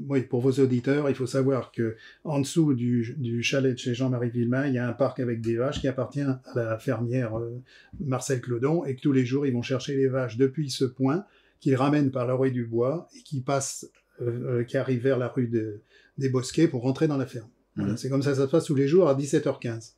oui, 0.07 0.21
pour 0.21 0.41
vos 0.41 0.51
auditeurs, 0.51 1.09
il 1.09 1.15
faut 1.15 1.25
savoir 1.25 1.71
que 1.71 1.95
en 2.23 2.39
dessous 2.39 2.73
du, 2.73 3.15
du 3.17 3.41
chalet 3.41 3.73
de 3.73 3.79
chez 3.79 3.95
Jean-Marie 3.95 4.29
Villemain, 4.29 4.67
il 4.67 4.73
y 4.73 4.77
a 4.77 4.87
un 4.87 4.93
parc 4.93 5.19
avec 5.19 5.41
des 5.41 5.55
vaches 5.55 5.81
qui 5.81 5.87
appartient 5.87 6.21
à 6.21 6.41
la 6.55 6.77
fermière 6.77 7.37
euh, 7.37 7.61
Marcel 7.99 8.41
Clodon, 8.41 8.85
et 8.85 8.95
que 8.95 9.01
tous 9.01 9.11
les 9.11 9.25
jours, 9.25 9.45
ils 9.45 9.53
vont 9.53 9.61
chercher 9.61 9.95
les 9.95 10.07
vaches 10.07 10.37
depuis 10.37 10.69
ce 10.69 10.85
point, 10.85 11.25
qu'ils 11.63 11.75
ramènent 11.75 12.11
par 12.11 12.27
la 12.27 12.33
rue 12.35 12.51
du 12.51 12.65
Bois, 12.65 13.07
et 13.17 13.21
qui 13.23 13.41
passent, 13.41 13.89
euh, 14.21 14.59
euh, 14.59 14.63
qui 14.63 14.77
arrivent 14.77 15.01
vers 15.03 15.17
la 15.17 15.29
rue 15.29 15.47
de- 15.47 15.79
des 16.17 16.29
Bosquets 16.29 16.67
pour 16.67 16.81
rentrer 16.81 17.07
dans 17.07 17.17
la 17.17 17.25
ferme. 17.25 17.49
Voilà, 17.75 17.91
Mhm. 17.91 17.97
c'est 17.97 18.09
comme 18.09 18.21
ça 18.21 18.35
ça 18.35 18.45
se 18.45 18.51
passe 18.51 18.65
tous 18.65 18.75
les 18.75 18.87
jours 18.87 19.07
à 19.09 19.15
17h15. 19.15 19.95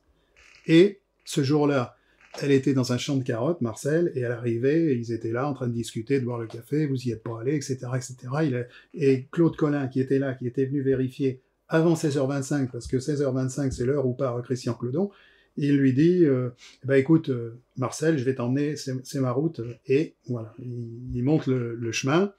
Et 0.66 1.00
ce 1.24 1.42
jour-là, 1.42 1.96
elle 2.42 2.52
était 2.52 2.72
dans 2.74 2.92
un 2.92 2.98
champ 2.98 3.16
de 3.16 3.22
carottes, 3.24 3.60
Marcel, 3.62 4.12
et 4.14 4.20
elle 4.20 4.32
arrivait, 4.32 4.92
et 4.92 4.94
ils 4.94 5.12
étaient 5.12 5.32
là 5.32 5.48
en 5.48 5.54
train 5.54 5.68
de 5.68 5.72
discuter, 5.72 6.20
de 6.20 6.24
boire 6.24 6.38
le 6.38 6.46
café, 6.46 6.86
vous 6.86 7.02
y 7.02 7.10
êtes 7.10 7.22
pas 7.22 7.40
allé, 7.40 7.54
etc., 7.54 7.78
etc. 7.96 8.16
Il 8.44 8.54
a- 8.56 8.66
Et 8.94 9.26
Claude 9.32 9.56
Collin, 9.56 9.88
qui 9.88 10.00
était 10.00 10.18
là, 10.18 10.34
qui 10.34 10.46
était 10.46 10.66
venu 10.66 10.82
vérifier 10.82 11.40
avant 11.68 11.94
16h25, 11.96 12.70
parce 12.70 12.86
que 12.86 12.98
16h25, 13.00 13.72
c'est 13.72 13.84
l'heure 13.84 14.06
où 14.06 14.14
part 14.14 14.40
Christian 14.42 14.74
Clodon, 14.74 15.10
il 15.56 15.76
lui 15.76 15.92
dit, 15.92 16.24
euh, 16.24 16.50
ben, 16.84 16.96
écoute, 16.96 17.30
euh, 17.30 17.58
Marcel, 17.76 18.18
je 18.18 18.24
vais 18.24 18.34
t'emmener, 18.34 18.76
c'est 18.76 19.20
ma 19.20 19.32
route, 19.32 19.60
et 19.86 20.14
voilà, 20.28 20.54
il, 20.58 21.14
il 21.14 21.22
monte 21.22 21.46
le, 21.46 21.74
le 21.74 21.92
chemin, 21.92 22.32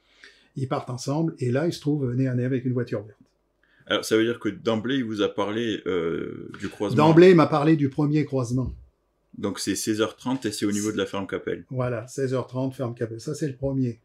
ils 0.55 0.67
partent 0.67 0.89
ensemble, 0.89 1.35
et 1.39 1.51
là, 1.51 1.67
il 1.67 1.73
se 1.73 1.81
trouve 1.81 2.13
nez 2.13 2.27
à 2.27 2.35
nez 2.35 2.45
avec 2.45 2.65
une 2.65 2.73
voiture 2.73 3.03
verte. 3.03 3.17
Alors, 3.87 4.03
ça 4.03 4.17
veut 4.17 4.25
dire 4.25 4.39
que 4.39 4.49
d'emblée, 4.49 4.97
il 4.97 5.05
vous 5.05 5.21
a 5.21 5.29
parlé 5.29 5.81
euh, 5.85 6.51
du 6.59 6.67
croisement. 6.67 7.07
D'emblée, 7.07 7.29
il 7.29 7.35
m'a 7.35 7.47
parlé 7.47 7.75
du 7.77 7.89
premier 7.89 8.25
croisement. 8.25 8.73
Donc, 9.37 9.59
c'est 9.59 9.73
16h30 9.73 10.45
et 10.47 10.51
c'est 10.51 10.65
au 10.65 10.71
niveau 10.71 10.91
de 10.91 10.97
la 10.97 11.05
ferme 11.05 11.25
Capelle. 11.25 11.65
Voilà, 11.69 12.05
16h30, 12.05 12.73
ferme 12.73 12.95
Capelle. 12.95 13.21
Ça, 13.21 13.33
c'est 13.33 13.47
le 13.47 13.55
premier. 13.55 13.99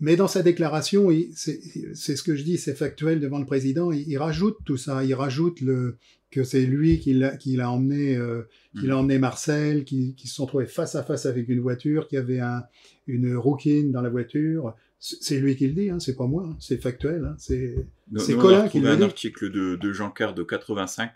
Mais 0.00 0.16
dans 0.16 0.28
sa 0.28 0.42
déclaration, 0.42 1.08
c'est 1.34 1.60
c'est 1.94 2.16
ce 2.16 2.22
que 2.22 2.34
je 2.34 2.42
dis, 2.42 2.58
c'est 2.58 2.74
factuel 2.74 3.20
devant 3.20 3.38
le 3.38 3.46
président. 3.46 3.90
Il, 3.90 4.06
il 4.06 4.18
rajoute 4.18 4.58
tout 4.66 4.76
ça. 4.76 5.04
Il 5.04 5.14
rajoute 5.14 5.60
le, 5.60 5.96
que 6.34 6.44
c'est 6.44 6.66
lui 6.66 6.98
qui 6.98 7.14
l'a 7.14 7.36
qui 7.36 7.56
l'a 7.56 7.70
emmené, 7.70 8.16
euh, 8.16 8.42
qui 8.78 8.86
l'a 8.86 8.98
emmené 8.98 9.18
Marcel, 9.18 9.84
qui, 9.84 10.14
qui 10.16 10.26
se 10.28 10.34
sont 10.34 10.46
trouvés 10.46 10.66
face 10.66 10.94
à 10.96 11.02
face 11.02 11.26
avec 11.26 11.48
une 11.48 11.60
voiture, 11.60 12.08
qui 12.08 12.16
avait 12.16 12.40
un, 12.40 12.64
une 13.06 13.36
rouquine 13.36 13.92
dans 13.92 14.02
la 14.02 14.10
voiture. 14.10 14.74
C'est 14.98 15.38
lui 15.38 15.54
qui 15.56 15.66
le 15.68 15.74
dit, 15.74 15.90
hein, 15.90 16.00
c'est 16.00 16.16
pas 16.16 16.26
moi. 16.26 16.44
hein, 16.48 16.56
c'est 16.60 16.80
factuel. 16.82 17.24
hein, 17.24 17.34
c'est 17.38 17.74
C'est 18.16 18.36
Colin 18.36 18.68
qui 18.68 18.80
le 18.80 18.88
un 18.88 18.96
dit. 18.96 19.02
article 19.04 19.50
de, 19.50 19.76
de 19.76 19.92
Jean 19.92 20.10
Car 20.10 20.34
de 20.34 20.42
85. 20.42 21.10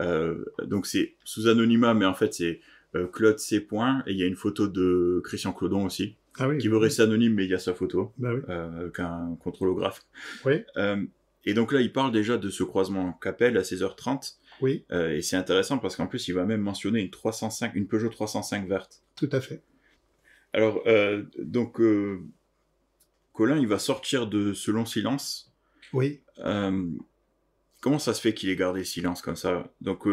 Euh, 0.00 0.44
donc, 0.64 0.86
c'est 0.86 1.14
sous 1.24 1.48
anonymat, 1.48 1.94
mais 1.94 2.04
en 2.06 2.14
fait, 2.14 2.32
c'est 2.32 2.60
euh, 2.94 3.06
Claude 3.08 3.38
C. 3.40 3.60
Point, 3.60 4.02
et 4.06 4.12
il 4.12 4.18
y 4.18 4.22
a 4.22 4.26
une 4.26 4.36
photo 4.36 4.68
de 4.68 5.20
Christian 5.24 5.52
Clodon 5.52 5.84
aussi, 5.86 6.14
ah 6.38 6.48
oui. 6.48 6.58
qui 6.58 6.68
veut 6.68 6.76
rester 6.76 7.02
anonyme, 7.02 7.34
mais 7.34 7.44
il 7.44 7.50
y 7.50 7.54
a 7.54 7.58
sa 7.58 7.74
photo, 7.74 8.12
Bah 8.18 8.30
oui. 8.32 8.40
euh, 8.48 8.82
avec 8.82 9.00
un 9.00 9.36
contrôlographe. 9.42 10.02
Oui. 10.46 10.62
Et 11.44 11.54
donc 11.54 11.72
là, 11.72 11.80
il 11.80 11.92
parle 11.92 12.12
déjà 12.12 12.36
de 12.36 12.50
ce 12.50 12.62
croisement 12.62 13.12
Capelle 13.14 13.56
à 13.56 13.62
16h30. 13.62 14.34
Oui, 14.60 14.84
Euh, 14.90 15.14
et 15.14 15.22
c'est 15.22 15.36
intéressant 15.36 15.78
parce 15.78 15.96
qu'en 15.96 16.06
plus, 16.08 16.26
il 16.28 16.32
va 16.32 16.44
même 16.44 16.60
mentionner 16.60 17.00
une 17.00 17.10
305, 17.10 17.74
une 17.74 17.86
Peugeot 17.86 18.08
305 18.08 18.68
verte. 18.68 19.02
tout 19.16 19.28
à 19.32 19.40
fait. 19.40 19.62
Alors, 20.52 20.82
euh, 20.86 21.24
donc, 21.38 21.80
euh, 21.80 22.20
Colin, 23.32 23.58
il 23.58 23.68
va 23.68 23.78
sortir 23.78 24.26
de 24.26 24.52
ce 24.52 24.70
long 24.70 24.84
silence. 24.86 25.52
Oui. 25.92 26.20
Comment 27.80 28.00
ça 28.00 28.12
se 28.12 28.20
fait 28.20 28.34
qu'il 28.34 28.48
ait 28.48 28.56
gardé 28.56 28.82
silence 28.82 29.22
comme 29.22 29.36
ça? 29.36 29.72
Donc, 29.80 30.06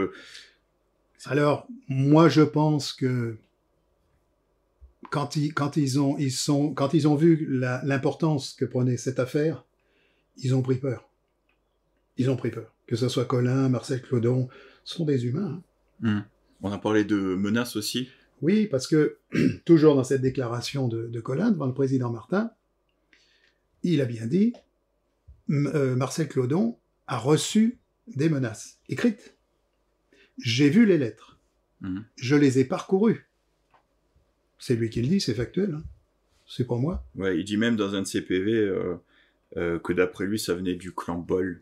Alors, 1.26 1.68
moi, 1.88 2.30
je 2.30 2.44
pense 2.44 2.94
que 2.94 3.38
quand 5.10 5.36
ils, 5.36 5.54
quand 5.54 5.78
ils, 5.78 6.00
ont, 6.00 6.18
ils 6.18 6.32
sont, 6.32 6.74
quand 6.74 6.94
ils 6.94 7.08
ont 7.08 7.16
vu 7.16 7.48
l'importance 7.50 8.54
que 8.54 8.66
prenait 8.66 8.98
cette 8.98 9.20
affaire, 9.20 9.66
ils 10.38 10.54
ont 10.54 10.62
pris 10.62 10.76
peur. 10.76 11.10
Ils 12.18 12.30
ont 12.30 12.36
pris 12.36 12.52
peur. 12.52 12.74
Que 12.88 12.96
ce 12.96 13.10
soit 13.10 13.26
Colin, 13.26 13.70
Marcel 13.70 14.02
Clodon, 14.02 14.48
ce 14.84 14.96
sont 14.96 15.06
des 15.06 15.26
humains. 15.26 15.62
hein. 16.04 16.26
on 16.62 16.72
a 16.72 16.78
parlé 16.78 17.04
de 17.04 17.16
menaces 17.16 17.76
aussi. 17.76 18.10
Oui, 18.42 18.68
parce 18.68 18.88
que, 18.88 19.18
toujours 19.66 19.96
dans 19.96 20.04
cette 20.04 20.22
déclaration 20.22 20.88
de, 20.88 21.08
de 21.08 21.20
Colin 21.22 21.52
devant 21.52 21.68
le 21.68 21.74
président 21.74 22.12
Martin, 22.12 22.52
il 23.84 24.02
a 24.02 24.06
bien 24.06 24.26
dit, 24.28 24.54
euh, 25.50 25.96
Marcel 25.96 26.28
Claudon 26.28 26.78
a 27.08 27.18
reçu 27.18 27.80
des 28.16 28.30
menaces 28.30 28.80
écrites. 28.90 29.36
J'ai 30.38 30.70
vu 30.70 30.86
les 30.86 30.98
lettres. 30.98 31.40
Mmh. 31.82 32.00
Je 32.18 32.36
les 32.36 32.60
ai 32.60 32.66
parcourues. 32.66 33.28
C'est 34.60 34.76
lui 34.76 34.90
qui 34.90 35.02
le 35.02 35.08
dit, 35.08 35.22
c'est 35.22 35.34
factuel. 35.34 35.76
Hein. 35.76 35.84
C'est 36.48 36.66
pour 36.66 36.80
moi. 36.80 37.04
Ouais, 37.16 37.38
il 37.40 37.44
dit 37.44 37.58
même 37.58 37.76
dans 37.76 37.96
un 37.96 38.02
de 38.02 38.08
ses 38.08 38.22
PV 38.22 38.54
euh, 38.54 38.96
euh, 39.58 39.80
que 39.80 39.94
d'après 39.94 40.26
lui, 40.26 40.40
ça 40.40 40.54
venait 40.54 40.76
du 40.76 40.92
clan 40.94 41.18
Bol. 41.18 41.62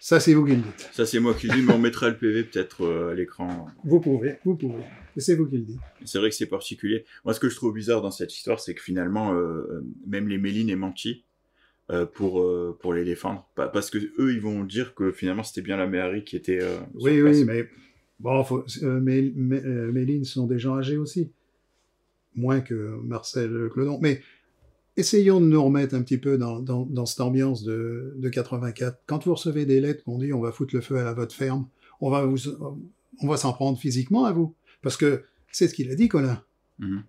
Ça, 0.00 0.18
c'est 0.18 0.34
vous 0.34 0.44
qui 0.46 0.52
le 0.52 0.62
dites. 0.62 0.88
Ça, 0.92 1.04
c'est 1.04 1.20
moi 1.20 1.34
qui 1.34 1.46
le 1.46 1.54
dis, 1.54 1.62
mais 1.62 1.74
on 1.74 1.78
mettra 1.78 2.08
le 2.08 2.16
PV 2.16 2.44
peut-être 2.44 2.84
euh, 2.84 3.12
à 3.12 3.14
l'écran. 3.14 3.66
Vous 3.84 4.00
pouvez, 4.00 4.38
vous 4.44 4.56
pouvez. 4.56 4.82
C'est 5.16 5.36
vous 5.36 5.46
qui 5.46 5.58
le 5.58 5.64
dites. 5.64 5.80
C'est 6.04 6.18
vrai 6.18 6.30
que 6.30 6.34
c'est 6.34 6.46
particulier. 6.46 7.04
Moi, 7.24 7.34
ce 7.34 7.40
que 7.40 7.50
je 7.50 7.56
trouve 7.56 7.74
bizarre 7.74 8.00
dans 8.00 8.10
cette 8.10 8.34
histoire, 8.34 8.60
c'est 8.60 8.74
que 8.74 8.80
finalement, 8.80 9.34
même 10.06 10.28
les 10.28 10.38
Mélines 10.38 10.70
est 10.70 10.76
menti 10.76 11.24
pour, 12.14 12.46
pour 12.78 12.94
les 12.94 13.04
défendre. 13.04 13.46
Parce 13.54 13.90
que 13.90 13.98
eux, 13.98 14.32
ils 14.32 14.40
vont 14.40 14.64
dire 14.64 14.94
que 14.94 15.12
finalement, 15.12 15.42
c'était 15.42 15.62
bien 15.62 15.76
la 15.76 15.86
mairie 15.86 16.24
qui 16.24 16.36
était. 16.36 16.60
oui, 16.94 17.20
oui, 17.20 17.44
mais 17.44 17.68
bon, 18.20 18.42
faut, 18.44 18.64
Mélines 18.82 20.24
sont 20.24 20.46
des 20.46 20.58
gens 20.58 20.76
âgés 20.78 20.96
aussi 20.96 21.30
moins 22.34 22.60
que 22.60 22.74
Marcel 23.02 23.68
Clodon. 23.72 23.98
Mais 24.00 24.22
essayons 25.00 25.40
de 25.40 25.46
nous 25.46 25.62
remettre 25.62 25.94
un 25.94 26.02
petit 26.02 26.18
peu 26.18 26.38
dans, 26.38 26.60
dans, 26.60 27.06
cette 27.06 27.20
ambiance 27.20 27.64
de, 27.64 28.14
de, 28.16 28.28
84. 28.28 29.00
Quand 29.06 29.24
vous 29.24 29.34
recevez 29.34 29.66
des 29.66 29.80
lettres 29.80 30.04
qu'on 30.04 30.18
dit 30.18 30.32
on 30.32 30.40
va 30.40 30.52
foutre 30.52 30.74
le 30.74 30.80
feu 30.80 30.98
à 30.98 31.12
votre 31.12 31.34
ferme, 31.34 31.66
on 32.00 32.10
va 32.10 32.24
vous, 32.24 32.38
on 33.20 33.28
va 33.28 33.36
s'en 33.36 33.52
prendre 33.52 33.78
physiquement 33.78 34.24
à 34.24 34.32
vous. 34.32 34.54
Parce 34.82 34.96
que 34.96 35.24
c'est 35.50 35.68
ce 35.68 35.74
qu'il 35.74 35.90
a 35.90 35.94
dit, 35.94 36.08
Colin. 36.08 36.42
Mhm. 36.78 37.02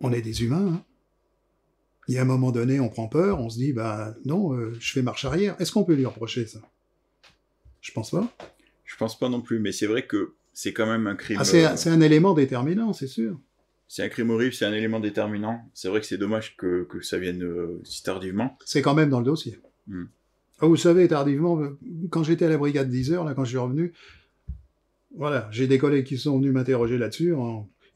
On 0.00 0.12
est 0.12 0.22
des 0.22 0.42
humains. 0.42 0.74
Hein. 0.74 0.82
Il 2.08 2.14
y 2.14 2.18
a 2.18 2.22
un 2.22 2.26
moment 2.26 2.52
donné, 2.52 2.78
on 2.80 2.88
prend 2.88 3.08
peur, 3.08 3.40
on 3.40 3.50
se 3.50 3.58
dit, 3.58 3.72
bah 3.72 4.14
non, 4.24 4.52
euh, 4.54 4.76
je 4.78 4.92
fais 4.92 5.02
marche 5.02 5.24
arrière. 5.24 5.56
Est-ce 5.60 5.72
qu'on 5.72 5.84
peut 5.84 5.94
lui 5.94 6.06
reprocher 6.06 6.46
ça? 6.46 6.60
Je 7.80 7.92
pense 7.92 8.10
pas. 8.10 8.32
Je 8.84 8.96
pense 8.96 9.18
pas 9.18 9.28
non 9.28 9.40
plus, 9.40 9.58
mais 9.58 9.72
c'est 9.72 9.86
vrai 9.86 10.06
que 10.06 10.34
c'est 10.52 10.72
quand 10.72 10.86
même 10.86 11.06
un 11.06 11.16
crime. 11.16 11.38
Ah, 11.40 11.44
c'est 11.44 11.64
euh, 11.64 11.92
un 11.92 12.00
élément 12.00 12.34
déterminant, 12.34 12.92
c'est 12.92 13.08
sûr 13.08 13.38
c'est 13.88 14.02
un 14.02 14.08
crime 14.08 14.30
horrible, 14.30 14.52
c'est 14.52 14.64
un 14.64 14.72
élément 14.72 15.00
déterminant. 15.00 15.60
C'est 15.74 15.88
vrai 15.88 16.00
que 16.00 16.06
c'est 16.06 16.18
dommage 16.18 16.56
que, 16.56 16.84
que, 16.84 17.00
ça 17.00 17.18
vienne 17.18 17.42
euh, 17.42 17.80
si 17.84 18.02
tardivement. 18.02 18.58
C'est 18.64 18.82
quand 18.82 18.94
même 18.94 19.10
dans 19.10 19.20
le 19.20 19.24
dossier. 19.24 19.60
Hmm. 19.86 20.06
Ah, 20.60 20.66
vous 20.66 20.76
savez, 20.76 21.06
tardivement, 21.06 21.60
euh, 21.60 21.78
quand 22.10 22.22
j'étais 22.22 22.46
à 22.46 22.48
la 22.48 22.58
brigade 22.58 22.88
10 22.88 23.12
heures, 23.12 23.24
là, 23.24 23.34
quand 23.34 23.44
je 23.44 23.50
suis 23.50 23.58
revenu, 23.58 23.92
voilà, 25.16 25.48
j'ai 25.52 25.66
des 25.66 25.78
collègues 25.78 26.06
qui 26.06 26.18
sont 26.18 26.38
venus 26.38 26.52
m'interroger 26.52 26.98
là-dessus. 26.98 27.34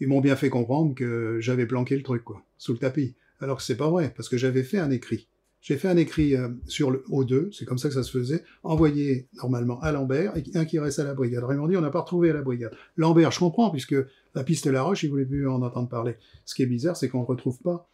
Ils 0.00 0.08
m'ont 0.08 0.20
bien 0.20 0.36
fait 0.36 0.48
comprendre 0.48 0.94
que 0.94 1.38
j'avais 1.40 1.66
planqué 1.66 1.96
le 1.96 2.02
truc, 2.02 2.24
quoi, 2.24 2.42
sous 2.56 2.72
le 2.72 2.78
tapis. 2.78 3.14
Alors 3.40 3.58
que 3.58 3.62
c'est 3.62 3.76
pas 3.76 3.90
vrai, 3.90 4.12
parce 4.14 4.28
que 4.28 4.36
j'avais 4.36 4.62
fait 4.62 4.78
un 4.78 4.90
écrit. 4.90 5.26
J'ai 5.60 5.76
fait 5.76 5.88
un 5.88 5.96
écrit 5.98 6.34
euh, 6.34 6.48
sur 6.66 6.90
le 6.90 7.04
O2, 7.10 7.52
c'est 7.52 7.66
comme 7.66 7.76
ça 7.76 7.88
que 7.88 7.94
ça 7.94 8.02
se 8.02 8.10
faisait, 8.10 8.44
envoyé 8.62 9.28
normalement 9.42 9.78
à 9.80 9.92
Lambert, 9.92 10.34
et 10.36 10.44
un 10.54 10.64
qui 10.64 10.78
reste 10.78 10.98
à 11.00 11.04
la 11.04 11.12
brigade. 11.12 11.44
Raymond 11.44 11.68
dit, 11.68 11.76
on 11.76 11.82
n'a 11.82 11.90
pas 11.90 12.00
retrouvé 12.00 12.30
à 12.30 12.32
la 12.32 12.40
brigade. 12.40 12.74
Lambert, 12.96 13.30
je 13.30 13.38
comprends, 13.38 13.70
puisque 13.70 13.94
la 14.34 14.42
piste 14.42 14.66
La 14.66 14.82
Roche, 14.82 15.02
il 15.02 15.10
voulait 15.10 15.26
plus 15.26 15.46
en 15.46 15.60
entendre 15.60 15.88
parler. 15.88 16.16
Ce 16.46 16.54
qui 16.54 16.62
est 16.62 16.66
bizarre, 16.66 16.96
c'est 16.96 17.10
qu'on 17.10 17.20
ne 17.20 17.26
retrouve 17.26 17.58
pas 17.60 17.86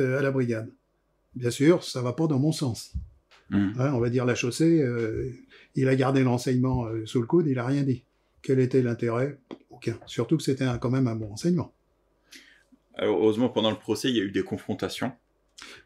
euh, 0.00 0.18
à 0.18 0.22
la 0.22 0.30
brigade. 0.30 0.70
Bien 1.34 1.50
sûr, 1.50 1.84
ça 1.84 2.00
va 2.00 2.14
pas 2.14 2.26
dans 2.26 2.38
mon 2.38 2.52
sens. 2.52 2.94
Hmm. 3.50 3.72
Hein, 3.78 3.92
on 3.94 4.00
va 4.00 4.08
dire 4.08 4.24
la 4.24 4.34
chaussée, 4.34 4.80
euh, 4.80 5.30
il 5.74 5.88
a 5.88 5.96
gardé 5.96 6.22
l'enseignement 6.22 6.86
sous 7.04 7.20
le 7.20 7.26
coude, 7.26 7.46
il 7.48 7.58
a 7.58 7.66
rien 7.66 7.82
dit. 7.82 8.02
Quel 8.40 8.60
était 8.60 8.80
l'intérêt? 8.80 9.38
Aucun. 9.68 9.98
Surtout 10.06 10.38
que 10.38 10.42
c'était 10.42 10.66
quand 10.80 10.90
même 10.90 11.06
un 11.06 11.16
bon 11.16 11.32
enseignement. 11.32 11.72
Alors, 12.94 13.18
heureusement, 13.18 13.50
pendant 13.50 13.70
le 13.70 13.78
procès, 13.78 14.08
il 14.08 14.16
y 14.16 14.20
a 14.20 14.24
eu 14.24 14.30
des 14.30 14.42
confrontations. 14.42 15.12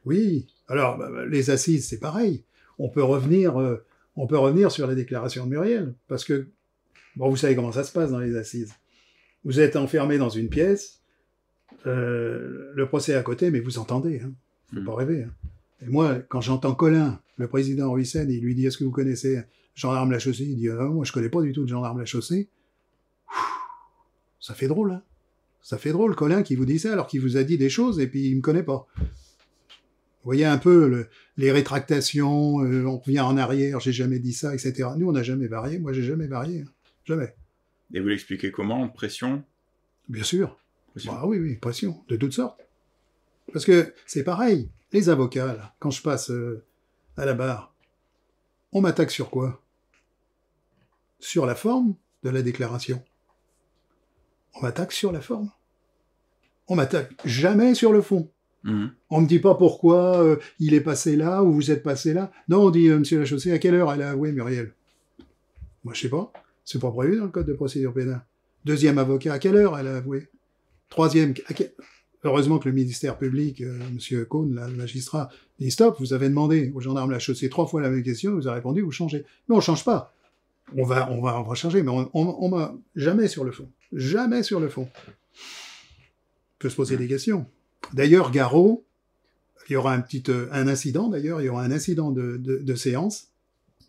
Oui, 0.05 0.47
alors, 0.69 0.99
bah, 0.99 1.11
bah, 1.13 1.27
les 1.27 1.51
assises, 1.51 1.89
c'est 1.89 2.01
pareil. 2.01 2.45
On 2.79 2.89
peut 2.89 3.03
revenir, 3.03 3.61
euh, 3.61 3.85
on 4.17 4.27
peut 4.27 4.39
revenir 4.39 4.71
sur 4.71 4.87
la 4.87 4.95
déclaration 4.95 5.45
de 5.45 5.51
Muriel, 5.51 5.95
parce 6.09 6.25
que 6.25 6.49
bon, 7.17 7.29
vous 7.29 7.37
savez 7.37 7.55
comment 7.55 7.73
ça 7.73 7.85
se 7.85 7.93
passe 7.93 8.11
dans 8.11 8.19
les 8.19 8.37
assises. 8.37 8.75
Vous 9.45 9.61
êtes 9.61 9.77
enfermé 9.77 10.19
dans 10.19 10.31
une 10.31 10.49
pièce, 10.49 11.01
euh, 11.87 12.73
le 12.75 12.87
procès 12.87 13.13
est 13.13 13.17
à 13.17 13.23
côté, 13.23 13.51
mais 13.51 13.61
vous 13.61 13.79
entendez. 13.79 14.21
Hein. 14.25 14.33
Faut 14.73 14.81
hmm. 14.81 14.85
pas 14.85 14.95
rêver. 14.95 15.25
Hein. 15.25 15.33
Et 15.83 15.91
moi, 15.91 16.17
quand 16.29 16.41
j'entends 16.41 16.75
Colin, 16.75 17.21
le 17.37 17.49
président 17.49 17.93
Ruissen, 17.93 18.31
il 18.31 18.41
lui 18.41 18.55
dit 18.55 18.67
Est-ce 18.67 18.79
que 18.79 18.85
vous 18.85 18.91
connaissez 18.91 19.43
gendarme 19.75 20.13
la 20.13 20.19
chaussée 20.19 20.45
Il 20.45 20.57
dit 20.57 20.69
ah, 20.71 20.85
Moi, 20.85 21.05
je 21.05 21.13
connais 21.13 21.29
pas 21.29 21.43
du 21.43 21.53
tout 21.53 21.65
de 21.65 21.69
gendarme 21.69 21.99
la 21.99 22.07
chaussée. 22.07 22.49
Ça 24.41 24.55
fait 24.55 24.69
drôle, 24.69 24.93
hein 24.93 25.03
Ça 25.63 25.79
fait 25.79 25.93
drôle, 25.93 26.15
Colin, 26.15 26.43
qui 26.43 26.55
vous 26.55 26.65
dit 26.65 26.79
ça 26.79 26.93
alors 26.93 27.07
qu'il 27.07 27.21
vous 27.21 27.37
a 27.37 27.43
dit 27.43 27.59
des 27.59 27.71
choses 27.71 27.99
et 28.01 28.07
puis 28.07 28.29
il 28.29 28.37
me 28.37 28.41
connaît 28.41 28.63
pas. 28.63 28.87
Vous 30.25 30.29
voyez 30.29 30.47
un 30.47 30.57
peu 30.57 31.07
les 31.37 31.53
rétractations, 31.53 32.65
euh, 32.65 32.87
on 32.87 32.97
revient 32.97 33.21
en 33.21 33.37
arrière, 33.37 33.79
j'ai 33.79 33.93
jamais 33.93 34.19
dit 34.19 34.33
ça, 34.33 34.55
etc. 34.55 34.89
Nous, 34.97 35.07
on 35.07 35.13
n'a 35.13 35.23
jamais 35.23 35.49
varié. 35.49 35.79
Moi, 35.79 35.93
j'ai 35.93 36.03
jamais 36.03 36.27
varié. 36.27 36.63
Hein. 36.63 36.73
Jamais. 37.05 37.35
Et 37.93 38.01
vous 38.01 38.09
l'expliquez 38.09 38.51
comment? 38.51 38.89
Pression? 38.89 39.45
Bien 40.09 40.23
sûr. 40.23 40.59
Bah 41.05 41.25
oui, 41.27 41.39
oui, 41.39 41.57
pression, 41.57 42.03
de 42.09 42.17
toutes 42.17 42.33
sortes. 42.33 42.59
Parce 43.53 43.67
que 43.67 43.93
c'est 44.07 44.25
pareil. 44.25 44.71
Les 44.93 45.11
avocats, 45.11 45.55
là, 45.55 45.75
quand 45.79 45.91
je 45.91 46.01
passe 46.01 46.31
euh, 46.31 46.65
à 47.19 47.27
la 47.27 47.35
barre, 47.35 47.75
on 48.73 48.81
m'attaque 48.81 49.11
sur 49.11 49.29
quoi? 49.29 49.63
Sur 51.19 51.45
la 51.45 51.55
forme 51.55 51.97
de 52.23 52.31
la 52.31 52.41
déclaration. 52.41 53.05
On 54.55 54.63
m'attaque 54.63 54.93
sur 54.93 55.13
la 55.13 55.21
forme. 55.21 55.51
On 56.67 56.77
m'attaque 56.77 57.13
jamais 57.27 57.75
sur 57.75 57.93
le 57.93 58.01
fond. 58.01 58.31
Mhm. 58.65 58.91
On 59.11 59.21
ne 59.21 59.27
dit 59.27 59.39
pas 59.39 59.55
pourquoi 59.55 60.23
euh, 60.23 60.37
il 60.59 60.75
est 60.75 60.81
passé 60.81 61.17
là 61.17 61.43
ou 61.43 61.53
vous 61.53 61.71
êtes 61.71 61.83
passé 61.83 62.15
là. 62.15 62.33
Non, 62.49 62.65
on 62.65 62.71
dit, 62.71 62.89
euh, 62.89 62.99
monsieur 62.99 63.19
Lachaussée, 63.19 63.53
à 63.53 63.59
quelle 63.59 63.75
heure 63.75 63.93
elle 63.93 64.03
a 64.03 64.11
avoué 64.11 64.33
Muriel? 64.33 64.73
Moi, 65.85 65.93
je 65.95 66.01
sais 66.01 66.09
pas. 66.09 66.33
C'est 66.65 66.81
pas 66.81 66.91
prévu 66.91 67.19
dans 67.19 67.25
le 67.25 67.31
code 67.31 67.47
de 67.47 67.53
procédure 67.53 67.93
pénale. 67.93 68.25
Deuxième 68.65 68.97
avocat, 68.97 69.35
à 69.35 69.39
quelle 69.39 69.57
heure 69.57 69.79
elle 69.79 69.87
a 69.87 69.97
avoué? 69.99 70.29
Troisième, 70.89 71.35
heureusement 72.25 72.59
que 72.59 72.69
le 72.69 72.75
ministère 72.75 73.19
public, 73.19 73.61
euh, 73.61 73.79
monsieur 73.93 74.25
Cohn, 74.25 74.55
le 74.55 74.75
magistrat, 74.75 75.29
dit 75.61 75.71
stop, 75.71 75.97
vous 76.01 76.15
avez 76.15 76.31
demandé 76.31 76.73
au 76.75 76.81
gendarme 76.81 77.11
Lachaussée 77.11 77.51
trois 77.51 77.67
fois 77.67 77.83
la 77.83 77.91
même 77.91 78.03
question, 78.03 78.35
vous 78.35 78.47
avez 78.47 78.57
répondu, 78.57 78.81
vous 78.81 78.93
changez. 78.93 79.27
Mais 79.49 79.55
on 79.55 79.61
change 79.61 79.85
pas. 79.85 80.15
On 80.75 80.85
va, 80.85 81.11
on 81.11 81.21
va, 81.21 81.39
on 81.39 81.43
va 81.43 81.55
changer, 81.55 81.83
mais 81.83 81.91
on, 81.91 82.11
on, 82.15 82.55
on 82.55 82.81
jamais 82.97 83.29
sur 83.29 83.45
le 83.45 83.53
fond. 83.53 83.69
Jamais 83.93 84.43
sur 84.43 84.59
le 84.61 84.71
fond. 84.71 84.89
On 84.95 86.59
peut 86.59 86.71
se 86.71 86.77
poser 86.77 86.97
des 86.97 87.07
questions. 87.07 87.45
D'ailleurs, 87.93 88.31
Garot, 88.31 88.85
il 89.69 89.73
y 89.73 89.77
aura 89.77 89.93
un 89.93 90.01
petit 90.01 90.23
euh, 90.29 90.47
un 90.53 90.69
incident 90.69 91.09
d'ailleurs, 91.09 91.41
il 91.41 91.47
y 91.47 91.49
aura 91.49 91.63
un 91.63 91.71
incident 91.71 92.11
de, 92.11 92.37
de, 92.37 92.75
séance, 92.75 93.29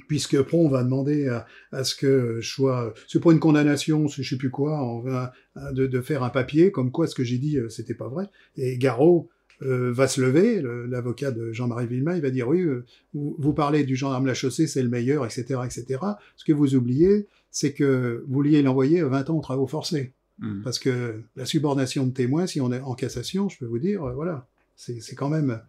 puisque 0.08 0.41
Pron 0.41 0.70
va 0.70 0.84
demander 0.84 1.28
à, 1.72 1.84
ce 1.84 1.96
que 1.96 2.39
je 2.39 2.50
sois, 2.50 2.93
c'est 3.08 3.22
pas 3.22 3.32
une 3.32 3.39
condamnation, 3.39 4.08
je 4.08 4.22
sais 4.22 4.38
plus 4.38 4.52
quoi, 4.52 4.84
on 4.84 5.00
va 5.00 5.34
de, 5.72 5.88
de, 5.88 6.02
faire 6.02 6.24
un 6.24 6.30
papier 6.30 6.72
comme 6.72 6.91
quoi 6.91 7.08
ce 7.08 7.16
que 7.16 7.24
j'ai 7.24 7.38
dit 7.38 7.58
euh, 7.58 7.70
c'était 7.70 7.93
pas 7.93 8.08
vrai. 8.08 8.30
Et 8.58 8.78
Garot 8.78 9.30
euh, 9.62 9.91
va 9.91 10.08
se 10.08 10.22
lever, 10.22 10.62
l'avocat 10.88 11.32
de 11.32 11.52
Jean-Marie 11.54 11.88
Villemain, 11.88 12.16
il 12.16 12.22
va 12.22 12.30
dire 12.30 12.48
oui, 12.48 12.66
vous, 13.14 13.54
parlez 13.54 13.84
du 13.84 13.96
gendarme 13.96 14.26
la 14.26 14.34
chaussée, 14.34 14.68
c'est 14.68 14.84
le 14.84 14.89
meilleur, 14.89 15.26
etc., 15.26 15.62
etc. 15.66 16.00
Ce 16.36 16.43
que 16.43 16.54
vous 16.54 16.76
oubliez, 16.76 17.28
c'est 17.52 17.74
que 17.74 18.24
vous 18.28 18.34
vouliez 18.34 18.62
l'envoyer 18.62 19.02
20 19.02 19.30
ans 19.30 19.38
aux 19.38 19.41
travaux 19.41 19.68
forcés. 19.68 20.14
Mmh. 20.39 20.63
Parce 20.63 20.79
que 20.79 21.21
la 21.36 21.45
subordination 21.45 22.05
de 22.05 22.11
témoins, 22.11 22.45
si 22.47 22.59
on 22.59 22.71
est 22.71 22.81
en 22.81 22.93
cassation, 22.93 23.47
je 23.49 23.57
peux 23.57 23.65
vous 23.65 23.79
dire, 23.79 24.03
euh, 24.03 24.13
voilà, 24.13 24.47
c'est 24.75 25.15
quand 25.15 25.29
même... 25.29 25.61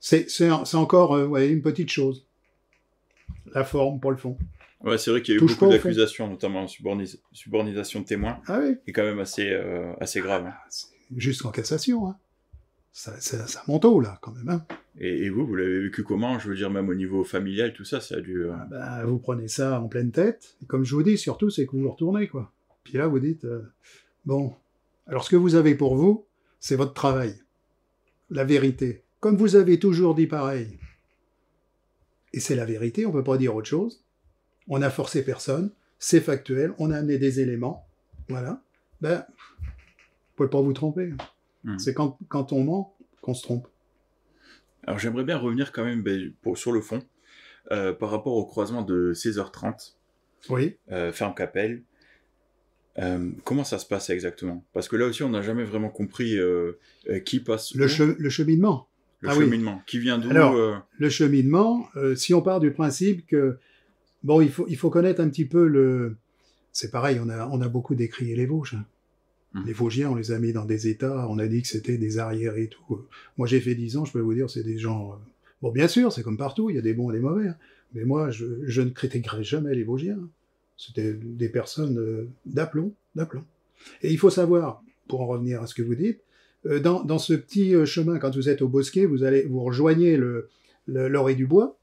C'est 0.00 0.50
encore 0.74 1.14
euh, 1.14 1.26
ouais, 1.26 1.48
une 1.48 1.62
petite 1.62 1.90
chose. 1.90 2.26
La 3.54 3.64
forme 3.64 4.00
pour 4.00 4.10
le 4.10 4.16
fond. 4.16 4.36
Ouais, 4.82 4.98
c'est 4.98 5.10
vrai 5.10 5.22
qu'il 5.22 5.34
y 5.34 5.38
a 5.38 5.40
eu 5.40 5.46
beaucoup 5.46 5.68
d'accusations, 5.68 6.28
notamment 6.28 6.62
en 6.62 6.66
subordination 7.32 8.00
de 8.00 8.04
témoins. 8.04 8.40
Ah 8.46 8.58
oui. 8.60 8.76
Et 8.86 8.92
quand 8.92 9.04
même 9.04 9.20
assez, 9.20 9.48
euh, 9.48 9.92
assez 10.00 10.20
grave. 10.20 10.46
Hein. 10.46 10.54
Ah, 10.54 10.68
juste 11.16 11.46
en 11.46 11.52
cassation. 11.52 12.08
Hein. 12.08 12.16
Ça, 12.92 13.18
ça, 13.20 13.46
ça, 13.46 13.62
monte 13.68 13.84
haut, 13.84 14.00
là, 14.00 14.18
quand 14.20 14.32
même. 14.32 14.48
Hein. 14.48 14.66
Et, 14.98 15.30
vous, 15.30 15.46
vous 15.46 15.54
l'avez 15.54 15.84
vécu 15.84 16.02
comment? 16.02 16.38
Je 16.38 16.48
veux 16.48 16.56
dire, 16.56 16.68
même 16.68 16.88
au 16.88 16.94
niveau 16.94 17.22
familial, 17.24 17.72
tout 17.72 17.84
ça, 17.84 18.00
ça 18.00 18.16
a 18.16 18.20
dû... 18.20 18.44
Ah 18.50 18.66
bah, 18.68 19.04
vous 19.04 19.18
prenez 19.18 19.48
ça 19.48 19.80
en 19.80 19.88
pleine 19.88 20.10
tête. 20.10 20.56
Et 20.62 20.66
comme 20.66 20.84
je 20.84 20.94
vous 20.94 21.02
dis, 21.04 21.16
surtout, 21.16 21.48
c'est 21.48 21.64
que 21.64 21.72
vous 21.72 21.82
vous 21.82 21.90
retournez, 21.90 22.26
quoi. 22.26 22.52
Puis 22.84 22.98
là, 22.98 23.06
vous 23.06 23.20
dites, 23.20 23.44
euh, 23.44 23.62
bon, 24.24 24.54
alors 25.06 25.24
ce 25.24 25.30
que 25.30 25.36
vous 25.36 25.54
avez 25.54 25.74
pour 25.74 25.96
vous, 25.96 26.26
c'est 26.60 26.76
votre 26.76 26.94
travail, 26.94 27.34
la 28.30 28.44
vérité. 28.44 29.02
Comme 29.20 29.36
vous 29.36 29.56
avez 29.56 29.78
toujours 29.78 30.14
dit 30.14 30.26
pareil, 30.26 30.78
et 32.32 32.40
c'est 32.40 32.56
la 32.56 32.64
vérité, 32.64 33.06
on 33.06 33.10
ne 33.10 33.14
peut 33.14 33.24
pas 33.24 33.36
dire 33.36 33.54
autre 33.54 33.68
chose, 33.68 34.04
on 34.68 34.78
n'a 34.78 34.90
forcé 34.90 35.24
personne, 35.24 35.70
c'est 35.98 36.20
factuel, 36.20 36.74
on 36.78 36.90
a 36.90 36.98
amené 36.98 37.18
des 37.18 37.40
éléments, 37.40 37.86
voilà, 38.28 38.62
ben, 39.00 39.24
vous 39.60 40.36
pouvez 40.36 40.50
pas 40.50 40.60
vous 40.60 40.72
tromper. 40.72 41.12
Hmm. 41.64 41.78
C'est 41.78 41.94
quand, 41.94 42.18
quand 42.28 42.52
on 42.52 42.64
ment 42.64 42.96
qu'on 43.20 43.34
se 43.34 43.42
trompe. 43.42 43.68
Alors 44.84 44.98
j'aimerais 44.98 45.24
bien 45.24 45.38
revenir 45.38 45.72
quand 45.72 45.84
même 45.84 46.02
ben, 46.02 46.32
pour, 46.42 46.58
sur 46.58 46.72
le 46.72 46.80
fond, 46.80 47.02
euh, 47.70 47.92
par 47.92 48.10
rapport 48.10 48.34
au 48.34 48.44
croisement 48.44 48.82
de 48.82 49.12
16h30. 49.14 49.94
Oui. 50.48 50.76
Euh, 50.90 51.12
ferme 51.12 51.34
Capelle 51.34 51.82
Euh, 52.98 53.30
comment 53.44 53.64
ça 53.64 53.78
se 53.78 53.86
passe 53.86 54.10
exactement? 54.10 54.64
Parce 54.74 54.88
que 54.88 54.96
là 54.96 55.06
aussi, 55.06 55.22
on 55.22 55.30
n'a 55.30 55.42
jamais 55.42 55.64
vraiment 55.64 55.88
compris 55.88 56.36
euh, 56.38 56.78
euh, 57.08 57.20
qui 57.20 57.40
passe 57.40 57.74
Le, 57.74 57.86
che- 57.86 58.14
le 58.18 58.28
cheminement. 58.30 58.86
le 59.20 59.30
ah 59.30 59.34
oui. 59.36 59.44
cheminement. 59.44 59.80
Qui 59.86 59.98
vient 59.98 60.18
d'où 60.18 60.30
Alors, 60.30 60.82
Le 60.98 61.08
cheminement, 61.08 61.88
si 62.16 62.34
on 62.34 62.42
part 62.42 62.60
du 62.60 62.70
principe 62.72 63.26
que, 63.26 63.56
bon, 64.22 64.40
il 64.42 64.50
faut, 64.50 64.66
il 64.68 64.76
faut 64.76 64.90
connaître 64.90 65.20
un 65.20 65.28
petit 65.28 65.46
peu 65.46 65.66
le... 65.66 66.16
C'est 66.72 66.90
pareil, 66.90 67.18
on 67.22 67.28
a, 67.28 67.46
on 67.48 67.60
a 67.62 67.68
beaucoup 67.68 67.94
décrié 67.94 68.34
les 68.36 68.46
Vosges. 68.46 68.74
hein. 68.74 68.84
Mhm. 69.54 69.66
Les 69.66 69.72
Vosgiens, 69.74 70.10
on 70.10 70.14
les 70.14 70.32
a 70.32 70.38
mis 70.38 70.52
dans 70.54 70.64
des 70.64 70.88
états, 70.88 71.28
on 71.28 71.38
a 71.38 71.46
dit 71.46 71.60
que 71.60 71.68
c'était 71.68 71.98
des 71.98 72.18
arrières 72.18 72.56
et 72.56 72.68
tout. 72.68 73.02
Moi, 73.36 73.46
j'ai 73.46 73.60
fait 73.60 73.74
10 73.74 73.98
ans, 73.98 74.04
je 74.06 74.12
peux 74.12 74.20
vous 74.20 74.32
dire, 74.34 74.48
c'est 74.50 74.62
des 74.62 74.78
gens... 74.78 75.18
Bon, 75.60 75.70
bien 75.70 75.88
sûr, 75.88 76.10
c'est 76.12 76.22
comme 76.22 76.38
partout, 76.38 76.70
il 76.70 76.76
y 76.76 76.78
a 76.78 76.82
des 76.82 76.94
bons 76.94 77.10
et 77.10 77.14
des 77.14 77.20
mauvais. 77.20 77.48
hein. 77.48 77.56
Mais 77.94 78.04
moi, 78.04 78.30
je, 78.30 78.46
je 78.66 78.80
ne 78.82 78.88
critiquerai 78.90 79.44
jamais 79.44 79.74
les 79.74 79.84
Vosgiens. 79.84 80.18
C'était 80.84 81.12
des 81.14 81.48
personnes 81.48 81.96
euh, 81.98 82.28
d'aplomb, 82.44 82.92
d'aplomb. 83.14 83.44
Et 84.02 84.10
il 84.10 84.18
faut 84.18 84.30
savoir, 84.30 84.82
pour 85.06 85.20
en 85.20 85.26
revenir 85.26 85.62
à 85.62 85.68
ce 85.68 85.74
que 85.74 85.82
vous 85.82 85.94
dites, 85.94 86.20
euh, 86.66 86.80
dans, 86.80 87.04
dans 87.04 87.18
ce 87.18 87.34
petit 87.34 87.72
euh, 87.74 87.84
chemin, 87.84 88.18
quand 88.18 88.34
vous 88.34 88.48
êtes 88.48 88.62
au 88.62 88.68
bosquet, 88.68 89.06
vous 89.06 89.22
allez 89.22 89.44
vous 89.44 89.60
rejoignez 89.62 90.16
le, 90.16 90.48
le- 90.86 91.06
l'orée 91.06 91.36
du 91.36 91.46
bois. 91.46 91.78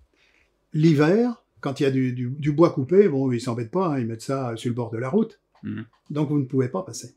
L'hiver, 0.73 1.43
quand 1.61 1.79
il 1.79 1.83
y 1.83 1.85
a 1.85 1.91
du, 1.91 2.11
du- 2.13 2.29
du 2.29 2.51
bois 2.51 2.71
coupé, 2.71 3.07
bon, 3.07 3.31
ils 3.31 3.39
s'embêtent 3.41 3.71
pas, 3.71 3.87
hein, 3.93 3.99
ils 3.99 4.05
mettent 4.05 4.21
ça 4.21 4.53
sur 4.57 4.69
le 4.69 4.75
bord 4.75 4.91
de 4.91 4.97
la 4.97 5.09
route. 5.09 5.39
Mhm. 5.63 5.85
Donc 6.09 6.29
vous 6.29 6.39
ne 6.39 6.45
pouvez 6.45 6.67
pas 6.67 6.83
passer. 6.83 7.15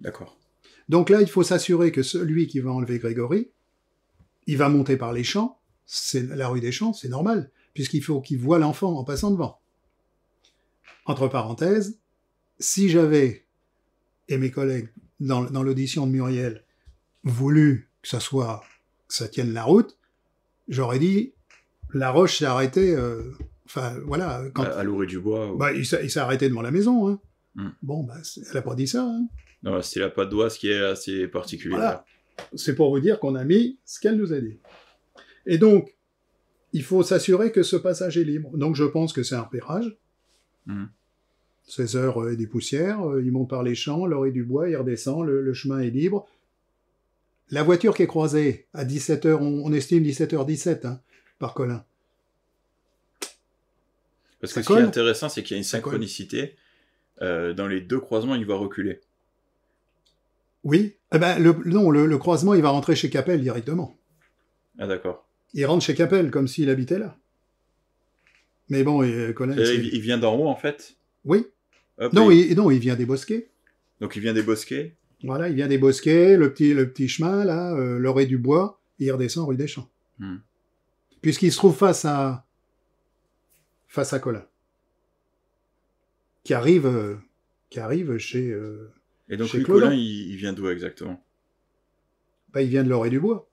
D'accord. 0.00 0.36
Donc 0.88 1.08
là, 1.08 1.20
il 1.20 1.28
faut 1.28 1.42
s'assurer 1.44 1.92
que 1.92 2.02
celui 2.02 2.48
qui 2.48 2.58
va 2.60 2.72
enlever 2.72 2.98
Grégory, 2.98 3.50
il 4.48 4.56
va 4.56 4.68
monter 4.68 4.96
par 4.96 5.12
les 5.12 5.24
champs. 5.24 5.60
C'est 5.86 6.22
la 6.34 6.48
rue 6.48 6.60
des 6.60 6.72
champs, 6.72 6.92
c'est 6.92 7.08
normal, 7.08 7.50
puisqu'il 7.74 8.02
faut 8.02 8.20
qu'il 8.20 8.38
voit 8.38 8.58
l'enfant 8.58 8.96
en 8.98 9.04
passant 9.04 9.30
devant. 9.30 9.60
Entre 11.06 11.28
parenthèses, 11.28 11.98
si 12.58 12.88
j'avais, 12.88 13.44
et 14.28 14.38
mes 14.38 14.50
collègues, 14.50 14.88
dans, 15.20 15.42
dans 15.44 15.62
l'audition 15.62 16.06
de 16.06 16.12
Muriel, 16.12 16.64
voulu 17.24 17.88
que 18.02 18.08
ça 18.08 18.20
soit, 18.20 18.62
que 19.08 19.14
ça 19.14 19.28
tienne 19.28 19.52
la 19.52 19.64
route, 19.64 19.96
j'aurais 20.68 20.98
dit, 20.98 21.32
la 21.92 22.10
roche 22.10 22.38
s'est 22.38 22.44
arrêtée, 22.44 22.94
euh, 22.94 23.22
enfin, 23.66 23.96
voilà, 24.06 24.42
quand, 24.54 24.62
À, 24.64 24.68
à 24.78 24.82
l'orée 24.84 25.06
du 25.06 25.18
bois. 25.18 25.52
ou- 25.52 25.56
bah, 25.56 25.72
il 25.72 25.84
s'est 25.86 26.18
arrêté 26.18 26.48
devant 26.48 26.62
la 26.62 26.70
maison, 26.70 27.08
hein. 27.08 27.20
Hmm. 27.54 27.68
Bon, 27.82 28.02
bah, 28.04 28.14
elle 28.50 28.56
a 28.56 28.62
pas 28.62 28.74
dit 28.74 28.86
ça, 28.88 29.02
hein. 29.04 29.26
Non, 29.62 29.80
c'est 29.82 30.00
la 30.00 30.08
patte 30.08 30.30
d'oie, 30.30 30.50
ce 30.50 30.58
qui 30.58 30.68
est 30.70 30.82
assez 30.82 31.28
particulier. 31.28 31.74
Voilà. 31.74 32.04
C'est 32.54 32.74
pour 32.74 32.90
vous 32.90 32.98
dire 33.00 33.20
qu'on 33.20 33.34
a 33.34 33.44
mis 33.44 33.78
ce 33.84 34.00
qu'elle 34.00 34.16
nous 34.16 34.32
a 34.32 34.40
dit. 34.40 34.58
Et 35.46 35.58
donc, 35.58 35.94
il 36.72 36.82
faut 36.82 37.02
s'assurer 37.02 37.52
que 37.52 37.62
ce 37.62 37.76
passage 37.76 38.16
est 38.16 38.24
libre. 38.24 38.56
Donc, 38.56 38.74
je 38.74 38.84
pense 38.84 39.12
que 39.12 39.22
c'est 39.22 39.34
un 39.34 39.42
repérage. 39.42 39.96
Mhm. 40.66 40.88
16 41.66 41.96
heures 41.96 42.22
euh, 42.22 42.32
et 42.32 42.36
des 42.36 42.46
poussières, 42.46 43.08
euh, 43.08 43.22
il 43.22 43.32
monte 43.32 43.48
par 43.48 43.62
les 43.62 43.74
champs, 43.74 44.04
l'orée 44.06 44.32
du 44.32 44.44
bois, 44.44 44.68
il 44.68 44.76
redescend, 44.76 45.24
le, 45.24 45.42
le 45.42 45.54
chemin 45.54 45.80
est 45.80 45.90
libre. 45.90 46.26
La 47.50 47.62
voiture 47.62 47.94
qui 47.94 48.02
est 48.02 48.06
croisée 48.06 48.66
à 48.74 48.84
17h, 48.84 49.34
on, 49.34 49.64
on 49.64 49.72
estime 49.72 50.02
17h17 50.02 50.86
hein, 50.86 51.00
par 51.38 51.54
Colin. 51.54 51.84
Parce 54.40 54.54
Ça 54.54 54.60
que 54.60 54.66
ce 54.66 54.72
qui 54.72 54.78
est 54.78 54.82
intéressant, 54.82 55.28
c'est 55.28 55.42
qu'il 55.42 55.54
y 55.54 55.56
a 55.56 55.58
une 55.58 55.64
synchronicité. 55.64 56.56
Euh, 57.20 57.52
dans 57.52 57.68
les 57.68 57.80
deux 57.80 58.00
croisements, 58.00 58.34
il 58.34 58.44
va 58.44 58.56
reculer. 58.56 59.00
Oui, 60.64 60.96
eh 61.14 61.18
ben, 61.18 61.38
le, 61.38 61.52
non, 61.66 61.90
le, 61.90 62.06
le 62.06 62.18
croisement, 62.18 62.54
il 62.54 62.62
va 62.62 62.70
rentrer 62.70 62.96
chez 62.96 63.10
Capel 63.10 63.40
directement. 63.40 63.96
Ah, 64.78 64.86
d'accord. 64.86 65.26
Il 65.54 65.64
rentre 65.66 65.84
chez 65.84 65.94
Capel 65.94 66.30
comme 66.30 66.48
s'il 66.48 66.70
habitait 66.70 66.98
là. 66.98 67.16
Mais 68.72 68.84
bon, 68.84 69.02
et, 69.02 69.34
Colin, 69.34 69.54
c'est- 69.54 69.76
il, 69.76 70.00
vient 70.00 70.16
d'en 70.16 70.34
haut, 70.34 70.48
en 70.48 70.56
fait. 70.56 70.96
oui, 71.26 71.46
Hop, 71.98 72.12
Non, 72.14 72.30
et- 72.30 72.36
il, 72.50 72.56
non, 72.56 72.70
il 72.70 72.78
vient 72.78 72.96
des 72.96 73.04
bosquets. 73.04 73.50
Donc, 74.00 74.16
il 74.16 74.20
vient 74.22 74.32
des 74.32 74.42
bosquets. 74.42 74.94
Voilà, 75.22 75.50
il 75.50 75.54
vient 75.54 75.68
des 75.68 75.76
bosquets, 75.76 76.38
le 76.38 76.52
petit, 76.54 76.72
le 76.72 76.90
petit 76.90 77.06
chemin, 77.06 77.44
là, 77.44 77.74
euh, 77.74 77.98
l'orée 77.98 78.24
du 78.24 78.38
bois, 78.38 78.80
et 78.98 79.04
il 79.04 79.12
redescend 79.12 79.46
rue 79.46 79.56
des 79.56 79.66
Champs. 79.66 79.90
Hmm. 80.18 80.38
Puisqu'il 81.20 81.52
se 81.52 81.58
trouve 81.58 81.76
face 81.76 82.06
à, 82.06 82.46
face 83.88 84.14
à 84.14 84.18
Colin. 84.18 84.44
Qui 86.44 86.54
arrive, 86.54 86.86
euh, 86.86 87.16
qui 87.68 87.78
arrive 87.78 88.16
chez, 88.16 88.50
euh, 88.50 88.90
Et 89.28 89.36
donc, 89.36 89.48
Chez 89.48 89.58
lui. 89.58 89.64
Colin, 89.64 89.92
il, 89.92 90.30
il 90.30 90.36
vient 90.36 90.54
d'où 90.54 90.68
exactement? 90.70 91.22
Bah, 92.54 92.62
il 92.62 92.68
vient 92.70 92.82
de 92.84 92.88
l'orée 92.88 93.10
du 93.10 93.20
bois. 93.20 93.46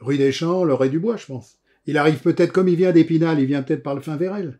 Rue 0.00 0.18
des 0.18 0.32
Champs, 0.32 0.64
l'orée 0.64 0.90
du 0.90 0.98
bois, 0.98 1.16
je 1.16 1.26
pense. 1.26 1.58
Il 1.86 1.96
arrive 1.98 2.20
peut-être, 2.20 2.52
comme 2.52 2.68
il 2.68 2.76
vient 2.76 2.92
d'Épinal, 2.92 3.40
il 3.40 3.46
vient 3.46 3.62
peut-être 3.62 3.82
par 3.82 3.94
le 3.94 4.00
fin 4.00 4.16
Vérel. 4.16 4.58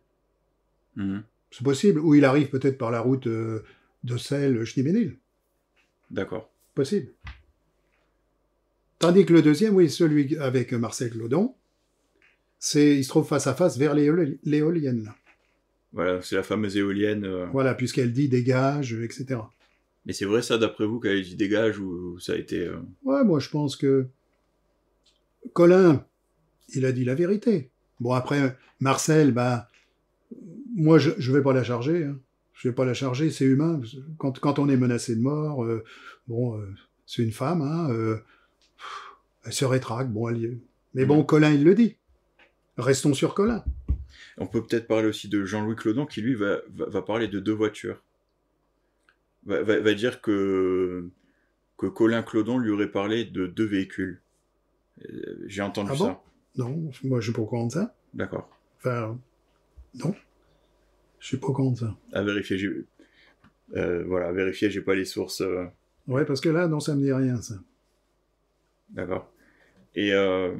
Mhm. 0.95 1.23
C'est 1.51 1.63
possible. 1.63 1.99
Ou 1.99 2.15
il 2.15 2.25
arrive 2.25 2.49
peut-être 2.49 2.77
par 2.77 2.91
la 2.91 2.99
route 2.99 3.27
euh, 3.27 3.63
de 4.03 4.17
Selle, 4.17 4.63
Schneemenil. 4.65 5.17
D'accord. 6.11 6.49
Possible. 6.75 7.11
Tandis 8.99 9.25
que 9.25 9.33
le 9.33 9.41
deuxième, 9.41 9.75
oui, 9.75 9.89
celui 9.89 10.37
avec 10.37 10.73
Marcel 10.73 11.11
Claudon, 11.11 11.53
c'est, 12.59 12.95
il 12.97 13.03
se 13.03 13.09
trouve 13.09 13.27
face 13.27 13.47
à 13.47 13.53
face 13.53 13.77
vers 13.77 13.93
l'éoli- 13.95 14.39
l'éolienne. 14.43 15.03
là. 15.05 15.15
Voilà, 15.91 16.21
c'est 16.21 16.35
la 16.35 16.43
fameuse 16.43 16.75
éolienne. 16.77 17.25
euh. 17.25 17.45
Voilà, 17.51 17.73
puisqu'elle 17.75 18.13
dit 18.13 18.29
dégage, 18.29 18.93
etc. 18.93 19.39
Mais 20.05 20.13
c'est 20.13 20.25
vrai, 20.25 20.41
ça, 20.41 20.57
d'après 20.57 20.85
vous, 20.85 20.99
qu'elle 20.99 21.21
dit 21.23 21.35
dégage 21.35 21.79
ou 21.79 22.19
ça 22.19 22.33
a 22.33 22.35
été. 22.37 22.59
euh, 22.59 22.77
Ouais, 23.03 23.23
moi 23.23 23.39
je 23.39 23.49
pense 23.49 23.75
que 23.75 24.07
Colin, 25.53 26.05
il 26.69 26.85
a 26.85 26.91
dit 26.91 27.05
la 27.05 27.15
vérité. 27.15 27.69
Bon, 27.99 28.13
après, 28.13 28.57
Marcel, 28.79 29.31
bah, 29.31 29.69
moi 30.75 30.97
je, 30.97 31.11
je 31.17 31.31
vais 31.31 31.41
pas 31.41 31.53
la 31.53 31.63
charger. 31.63 32.05
Hein. 32.05 32.19
Je 32.53 32.69
vais 32.69 32.73
pas 32.73 32.85
la 32.85 32.93
charger, 32.93 33.29
c'est 33.29 33.45
humain. 33.45 33.81
Quand, 34.17 34.39
quand 34.39 34.59
on 34.59 34.69
est 34.69 34.77
menacé 34.77 35.15
de 35.15 35.21
mort, 35.21 35.63
euh, 35.63 35.83
bon, 36.27 36.57
euh, 36.57 36.65
c'est 37.05 37.23
une 37.23 37.31
femme, 37.31 37.61
hein, 37.61 37.89
euh, 37.91 38.17
elle 39.43 39.53
se 39.53 39.65
rétracte. 39.65 40.09
Bon, 40.09 40.29
elle. 40.29 40.59
Mais 40.93 41.05
bon, 41.05 41.23
Colin, 41.23 41.51
il 41.51 41.63
le 41.63 41.75
dit. 41.75 41.97
Restons 42.77 43.13
sur 43.13 43.33
Colin. 43.33 43.63
On 44.37 44.47
peut 44.47 44.63
peut-être 44.63 44.87
parler 44.87 45.07
aussi 45.07 45.27
de 45.27 45.43
Jean-Louis 45.43 45.75
Clodon 45.75 46.05
qui, 46.05 46.21
lui, 46.21 46.35
va, 46.35 46.59
va, 46.73 46.85
va 46.85 47.01
parler 47.01 47.27
de 47.27 47.39
deux 47.39 47.51
voitures. 47.51 48.01
Va, 49.45 49.93
dire 49.93 50.21
que, 50.21 51.09
que 51.77 51.87
Colin 51.87 52.23
Clodon 52.23 52.59
lui 52.59 52.71
aurait 52.71 52.91
parlé 52.91 53.25
de 53.25 53.45
deux 53.45 53.65
véhicules. 53.65 54.21
J'ai 55.47 55.61
entendu 55.61 55.89
Ah 55.93 55.97
bon? 55.97 56.05
ça. 56.05 56.23
Non, 56.57 56.69
moi 57.03 57.19
je 57.19 57.25
suis 57.25 57.33
pas 57.33 57.41
au 57.41 57.45
courant 57.45 57.67
de 57.67 57.71
ça. 57.71 57.95
D'accord. 58.13 58.49
Enfin, 58.79 59.17
non. 59.95 60.13
Je 61.19 61.27
suis 61.27 61.37
pas 61.37 61.47
au 61.47 61.53
courant 61.53 61.71
de 61.71 61.77
ça. 61.77 61.95
À 62.11 62.21
vérifier. 62.23 62.57
j'ai- 62.57 62.85
Euh, 63.75 64.03
voilà, 64.05 64.27
à 64.27 64.31
vérifier, 64.31 64.69
j'ai 64.69 64.81
pas 64.81 64.93
les 64.93 65.05
sources. 65.05 65.41
euh, 65.41 65.65
Ouais, 66.07 66.25
parce 66.25 66.41
que 66.41 66.49
là, 66.49 66.67
non, 66.67 66.79
ça 66.79 66.93
me 66.95 67.01
dit 67.01 67.11
rien, 67.13 67.41
ça. 67.41 67.55
D'accord. 68.91 69.31
Et, 69.95 70.13
euh, 70.13 70.55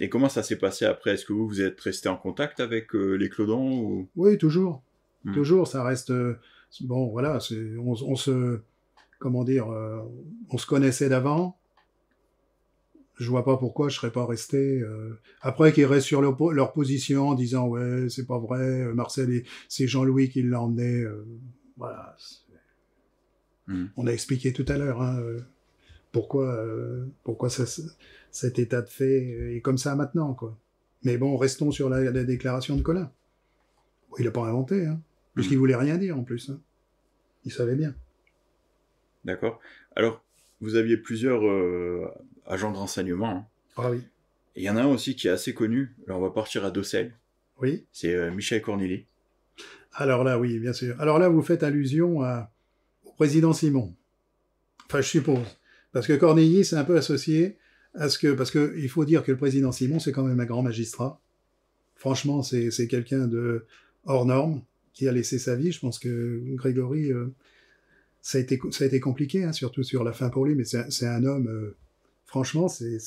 et 0.00 0.08
comment 0.08 0.28
ça 0.28 0.42
s'est 0.42 0.58
passé 0.58 0.84
après? 0.84 1.12
Est-ce 1.14 1.24
que 1.24 1.32
vous, 1.32 1.48
vous 1.48 1.60
êtes 1.60 1.80
resté 1.80 2.08
en 2.08 2.16
contact 2.16 2.60
avec 2.60 2.94
euh, 2.94 3.14
les 3.14 3.28
Clodons 3.28 3.80
ou... 3.80 4.08
Oui, 4.16 4.38
toujours. 4.38 4.82
Hmm. 5.24 5.32
Toujours, 5.34 5.66
ça 5.66 5.82
reste. 5.82 6.12
bon, 6.82 7.08
voilà, 7.10 7.40
c'est, 7.40 7.76
on, 7.78 7.92
on 7.92 8.16
se. 8.16 8.60
Comment 9.18 9.44
dire 9.44 9.68
On 10.50 10.58
se 10.58 10.66
connaissait 10.66 11.08
d'avant. 11.08 11.56
Je 13.22 13.30
vois 13.30 13.44
pas 13.44 13.56
pourquoi 13.56 13.88
je 13.88 13.96
serais 13.96 14.10
pas 14.12 14.26
resté. 14.26 14.80
euh, 14.80 15.18
Après 15.40 15.72
qu'ils 15.72 15.86
restent 15.86 16.06
sur 16.08 16.20
leur, 16.20 16.36
po- 16.36 16.52
leur 16.52 16.72
position 16.72 17.28
en 17.28 17.34
disant 17.34 17.68
Ouais, 17.68 18.08
c'est 18.08 18.26
pas 18.26 18.38
vrai, 18.38 18.60
euh, 18.60 18.94
Marcel, 18.94 19.30
et- 19.32 19.44
c'est 19.68 19.86
Jean-Louis 19.86 20.28
qui 20.28 20.42
l'a 20.42 20.60
emmené. 20.60 21.02
euh, 21.02 21.24
voilà. 21.76 22.16
Hmm. 23.68 23.86
On 23.96 24.06
a 24.06 24.10
expliqué 24.12 24.52
tout 24.52 24.64
à 24.68 24.76
l'heure 24.76 25.00
hein, 25.00 25.22
pourquoi, 26.10 26.52
euh, 26.52 27.06
pourquoi 27.22 27.48
ça, 27.48 27.64
cet 28.30 28.58
état 28.58 28.82
de 28.82 28.88
fait 28.88 29.54
est 29.56 29.60
comme 29.60 29.78
ça 29.78 29.94
maintenant. 29.94 30.34
quoi. 30.34 30.58
Mais 31.04 31.16
bon, 31.16 31.36
restons 31.36 31.70
sur 31.70 31.88
la, 31.88 32.00
la 32.10 32.24
déclaration 32.24 32.76
de 32.76 32.82
Colin. 32.82 33.10
Bon, 34.10 34.16
il 34.18 34.24
n'a 34.24 34.30
pas 34.32 34.44
inventé, 34.46 34.84
hein, 34.86 35.00
puisqu'il 35.34 35.58
voulait 35.58 35.76
rien 35.76 35.96
dire 35.96 36.18
en 36.18 36.24
plus. 36.24 36.50
hein. 36.50 36.60
Il 37.44 37.52
savait 37.52 37.76
bien. 37.76 37.94
D'accord. 39.24 39.60
Alors, 39.96 40.22
vous 40.60 40.74
aviez 40.76 40.96
plusieurs 40.96 41.42
agents 42.46 42.72
de 42.72 42.76
renseignement. 42.76 43.30
hein. 43.30 43.46
Ah 43.76 43.90
oui. 43.90 44.00
Il 44.56 44.62
y 44.62 44.68
en 44.70 44.76
a 44.76 44.82
un 44.82 44.86
aussi 44.88 45.16
qui 45.16 45.28
est 45.28 45.30
assez 45.30 45.54
connu. 45.54 45.94
On 46.08 46.20
va 46.20 46.30
partir 46.30 46.64
à 46.64 46.70
Dossel. 46.70 47.14
Oui. 47.60 47.84
C'est 47.92 48.14
euh, 48.14 48.30
Michel 48.30 48.60
Corneli. 48.60 49.06
Alors 49.94 50.24
là, 50.24 50.38
oui, 50.38 50.58
bien 50.58 50.72
sûr. 50.72 50.98
Alors 51.00 51.18
là, 51.18 51.28
vous 51.28 51.42
faites 51.42 51.62
allusion 51.62 52.22
à, 52.22 52.50
au 53.04 53.12
président 53.12 53.52
Simon. 53.52 53.94
Enfin, 54.86 55.00
je 55.00 55.08
suppose. 55.08 55.46
Parce 55.92 56.06
que 56.06 56.12
Corneilly, 56.14 56.64
c'est 56.64 56.76
un 56.76 56.84
peu 56.84 56.96
associé 56.96 57.56
à 57.94 58.08
ce 58.08 58.18
que. 58.18 58.32
Parce 58.32 58.50
que 58.50 58.74
il 58.78 58.88
faut 58.88 59.04
dire 59.04 59.22
que 59.22 59.32
le 59.32 59.38
président 59.38 59.72
Simon, 59.72 59.98
c'est 60.00 60.12
quand 60.12 60.22
même 60.24 60.40
un 60.40 60.44
grand 60.46 60.62
magistrat. 60.62 61.20
Franchement, 61.94 62.42
c'est 62.42 62.88
quelqu'un 62.88 63.26
de 63.26 63.64
hors 64.04 64.24
norme 64.26 64.62
qui 64.92 65.06
a 65.08 65.12
laissé 65.12 65.38
sa 65.38 65.54
vie. 65.56 65.72
Je 65.72 65.80
pense 65.80 65.98
que 65.98 66.42
Grégory, 66.56 67.12
euh, 67.12 67.32
ça, 68.22 68.38
a 68.38 68.40
été, 68.40 68.58
ça 68.70 68.84
a 68.84 68.86
été 68.86 68.98
compliqué, 69.00 69.44
hein, 69.44 69.52
surtout 69.52 69.82
sur 69.82 70.02
la 70.04 70.12
fin 70.12 70.28
pour 70.28 70.44
lui, 70.46 70.54
mais 70.54 70.64
c'est 70.64 70.78
un- 70.78 70.90
c'est 70.90 71.06
un 71.06 71.24
homme. 71.24 71.48
euh, 71.48 71.76
franchement, 72.32 72.66
c'est. 72.66 72.98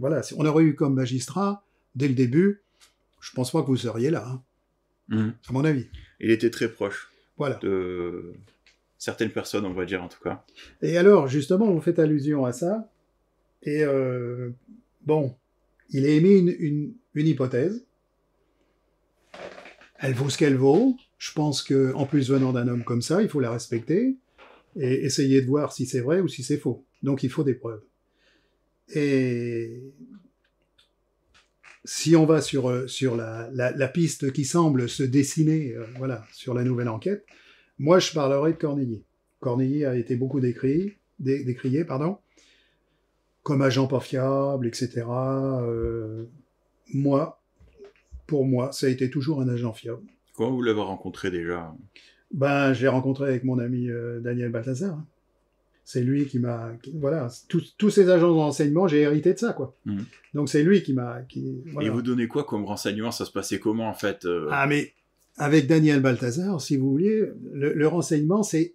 Voilà. 0.00 0.24
Si 0.24 0.34
on 0.36 0.44
aurait 0.44 0.64
eu 0.64 0.74
comme 0.74 0.94
magistrat, 0.94 1.64
dès 1.94 2.08
le 2.08 2.14
début, 2.14 2.60
je 3.20 3.30
pense 3.32 3.52
pas 3.52 3.62
que 3.62 3.68
vous 3.68 3.76
seriez 3.76 4.10
là, 4.10 4.26
hein, 4.28 4.42
Mhm. 5.08 5.34
à 5.48 5.52
mon 5.52 5.64
avis. 5.64 5.86
Il 6.18 6.30
était 6.32 6.50
très 6.50 6.68
proche 6.68 7.08
Voilà. 7.38 7.56
de, 7.62 8.32
certaines 8.98 9.30
personnes, 9.30 9.64
on 9.64 9.74
va 9.74 9.84
dire 9.84 10.02
en 10.02 10.08
tout 10.08 10.20
cas. 10.22 10.44
Et 10.82 10.98
alors, 10.98 11.28
justement, 11.28 11.70
vous 11.70 11.80
faites 11.80 12.00
allusion 12.00 12.44
à 12.44 12.52
ça. 12.52 12.90
Et 13.62 13.84
euh, 13.84 14.50
bon, 15.06 15.36
il 15.90 16.04
a 16.04 16.08
émis 16.08 16.34
une, 16.38 16.54
une, 16.58 16.94
une, 17.14 17.26
hypothèse. 17.28 17.84
Elle 19.98 20.14
vaut 20.14 20.30
ce 20.30 20.36
qu'elle 20.36 20.56
vaut. 20.56 20.96
Je 21.18 21.32
pense 21.32 21.62
que, 21.62 21.92
en 21.94 22.06
plus 22.06 22.28
venant 22.28 22.52
d'un 22.52 22.66
homme 22.66 22.82
comme 22.82 23.02
ça, 23.02 23.22
il 23.22 23.28
faut 23.28 23.40
la 23.40 23.52
respecter 23.52 24.16
et 24.76 25.04
essayer 25.04 25.40
de 25.42 25.46
voir 25.46 25.72
si 25.72 25.86
c'est 25.86 26.00
vrai 26.00 26.20
ou 26.20 26.26
si 26.28 26.42
c'est 26.42 26.58
faux. 26.58 26.84
Donc, 27.04 27.22
il 27.22 27.30
faut 27.30 27.44
des 27.44 27.54
preuves. 27.54 27.82
Et 28.92 29.82
si 31.84 32.16
on 32.16 32.26
va 32.26 32.40
sur, 32.40 32.88
sur 32.88 33.16
la, 33.16 33.50
la, 33.52 33.72
la 33.72 33.88
piste 33.88 34.32
qui 34.32 34.44
semble 34.44 34.88
se 34.88 35.02
dessiner, 35.02 35.72
euh, 35.72 35.84
voilà, 35.96 36.24
sur 36.32 36.54
la 36.54 36.64
nouvelle 36.64 36.88
enquête, 36.88 37.24
moi, 37.78 37.98
je 37.98 38.12
parlerai 38.12 38.52
de 38.52 38.58
Corneiller. 38.58 39.04
Corneiller 39.40 39.84
a 39.84 39.96
été 39.96 40.16
beaucoup 40.16 40.40
décrit, 40.40 40.94
dé, 41.18 41.44
décrié, 41.44 41.84
pardon, 41.84 42.18
comme 43.42 43.62
agent 43.62 43.86
pas 43.86 44.00
fiable, 44.00 44.66
etc. 44.66 45.02
Euh, 45.06 46.24
moi, 46.92 47.42
pour 48.26 48.46
moi, 48.46 48.72
ça 48.72 48.86
a 48.86 48.90
été 48.90 49.10
toujours 49.10 49.40
un 49.42 49.48
agent 49.48 49.72
fiable. 49.72 50.02
Comment 50.34 50.52
vous 50.52 50.62
l'avez 50.62 50.80
rencontré 50.80 51.30
déjà? 51.30 51.74
Ben, 52.32 52.72
je 52.72 52.82
l'ai 52.82 52.88
rencontré 52.88 53.28
avec 53.28 53.44
mon 53.44 53.58
ami 53.58 53.88
euh, 53.88 54.20
Daniel 54.20 54.50
Balthazar. 54.50 54.98
C'est 55.84 56.02
lui 56.02 56.26
qui 56.26 56.38
m'a, 56.38 56.72
voilà, 56.94 57.28
tous, 57.48 57.74
tous 57.76 57.90
ces 57.90 58.08
agents 58.08 58.30
de 58.30 58.38
renseignement, 58.38 58.88
j'ai 58.88 59.02
hérité 59.02 59.34
de 59.34 59.38
ça, 59.38 59.52
quoi. 59.52 59.74
Mmh. 59.84 59.98
Donc 60.32 60.48
c'est 60.48 60.62
lui 60.62 60.82
qui 60.82 60.94
m'a, 60.94 61.20
qui. 61.28 61.62
Et 61.80 61.90
vous 61.90 62.00
donnez 62.00 62.26
quoi 62.26 62.44
comme 62.44 62.64
renseignement? 62.64 63.10
Ça 63.10 63.26
se 63.26 63.30
passait 63.30 63.58
comment 63.58 63.88
en 63.88 63.94
fait 63.94 64.24
euh? 64.24 64.48
Ah 64.50 64.66
mais 64.66 64.92
avec 65.36 65.66
Daniel 65.66 66.00
Balthazar, 66.00 66.60
si 66.60 66.76
vous 66.76 66.90
vouliez, 66.90 67.24
le, 67.52 67.74
le 67.74 67.86
renseignement 67.88 68.42
c'est 68.42 68.74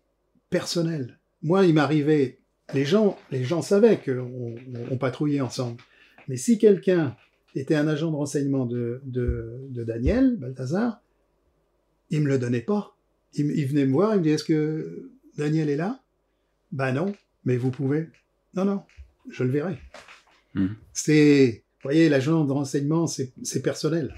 personnel. 0.50 1.20
Moi, 1.42 1.66
il 1.66 1.74
m'arrivait, 1.74 2.40
les 2.74 2.86
gens, 2.86 3.18
les 3.32 3.44
gens 3.44 3.62
savaient 3.62 3.98
qu'on 3.98 4.56
on 4.92 4.98
patrouillait 4.98 5.42
ensemble. 5.42 5.82
Mais 6.28 6.38
si 6.38 6.58
quelqu'un 6.58 7.16
était 7.56 7.76
un 7.76 7.88
agent 7.88 8.12
de 8.12 8.16
renseignement 8.16 8.66
de, 8.66 9.02
de, 9.06 9.68
de 9.70 9.84
Daniel 9.84 10.38
Balthazar, 10.38 11.02
il 12.10 12.22
me 12.22 12.28
le 12.28 12.38
donnait 12.40 12.62
pas. 12.62 12.96
Il, 13.34 13.52
il, 13.52 13.66
venait 13.68 13.86
me 13.86 13.92
voir, 13.92 14.14
il 14.14 14.20
me 14.20 14.24
dit 14.24 14.30
Est-ce 14.30 14.44
que 14.44 15.12
Daniel 15.38 15.70
est 15.70 15.76
là? 15.76 16.02
Ben 16.72 16.92
non, 16.92 17.14
mais 17.46 17.58
vous 17.58 17.72
pouvez. 17.72 18.10
Non, 18.54 18.66
non, 18.66 18.84
je 19.30 19.44
le 19.44 19.50
verrai. 19.50 19.80
Mmh. 20.54 20.68
C'est, 20.94 21.64
vous 21.76 21.84
voyez, 21.84 22.10
l'agent 22.10 22.46
de 22.46 22.52
renseignement, 22.52 23.08
c'est 23.08 23.62
personnel. 23.62 24.14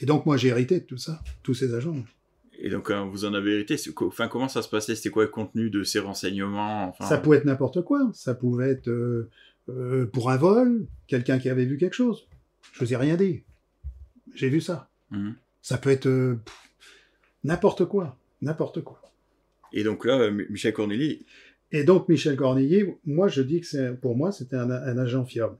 Et 0.00 0.06
donc, 0.06 0.26
moi, 0.26 0.36
j'ai 0.36 0.48
hérité 0.48 0.80
de 0.80 0.84
tout 0.84 0.98
ça, 0.98 1.22
tous 1.42 1.54
ces 1.54 1.74
agents. 1.74 1.96
Et 2.58 2.70
donc, 2.70 2.90
euh, 2.90 3.02
vous 3.02 3.24
en 3.24 3.34
avez 3.34 3.54
hérité. 3.54 3.76
Enfin, 4.00 4.28
comment 4.28 4.48
ça 4.48 4.62
se 4.62 4.68
passait? 4.68 4.94
C'était 4.94 5.10
quoi 5.10 5.24
le 5.24 5.30
contenu 5.30 5.70
de 5.70 5.82
ces 5.84 5.98
renseignements? 5.98 6.88
Enfin... 6.88 7.06
Ça 7.06 7.18
pouvait 7.18 7.38
être 7.38 7.44
n'importe 7.44 7.82
quoi. 7.82 8.10
Ça 8.12 8.34
pouvait 8.34 8.70
être 8.70 8.88
euh, 8.88 9.30
euh, 9.68 10.06
pour 10.06 10.30
un 10.30 10.36
vol, 10.36 10.86
quelqu'un 11.06 11.38
qui 11.38 11.48
avait 11.48 11.64
vu 11.64 11.78
quelque 11.78 11.94
chose. 11.94 12.26
Je 12.72 12.84
vous 12.84 12.92
ai 12.92 12.96
rien 12.96 13.16
dit. 13.16 13.42
J'ai 14.34 14.48
vu 14.48 14.60
ça. 14.60 14.88
Mmh. 15.10 15.32
Ça 15.62 15.78
peut 15.78 15.90
être 15.90 16.06
euh, 16.06 16.38
n'importe 17.44 17.84
quoi. 17.84 18.16
N'importe 18.42 18.82
quoi. 18.82 19.00
Et 19.74 19.82
donc 19.82 20.06
là, 20.06 20.30
Michel 20.30 20.72
Corneli. 20.72 21.26
Et 21.72 21.82
donc, 21.82 22.08
Michel 22.08 22.36
Cornillier, 22.36 22.96
moi, 23.04 23.26
je 23.26 23.42
dis 23.42 23.60
que 23.60 23.92
pour 23.94 24.16
moi, 24.16 24.30
c'était 24.30 24.54
un, 24.56 24.70
agent 24.70 25.24
fiable. 25.24 25.56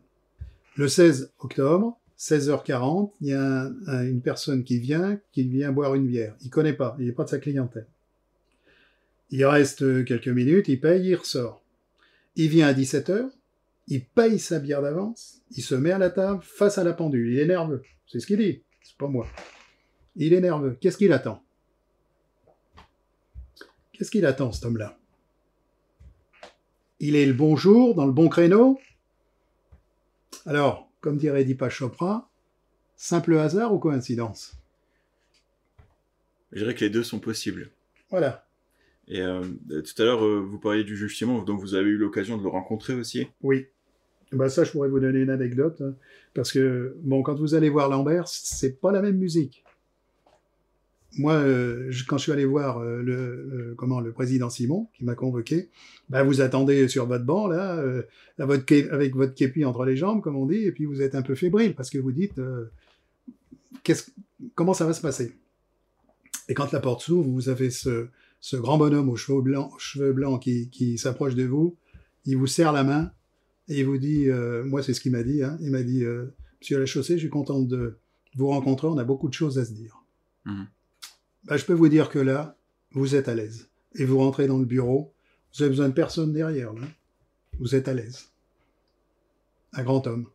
Le 0.76 0.86
16 0.86 1.32
octobre, 1.40 1.98
16h40, 2.16 3.10
il 3.20 3.28
y 3.28 3.32
a 3.32 3.42
un, 3.42 3.74
un, 3.88 4.06
une 4.06 4.20
personne 4.20 4.62
qui 4.62 4.78
vient, 4.78 5.18
qui 5.32 5.42
vient 5.42 5.72
boire 5.72 5.96
une 5.96 6.06
bière. 6.06 6.36
Il 6.42 6.50
connaît 6.50 6.72
pas, 6.72 6.96
il 7.00 7.06
n'est 7.06 7.12
pas 7.12 7.24
de 7.24 7.30
sa 7.30 7.38
clientèle. 7.38 7.88
Il 9.30 9.44
reste 9.44 10.04
quelques 10.04 10.28
minutes, 10.28 10.68
il 10.68 10.80
paye, 10.80 11.04
il 11.04 11.16
ressort. 11.16 11.64
Il 12.36 12.48
vient 12.48 12.68
à 12.68 12.72
17h, 12.72 13.30
il 13.88 14.04
paye 14.04 14.38
sa 14.38 14.60
bière 14.60 14.82
d'avance, 14.82 15.42
il 15.56 15.64
se 15.64 15.74
met 15.74 15.90
à 15.90 15.98
la 15.98 16.10
table 16.10 16.40
face 16.42 16.78
à 16.78 16.84
la 16.84 16.92
pendule. 16.92 17.32
Il 17.32 17.40
est 17.40 17.46
nerveux. 17.46 17.82
C'est 18.06 18.20
ce 18.20 18.26
qu'il 18.28 18.38
dit. 18.38 18.62
C'est 18.84 18.96
pas 18.96 19.08
moi. 19.08 19.26
Il 20.14 20.32
est 20.32 20.40
nerveux. 20.40 20.76
Qu'est-ce 20.80 20.98
qu'il 20.98 21.12
attend? 21.12 21.42
Qu'est-ce 24.04 24.10
qu'il 24.10 24.26
attend, 24.26 24.52
cet 24.52 24.66
homme-là? 24.66 24.98
Il 27.00 27.16
est 27.16 27.24
le 27.24 27.32
bon 27.32 27.56
jour, 27.56 27.94
dans 27.94 28.04
le 28.04 28.12
bon 28.12 28.28
créneau? 28.28 28.78
Alors, 30.44 30.90
comme 31.00 31.16
dirait 31.16 31.42
Deepak 31.46 31.70
Chopra, 31.70 32.28
simple 32.96 33.34
hasard 33.38 33.72
ou 33.72 33.78
coïncidence? 33.78 34.58
Je 36.52 36.58
dirais 36.58 36.74
que 36.74 36.84
les 36.84 36.90
deux 36.90 37.02
sont 37.02 37.18
possibles. 37.18 37.70
Voilà. 38.10 38.46
Et 39.08 39.22
euh, 39.22 39.42
tout 39.70 40.02
à 40.02 40.04
l'heure, 40.04 40.22
euh, 40.22 40.40
vous 40.40 40.58
parliez 40.58 40.84
du 40.84 40.98
juge 40.98 41.16
Simon, 41.16 41.40
donc 41.40 41.60
vous 41.60 41.74
avez 41.74 41.88
eu 41.88 41.96
l'occasion 41.96 42.36
de 42.36 42.42
le 42.42 42.50
rencontrer 42.50 42.92
aussi? 42.92 43.28
Oui. 43.40 43.68
Bah 44.32 44.50
ça, 44.50 44.64
je 44.64 44.72
pourrais 44.72 44.90
vous 44.90 45.00
donner 45.00 45.20
une 45.20 45.30
anecdote, 45.30 45.80
hein, 45.80 45.94
parce 46.34 46.52
que, 46.52 46.94
bon, 47.00 47.22
quand 47.22 47.36
vous 47.36 47.54
allez 47.54 47.70
voir 47.70 47.88
Lambert, 47.88 48.28
c'est 48.28 48.78
pas 48.82 48.92
la 48.92 49.00
même 49.00 49.16
musique. 49.16 49.63
Moi, 51.16 51.34
euh, 51.34 51.92
quand 52.08 52.18
je 52.18 52.24
suis 52.24 52.32
allé 52.32 52.44
voir 52.44 52.78
euh, 52.78 53.00
le, 53.02 53.48
le, 53.48 53.74
comment, 53.76 54.00
le 54.00 54.12
président 54.12 54.50
Simon, 54.50 54.88
qui 54.96 55.04
m'a 55.04 55.14
convoqué, 55.14 55.68
bah, 56.08 56.22
vous 56.22 56.40
attendez 56.40 56.88
sur 56.88 57.06
votre 57.06 57.24
banc, 57.24 57.46
là, 57.46 57.76
euh, 57.76 58.02
avec 58.38 59.14
votre 59.14 59.34
képi 59.34 59.64
entre 59.64 59.84
les 59.84 59.96
jambes, 59.96 60.20
comme 60.20 60.36
on 60.36 60.46
dit, 60.46 60.64
et 60.64 60.72
puis 60.72 60.84
vous 60.84 61.02
êtes 61.02 61.14
un 61.14 61.22
peu 61.22 61.34
fébrile, 61.34 61.74
parce 61.74 61.90
que 61.90 61.98
vous 61.98 62.12
dites, 62.12 62.38
euh, 62.38 62.70
comment 64.54 64.74
ça 64.74 64.86
va 64.86 64.92
se 64.92 65.00
passer? 65.00 65.32
Et 66.48 66.54
quand 66.54 66.72
la 66.72 66.80
porte 66.80 67.02
s'ouvre, 67.02 67.28
vous 67.28 67.48
avez 67.48 67.70
ce, 67.70 68.08
grand 68.52 68.76
bonhomme 68.76 69.08
aux 69.08 69.16
cheveux 69.16 69.40
blancs, 70.12 70.40
qui, 70.40 70.98
s'approche 70.98 71.34
de 71.34 71.44
vous, 71.44 71.76
il 72.26 72.36
vous 72.36 72.46
serre 72.46 72.72
la 72.72 72.84
main, 72.84 73.12
et 73.68 73.80
il 73.80 73.86
vous 73.86 73.98
dit, 73.98 74.28
euh, 74.28 74.62
moi 74.64 74.82
c'est 74.82 74.92
ce 74.92 75.00
qu'il 75.00 75.12
m'a 75.12 75.22
dit, 75.22 75.42
hein, 75.42 75.56
il 75.60 75.70
m'a 75.70 75.82
dit, 75.82 76.04
euh, 76.04 76.34
Monsieur 76.60 76.78
Lachaussée, 76.78 77.14
je 77.14 77.20
suis 77.20 77.30
content 77.30 77.60
de 77.60 77.98
vous 78.36 78.48
rencontrer, 78.48 78.88
on 78.88 78.98
a 78.98 79.04
beaucoup 79.04 79.28
de 79.28 79.34
choses 79.34 79.58
à 79.58 79.64
se 79.64 79.72
dire. 79.72 80.02
Mmh. 80.44 80.64
Bah, 81.46 81.56
je 81.56 81.64
peux 81.64 81.72
vous 81.72 81.88
dire 81.88 82.08
que 82.08 82.18
là, 82.18 82.56
vous 82.92 83.14
êtes 83.14 83.28
à 83.28 83.34
l'aise. 83.34 83.68
Et 83.96 84.04
vous 84.04 84.18
rentrez 84.18 84.46
dans 84.46 84.58
le 84.58 84.64
bureau, 84.64 85.12
vous 85.54 85.62
avez 85.62 85.70
besoin 85.70 85.88
de 85.88 85.94
personne 85.94 86.32
derrière, 86.32 86.72
là. 86.72 86.86
Vous 87.60 87.74
êtes 87.74 87.86
à 87.86 87.94
l'aise. 87.94 88.32
Un 89.72 89.84
grand 89.84 90.06
homme. 90.06 90.26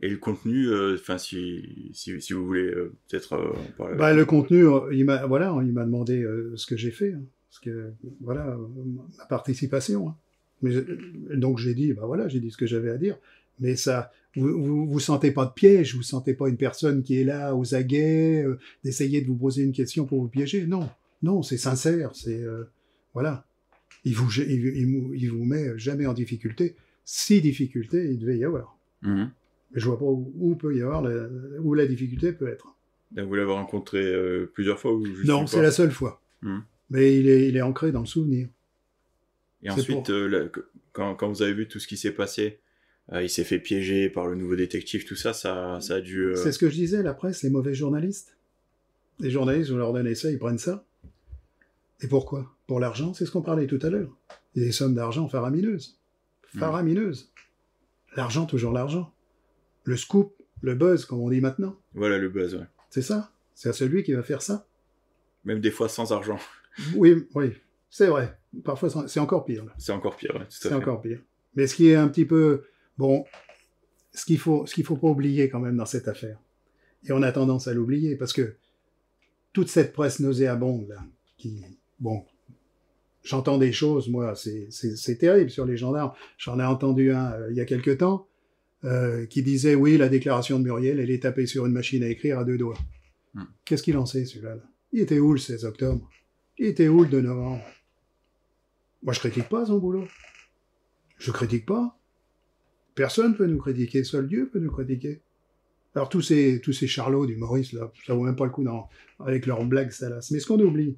Et 0.00 0.08
le 0.08 0.16
contenu, 0.16 0.68
enfin, 0.94 1.14
euh, 1.14 1.18
si, 1.18 1.90
si, 1.92 2.20
si, 2.20 2.32
vous 2.32 2.46
voulez 2.46 2.70
euh, 2.70 2.92
peut-être 3.08 3.32
euh, 3.32 3.52
parler. 3.76 3.96
Bah, 3.96 4.14
le 4.14 4.24
contenu, 4.24 4.64
il 4.92 5.04
m'a, 5.04 5.26
voilà, 5.26 5.56
il 5.64 5.72
m'a 5.72 5.84
demandé 5.84 6.24
ce 6.54 6.66
que 6.66 6.76
j'ai 6.76 6.92
fait, 6.92 7.14
hein, 7.14 7.22
ce 7.50 7.60
que, 7.60 7.90
voilà, 8.20 8.56
ma 9.16 9.26
participation. 9.26 10.10
Hein. 10.10 10.16
Mais 10.62 10.72
donc 11.36 11.58
j'ai 11.58 11.74
dit, 11.74 11.92
bah 11.92 12.02
voilà, 12.04 12.28
j'ai 12.28 12.40
dit 12.40 12.50
ce 12.50 12.56
que 12.56 12.66
j'avais 12.66 12.90
à 12.90 12.96
dire. 12.96 13.16
Mais 13.60 13.76
ça, 13.76 14.10
vous, 14.36 14.62
vous, 14.62 14.88
vous 14.88 15.00
sentez 15.00 15.30
pas 15.30 15.46
de 15.46 15.52
piège, 15.52 15.94
vous 15.94 16.02
sentez 16.02 16.34
pas 16.34 16.48
une 16.48 16.56
personne 16.56 17.02
qui 17.02 17.20
est 17.20 17.24
là 17.24 17.54
aux 17.54 17.74
aguets, 17.74 18.44
euh, 18.44 18.58
d'essayer 18.84 19.20
de 19.20 19.26
vous 19.26 19.36
poser 19.36 19.62
une 19.62 19.72
question 19.72 20.06
pour 20.06 20.20
vous 20.20 20.28
piéger. 20.28 20.66
Non, 20.66 20.88
non, 21.22 21.42
c'est 21.42 21.58
sincère, 21.58 22.14
c'est 22.14 22.40
euh, 22.40 22.64
voilà. 23.14 23.46
Il 24.04 24.14
vous, 24.14 24.30
il, 24.40 24.66
il, 24.66 25.10
il, 25.16 25.30
vous 25.30 25.44
met 25.44 25.76
jamais 25.76 26.06
en 26.06 26.14
difficulté. 26.14 26.76
Si 27.04 27.40
difficulté 27.40 28.10
il 28.10 28.18
devait 28.18 28.38
y 28.38 28.44
avoir. 28.44 28.78
Mmh. 29.02 29.24
Mais 29.72 29.80
je 29.80 29.86
vois 29.86 29.98
pas 29.98 30.04
où, 30.04 30.32
où, 30.38 30.54
peut 30.54 30.74
y 30.76 30.82
avoir 30.82 31.02
la, 31.02 31.28
où 31.60 31.74
la 31.74 31.86
difficulté 31.86 32.32
peut 32.32 32.48
être. 32.48 32.76
Vous 33.16 33.34
l'avez 33.34 33.52
rencontré 33.52 33.98
euh, 33.98 34.50
plusieurs 34.52 34.78
fois 34.78 34.92
ou 34.92 35.04
Non, 35.24 35.46
c'est 35.46 35.62
la 35.62 35.70
seule 35.70 35.90
fois. 35.90 36.22
Mmh. 36.42 36.58
Mais 36.90 37.18
il 37.18 37.28
est, 37.28 37.48
il 37.48 37.56
est 37.56 37.62
ancré 37.62 37.92
dans 37.92 38.00
le 38.00 38.06
souvenir. 38.06 38.48
Et 39.62 39.70
ensuite, 39.70 40.06
pour... 40.06 40.10
euh, 40.10 40.28
la, 40.28 40.60
quand, 40.92 41.14
quand, 41.14 41.28
vous 41.28 41.42
avez 41.42 41.54
vu 41.54 41.68
tout 41.68 41.78
ce 41.78 41.88
qui 41.88 41.96
s'est 41.96 42.12
passé, 42.12 42.44
euh, 42.44 42.67
il 43.12 43.30
s'est 43.30 43.44
fait 43.44 43.58
piéger 43.58 44.10
par 44.10 44.26
le 44.26 44.34
nouveau 44.34 44.56
détective, 44.56 45.06
tout 45.06 45.16
ça, 45.16 45.32
ça, 45.32 45.78
ça 45.80 45.96
a 45.96 46.00
dû. 46.00 46.26
Euh... 46.26 46.36
C'est 46.36 46.52
ce 46.52 46.58
que 46.58 46.68
je 46.68 46.74
disais, 46.74 47.02
la 47.02 47.14
presse, 47.14 47.42
les 47.42 47.50
mauvais 47.50 47.74
journalistes. 47.74 48.36
Les 49.20 49.30
journalistes, 49.30 49.70
vous 49.70 49.78
leur 49.78 49.92
donnez 49.92 50.14
ça, 50.14 50.30
ils 50.30 50.38
prennent 50.38 50.58
ça. 50.58 50.84
Et 52.00 52.06
pourquoi? 52.06 52.54
Pour 52.66 52.80
l'argent, 52.80 53.14
c'est 53.14 53.26
ce 53.26 53.30
qu'on 53.30 53.42
parlait 53.42 53.66
tout 53.66 53.78
à 53.82 53.90
l'heure. 53.90 54.16
Il 54.54 54.62
y 54.62 54.64
a 54.64 54.68
des 54.68 54.72
sommes 54.72 54.94
d'argent 54.94 55.28
faramineuses. 55.28 55.98
Faramineuses. 56.56 57.24
Mmh. 57.24 58.16
L'argent, 58.16 58.46
toujours 58.46 58.72
l'argent. 58.72 59.12
Le 59.84 59.96
scoop, 59.96 60.34
le 60.60 60.74
buzz, 60.74 61.04
comme 61.04 61.20
on 61.20 61.30
dit 61.30 61.40
maintenant. 61.40 61.76
Voilà 61.94 62.18
le 62.18 62.28
buzz, 62.28 62.54
ouais. 62.54 62.66
C'est 62.90 63.02
ça. 63.02 63.32
C'est 63.54 63.70
à 63.70 63.72
celui 63.72 64.02
qui 64.02 64.12
va 64.12 64.22
faire 64.22 64.42
ça. 64.42 64.66
Même 65.44 65.60
des 65.60 65.70
fois 65.70 65.88
sans 65.88 66.12
argent. 66.12 66.38
Oui, 66.94 67.26
oui, 67.34 67.54
c'est 67.90 68.06
vrai. 68.06 68.38
Parfois, 68.62 69.08
c'est 69.08 69.18
encore 69.18 69.44
pire. 69.44 69.64
C'est 69.78 69.90
encore 69.90 70.14
pire, 70.14 70.36
ouais, 70.36 70.46
C'est 70.48 70.72
encore 70.72 71.02
pire. 71.02 71.20
Mais 71.56 71.66
ce 71.66 71.74
qui 71.74 71.88
est 71.88 71.96
un 71.96 72.06
petit 72.06 72.24
peu 72.24 72.62
Bon, 72.98 73.24
ce 74.12 74.24
qu'il 74.24 74.38
faut, 74.38 74.66
ce 74.66 74.74
qu'il 74.74 74.84
faut 74.84 74.96
pas 74.96 75.08
oublier 75.08 75.48
quand 75.48 75.60
même 75.60 75.76
dans 75.76 75.86
cette 75.86 76.08
affaire, 76.08 76.38
et 77.04 77.12
on 77.12 77.22
a 77.22 77.32
tendance 77.32 77.68
à 77.68 77.74
l'oublier 77.74 78.16
parce 78.16 78.32
que 78.32 78.56
toute 79.52 79.68
cette 79.68 79.92
presse 79.92 80.20
nauséabonde 80.20 80.88
là, 80.88 81.04
qui, 81.36 81.62
bon, 82.00 82.24
j'entends 83.22 83.58
des 83.58 83.72
choses, 83.72 84.08
moi, 84.08 84.34
c'est, 84.34 85.18
terrible 85.18 85.50
sur 85.50 85.64
les 85.64 85.76
gendarmes. 85.76 86.12
J'en 86.36 86.58
ai 86.58 86.64
entendu 86.64 87.12
un 87.12 87.32
euh, 87.32 87.50
il 87.50 87.56
y 87.56 87.60
a 87.60 87.64
quelque 87.64 87.90
temps 87.90 88.26
euh, 88.84 89.26
qui 89.26 89.42
disait 89.42 89.74
oui, 89.74 89.96
la 89.96 90.08
déclaration 90.08 90.58
de 90.58 90.64
Muriel, 90.64 90.98
elle 90.98 91.10
est 91.10 91.22
tapée 91.22 91.46
sur 91.46 91.66
une 91.66 91.72
machine 91.72 92.02
à 92.02 92.08
écrire 92.08 92.38
à 92.38 92.44
deux 92.44 92.58
doigts. 92.58 92.78
Hmm. 93.34 93.44
Qu'est-ce 93.64 93.82
qu'il 93.82 93.96
en 93.96 94.06
sait 94.06 94.24
celui-là 94.24 94.56
là? 94.56 94.62
Il 94.92 95.00
était 95.00 95.18
où 95.18 95.32
le 95.32 95.38
16 95.38 95.64
octobre? 95.66 96.08
Il 96.56 96.66
était 96.66 96.88
où 96.88 97.02
le 97.02 97.08
2 97.08 97.20
novembre? 97.20 97.62
Moi, 99.02 99.12
je 99.12 99.20
critique 99.20 99.48
pas 99.48 99.66
son 99.66 99.78
boulot. 99.78 100.08
Je 101.18 101.30
critique 101.30 101.66
pas. 101.66 101.97
Personne 102.98 103.36
peut 103.36 103.46
nous 103.46 103.58
critiquer, 103.58 104.02
seul 104.02 104.26
Dieu 104.26 104.50
peut 104.52 104.58
nous 104.58 104.72
critiquer. 104.72 105.20
Alors 105.94 106.08
tous 106.08 106.20
ces, 106.20 106.60
tous 106.60 106.72
ces 106.72 106.88
charlots 106.88 107.26
d'humoristes, 107.26 107.72
là, 107.72 107.92
ça 108.04 108.12
vaut 108.12 108.24
même 108.24 108.34
pas 108.34 108.44
le 108.44 108.50
coup 108.50 108.64
dans, 108.64 108.88
avec 109.20 109.46
leurs 109.46 109.64
blagues 109.64 109.92
salaces. 109.92 110.32
Mais 110.32 110.40
ce 110.40 110.48
qu'on 110.48 110.58
oublie, 110.58 110.96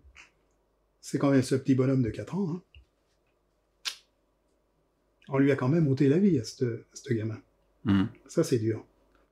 c'est 1.02 1.18
quand 1.18 1.30
même 1.30 1.42
ce 1.42 1.56
petit 1.56 1.74
bonhomme 1.74 2.02
de 2.02 2.08
4 2.08 2.34
ans. 2.36 2.52
Hein. 2.54 2.62
On 5.28 5.36
lui 5.36 5.52
a 5.52 5.56
quand 5.56 5.68
même 5.68 5.88
ôté 5.88 6.08
la 6.08 6.16
vie 6.16 6.38
à 6.38 6.44
ce 6.44 7.12
gamin. 7.12 7.38
Mhm. 7.84 8.08
Ça, 8.28 8.44
c'est 8.44 8.58
dur. 8.58 8.82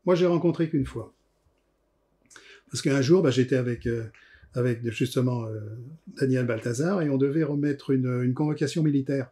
Moi, 0.05 0.15
j'ai 0.15 0.27
rencontré 0.27 0.69
qu'une 0.69 0.85
fois. 0.85 1.15
Parce 2.70 2.82
qu'un 2.82 3.01
jour, 3.01 3.23
bah, 3.23 3.31
j'étais 3.31 3.57
avec, 3.57 3.86
euh, 3.86 4.05
avec 4.53 4.86
justement 4.90 5.47
euh, 5.47 5.59
Daniel 6.20 6.45
Balthazar 6.45 7.01
et 7.01 7.09
on 7.09 7.16
devait 7.16 7.45
remettre 7.45 7.93
une, 7.93 8.24
une 8.24 8.35
convocation 8.35 8.82
militaire. 8.82 9.31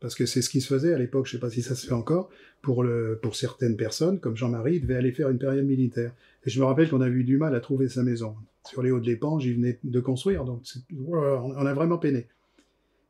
Parce 0.00 0.14
que 0.14 0.26
c'est 0.26 0.42
ce 0.42 0.50
qui 0.50 0.60
se 0.60 0.68
faisait 0.68 0.94
à 0.94 0.98
l'époque, 0.98 1.26
je 1.26 1.32
sais 1.32 1.40
pas 1.40 1.50
si 1.50 1.62
ça 1.62 1.74
se 1.74 1.86
fait 1.86 1.92
encore, 1.92 2.30
pour, 2.62 2.84
certaines 3.32 3.76
personnes, 3.76 4.20
comme 4.20 4.36
Jean-Marie, 4.36 4.76
il 4.76 4.82
devait 4.82 4.94
aller 4.94 5.12
faire 5.12 5.28
une 5.28 5.38
période 5.38 5.66
militaire. 5.66 6.12
Et 6.44 6.50
je 6.50 6.60
me 6.60 6.64
rappelle 6.64 6.88
qu'on 6.88 7.00
a 7.00 7.08
eu 7.08 7.24
du 7.24 7.36
mal 7.36 7.54
à 7.54 7.60
trouver 7.60 7.88
sa 7.88 8.02
maison. 8.02 8.36
Sur 8.64 8.82
les 8.82 8.90
hauts 8.90 9.00
de 9.00 9.06
l'Épange, 9.06 9.44
il 9.44 9.54
venait 9.54 9.78
de 9.82 10.00
construire, 10.00 10.44
donc 10.44 10.62
on 11.08 11.66
a 11.66 11.74
vraiment 11.74 11.98
peiné. 11.98 12.26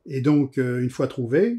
Et 0.05 0.21
donc, 0.21 0.57
euh, 0.57 0.81
une 0.81 0.89
fois 0.89 1.07
trouvé, 1.07 1.57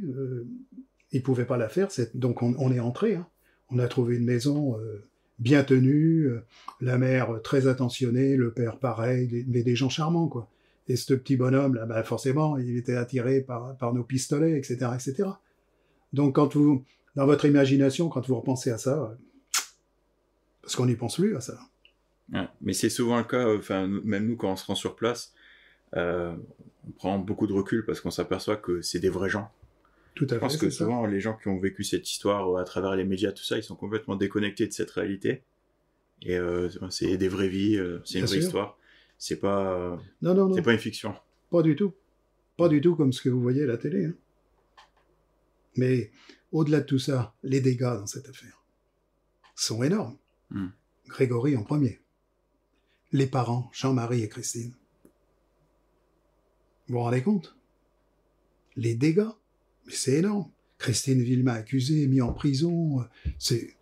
il 1.13 1.19
ne 1.19 1.23
pouvait 1.23 1.45
pas 1.45 1.57
la 1.57 1.69
faire, 1.69 1.89
donc 2.15 2.43
on, 2.43 2.55
on 2.59 2.73
est 2.73 2.81
entré. 2.81 3.15
Hein. 3.15 3.27
On 3.71 3.79
a 3.79 3.87
trouvé 3.87 4.17
une 4.17 4.25
maison 4.25 4.79
euh, 4.79 5.03
bien 5.39 5.63
tenue, 5.63 6.27
euh, 6.27 6.41
la 6.81 6.99
mère 6.99 7.41
très 7.43 7.67
attentionnée, 7.67 8.37
le 8.37 8.51
père 8.53 8.79
pareil, 8.79 9.45
mais 9.49 9.63
des 9.63 9.77
gens 9.77 9.89
charmants, 9.89 10.29
quoi. 10.29 10.49
Et 10.91 10.97
ce 10.97 11.15
petit 11.15 11.37
bonhomme, 11.37 11.77
là, 11.77 11.87
bah, 11.87 12.03
forcément, 12.03 12.59
il 12.59 12.77
était 12.77 12.97
attiré 12.97 13.43
par, 13.43 13.77
par 13.77 13.95
nos 13.95 14.03
pistolets, 14.03 14.59
etc., 14.59 14.91
etc. 14.93 15.29
Donc, 16.13 16.35
quand 16.35 16.57
vous, 16.57 16.85
dans 17.15 17.27
votre 17.27 17.45
imagination, 17.45 18.09
quand 18.09 18.27
vous 18.27 18.35
repensez 18.35 18.73
à 18.73 18.79
ça, 18.79 19.17
parce 20.63 20.75
qu'on 20.75 20.87
n'y 20.87 20.97
pense 20.97 21.15
plus 21.15 21.37
à 21.37 21.41
ça. 21.41 21.61
mais 22.61 22.73
c'est 22.73 22.91
souvent 22.91 23.19
le 23.19 23.25
cas, 23.25 23.55
enfin, 23.55 23.87
même 23.87 24.27
nous, 24.27 24.37
quand 24.37 24.51
on 24.51 24.57
se 24.57 24.67
rend 24.67 24.75
sur 24.75 24.97
place, 24.97 25.33
euh, 25.97 26.35
on 26.89 26.91
prend 26.91 27.19
beaucoup 27.21 27.47
de 27.47 27.53
recul 27.53 27.85
parce 27.87 28.01
qu'on 28.01 28.11
s'aperçoit 28.11 28.57
que 28.57 28.81
c'est 28.83 28.99
des 28.99 29.11
vrais 29.11 29.31
gens. 29.31 29.49
Tout 30.17 30.27
à 30.31 30.35
Je 30.35 30.39
pense 30.41 30.57
que 30.57 30.71
souvent, 30.71 31.07
les 31.07 31.21
gens 31.21 31.37
qui 31.41 31.47
ont 31.47 31.59
vécu 31.61 31.85
cette 31.85 32.11
histoire 32.11 32.57
à 32.57 32.65
travers 32.65 32.97
les 32.97 33.05
médias, 33.05 33.31
tout 33.31 33.45
ça, 33.45 33.57
ils 33.57 33.63
sont 33.63 33.77
complètement 33.77 34.17
déconnectés 34.17 34.67
de 34.67 34.73
cette 34.73 34.91
réalité. 34.91 35.45
Et 36.23 36.37
euh, 36.37 36.69
c'est 36.91 37.17
des 37.17 37.29
vraies 37.29 37.49
vies, 37.49 37.77
euh, 37.77 38.01
c'est 38.05 38.19
une 38.19 38.27
vraie 38.27 38.39
histoire. 38.39 38.77
C'est 39.21 39.37
pas, 39.37 40.01
non, 40.23 40.35
non, 40.35 40.49
non. 40.49 40.55
c'est 40.55 40.63
pas 40.63 40.73
une 40.73 40.79
fiction. 40.79 41.15
Pas 41.51 41.63
du 41.63 41.77
tout. 41.77 41.93
Pas 42.57 42.69
du 42.69 42.81
tout 42.81 42.97
comme 42.97 43.13
ce 43.13 43.21
que 43.21 43.29
vous 43.29 43.43
voyez 43.43 43.65
à 43.65 43.67
la 43.67 43.77
télé. 43.77 44.07
Hein. 44.07 44.15
Mais 45.77 46.11
au-delà 46.53 46.81
de 46.81 46.87
tout 46.87 46.99
ça, 46.99 47.35
les 47.43 47.61
dégâts 47.61 47.83
dans 47.83 48.07
cette 48.07 48.29
affaire 48.29 48.65
sont 49.55 49.83
énormes. 49.83 50.17
Hmm. 50.49 50.69
Grégory 51.07 51.55
en 51.55 51.63
premier. 51.63 52.01
Les 53.13 53.27
parents, 53.27 53.69
Jean-Marie 53.75 54.23
et 54.23 54.29
Christine. 54.29 54.73
Vous 56.89 56.95
vous 56.95 57.01
rendez 57.01 57.23
compte? 57.23 57.55
Les 58.77 58.95
dégâts 58.95 59.29
mais 59.85 59.93
c'est 59.93 60.15
énorme. 60.15 60.51
Christine 60.79 61.23
Villemain 61.23 61.55
accusée, 61.55 62.07
mise 62.07 62.23
en 62.23 62.33
prison. 62.33 63.01
Euh, 63.01 63.05
c'est 63.39 63.77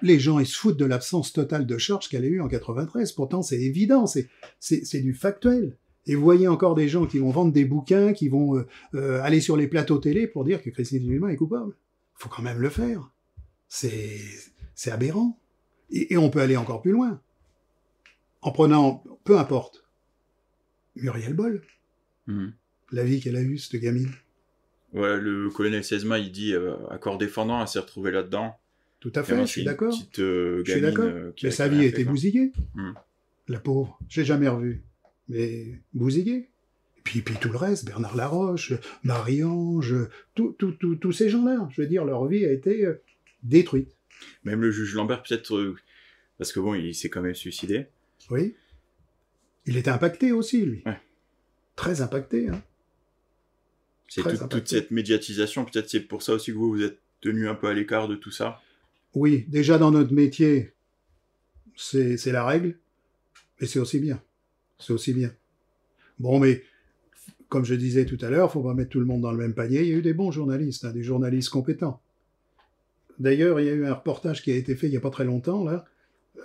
les 0.00 0.18
gens 0.18 0.38
ils 0.38 0.46
se 0.46 0.56
foutent 0.56 0.78
de 0.78 0.84
l'absence 0.84 1.32
totale 1.32 1.66
de 1.66 1.78
charge 1.78 2.08
qu'elle 2.08 2.24
a 2.24 2.28
eue 2.28 2.40
en 2.40 2.48
93. 2.48 3.12
Pourtant, 3.12 3.42
c'est 3.42 3.60
évident, 3.60 4.06
c'est 4.06 4.28
c'est 4.60 5.00
du 5.00 5.14
factuel. 5.14 5.76
Et 6.06 6.14
vous 6.16 6.22
voyez 6.22 6.48
encore 6.48 6.74
des 6.74 6.88
gens 6.88 7.06
qui 7.06 7.18
vont 7.18 7.30
vendre 7.30 7.52
des 7.52 7.64
bouquins, 7.64 8.12
qui 8.12 8.28
vont 8.28 8.56
euh, 8.56 8.66
euh, 8.94 9.22
aller 9.22 9.40
sur 9.40 9.56
les 9.56 9.68
plateaux 9.68 9.98
télé 9.98 10.26
pour 10.26 10.44
dire 10.44 10.62
que 10.62 10.70
Christine 10.70 11.02
Villemain 11.08 11.28
est 11.28 11.36
coupable. 11.36 11.74
Faut 12.14 12.28
quand 12.28 12.42
même 12.42 12.58
le 12.58 12.70
faire. 12.70 13.12
C'est 13.68 14.18
c'est 14.74 14.90
aberrant. 14.90 15.38
Et, 15.90 16.16
on 16.16 16.30
peut 16.30 16.40
aller 16.40 16.56
encore 16.56 16.80
plus 16.80 16.92
loin. 16.92 17.20
En 18.40 18.50
prenant, 18.50 19.04
peu 19.24 19.38
importe, 19.38 19.84
Muriel 20.96 21.34
Boll, 21.34 21.62
Mhm. 22.26 22.54
la 22.92 23.04
vie 23.04 23.20
qu'elle 23.20 23.36
a 23.36 23.42
eue, 23.42 23.58
cette 23.58 23.80
gamine. 23.80 24.10
Ouais, 24.94 25.18
le 25.18 25.50
colonel 25.50 25.84
Sesma, 25.84 26.18
il 26.18 26.32
dit 26.32 26.54
euh, 26.54 26.74
accord 26.90 27.18
défendant, 27.18 27.60
elle 27.60 27.68
s'est 27.68 27.78
retrouvée 27.78 28.10
là-dedans. 28.10 28.58
Tout 29.02 29.10
à 29.16 29.24
fait, 29.24 29.36
je 29.40 29.46
suis 29.46 29.64
d'accord. 29.64 29.92
euh, 30.20 30.62
Je 30.64 30.70
suis 30.70 30.80
d'accord. 30.80 31.04
euh, 31.06 31.32
Mais 31.42 31.50
sa 31.50 31.66
vie 31.66 31.84
était 31.84 32.04
bousillée. 32.04 32.52
Hmm. 32.76 32.92
La 33.48 33.58
pauvre. 33.58 33.98
J'ai 34.08 34.24
jamais 34.24 34.46
revu. 34.46 34.84
Mais 35.28 35.80
bousillée. 35.92 36.48
Et 36.98 37.00
puis, 37.02 37.20
puis 37.20 37.34
tout 37.40 37.48
le 37.48 37.56
reste, 37.58 37.84
Bernard 37.84 38.14
Laroche, 38.16 38.72
Marie-Ange, 39.02 39.96
tout- 40.36 40.54
tout- 40.56 40.70
tout- 40.70 40.94
tous 40.94 41.10
ces 41.10 41.28
gens-là. 41.28 41.68
Je 41.72 41.82
veux 41.82 41.88
dire, 41.88 42.04
leur 42.04 42.26
vie 42.28 42.44
a 42.44 42.52
été 42.52 42.86
euh, 42.86 43.02
détruite. 43.42 43.96
Même 44.44 44.60
le 44.60 44.70
juge 44.70 44.94
Lambert, 44.94 45.24
peut-être, 45.24 45.56
euh, 45.56 45.74
parce 46.38 46.52
que 46.52 46.60
bon, 46.60 46.74
il 46.76 46.94
s'est 46.94 47.08
quand 47.08 47.22
même 47.22 47.34
suicidé. 47.34 47.86
Oui. 48.30 48.54
Il 49.66 49.76
était 49.76 49.90
impacté 49.90 50.30
aussi, 50.30 50.64
lui. 50.64 50.82
Ouais. 50.86 51.00
Très 51.74 52.02
impacté. 52.02 52.48
Hein. 52.50 52.62
C'est 54.08 54.22
toute- 54.48 54.68
cette 54.68 54.92
médiatisation, 54.92 55.64
peut-être 55.64 55.90
c'est 55.90 56.00
pour 56.00 56.22
ça 56.22 56.34
aussi 56.34 56.52
que 56.52 56.56
vous 56.56 56.70
vous 56.70 56.82
êtes 56.82 56.98
tenu 57.20 57.48
un 57.48 57.54
peu 57.56 57.66
à 57.66 57.74
l'écart 57.74 58.06
de 58.06 58.14
tout 58.14 58.30
ça. 58.30 58.60
Oui, 59.14 59.44
déjà 59.48 59.78
dans 59.78 59.90
notre 59.90 60.12
métier, 60.12 60.72
c'est 61.76 62.32
la 62.32 62.44
règle, 62.44 62.78
mais 63.60 63.66
c'est 63.66 63.78
aussi 63.78 63.98
bien. 63.98 64.22
C'est 64.78 64.92
aussi 64.92 65.12
bien. 65.12 65.32
Bon, 66.18 66.38
mais 66.38 66.62
comme 67.48 67.64
je 67.64 67.74
disais 67.74 68.06
tout 68.06 68.18
à 68.22 68.30
l'heure, 68.30 68.50
faut 68.50 68.62
pas 68.62 68.74
mettre 68.74 68.90
tout 68.90 69.00
le 69.00 69.06
monde 69.06 69.20
dans 69.22 69.32
le 69.32 69.38
même 69.38 69.54
panier. 69.54 69.82
Il 69.82 69.88
y 69.88 69.92
a 69.92 69.96
eu 69.98 70.02
des 70.02 70.14
bons 70.14 70.30
journalistes, 70.30 70.84
hein, 70.84 70.92
des 70.92 71.02
journalistes 71.02 71.50
compétents. 71.50 72.00
D'ailleurs, 73.18 73.60
il 73.60 73.66
y 73.66 73.68
a 73.68 73.72
eu 73.74 73.84
un 73.84 73.94
reportage 73.94 74.42
qui 74.42 74.50
a 74.50 74.56
été 74.56 74.74
fait 74.74 74.86
il 74.86 74.92
y 74.92 74.96
a 74.96 75.00
pas 75.00 75.10
très 75.10 75.24
longtemps 75.24 75.64
là. 75.64 75.84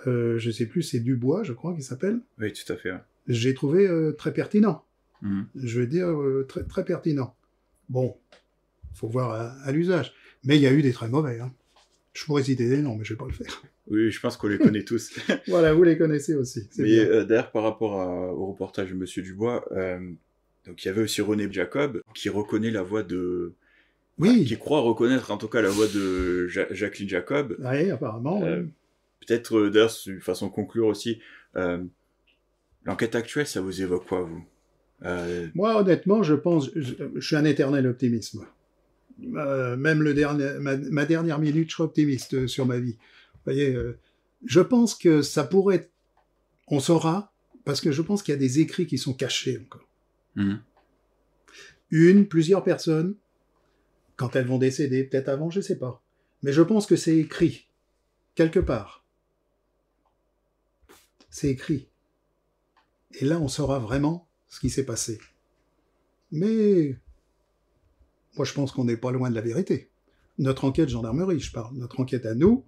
Euh, 0.06 0.38
je 0.38 0.50
sais 0.50 0.66
plus, 0.66 0.82
c'est 0.82 1.00
Dubois, 1.00 1.42
je 1.42 1.52
crois 1.52 1.72
qu'il 1.74 1.82
s'appelle. 1.82 2.20
Oui, 2.38 2.52
tout 2.52 2.70
à 2.72 2.76
fait. 2.76 2.92
ouais. 2.92 2.98
J'ai 3.26 3.54
trouvé 3.54 3.86
euh, 3.88 4.12
très 4.12 4.32
pertinent. 4.32 4.84
Mhm. 5.22 5.46
Je 5.56 5.80
veux 5.80 5.86
dire 5.86 6.08
euh, 6.08 6.44
très 6.48 6.62
très 6.64 6.84
pertinent. 6.84 7.34
Bon, 7.88 8.16
faut 8.94 9.08
voir 9.08 9.30
à, 9.30 9.50
à 9.64 9.72
l'usage. 9.72 10.12
Mais 10.44 10.56
il 10.56 10.62
y 10.62 10.66
a 10.66 10.72
eu 10.72 10.82
des 10.82 10.92
très 10.92 11.08
mauvais. 11.08 11.40
Hein. 11.40 11.52
Je 12.18 12.24
pourrais 12.24 12.42
citer 12.42 12.68
des 12.68 12.82
noms, 12.82 12.96
mais 12.96 13.04
je 13.04 13.14
vais 13.14 13.18
pas 13.18 13.26
le 13.26 13.32
faire. 13.32 13.62
Oui, 13.86 14.10
je 14.10 14.20
pense 14.20 14.36
qu'on 14.36 14.48
les 14.48 14.58
connaît 14.58 14.82
tous. 14.82 15.12
Voilà, 15.46 15.72
vous 15.72 15.84
les 15.84 15.96
connaissez 15.96 16.34
aussi. 16.34 16.68
Mais 16.78 16.98
euh, 16.98 17.24
d'ailleurs, 17.24 17.52
par 17.52 17.62
rapport 17.62 18.00
à- 18.00 18.32
au 18.34 18.46
reportage 18.46 18.90
de 18.90 18.94
Monsieur 18.96 19.22
Dubois, 19.22 19.64
euh, 19.72 20.00
donc 20.66 20.84
il 20.84 20.88
y 20.88 20.90
avait 20.90 21.02
aussi 21.02 21.20
René 21.22 21.46
Jacob 21.50 22.02
qui 22.14 22.28
reconnaît 22.28 22.70
la 22.72 22.82
voix 22.82 23.02
de, 23.04 23.52
oui, 24.18 24.44
qui 24.44 24.58
croit 24.58 24.80
reconnaître 24.80 25.30
en 25.30 25.36
tout 25.38 25.48
cas 25.48 25.62
la 25.62 25.70
voix 25.70 25.86
de 25.86 26.48
Ja- 26.48 26.66
Jacqueline 26.72 27.08
Jacob. 27.08 27.56
oui, 27.60 27.90
apparemment. 27.90 28.42
Euh, 28.44 28.62
oui. 28.62 28.68
Peut-être 29.26 29.56
euh, 29.56 29.70
d'ailleurs, 29.70 29.94
de 30.06 30.18
façon 30.18 30.48
conclure 30.50 30.86
aussi, 30.86 31.20
l'enquête 32.84 33.14
actuelle, 33.14 33.46
ça 33.46 33.60
vous 33.60 33.80
évoque 33.82 34.06
quoi 34.06 34.22
vous? 34.22 34.44
Moi, 35.54 35.80
honnêtement, 35.80 36.22
je 36.24 36.34
pense, 36.34 36.70
je, 36.74 36.94
je 37.14 37.20
suis 37.26 37.36
un 37.36 37.44
éternel 37.44 37.86
optimiste. 37.86 38.34
moi. 38.34 38.46
Euh, 39.34 39.76
même 39.76 40.02
le 40.02 40.14
dernier, 40.14 40.58
ma, 40.60 40.76
ma 40.76 41.04
dernière 41.04 41.38
minute, 41.38 41.68
je 41.70 41.74
suis 41.74 41.82
optimiste 41.82 42.34
euh, 42.34 42.46
sur 42.46 42.66
ma 42.66 42.78
vie. 42.78 42.92
Vous 43.34 43.40
voyez, 43.44 43.74
euh, 43.74 43.98
je 44.44 44.60
pense 44.60 44.94
que 44.94 45.22
ça 45.22 45.44
pourrait, 45.44 45.76
être- 45.76 45.90
on 46.68 46.78
saura, 46.80 47.32
parce 47.64 47.80
que 47.80 47.90
je 47.90 48.02
pense 48.02 48.22
qu'il 48.22 48.32
y 48.32 48.36
a 48.36 48.38
des 48.38 48.60
écrits 48.60 48.86
qui 48.86 48.98
sont 48.98 49.14
cachés 49.14 49.58
encore. 49.58 49.88
mhm. 50.36 50.60
Une, 51.90 52.28
plusieurs 52.28 52.62
personnes, 52.62 53.16
quand 54.16 54.36
elles 54.36 54.46
vont 54.46 54.58
décéder, 54.58 55.04
peut-être 55.04 55.28
avant, 55.28 55.48
je 55.48 55.60
sais 55.62 55.78
pas. 55.78 56.02
Mais 56.42 56.52
je 56.52 56.60
pense 56.62 56.86
que 56.86 56.96
c'est 56.96 57.16
écrit, 57.16 57.66
quelque 58.34 58.60
part. 58.60 59.04
C'est 61.30 61.48
écrit. 61.48 61.88
Et 63.14 63.24
là, 63.24 63.38
on 63.40 63.48
saura 63.48 63.78
vraiment 63.78 64.28
ce 64.48 64.60
qui 64.60 64.68
s'est 64.70 64.84
passé. 64.84 65.18
Mais 66.30 66.96
moi, 68.38 68.44
je 68.44 68.54
pense 68.54 68.72
qu'on 68.72 68.84
n'est 68.84 68.96
pas 68.96 69.10
loin 69.10 69.30
de 69.30 69.34
la 69.34 69.40
vérité. 69.40 69.90
Notre 70.38 70.64
enquête 70.64 70.88
gendarmerie, 70.88 71.40
je 71.40 71.50
parle, 71.50 71.74
notre 71.76 71.98
enquête 71.98 72.24
à 72.24 72.36
nous, 72.36 72.64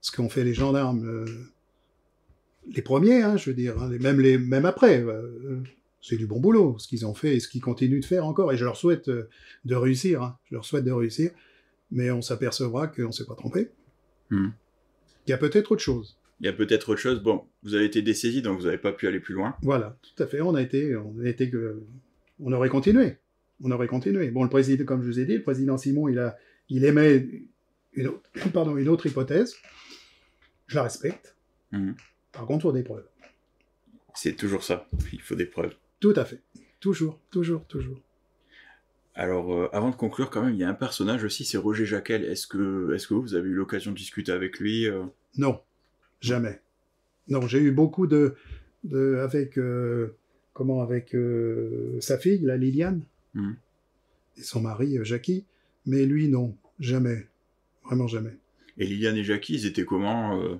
ce 0.00 0.10
qu'ont 0.10 0.28
fait 0.28 0.42
les 0.42 0.52
gendarmes, 0.52 1.06
euh, 1.06 1.24
les 2.74 2.82
premiers, 2.82 3.22
hein, 3.22 3.36
je 3.36 3.50
veux 3.50 3.54
dire, 3.54 3.80
hein, 3.80 3.88
même, 4.00 4.20
les, 4.20 4.36
même 4.36 4.66
après, 4.66 5.00
euh, 5.00 5.60
c'est 6.00 6.16
du 6.16 6.26
bon 6.26 6.40
boulot, 6.40 6.76
ce 6.78 6.88
qu'ils 6.88 7.06
ont 7.06 7.14
fait 7.14 7.36
et 7.36 7.40
ce 7.40 7.46
qu'ils 7.46 7.60
continuent 7.60 8.00
de 8.00 8.04
faire 8.04 8.26
encore. 8.26 8.52
Et 8.52 8.56
je 8.56 8.64
leur 8.64 8.76
souhaite 8.76 9.08
euh, 9.08 9.28
de 9.64 9.76
réussir, 9.76 10.22
hein, 10.22 10.38
je 10.50 10.56
leur 10.56 10.64
souhaite 10.64 10.84
de 10.84 10.90
réussir, 10.90 11.30
mais 11.92 12.10
on 12.10 12.20
s'apercevra 12.20 12.88
qu'on 12.88 13.06
ne 13.06 13.12
s'est 13.12 13.26
pas 13.26 13.36
trompé. 13.36 13.70
Mhm. 14.30 14.52
Il 15.28 15.30
y 15.30 15.34
a 15.34 15.38
peut-être 15.38 15.70
autre 15.70 15.82
chose. 15.82 16.18
Il 16.40 16.46
y 16.46 16.48
a 16.48 16.52
peut-être 16.52 16.88
autre 16.88 17.00
chose. 17.00 17.22
Bon, 17.22 17.44
vous 17.62 17.76
avez 17.76 17.84
été 17.84 18.02
dessaisi, 18.02 18.42
donc 18.42 18.58
vous 18.58 18.64
n'avez 18.64 18.78
pas 18.78 18.90
pu 18.90 19.06
aller 19.06 19.20
plus 19.20 19.34
loin. 19.34 19.54
Voilà, 19.62 19.96
tout 20.02 20.20
à 20.20 20.26
fait. 20.26 20.40
On 20.40 20.56
a 20.56 20.62
été, 20.62 20.96
on 20.96 21.20
a 21.20 21.28
été 21.28 21.48
que, 21.48 21.80
on 22.40 22.52
aurait 22.52 22.68
continué. 22.68 23.18
On 23.62 23.70
aurait 23.70 23.86
continué. 23.86 24.30
Bon, 24.30 24.42
le 24.42 24.50
président, 24.50 24.84
comme 24.84 25.02
je 25.02 25.06
vous 25.06 25.20
ai 25.20 25.24
dit, 25.24 25.36
le 25.36 25.42
président 25.42 25.78
Simon, 25.78 26.08
il 26.08 26.18
a, 26.18 26.36
il 26.68 26.84
émet 26.84 27.26
une 27.94 28.08
autre, 28.08 28.22
pardon, 28.52 28.76
une 28.76 28.88
autre 28.88 29.06
hypothèse. 29.06 29.56
Je 30.66 30.76
la 30.76 30.84
respecte. 30.84 31.36
Mhm. 31.70 31.94
Par 32.32 32.46
contre, 32.46 32.60
il 32.60 32.62
faut 32.62 32.72
des 32.72 32.82
preuves. 32.82 33.06
C'est 34.14 34.34
toujours 34.34 34.64
ça. 34.64 34.88
Il 35.12 35.20
faut 35.20 35.34
des 35.34 35.46
preuves. 35.46 35.74
Tout 36.00 36.14
à 36.16 36.24
fait. 36.24 36.40
toujours, 36.80 37.20
toujours, 37.30 37.64
toujours. 37.66 37.98
Alors, 39.14 39.52
euh, 39.52 39.68
avant 39.72 39.90
de 39.90 39.96
conclure, 39.96 40.30
quand 40.30 40.42
même, 40.42 40.54
il 40.54 40.58
y 40.58 40.64
a 40.64 40.68
un 40.68 40.74
personnage 40.74 41.22
aussi, 41.22 41.44
c'est 41.44 41.58
Roger 41.58 41.84
Jacquel. 41.84 42.24
Est-ce 42.24 42.46
que, 42.46 42.92
est-ce 42.94 43.06
que 43.06 43.14
vous 43.14 43.34
avez 43.34 43.48
eu 43.48 43.54
l'occasion 43.54 43.92
de 43.92 43.96
discuter 43.96 44.32
avec 44.32 44.58
lui 44.58 44.88
euh 44.88 45.04
Non, 45.36 45.60
jamais. 46.20 46.60
Non, 47.28 47.46
j'ai 47.46 47.60
eu 47.60 47.70
beaucoup 47.70 48.06
de, 48.06 48.34
de 48.84 49.18
avec 49.18 49.58
euh, 49.58 50.16
comment 50.54 50.82
avec 50.82 51.14
sa 52.00 52.18
fille, 52.18 52.40
la 52.40 52.56
Liliane, 52.56 53.02
Mhm. 53.34 53.56
et 54.38 54.42
son 54.42 54.60
mari 54.60 54.98
euh, 54.98 55.04
Jackie, 55.04 55.44
mais 55.86 56.04
lui 56.06 56.28
non, 56.28 56.56
jamais, 56.78 57.26
vraiment 57.84 58.06
jamais. 58.06 58.36
Et 58.78 58.86
Liliane 58.86 59.16
et 59.16 59.24
Jackie, 59.24 59.54
ils 59.54 59.66
étaient 59.66 59.84
comment 59.84 60.40
euh? 60.40 60.56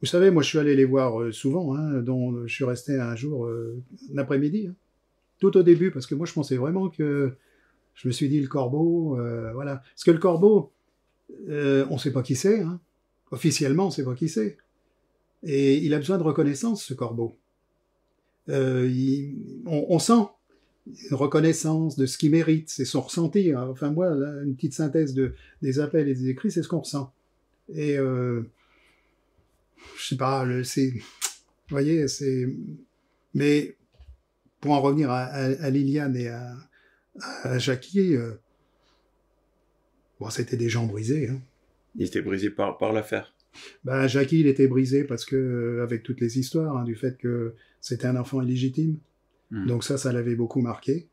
Vous 0.00 0.06
savez, 0.06 0.30
moi 0.30 0.42
je 0.42 0.48
suis 0.48 0.58
allé 0.58 0.74
les 0.76 0.84
voir 0.84 1.20
euh, 1.20 1.32
souvent, 1.32 1.74
hein, 1.76 2.00
dont 2.02 2.46
je 2.46 2.52
suis 2.52 2.64
resté 2.64 2.98
un 3.00 3.16
jour, 3.16 3.46
euh, 3.46 3.80
un 4.14 4.18
après-midi, 4.18 4.66
hein. 4.68 4.74
tout 5.40 5.56
au 5.56 5.62
début, 5.62 5.90
parce 5.90 6.06
que 6.06 6.14
moi 6.14 6.26
je 6.26 6.32
pensais 6.32 6.56
vraiment 6.56 6.88
que 6.90 7.32
je 7.94 8.08
me 8.08 8.12
suis 8.12 8.28
dit 8.28 8.40
le 8.40 8.48
corbeau, 8.48 9.18
euh, 9.18 9.52
voilà. 9.54 9.76
Parce 9.76 10.04
que 10.04 10.10
le 10.10 10.18
corbeau, 10.18 10.72
euh, 11.48 11.86
on 11.90 11.94
ne 11.94 11.98
sait 11.98 12.12
pas 12.12 12.22
qui 12.22 12.34
c'est, 12.36 12.60
hein. 12.60 12.80
officiellement 13.30 13.84
on 13.84 13.88
ne 13.88 13.92
sait 13.92 14.04
pas 14.04 14.14
qui 14.14 14.28
c'est. 14.28 14.58
Et 15.42 15.76
il 15.78 15.94
a 15.94 15.98
besoin 15.98 16.18
de 16.18 16.22
reconnaissance, 16.22 16.84
ce 16.84 16.92
corbeau. 16.94 17.36
Euh, 18.48 18.88
il- 18.92 19.62
on, 19.66 19.86
on 19.88 19.98
sent 19.98 20.26
une 20.86 21.16
reconnaissance 21.16 21.96
de 21.96 22.04
ce 22.06 22.18
qu'il 22.18 22.30
mérite, 22.30 22.68
c'est 22.68 22.84
son 22.84 23.00
ressenti. 23.00 23.52
hein. 23.52 23.66
Enfin 23.70 23.90
moi, 23.90 24.10
là, 24.14 24.42
une 24.44 24.54
petite 24.54 24.74
synthèse 24.74 25.14
de, 25.14 25.34
des 25.62 25.78
appels 25.80 26.08
et 26.08 26.14
des 26.14 26.28
écrits, 26.28 26.50
c'est 26.50 26.62
ce 26.62 26.68
qu'on 26.68 26.80
ressent. 26.80 27.12
Et 27.74 27.96
euh, 27.98 28.42
je 29.98 30.08
sais 30.08 30.16
pas, 30.16 30.44
le- 30.44 30.64
c'est, 30.64 30.90
vous 30.90 31.00
voyez, 31.70 32.06
c'est, 32.08 32.46
mais 33.32 33.76
pour 34.60 34.72
en 34.72 34.80
revenir 34.82 35.10
à, 35.10 35.24
à- 35.24 35.62
à 35.64 35.70
Liliane 35.70 36.16
et 36.16 36.28
à, 36.28 36.54
à 37.44 37.58
Jackie, 37.58 38.14
euh, 38.16 38.32
bon, 40.20 40.28
c'était 40.30 40.56
des 40.56 40.68
gens 40.68 40.86
brisés. 40.86 41.28
Hein. 41.28 41.40
Ils 41.96 42.06
étaient 42.06 42.22
brisés 42.22 42.50
par, 42.50 42.76
par 42.76 42.92
l'affaire. 42.92 43.32
Ben, 43.84 44.06
Jackie, 44.08 44.40
il 44.40 44.46
était 44.48 44.66
brisé 44.66 45.04
parce 45.04 45.24
que, 45.24 45.36
euh, 45.36 45.82
avec 45.82 46.02
toutes 46.02 46.20
les 46.20 46.38
histoires, 46.38 46.76
hein, 46.76 46.84
du 46.84 46.96
fait 46.96 47.16
que 47.16 47.54
c'était 47.80 48.06
un 48.06 48.16
enfant 48.16 48.42
illégitime. 48.42 48.98
Mhm. 49.50 49.66
Donc 49.66 49.84
ça, 49.84 49.96
ça 49.98 50.12
l'avait 50.12 50.34
beaucoup 50.36 50.60
marqué. 50.60 51.08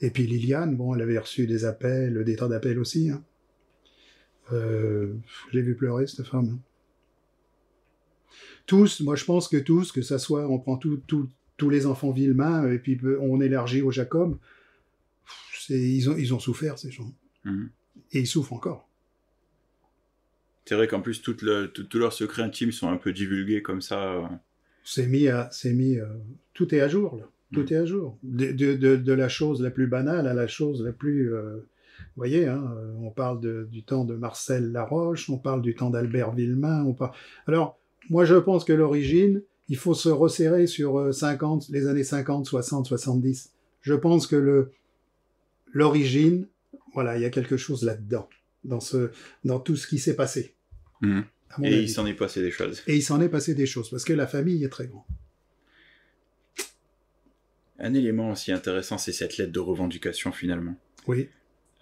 Et 0.00 0.10
puis 0.10 0.26
Liliane, 0.26 0.76
bon, 0.76 0.94
elle 0.94 1.02
avait 1.02 1.18
reçu 1.18 1.46
des 1.46 1.64
appels, 1.64 2.22
des 2.24 2.36
tas 2.36 2.48
d'appels 2.48 2.78
aussi. 2.78 3.10
hein. 3.10 3.24
Euh, 4.52 5.14
J'ai 5.52 5.62
vu 5.62 5.74
pleurer 5.74 6.06
cette 6.06 6.26
femme. 6.26 6.48
hein. 6.50 6.58
Tous, 8.66 9.00
moi 9.00 9.16
je 9.16 9.24
pense 9.24 9.48
que 9.48 9.56
tous, 9.56 9.92
que 9.92 10.02
ça 10.02 10.18
soit, 10.18 10.48
on 10.48 10.58
prend 10.58 10.76
tout- 10.76 11.00
tout- 11.06 11.28
tous 11.56 11.70
les 11.70 11.86
enfants 11.86 12.10
Villemain 12.10 12.70
et 12.70 12.78
puis 12.78 13.00
on 13.20 13.40
élargit 13.40 13.80
au 13.80 13.90
Jacob, 13.90 14.36
ils 15.70 16.10
ont, 16.10 16.16
ils 16.16 16.34
ont 16.34 16.38
souffert 16.38 16.78
ces 16.78 16.90
gens. 16.90 17.12
Mhm. 17.44 17.70
Et 18.12 18.20
ils 18.20 18.26
souffrent 18.26 18.52
encore. 18.52 18.88
C'est 20.66 20.74
vrai 20.74 20.86
qu'en 20.88 21.00
plus, 21.00 21.22
toute 21.22 21.42
le- 21.42 21.68
tout- 21.72 21.84
tous 21.84 21.98
leurs 21.98 22.12
secrets 22.12 22.42
intimes 22.42 22.72
sont 22.72 22.88
un 22.88 22.96
peu 22.96 23.12
divulgués 23.12 23.62
comme 23.62 23.80
ça. 23.80 24.12
euh. 24.14 24.26
C'est 24.84 25.06
mis 25.06 25.28
à, 25.28 25.48
c'est 25.52 25.72
mis, 25.72 25.98
euh, 25.98 26.06
tout 26.54 26.72
est 26.74 26.80
à 26.80 26.88
jour 26.88 27.16
là. 27.16 27.28
Tout 27.52 27.60
Mm. 27.62 27.66
est 27.72 27.76
à 27.76 27.84
jour. 27.84 28.18
De, 28.22 28.52
de, 28.52 28.74
de, 28.74 28.96
de 28.96 29.12
la 29.12 29.28
chose 29.28 29.62
la 29.62 29.70
plus 29.70 29.86
banale 29.86 30.26
à 30.26 30.34
la 30.34 30.46
chose 30.48 30.82
la 30.82 30.92
plus, 30.92 31.32
euh, 31.32 31.56
vous 31.98 32.04
voyez, 32.16 32.46
hein, 32.48 32.64
euh, 32.76 32.92
on 33.02 33.10
parle 33.10 33.40
de- 33.40 33.68
du 33.70 33.82
temps 33.84 34.04
de 34.04 34.14
Marcel 34.14 34.72
Laroche, 34.72 35.30
on 35.30 35.38
parle 35.38 35.62
du 35.62 35.74
temps 35.74 35.90
d'Albert 35.90 36.32
Villemain, 36.32 36.84
on 36.84 36.92
parle. 36.94 37.12
Alors, 37.46 37.78
moi 38.10 38.24
je 38.24 38.34
pense 38.34 38.64
que 38.64 38.72
l'origine, 38.72 39.42
il 39.68 39.76
faut 39.76 39.94
se 39.94 40.08
resserrer 40.08 40.66
sur 40.66 40.98
euh, 40.98 41.12
50, 41.12 41.68
les 41.70 41.86
années 41.86 42.04
50, 42.04 42.46
60, 42.46 42.86
70. 42.86 43.52
Je 43.82 43.94
pense 43.94 44.26
que 44.26 44.36
le 44.36 44.72
l'origine, 45.72 46.46
voilà, 46.94 47.16
il 47.16 47.22
y 47.22 47.24
a 47.24 47.30
quelque 47.30 47.56
chose 47.56 47.82
là-dedans, 47.84 48.28
dans 48.64 48.80
ce, 48.80 49.10
dans 49.44 49.60
tout 49.60 49.76
ce 49.76 49.86
qui 49.86 49.98
s'est 49.98 50.16
passé. 50.16 50.54
Mon 51.02 51.22
Et 51.62 51.66
avis. 51.68 51.82
il 51.82 51.88
s'en 51.88 52.06
est 52.06 52.14
passé 52.14 52.40
des 52.42 52.50
choses. 52.50 52.82
Et 52.86 52.96
il 52.96 53.02
s'en 53.02 53.20
est 53.20 53.28
passé 53.28 53.54
des 53.54 53.66
choses 53.66 53.90
parce 53.90 54.04
que 54.04 54.12
la 54.12 54.26
famille 54.26 54.64
est 54.64 54.68
très 54.68 54.86
grande. 54.86 55.04
Un 57.78 57.94
élément 57.94 58.30
aussi 58.30 58.52
intéressant, 58.52 58.96
c'est 58.98 59.12
cette 59.12 59.36
lettre 59.36 59.52
de 59.52 59.60
revendication 59.60 60.32
finalement. 60.32 60.76
Oui. 61.06 61.28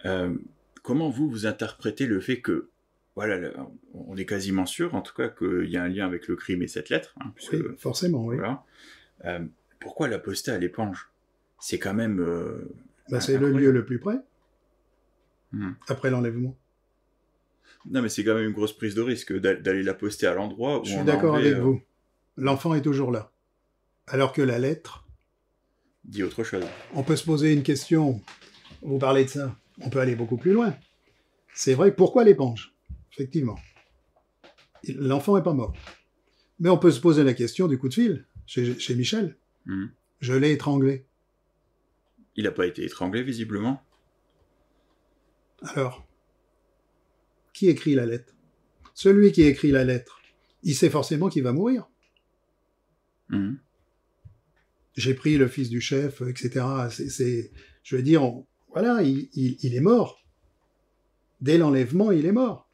Euh, 0.05 0.35
comment 0.83 1.09
vous, 1.09 1.29
vous 1.29 1.45
interprétez 1.45 2.05
le 2.05 2.19
fait 2.19 2.41
que, 2.41 2.69
voilà, 3.15 3.51
on 3.93 4.17
est 4.17 4.25
quasiment 4.25 4.65
sûr, 4.65 4.93
en 4.93 5.01
tout 5.01 5.13
cas, 5.13 5.29
qu'il 5.29 5.69
y 5.69 5.77
a 5.77 5.83
un 5.83 5.87
lien 5.87 6.05
avec 6.05 6.27
le 6.27 6.35
crime 6.35 6.61
et 6.61 6.67
cette 6.67 6.89
lettre, 6.89 7.15
hein, 7.21 7.31
puisque, 7.35 7.53
Oui, 7.53 7.61
forcément, 7.77 8.25
oui. 8.25 8.35
voilà. 8.35 8.63
Euh, 9.23 9.39
pourquoi 9.79 10.07
la 10.09 10.19
poster 10.19 10.51
à 10.51 10.57
l'éponge 10.57 11.09
C'est 11.59 11.79
quand 11.79 11.93
même... 11.93 12.19
euh, 12.19 12.69
Bah, 13.09 13.21
c'est 13.21 13.37
le 13.37 13.51
lieu 13.51 13.71
le 13.71 13.85
plus 13.85 13.99
près, 13.99 14.17
Mhm. 15.53 15.75
après 15.87 16.09
l'enlèvement. 16.09 16.57
Non, 17.89 18.01
mais 18.01 18.09
c'est 18.09 18.23
quand 18.23 18.35
même 18.35 18.45
une 18.47 18.51
grosse 18.53 18.75
prise 18.75 18.95
de 18.95 19.01
risque 19.01 19.31
d'a- 19.39 19.55
d'aller 19.55 19.83
la 19.83 19.93
poster 19.93 20.25
à 20.27 20.33
l'endroit 20.33 20.81
où 20.81 20.85
Je 20.85 20.91
suis 20.95 21.03
d'accord 21.03 21.35
avec 21.37 21.55
vous. 21.55 21.81
L'enfant 22.35 22.73
est 22.75 22.81
toujours 22.81 23.11
là. 23.11 23.31
Alors 24.07 24.33
que 24.33 24.41
la 24.41 24.59
lettre, 24.59 25.04
dit 26.07 26.23
autre 26.23 26.43
chose. 26.43 26.63
on 26.93 27.03
peut 27.03 27.15
se 27.15 27.25
poser 27.25 27.53
une 27.53 27.63
question. 27.63 28.21
Vous 28.81 28.99
parlez 28.99 29.25
de 29.25 29.29
ça. 29.29 29.55
On 29.81 29.89
peut 29.89 29.99
aller 29.99 30.15
beaucoup 30.15 30.37
plus 30.37 30.53
loin. 30.53 30.75
C'est 31.53 31.73
vrai, 31.73 31.93
pourquoi 31.93 32.23
l'éponge? 32.23 32.73
Effectivement. 33.13 33.57
L'enfant 34.87 35.35
n'est 35.35 35.43
pas 35.43 35.53
mort. 35.53 35.73
Mais 36.59 36.69
on 36.69 36.77
peut 36.77 36.91
se 36.91 36.99
poser 36.99 37.23
la 37.23 37.33
question 37.33 37.67
du 37.67 37.77
coup 37.77 37.89
de 37.89 37.93
fil 37.93 38.25
chez, 38.45 38.77
chez 38.79 38.95
Michel. 38.95 39.37
Mhm. 39.65 39.91
Je 40.21 40.33
l'ai 40.33 40.51
étranglé. 40.51 41.05
Il 42.35 42.43
n'a 42.43 42.51
pas 42.51 42.67
été 42.67 42.83
étranglé, 42.83 43.23
visiblement? 43.23 43.81
Alors, 45.61 46.05
qui 47.53 47.67
écrit 47.67 47.95
la 47.95 48.05
lettre? 48.05 48.33
Celui 48.93 49.31
qui 49.31 49.43
écrit 49.43 49.71
la 49.71 49.83
lettre, 49.83 50.21
il 50.63 50.75
sait 50.75 50.89
forcément 50.89 51.29
qu'il 51.29 51.43
va 51.43 51.53
mourir. 51.53 51.87
Mhm. 53.29 53.57
J'ai 54.95 55.13
pris 55.13 55.37
le 55.37 55.47
fils 55.47 55.69
du 55.69 55.81
chef, 55.81 56.21
etc. 56.21 56.65
C'est, 56.89 57.51
je 57.83 57.95
veux 57.95 58.03
dire, 58.03 58.23
on- 58.23 58.45
voilà, 58.73 59.01
il, 59.01 59.29
il- 59.33 59.57
il 59.61 59.75
est 59.75 59.79
mort. 59.81 60.23
Dès 61.41 61.57
l'enlèvement, 61.57 62.11
il 62.11 62.25
est 62.25 62.31
mort. 62.31 62.67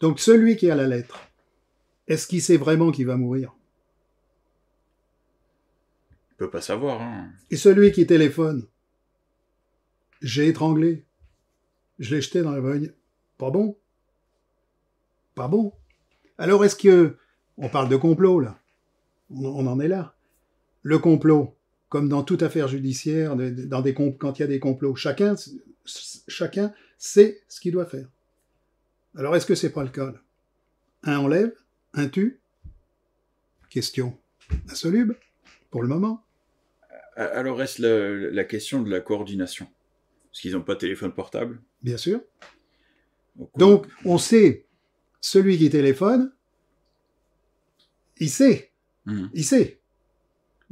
Donc 0.00 0.20
celui 0.20 0.56
qui 0.56 0.70
a 0.70 0.74
la 0.74 0.86
lettre, 0.86 1.20
est-ce 2.08 2.26
qu'il 2.26 2.42
sait 2.42 2.56
vraiment 2.58 2.90
qu'il 2.92 3.06
va 3.06 3.16
mourir? 3.16 3.54
Il 6.32 6.36
peut 6.36 6.50
pas 6.50 6.60
savoir. 6.60 7.00
Hein. 7.00 7.30
Et 7.50 7.56
celui 7.56 7.92
qui 7.92 8.06
téléphone, 8.06 8.66
j'ai 10.20 10.48
étranglé, 10.48 11.04
je 11.98 12.14
l'ai 12.14 12.20
jeté 12.20 12.42
dans 12.42 12.50
la 12.50 12.60
bagne. 12.60 12.92
Pas 13.38 13.50
bon 13.50 13.76
Pas 15.34 15.48
bon 15.48 15.72
Alors 16.38 16.64
est-ce 16.64 16.76
que... 16.76 17.16
On 17.56 17.68
parle 17.68 17.88
de 17.88 17.94
complot, 17.96 18.40
là? 18.40 18.58
On, 19.30 19.44
on 19.44 19.66
en 19.68 19.78
est 19.78 19.86
là. 19.86 20.16
Le 20.84 20.98
complot, 20.98 21.56
comme 21.88 22.08
dans 22.10 22.22
toute 22.22 22.42
affaire 22.42 22.68
judiciaire, 22.68 23.36
dans 23.36 23.80
des 23.80 23.94
quand 23.94 24.38
il 24.38 24.42
y 24.42 24.44
a 24.44 24.46
des 24.46 24.60
complots, 24.60 24.94
chacun, 24.94 25.34
chacun 26.28 26.72
sait 26.98 27.42
ce 27.48 27.58
qu'il 27.58 27.72
doit 27.72 27.86
faire. 27.86 28.06
Alors 29.16 29.34
est-ce 29.34 29.46
que 29.46 29.54
c'est 29.54 29.70
pas 29.72 29.82
le 29.82 29.88
cas, 29.88 30.12
là? 30.12 30.20
Un 31.04 31.18
enlève, 31.18 31.52
un 31.94 32.08
tue? 32.08 32.38
Question 33.70 34.18
insoluble, 34.68 35.18
pour 35.70 35.82
le 35.82 35.88
moment. 35.88 36.22
Alors 37.16 37.56
reste 37.56 37.78
la, 37.78 38.10
la 38.30 38.44
question 38.44 38.82
de 38.82 38.90
la 38.90 39.00
coordination? 39.00 39.66
Parce 40.30 40.40
qu'ils 40.42 40.52
n'ont 40.52 40.62
pas 40.62 40.74
de 40.74 40.80
téléphone 40.80 41.14
portable. 41.14 41.62
Bien 41.82 41.96
sûr. 41.96 42.20
Donc, 43.56 43.86
on 44.04 44.18
sait, 44.18 44.66
celui 45.20 45.56
qui 45.56 45.70
téléphone, 45.70 46.30
il 48.18 48.28
sait, 48.28 48.70
Mhm. 49.06 49.30
il 49.32 49.44
sait. 49.44 49.80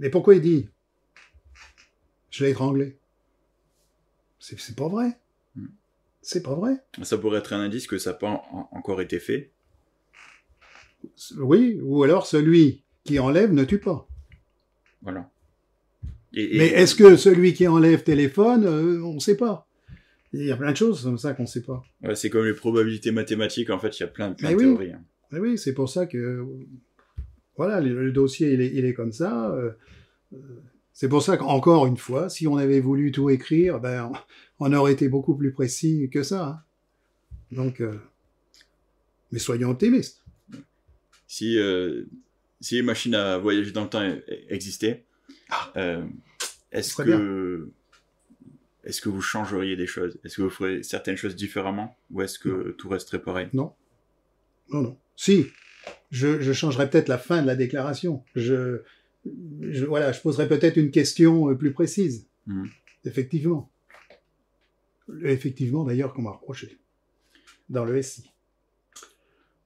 Mais 0.03 0.11
pourquoi 0.11 0.35
il 0.35 0.41
dit? 0.43 0.69
Je 2.31 2.45
l'ai 2.45 2.51
étranglé 2.51 2.99
C'est 4.41 4.75
pas 4.75 4.89
vrai. 4.89 5.17
Hmm. 5.55 5.67
C'est 6.21 6.43
pas 6.43 6.55
vrai. 6.57 6.75
Ça 7.03 7.17
pourrait 7.19 7.39
être 7.39 7.53
un 7.53 7.61
indice 7.61 7.87
que 7.87 7.99
ça 7.99 8.11
n'a 8.11 8.17
pas 8.19 8.29
en- 8.53 8.69
encore 8.73 9.01
été 9.01 9.21
fait. 9.21 9.53
Oui, 11.39 11.79
ou 11.83 12.03
alors 12.03 12.27
celui 12.27 12.83
qui 13.05 13.21
enlève 13.21 13.53
ne 13.53 13.63
tue 13.65 13.79
pas. 13.79 14.09
Voilà. 15.03 15.31
Et, 16.35 16.57
et- 16.57 16.59
Mais 16.59 16.67
est-ce 16.69 16.97
que 16.97 17.15
celui 17.17 17.55
qui 17.55 17.69
enlève 17.69 18.03
téléphone, 18.03 18.65
euh, 18.65 19.01
on 19.05 19.15
ne 19.15 19.19
sait 19.21 19.37
pas. 19.37 19.69
Il 20.33 20.45
y 20.45 20.51
a 20.51 20.57
plein 20.57 20.73
de 20.73 20.77
choses 20.77 21.03
comme 21.05 21.19
ça 21.19 21.35
qu'on 21.35 21.43
ne 21.43 21.49
sait 21.49 21.63
pas. 21.63 21.85
Ouais, 22.03 22.17
c'est 22.17 22.29
comme 22.31 22.45
les 22.47 22.55
probabilités 22.55 23.13
mathématiques, 23.13 23.71
en 23.71 23.79
fait, 23.79 23.97
il 23.99 24.01
y 24.01 24.05
a 24.05 24.09
plein, 24.09 24.31
de 24.31 24.37
oui. 24.47 24.57
théories. 24.57 24.93
hein. 24.95 25.05
Mais 25.31 25.39
oui, 25.39 25.59
c'est 25.59 25.75
pour 25.75 25.89
ça 25.89 26.07
que 26.07 26.45
voilà, 27.57 27.81
le, 27.81 28.05
le 28.05 28.13
dossier 28.13 28.53
il 28.53 28.61
est, 28.61 28.73
il 28.75 28.85
est 28.85 28.95
comme 28.95 29.13
ça. 29.13 29.51
euh, 29.53 29.73
euh, 30.35 30.39
c'est 30.93 31.09
pour 31.09 31.23
ça 31.23 31.37
qu'encore 31.37 31.87
une 31.87 31.97
fois, 31.97 32.29
si 32.29 32.47
on 32.47 32.57
avait 32.57 32.81
voulu 32.81 33.13
tout 33.13 33.31
écrire, 33.31 33.81
ben 33.81 34.13
on, 34.61 34.73
aurait 34.73 34.93
été 34.93 35.09
beaucoup 35.09 35.35
plus 35.37 35.53
précis 35.53 36.09
que 36.13 36.23
ça. 36.23 36.47
hein. 36.47 36.63
Donc, 37.51 37.81
euh, 37.81 37.99
mais 39.31 39.39
soyons 39.39 39.71
optimistes. 39.71 40.23
Si, 41.27 41.59
euh, 41.59 42.05
si 42.61 42.75
les 42.77 42.83
machines 42.83 43.15
à 43.15 43.39
voyager 43.39 43.73
dans 43.73 43.85
le 43.85 43.89
temps 43.89 44.03
e- 44.03 44.23
existaient, 44.49 45.05
Ah. 45.51 45.73
euh, 45.77 46.05
est-ce 46.73 46.95
que 46.97 47.71
est-ce 48.85 49.01
que 49.01 49.09
vous 49.09 49.23
changeriez 49.23 49.77
des 49.77 49.87
choses? 49.87 50.19
Est-ce 50.25 50.37
que 50.37 50.43
vous 50.43 50.51
ferez 50.51 50.83
certaines 50.83 51.17
choses 51.17 51.37
différemment? 51.37 51.97
Ou 52.11 52.23
est-ce 52.23 52.39
que 52.39 52.75
tout 52.79 52.89
resterait 52.89 53.23
pareil? 53.23 53.49
Non. 53.53 53.73
Non, 54.71 54.83
non. 54.83 54.99
Si, 55.17 55.47
je, 56.13 56.41
je 56.43 56.53
changerais 56.53 56.89
peut-être 56.89 57.09
la 57.09 57.19
fin 57.19 57.43
de 57.43 57.47
la 57.47 57.57
déclaration. 57.57 58.23
Je, 58.37 58.83
je 59.61 59.85
voilà, 59.87 60.13
je 60.13 60.21
poserais 60.21 60.47
peut-être 60.47 60.77
une 60.77 60.91
question 60.91 61.51
euh, 61.51 61.55
plus 61.55 61.73
précise. 61.73 62.27
Mhm. 62.47 62.69
Effectivement. 63.07 63.71
Effectivement, 65.25 65.85
d'ailleurs, 65.85 66.13
qu'on 66.13 66.23
m'a 66.23 66.31
reproché. 66.31 66.79
Dans 67.71 67.85
le 67.85 68.01
SI. 68.03 68.31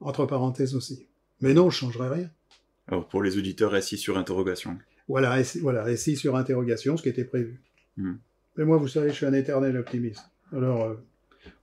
Entre 0.00 0.24
parenthèses 0.24 0.76
aussi. 0.76 1.06
Mais 1.40 1.52
non, 1.52 1.68
je 1.68 1.78
changerais 1.78 2.08
rien. 2.08 2.30
Alors, 2.86 3.08
pour 3.08 3.22
les 3.22 3.36
auditeurs 3.36 3.74
assis 3.74 3.98
sur 3.98 4.16
interrogation. 4.16 4.78
Voilà, 5.08 5.42
SI, 5.42 5.58
voilà, 5.58 5.94
SI 5.96 6.16
sur 6.16 6.36
interrogation, 6.36 6.96
ce 6.96 7.02
qui 7.02 7.08
était 7.08 7.24
prévu. 7.24 7.60
Mhm. 7.96 8.18
Mais 8.56 8.64
moi, 8.64 8.76
vous 8.78 8.88
savez, 8.88 9.10
je 9.10 9.14
suis 9.14 9.26
un 9.26 9.34
éternel 9.34 9.76
optimiste. 9.76 10.22
Alors, 10.52 10.84
euh, 10.84 10.94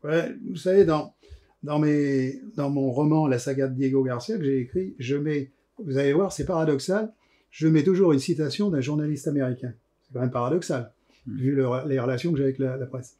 ouais, 0.04 0.36
vous 0.46 0.58
savez, 0.58 0.84
dans, 0.84 1.16
dans, 1.64 1.80
mes, 1.80 2.42
dans 2.56 2.70
mon 2.70 2.92
roman 2.92 3.28
La 3.28 3.40
saga 3.40 3.68
de 3.68 3.76
Diego 3.76 4.04
Garcia 4.04 4.38
que 4.38 4.44
j'ai 4.44 4.60
écrit, 4.60 4.96
je 5.00 5.16
mets, 5.16 5.52
vous 5.80 5.98
allez 5.98 6.14
voir, 6.14 6.32
c'est 6.32 6.46
paradoxal, 6.46 7.14
je 7.50 7.68
mets 7.68 7.84
toujours 7.84 8.14
une 8.14 8.20
citation 8.20 8.70
d'un 8.70 8.82
journaliste 8.82 9.28
américain. 9.28 9.74
C'est 10.02 10.14
quand 10.14 10.20
même 10.22 10.32
paradoxal, 10.32 10.92
Mhm. 11.26 11.38
vu 11.38 11.56
le- 11.56 11.88
les 11.88 12.00
relations 12.00 12.32
que 12.32 12.38
j'ai 12.38 12.44
avec 12.44 12.60
la, 12.60 12.78
la 12.78 12.86
presse. 12.86 13.18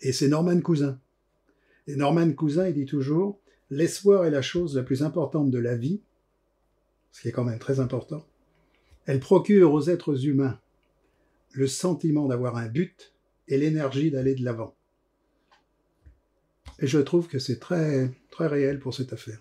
Et 0.00 0.12
c'est 0.12 0.28
Norman 0.28 0.60
Cousin. 0.60 0.98
Et 1.86 1.96
Norman 1.96 2.30
Cousin, 2.32 2.68
il 2.68 2.74
dit 2.74 2.86
toujours, 2.86 3.38
l'espoir 3.70 4.24
est 4.26 4.30
la 4.30 4.42
chose 4.42 4.76
la 4.76 4.82
plus 4.82 5.02
importante 5.02 5.50
de 5.50 5.58
la 5.58 5.74
vie, 5.76 6.00
ce 7.12 7.22
qui 7.22 7.28
est 7.28 7.32
quand 7.32 7.44
même 7.44 7.58
très 7.58 7.80
important. 7.80 8.26
Elle 9.06 9.20
procure 9.20 9.72
aux 9.72 9.88
êtres 9.88 10.26
humains 10.26 10.58
le 11.52 11.66
sentiment 11.66 12.26
d'avoir 12.28 12.56
un 12.56 12.68
but 12.68 13.12
et 13.48 13.58
l'énergie 13.58 14.10
d'aller 14.10 14.34
de 14.34 14.44
l'avant. 14.44 14.74
Et 16.78 16.86
je 16.86 16.98
trouve 16.98 17.28
que 17.28 17.38
c'est 17.38 17.58
très, 17.58 18.10
très 18.30 18.46
réel 18.46 18.78
pour 18.78 18.94
cette 18.94 19.12
affaire. 19.12 19.38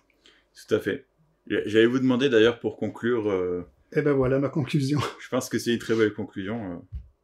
Tout 0.68 0.76
à 0.76 0.80
fait. 0.80 1.06
J'allais 1.48 1.86
vous 1.88 2.00
demander 2.00 2.30
d'ailleurs 2.30 2.60
pour 2.60 2.78
conclure, 2.78 3.30
euh, 3.30 3.66
Et 3.94 4.02
ben 4.02 4.14
voilà 4.14 4.40
ma 4.40 4.50
conclusion. 4.50 5.00
je 5.20 5.28
pense 5.30 5.50
que 5.50 5.58
c'est 5.58 5.74
une 5.74 5.80
très 5.80 5.96
belle 5.96 6.14
conclusion. 6.14 6.74
euh, 6.74 6.76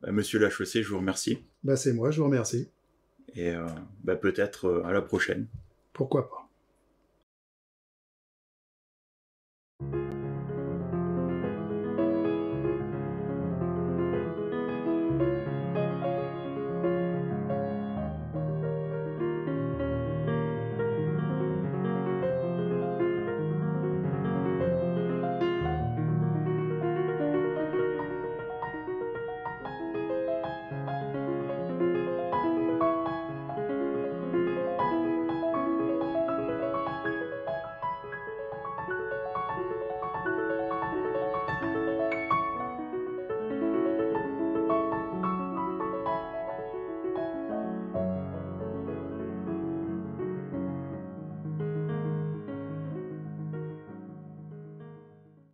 bah, 0.01 0.11
Monsieur 0.11 0.39
Lachaussée, 0.39 0.81
je 0.83 0.89
vous 0.89 0.97
remercie. 0.97 1.39
Ben 1.63 1.75
c'est 1.75 1.93
moi, 1.93 2.09
je 2.11 2.19
vous 2.19 2.25
remercie. 2.25 2.67
Et 3.35 3.51
euh, 3.51 3.65
bah, 4.03 4.15
peut-être 4.15 4.65
euh, 4.65 4.83
à 4.85 4.91
la 4.93 5.01
prochaine. 5.01 5.47
Pourquoi 5.93 6.29
pas 6.29 6.46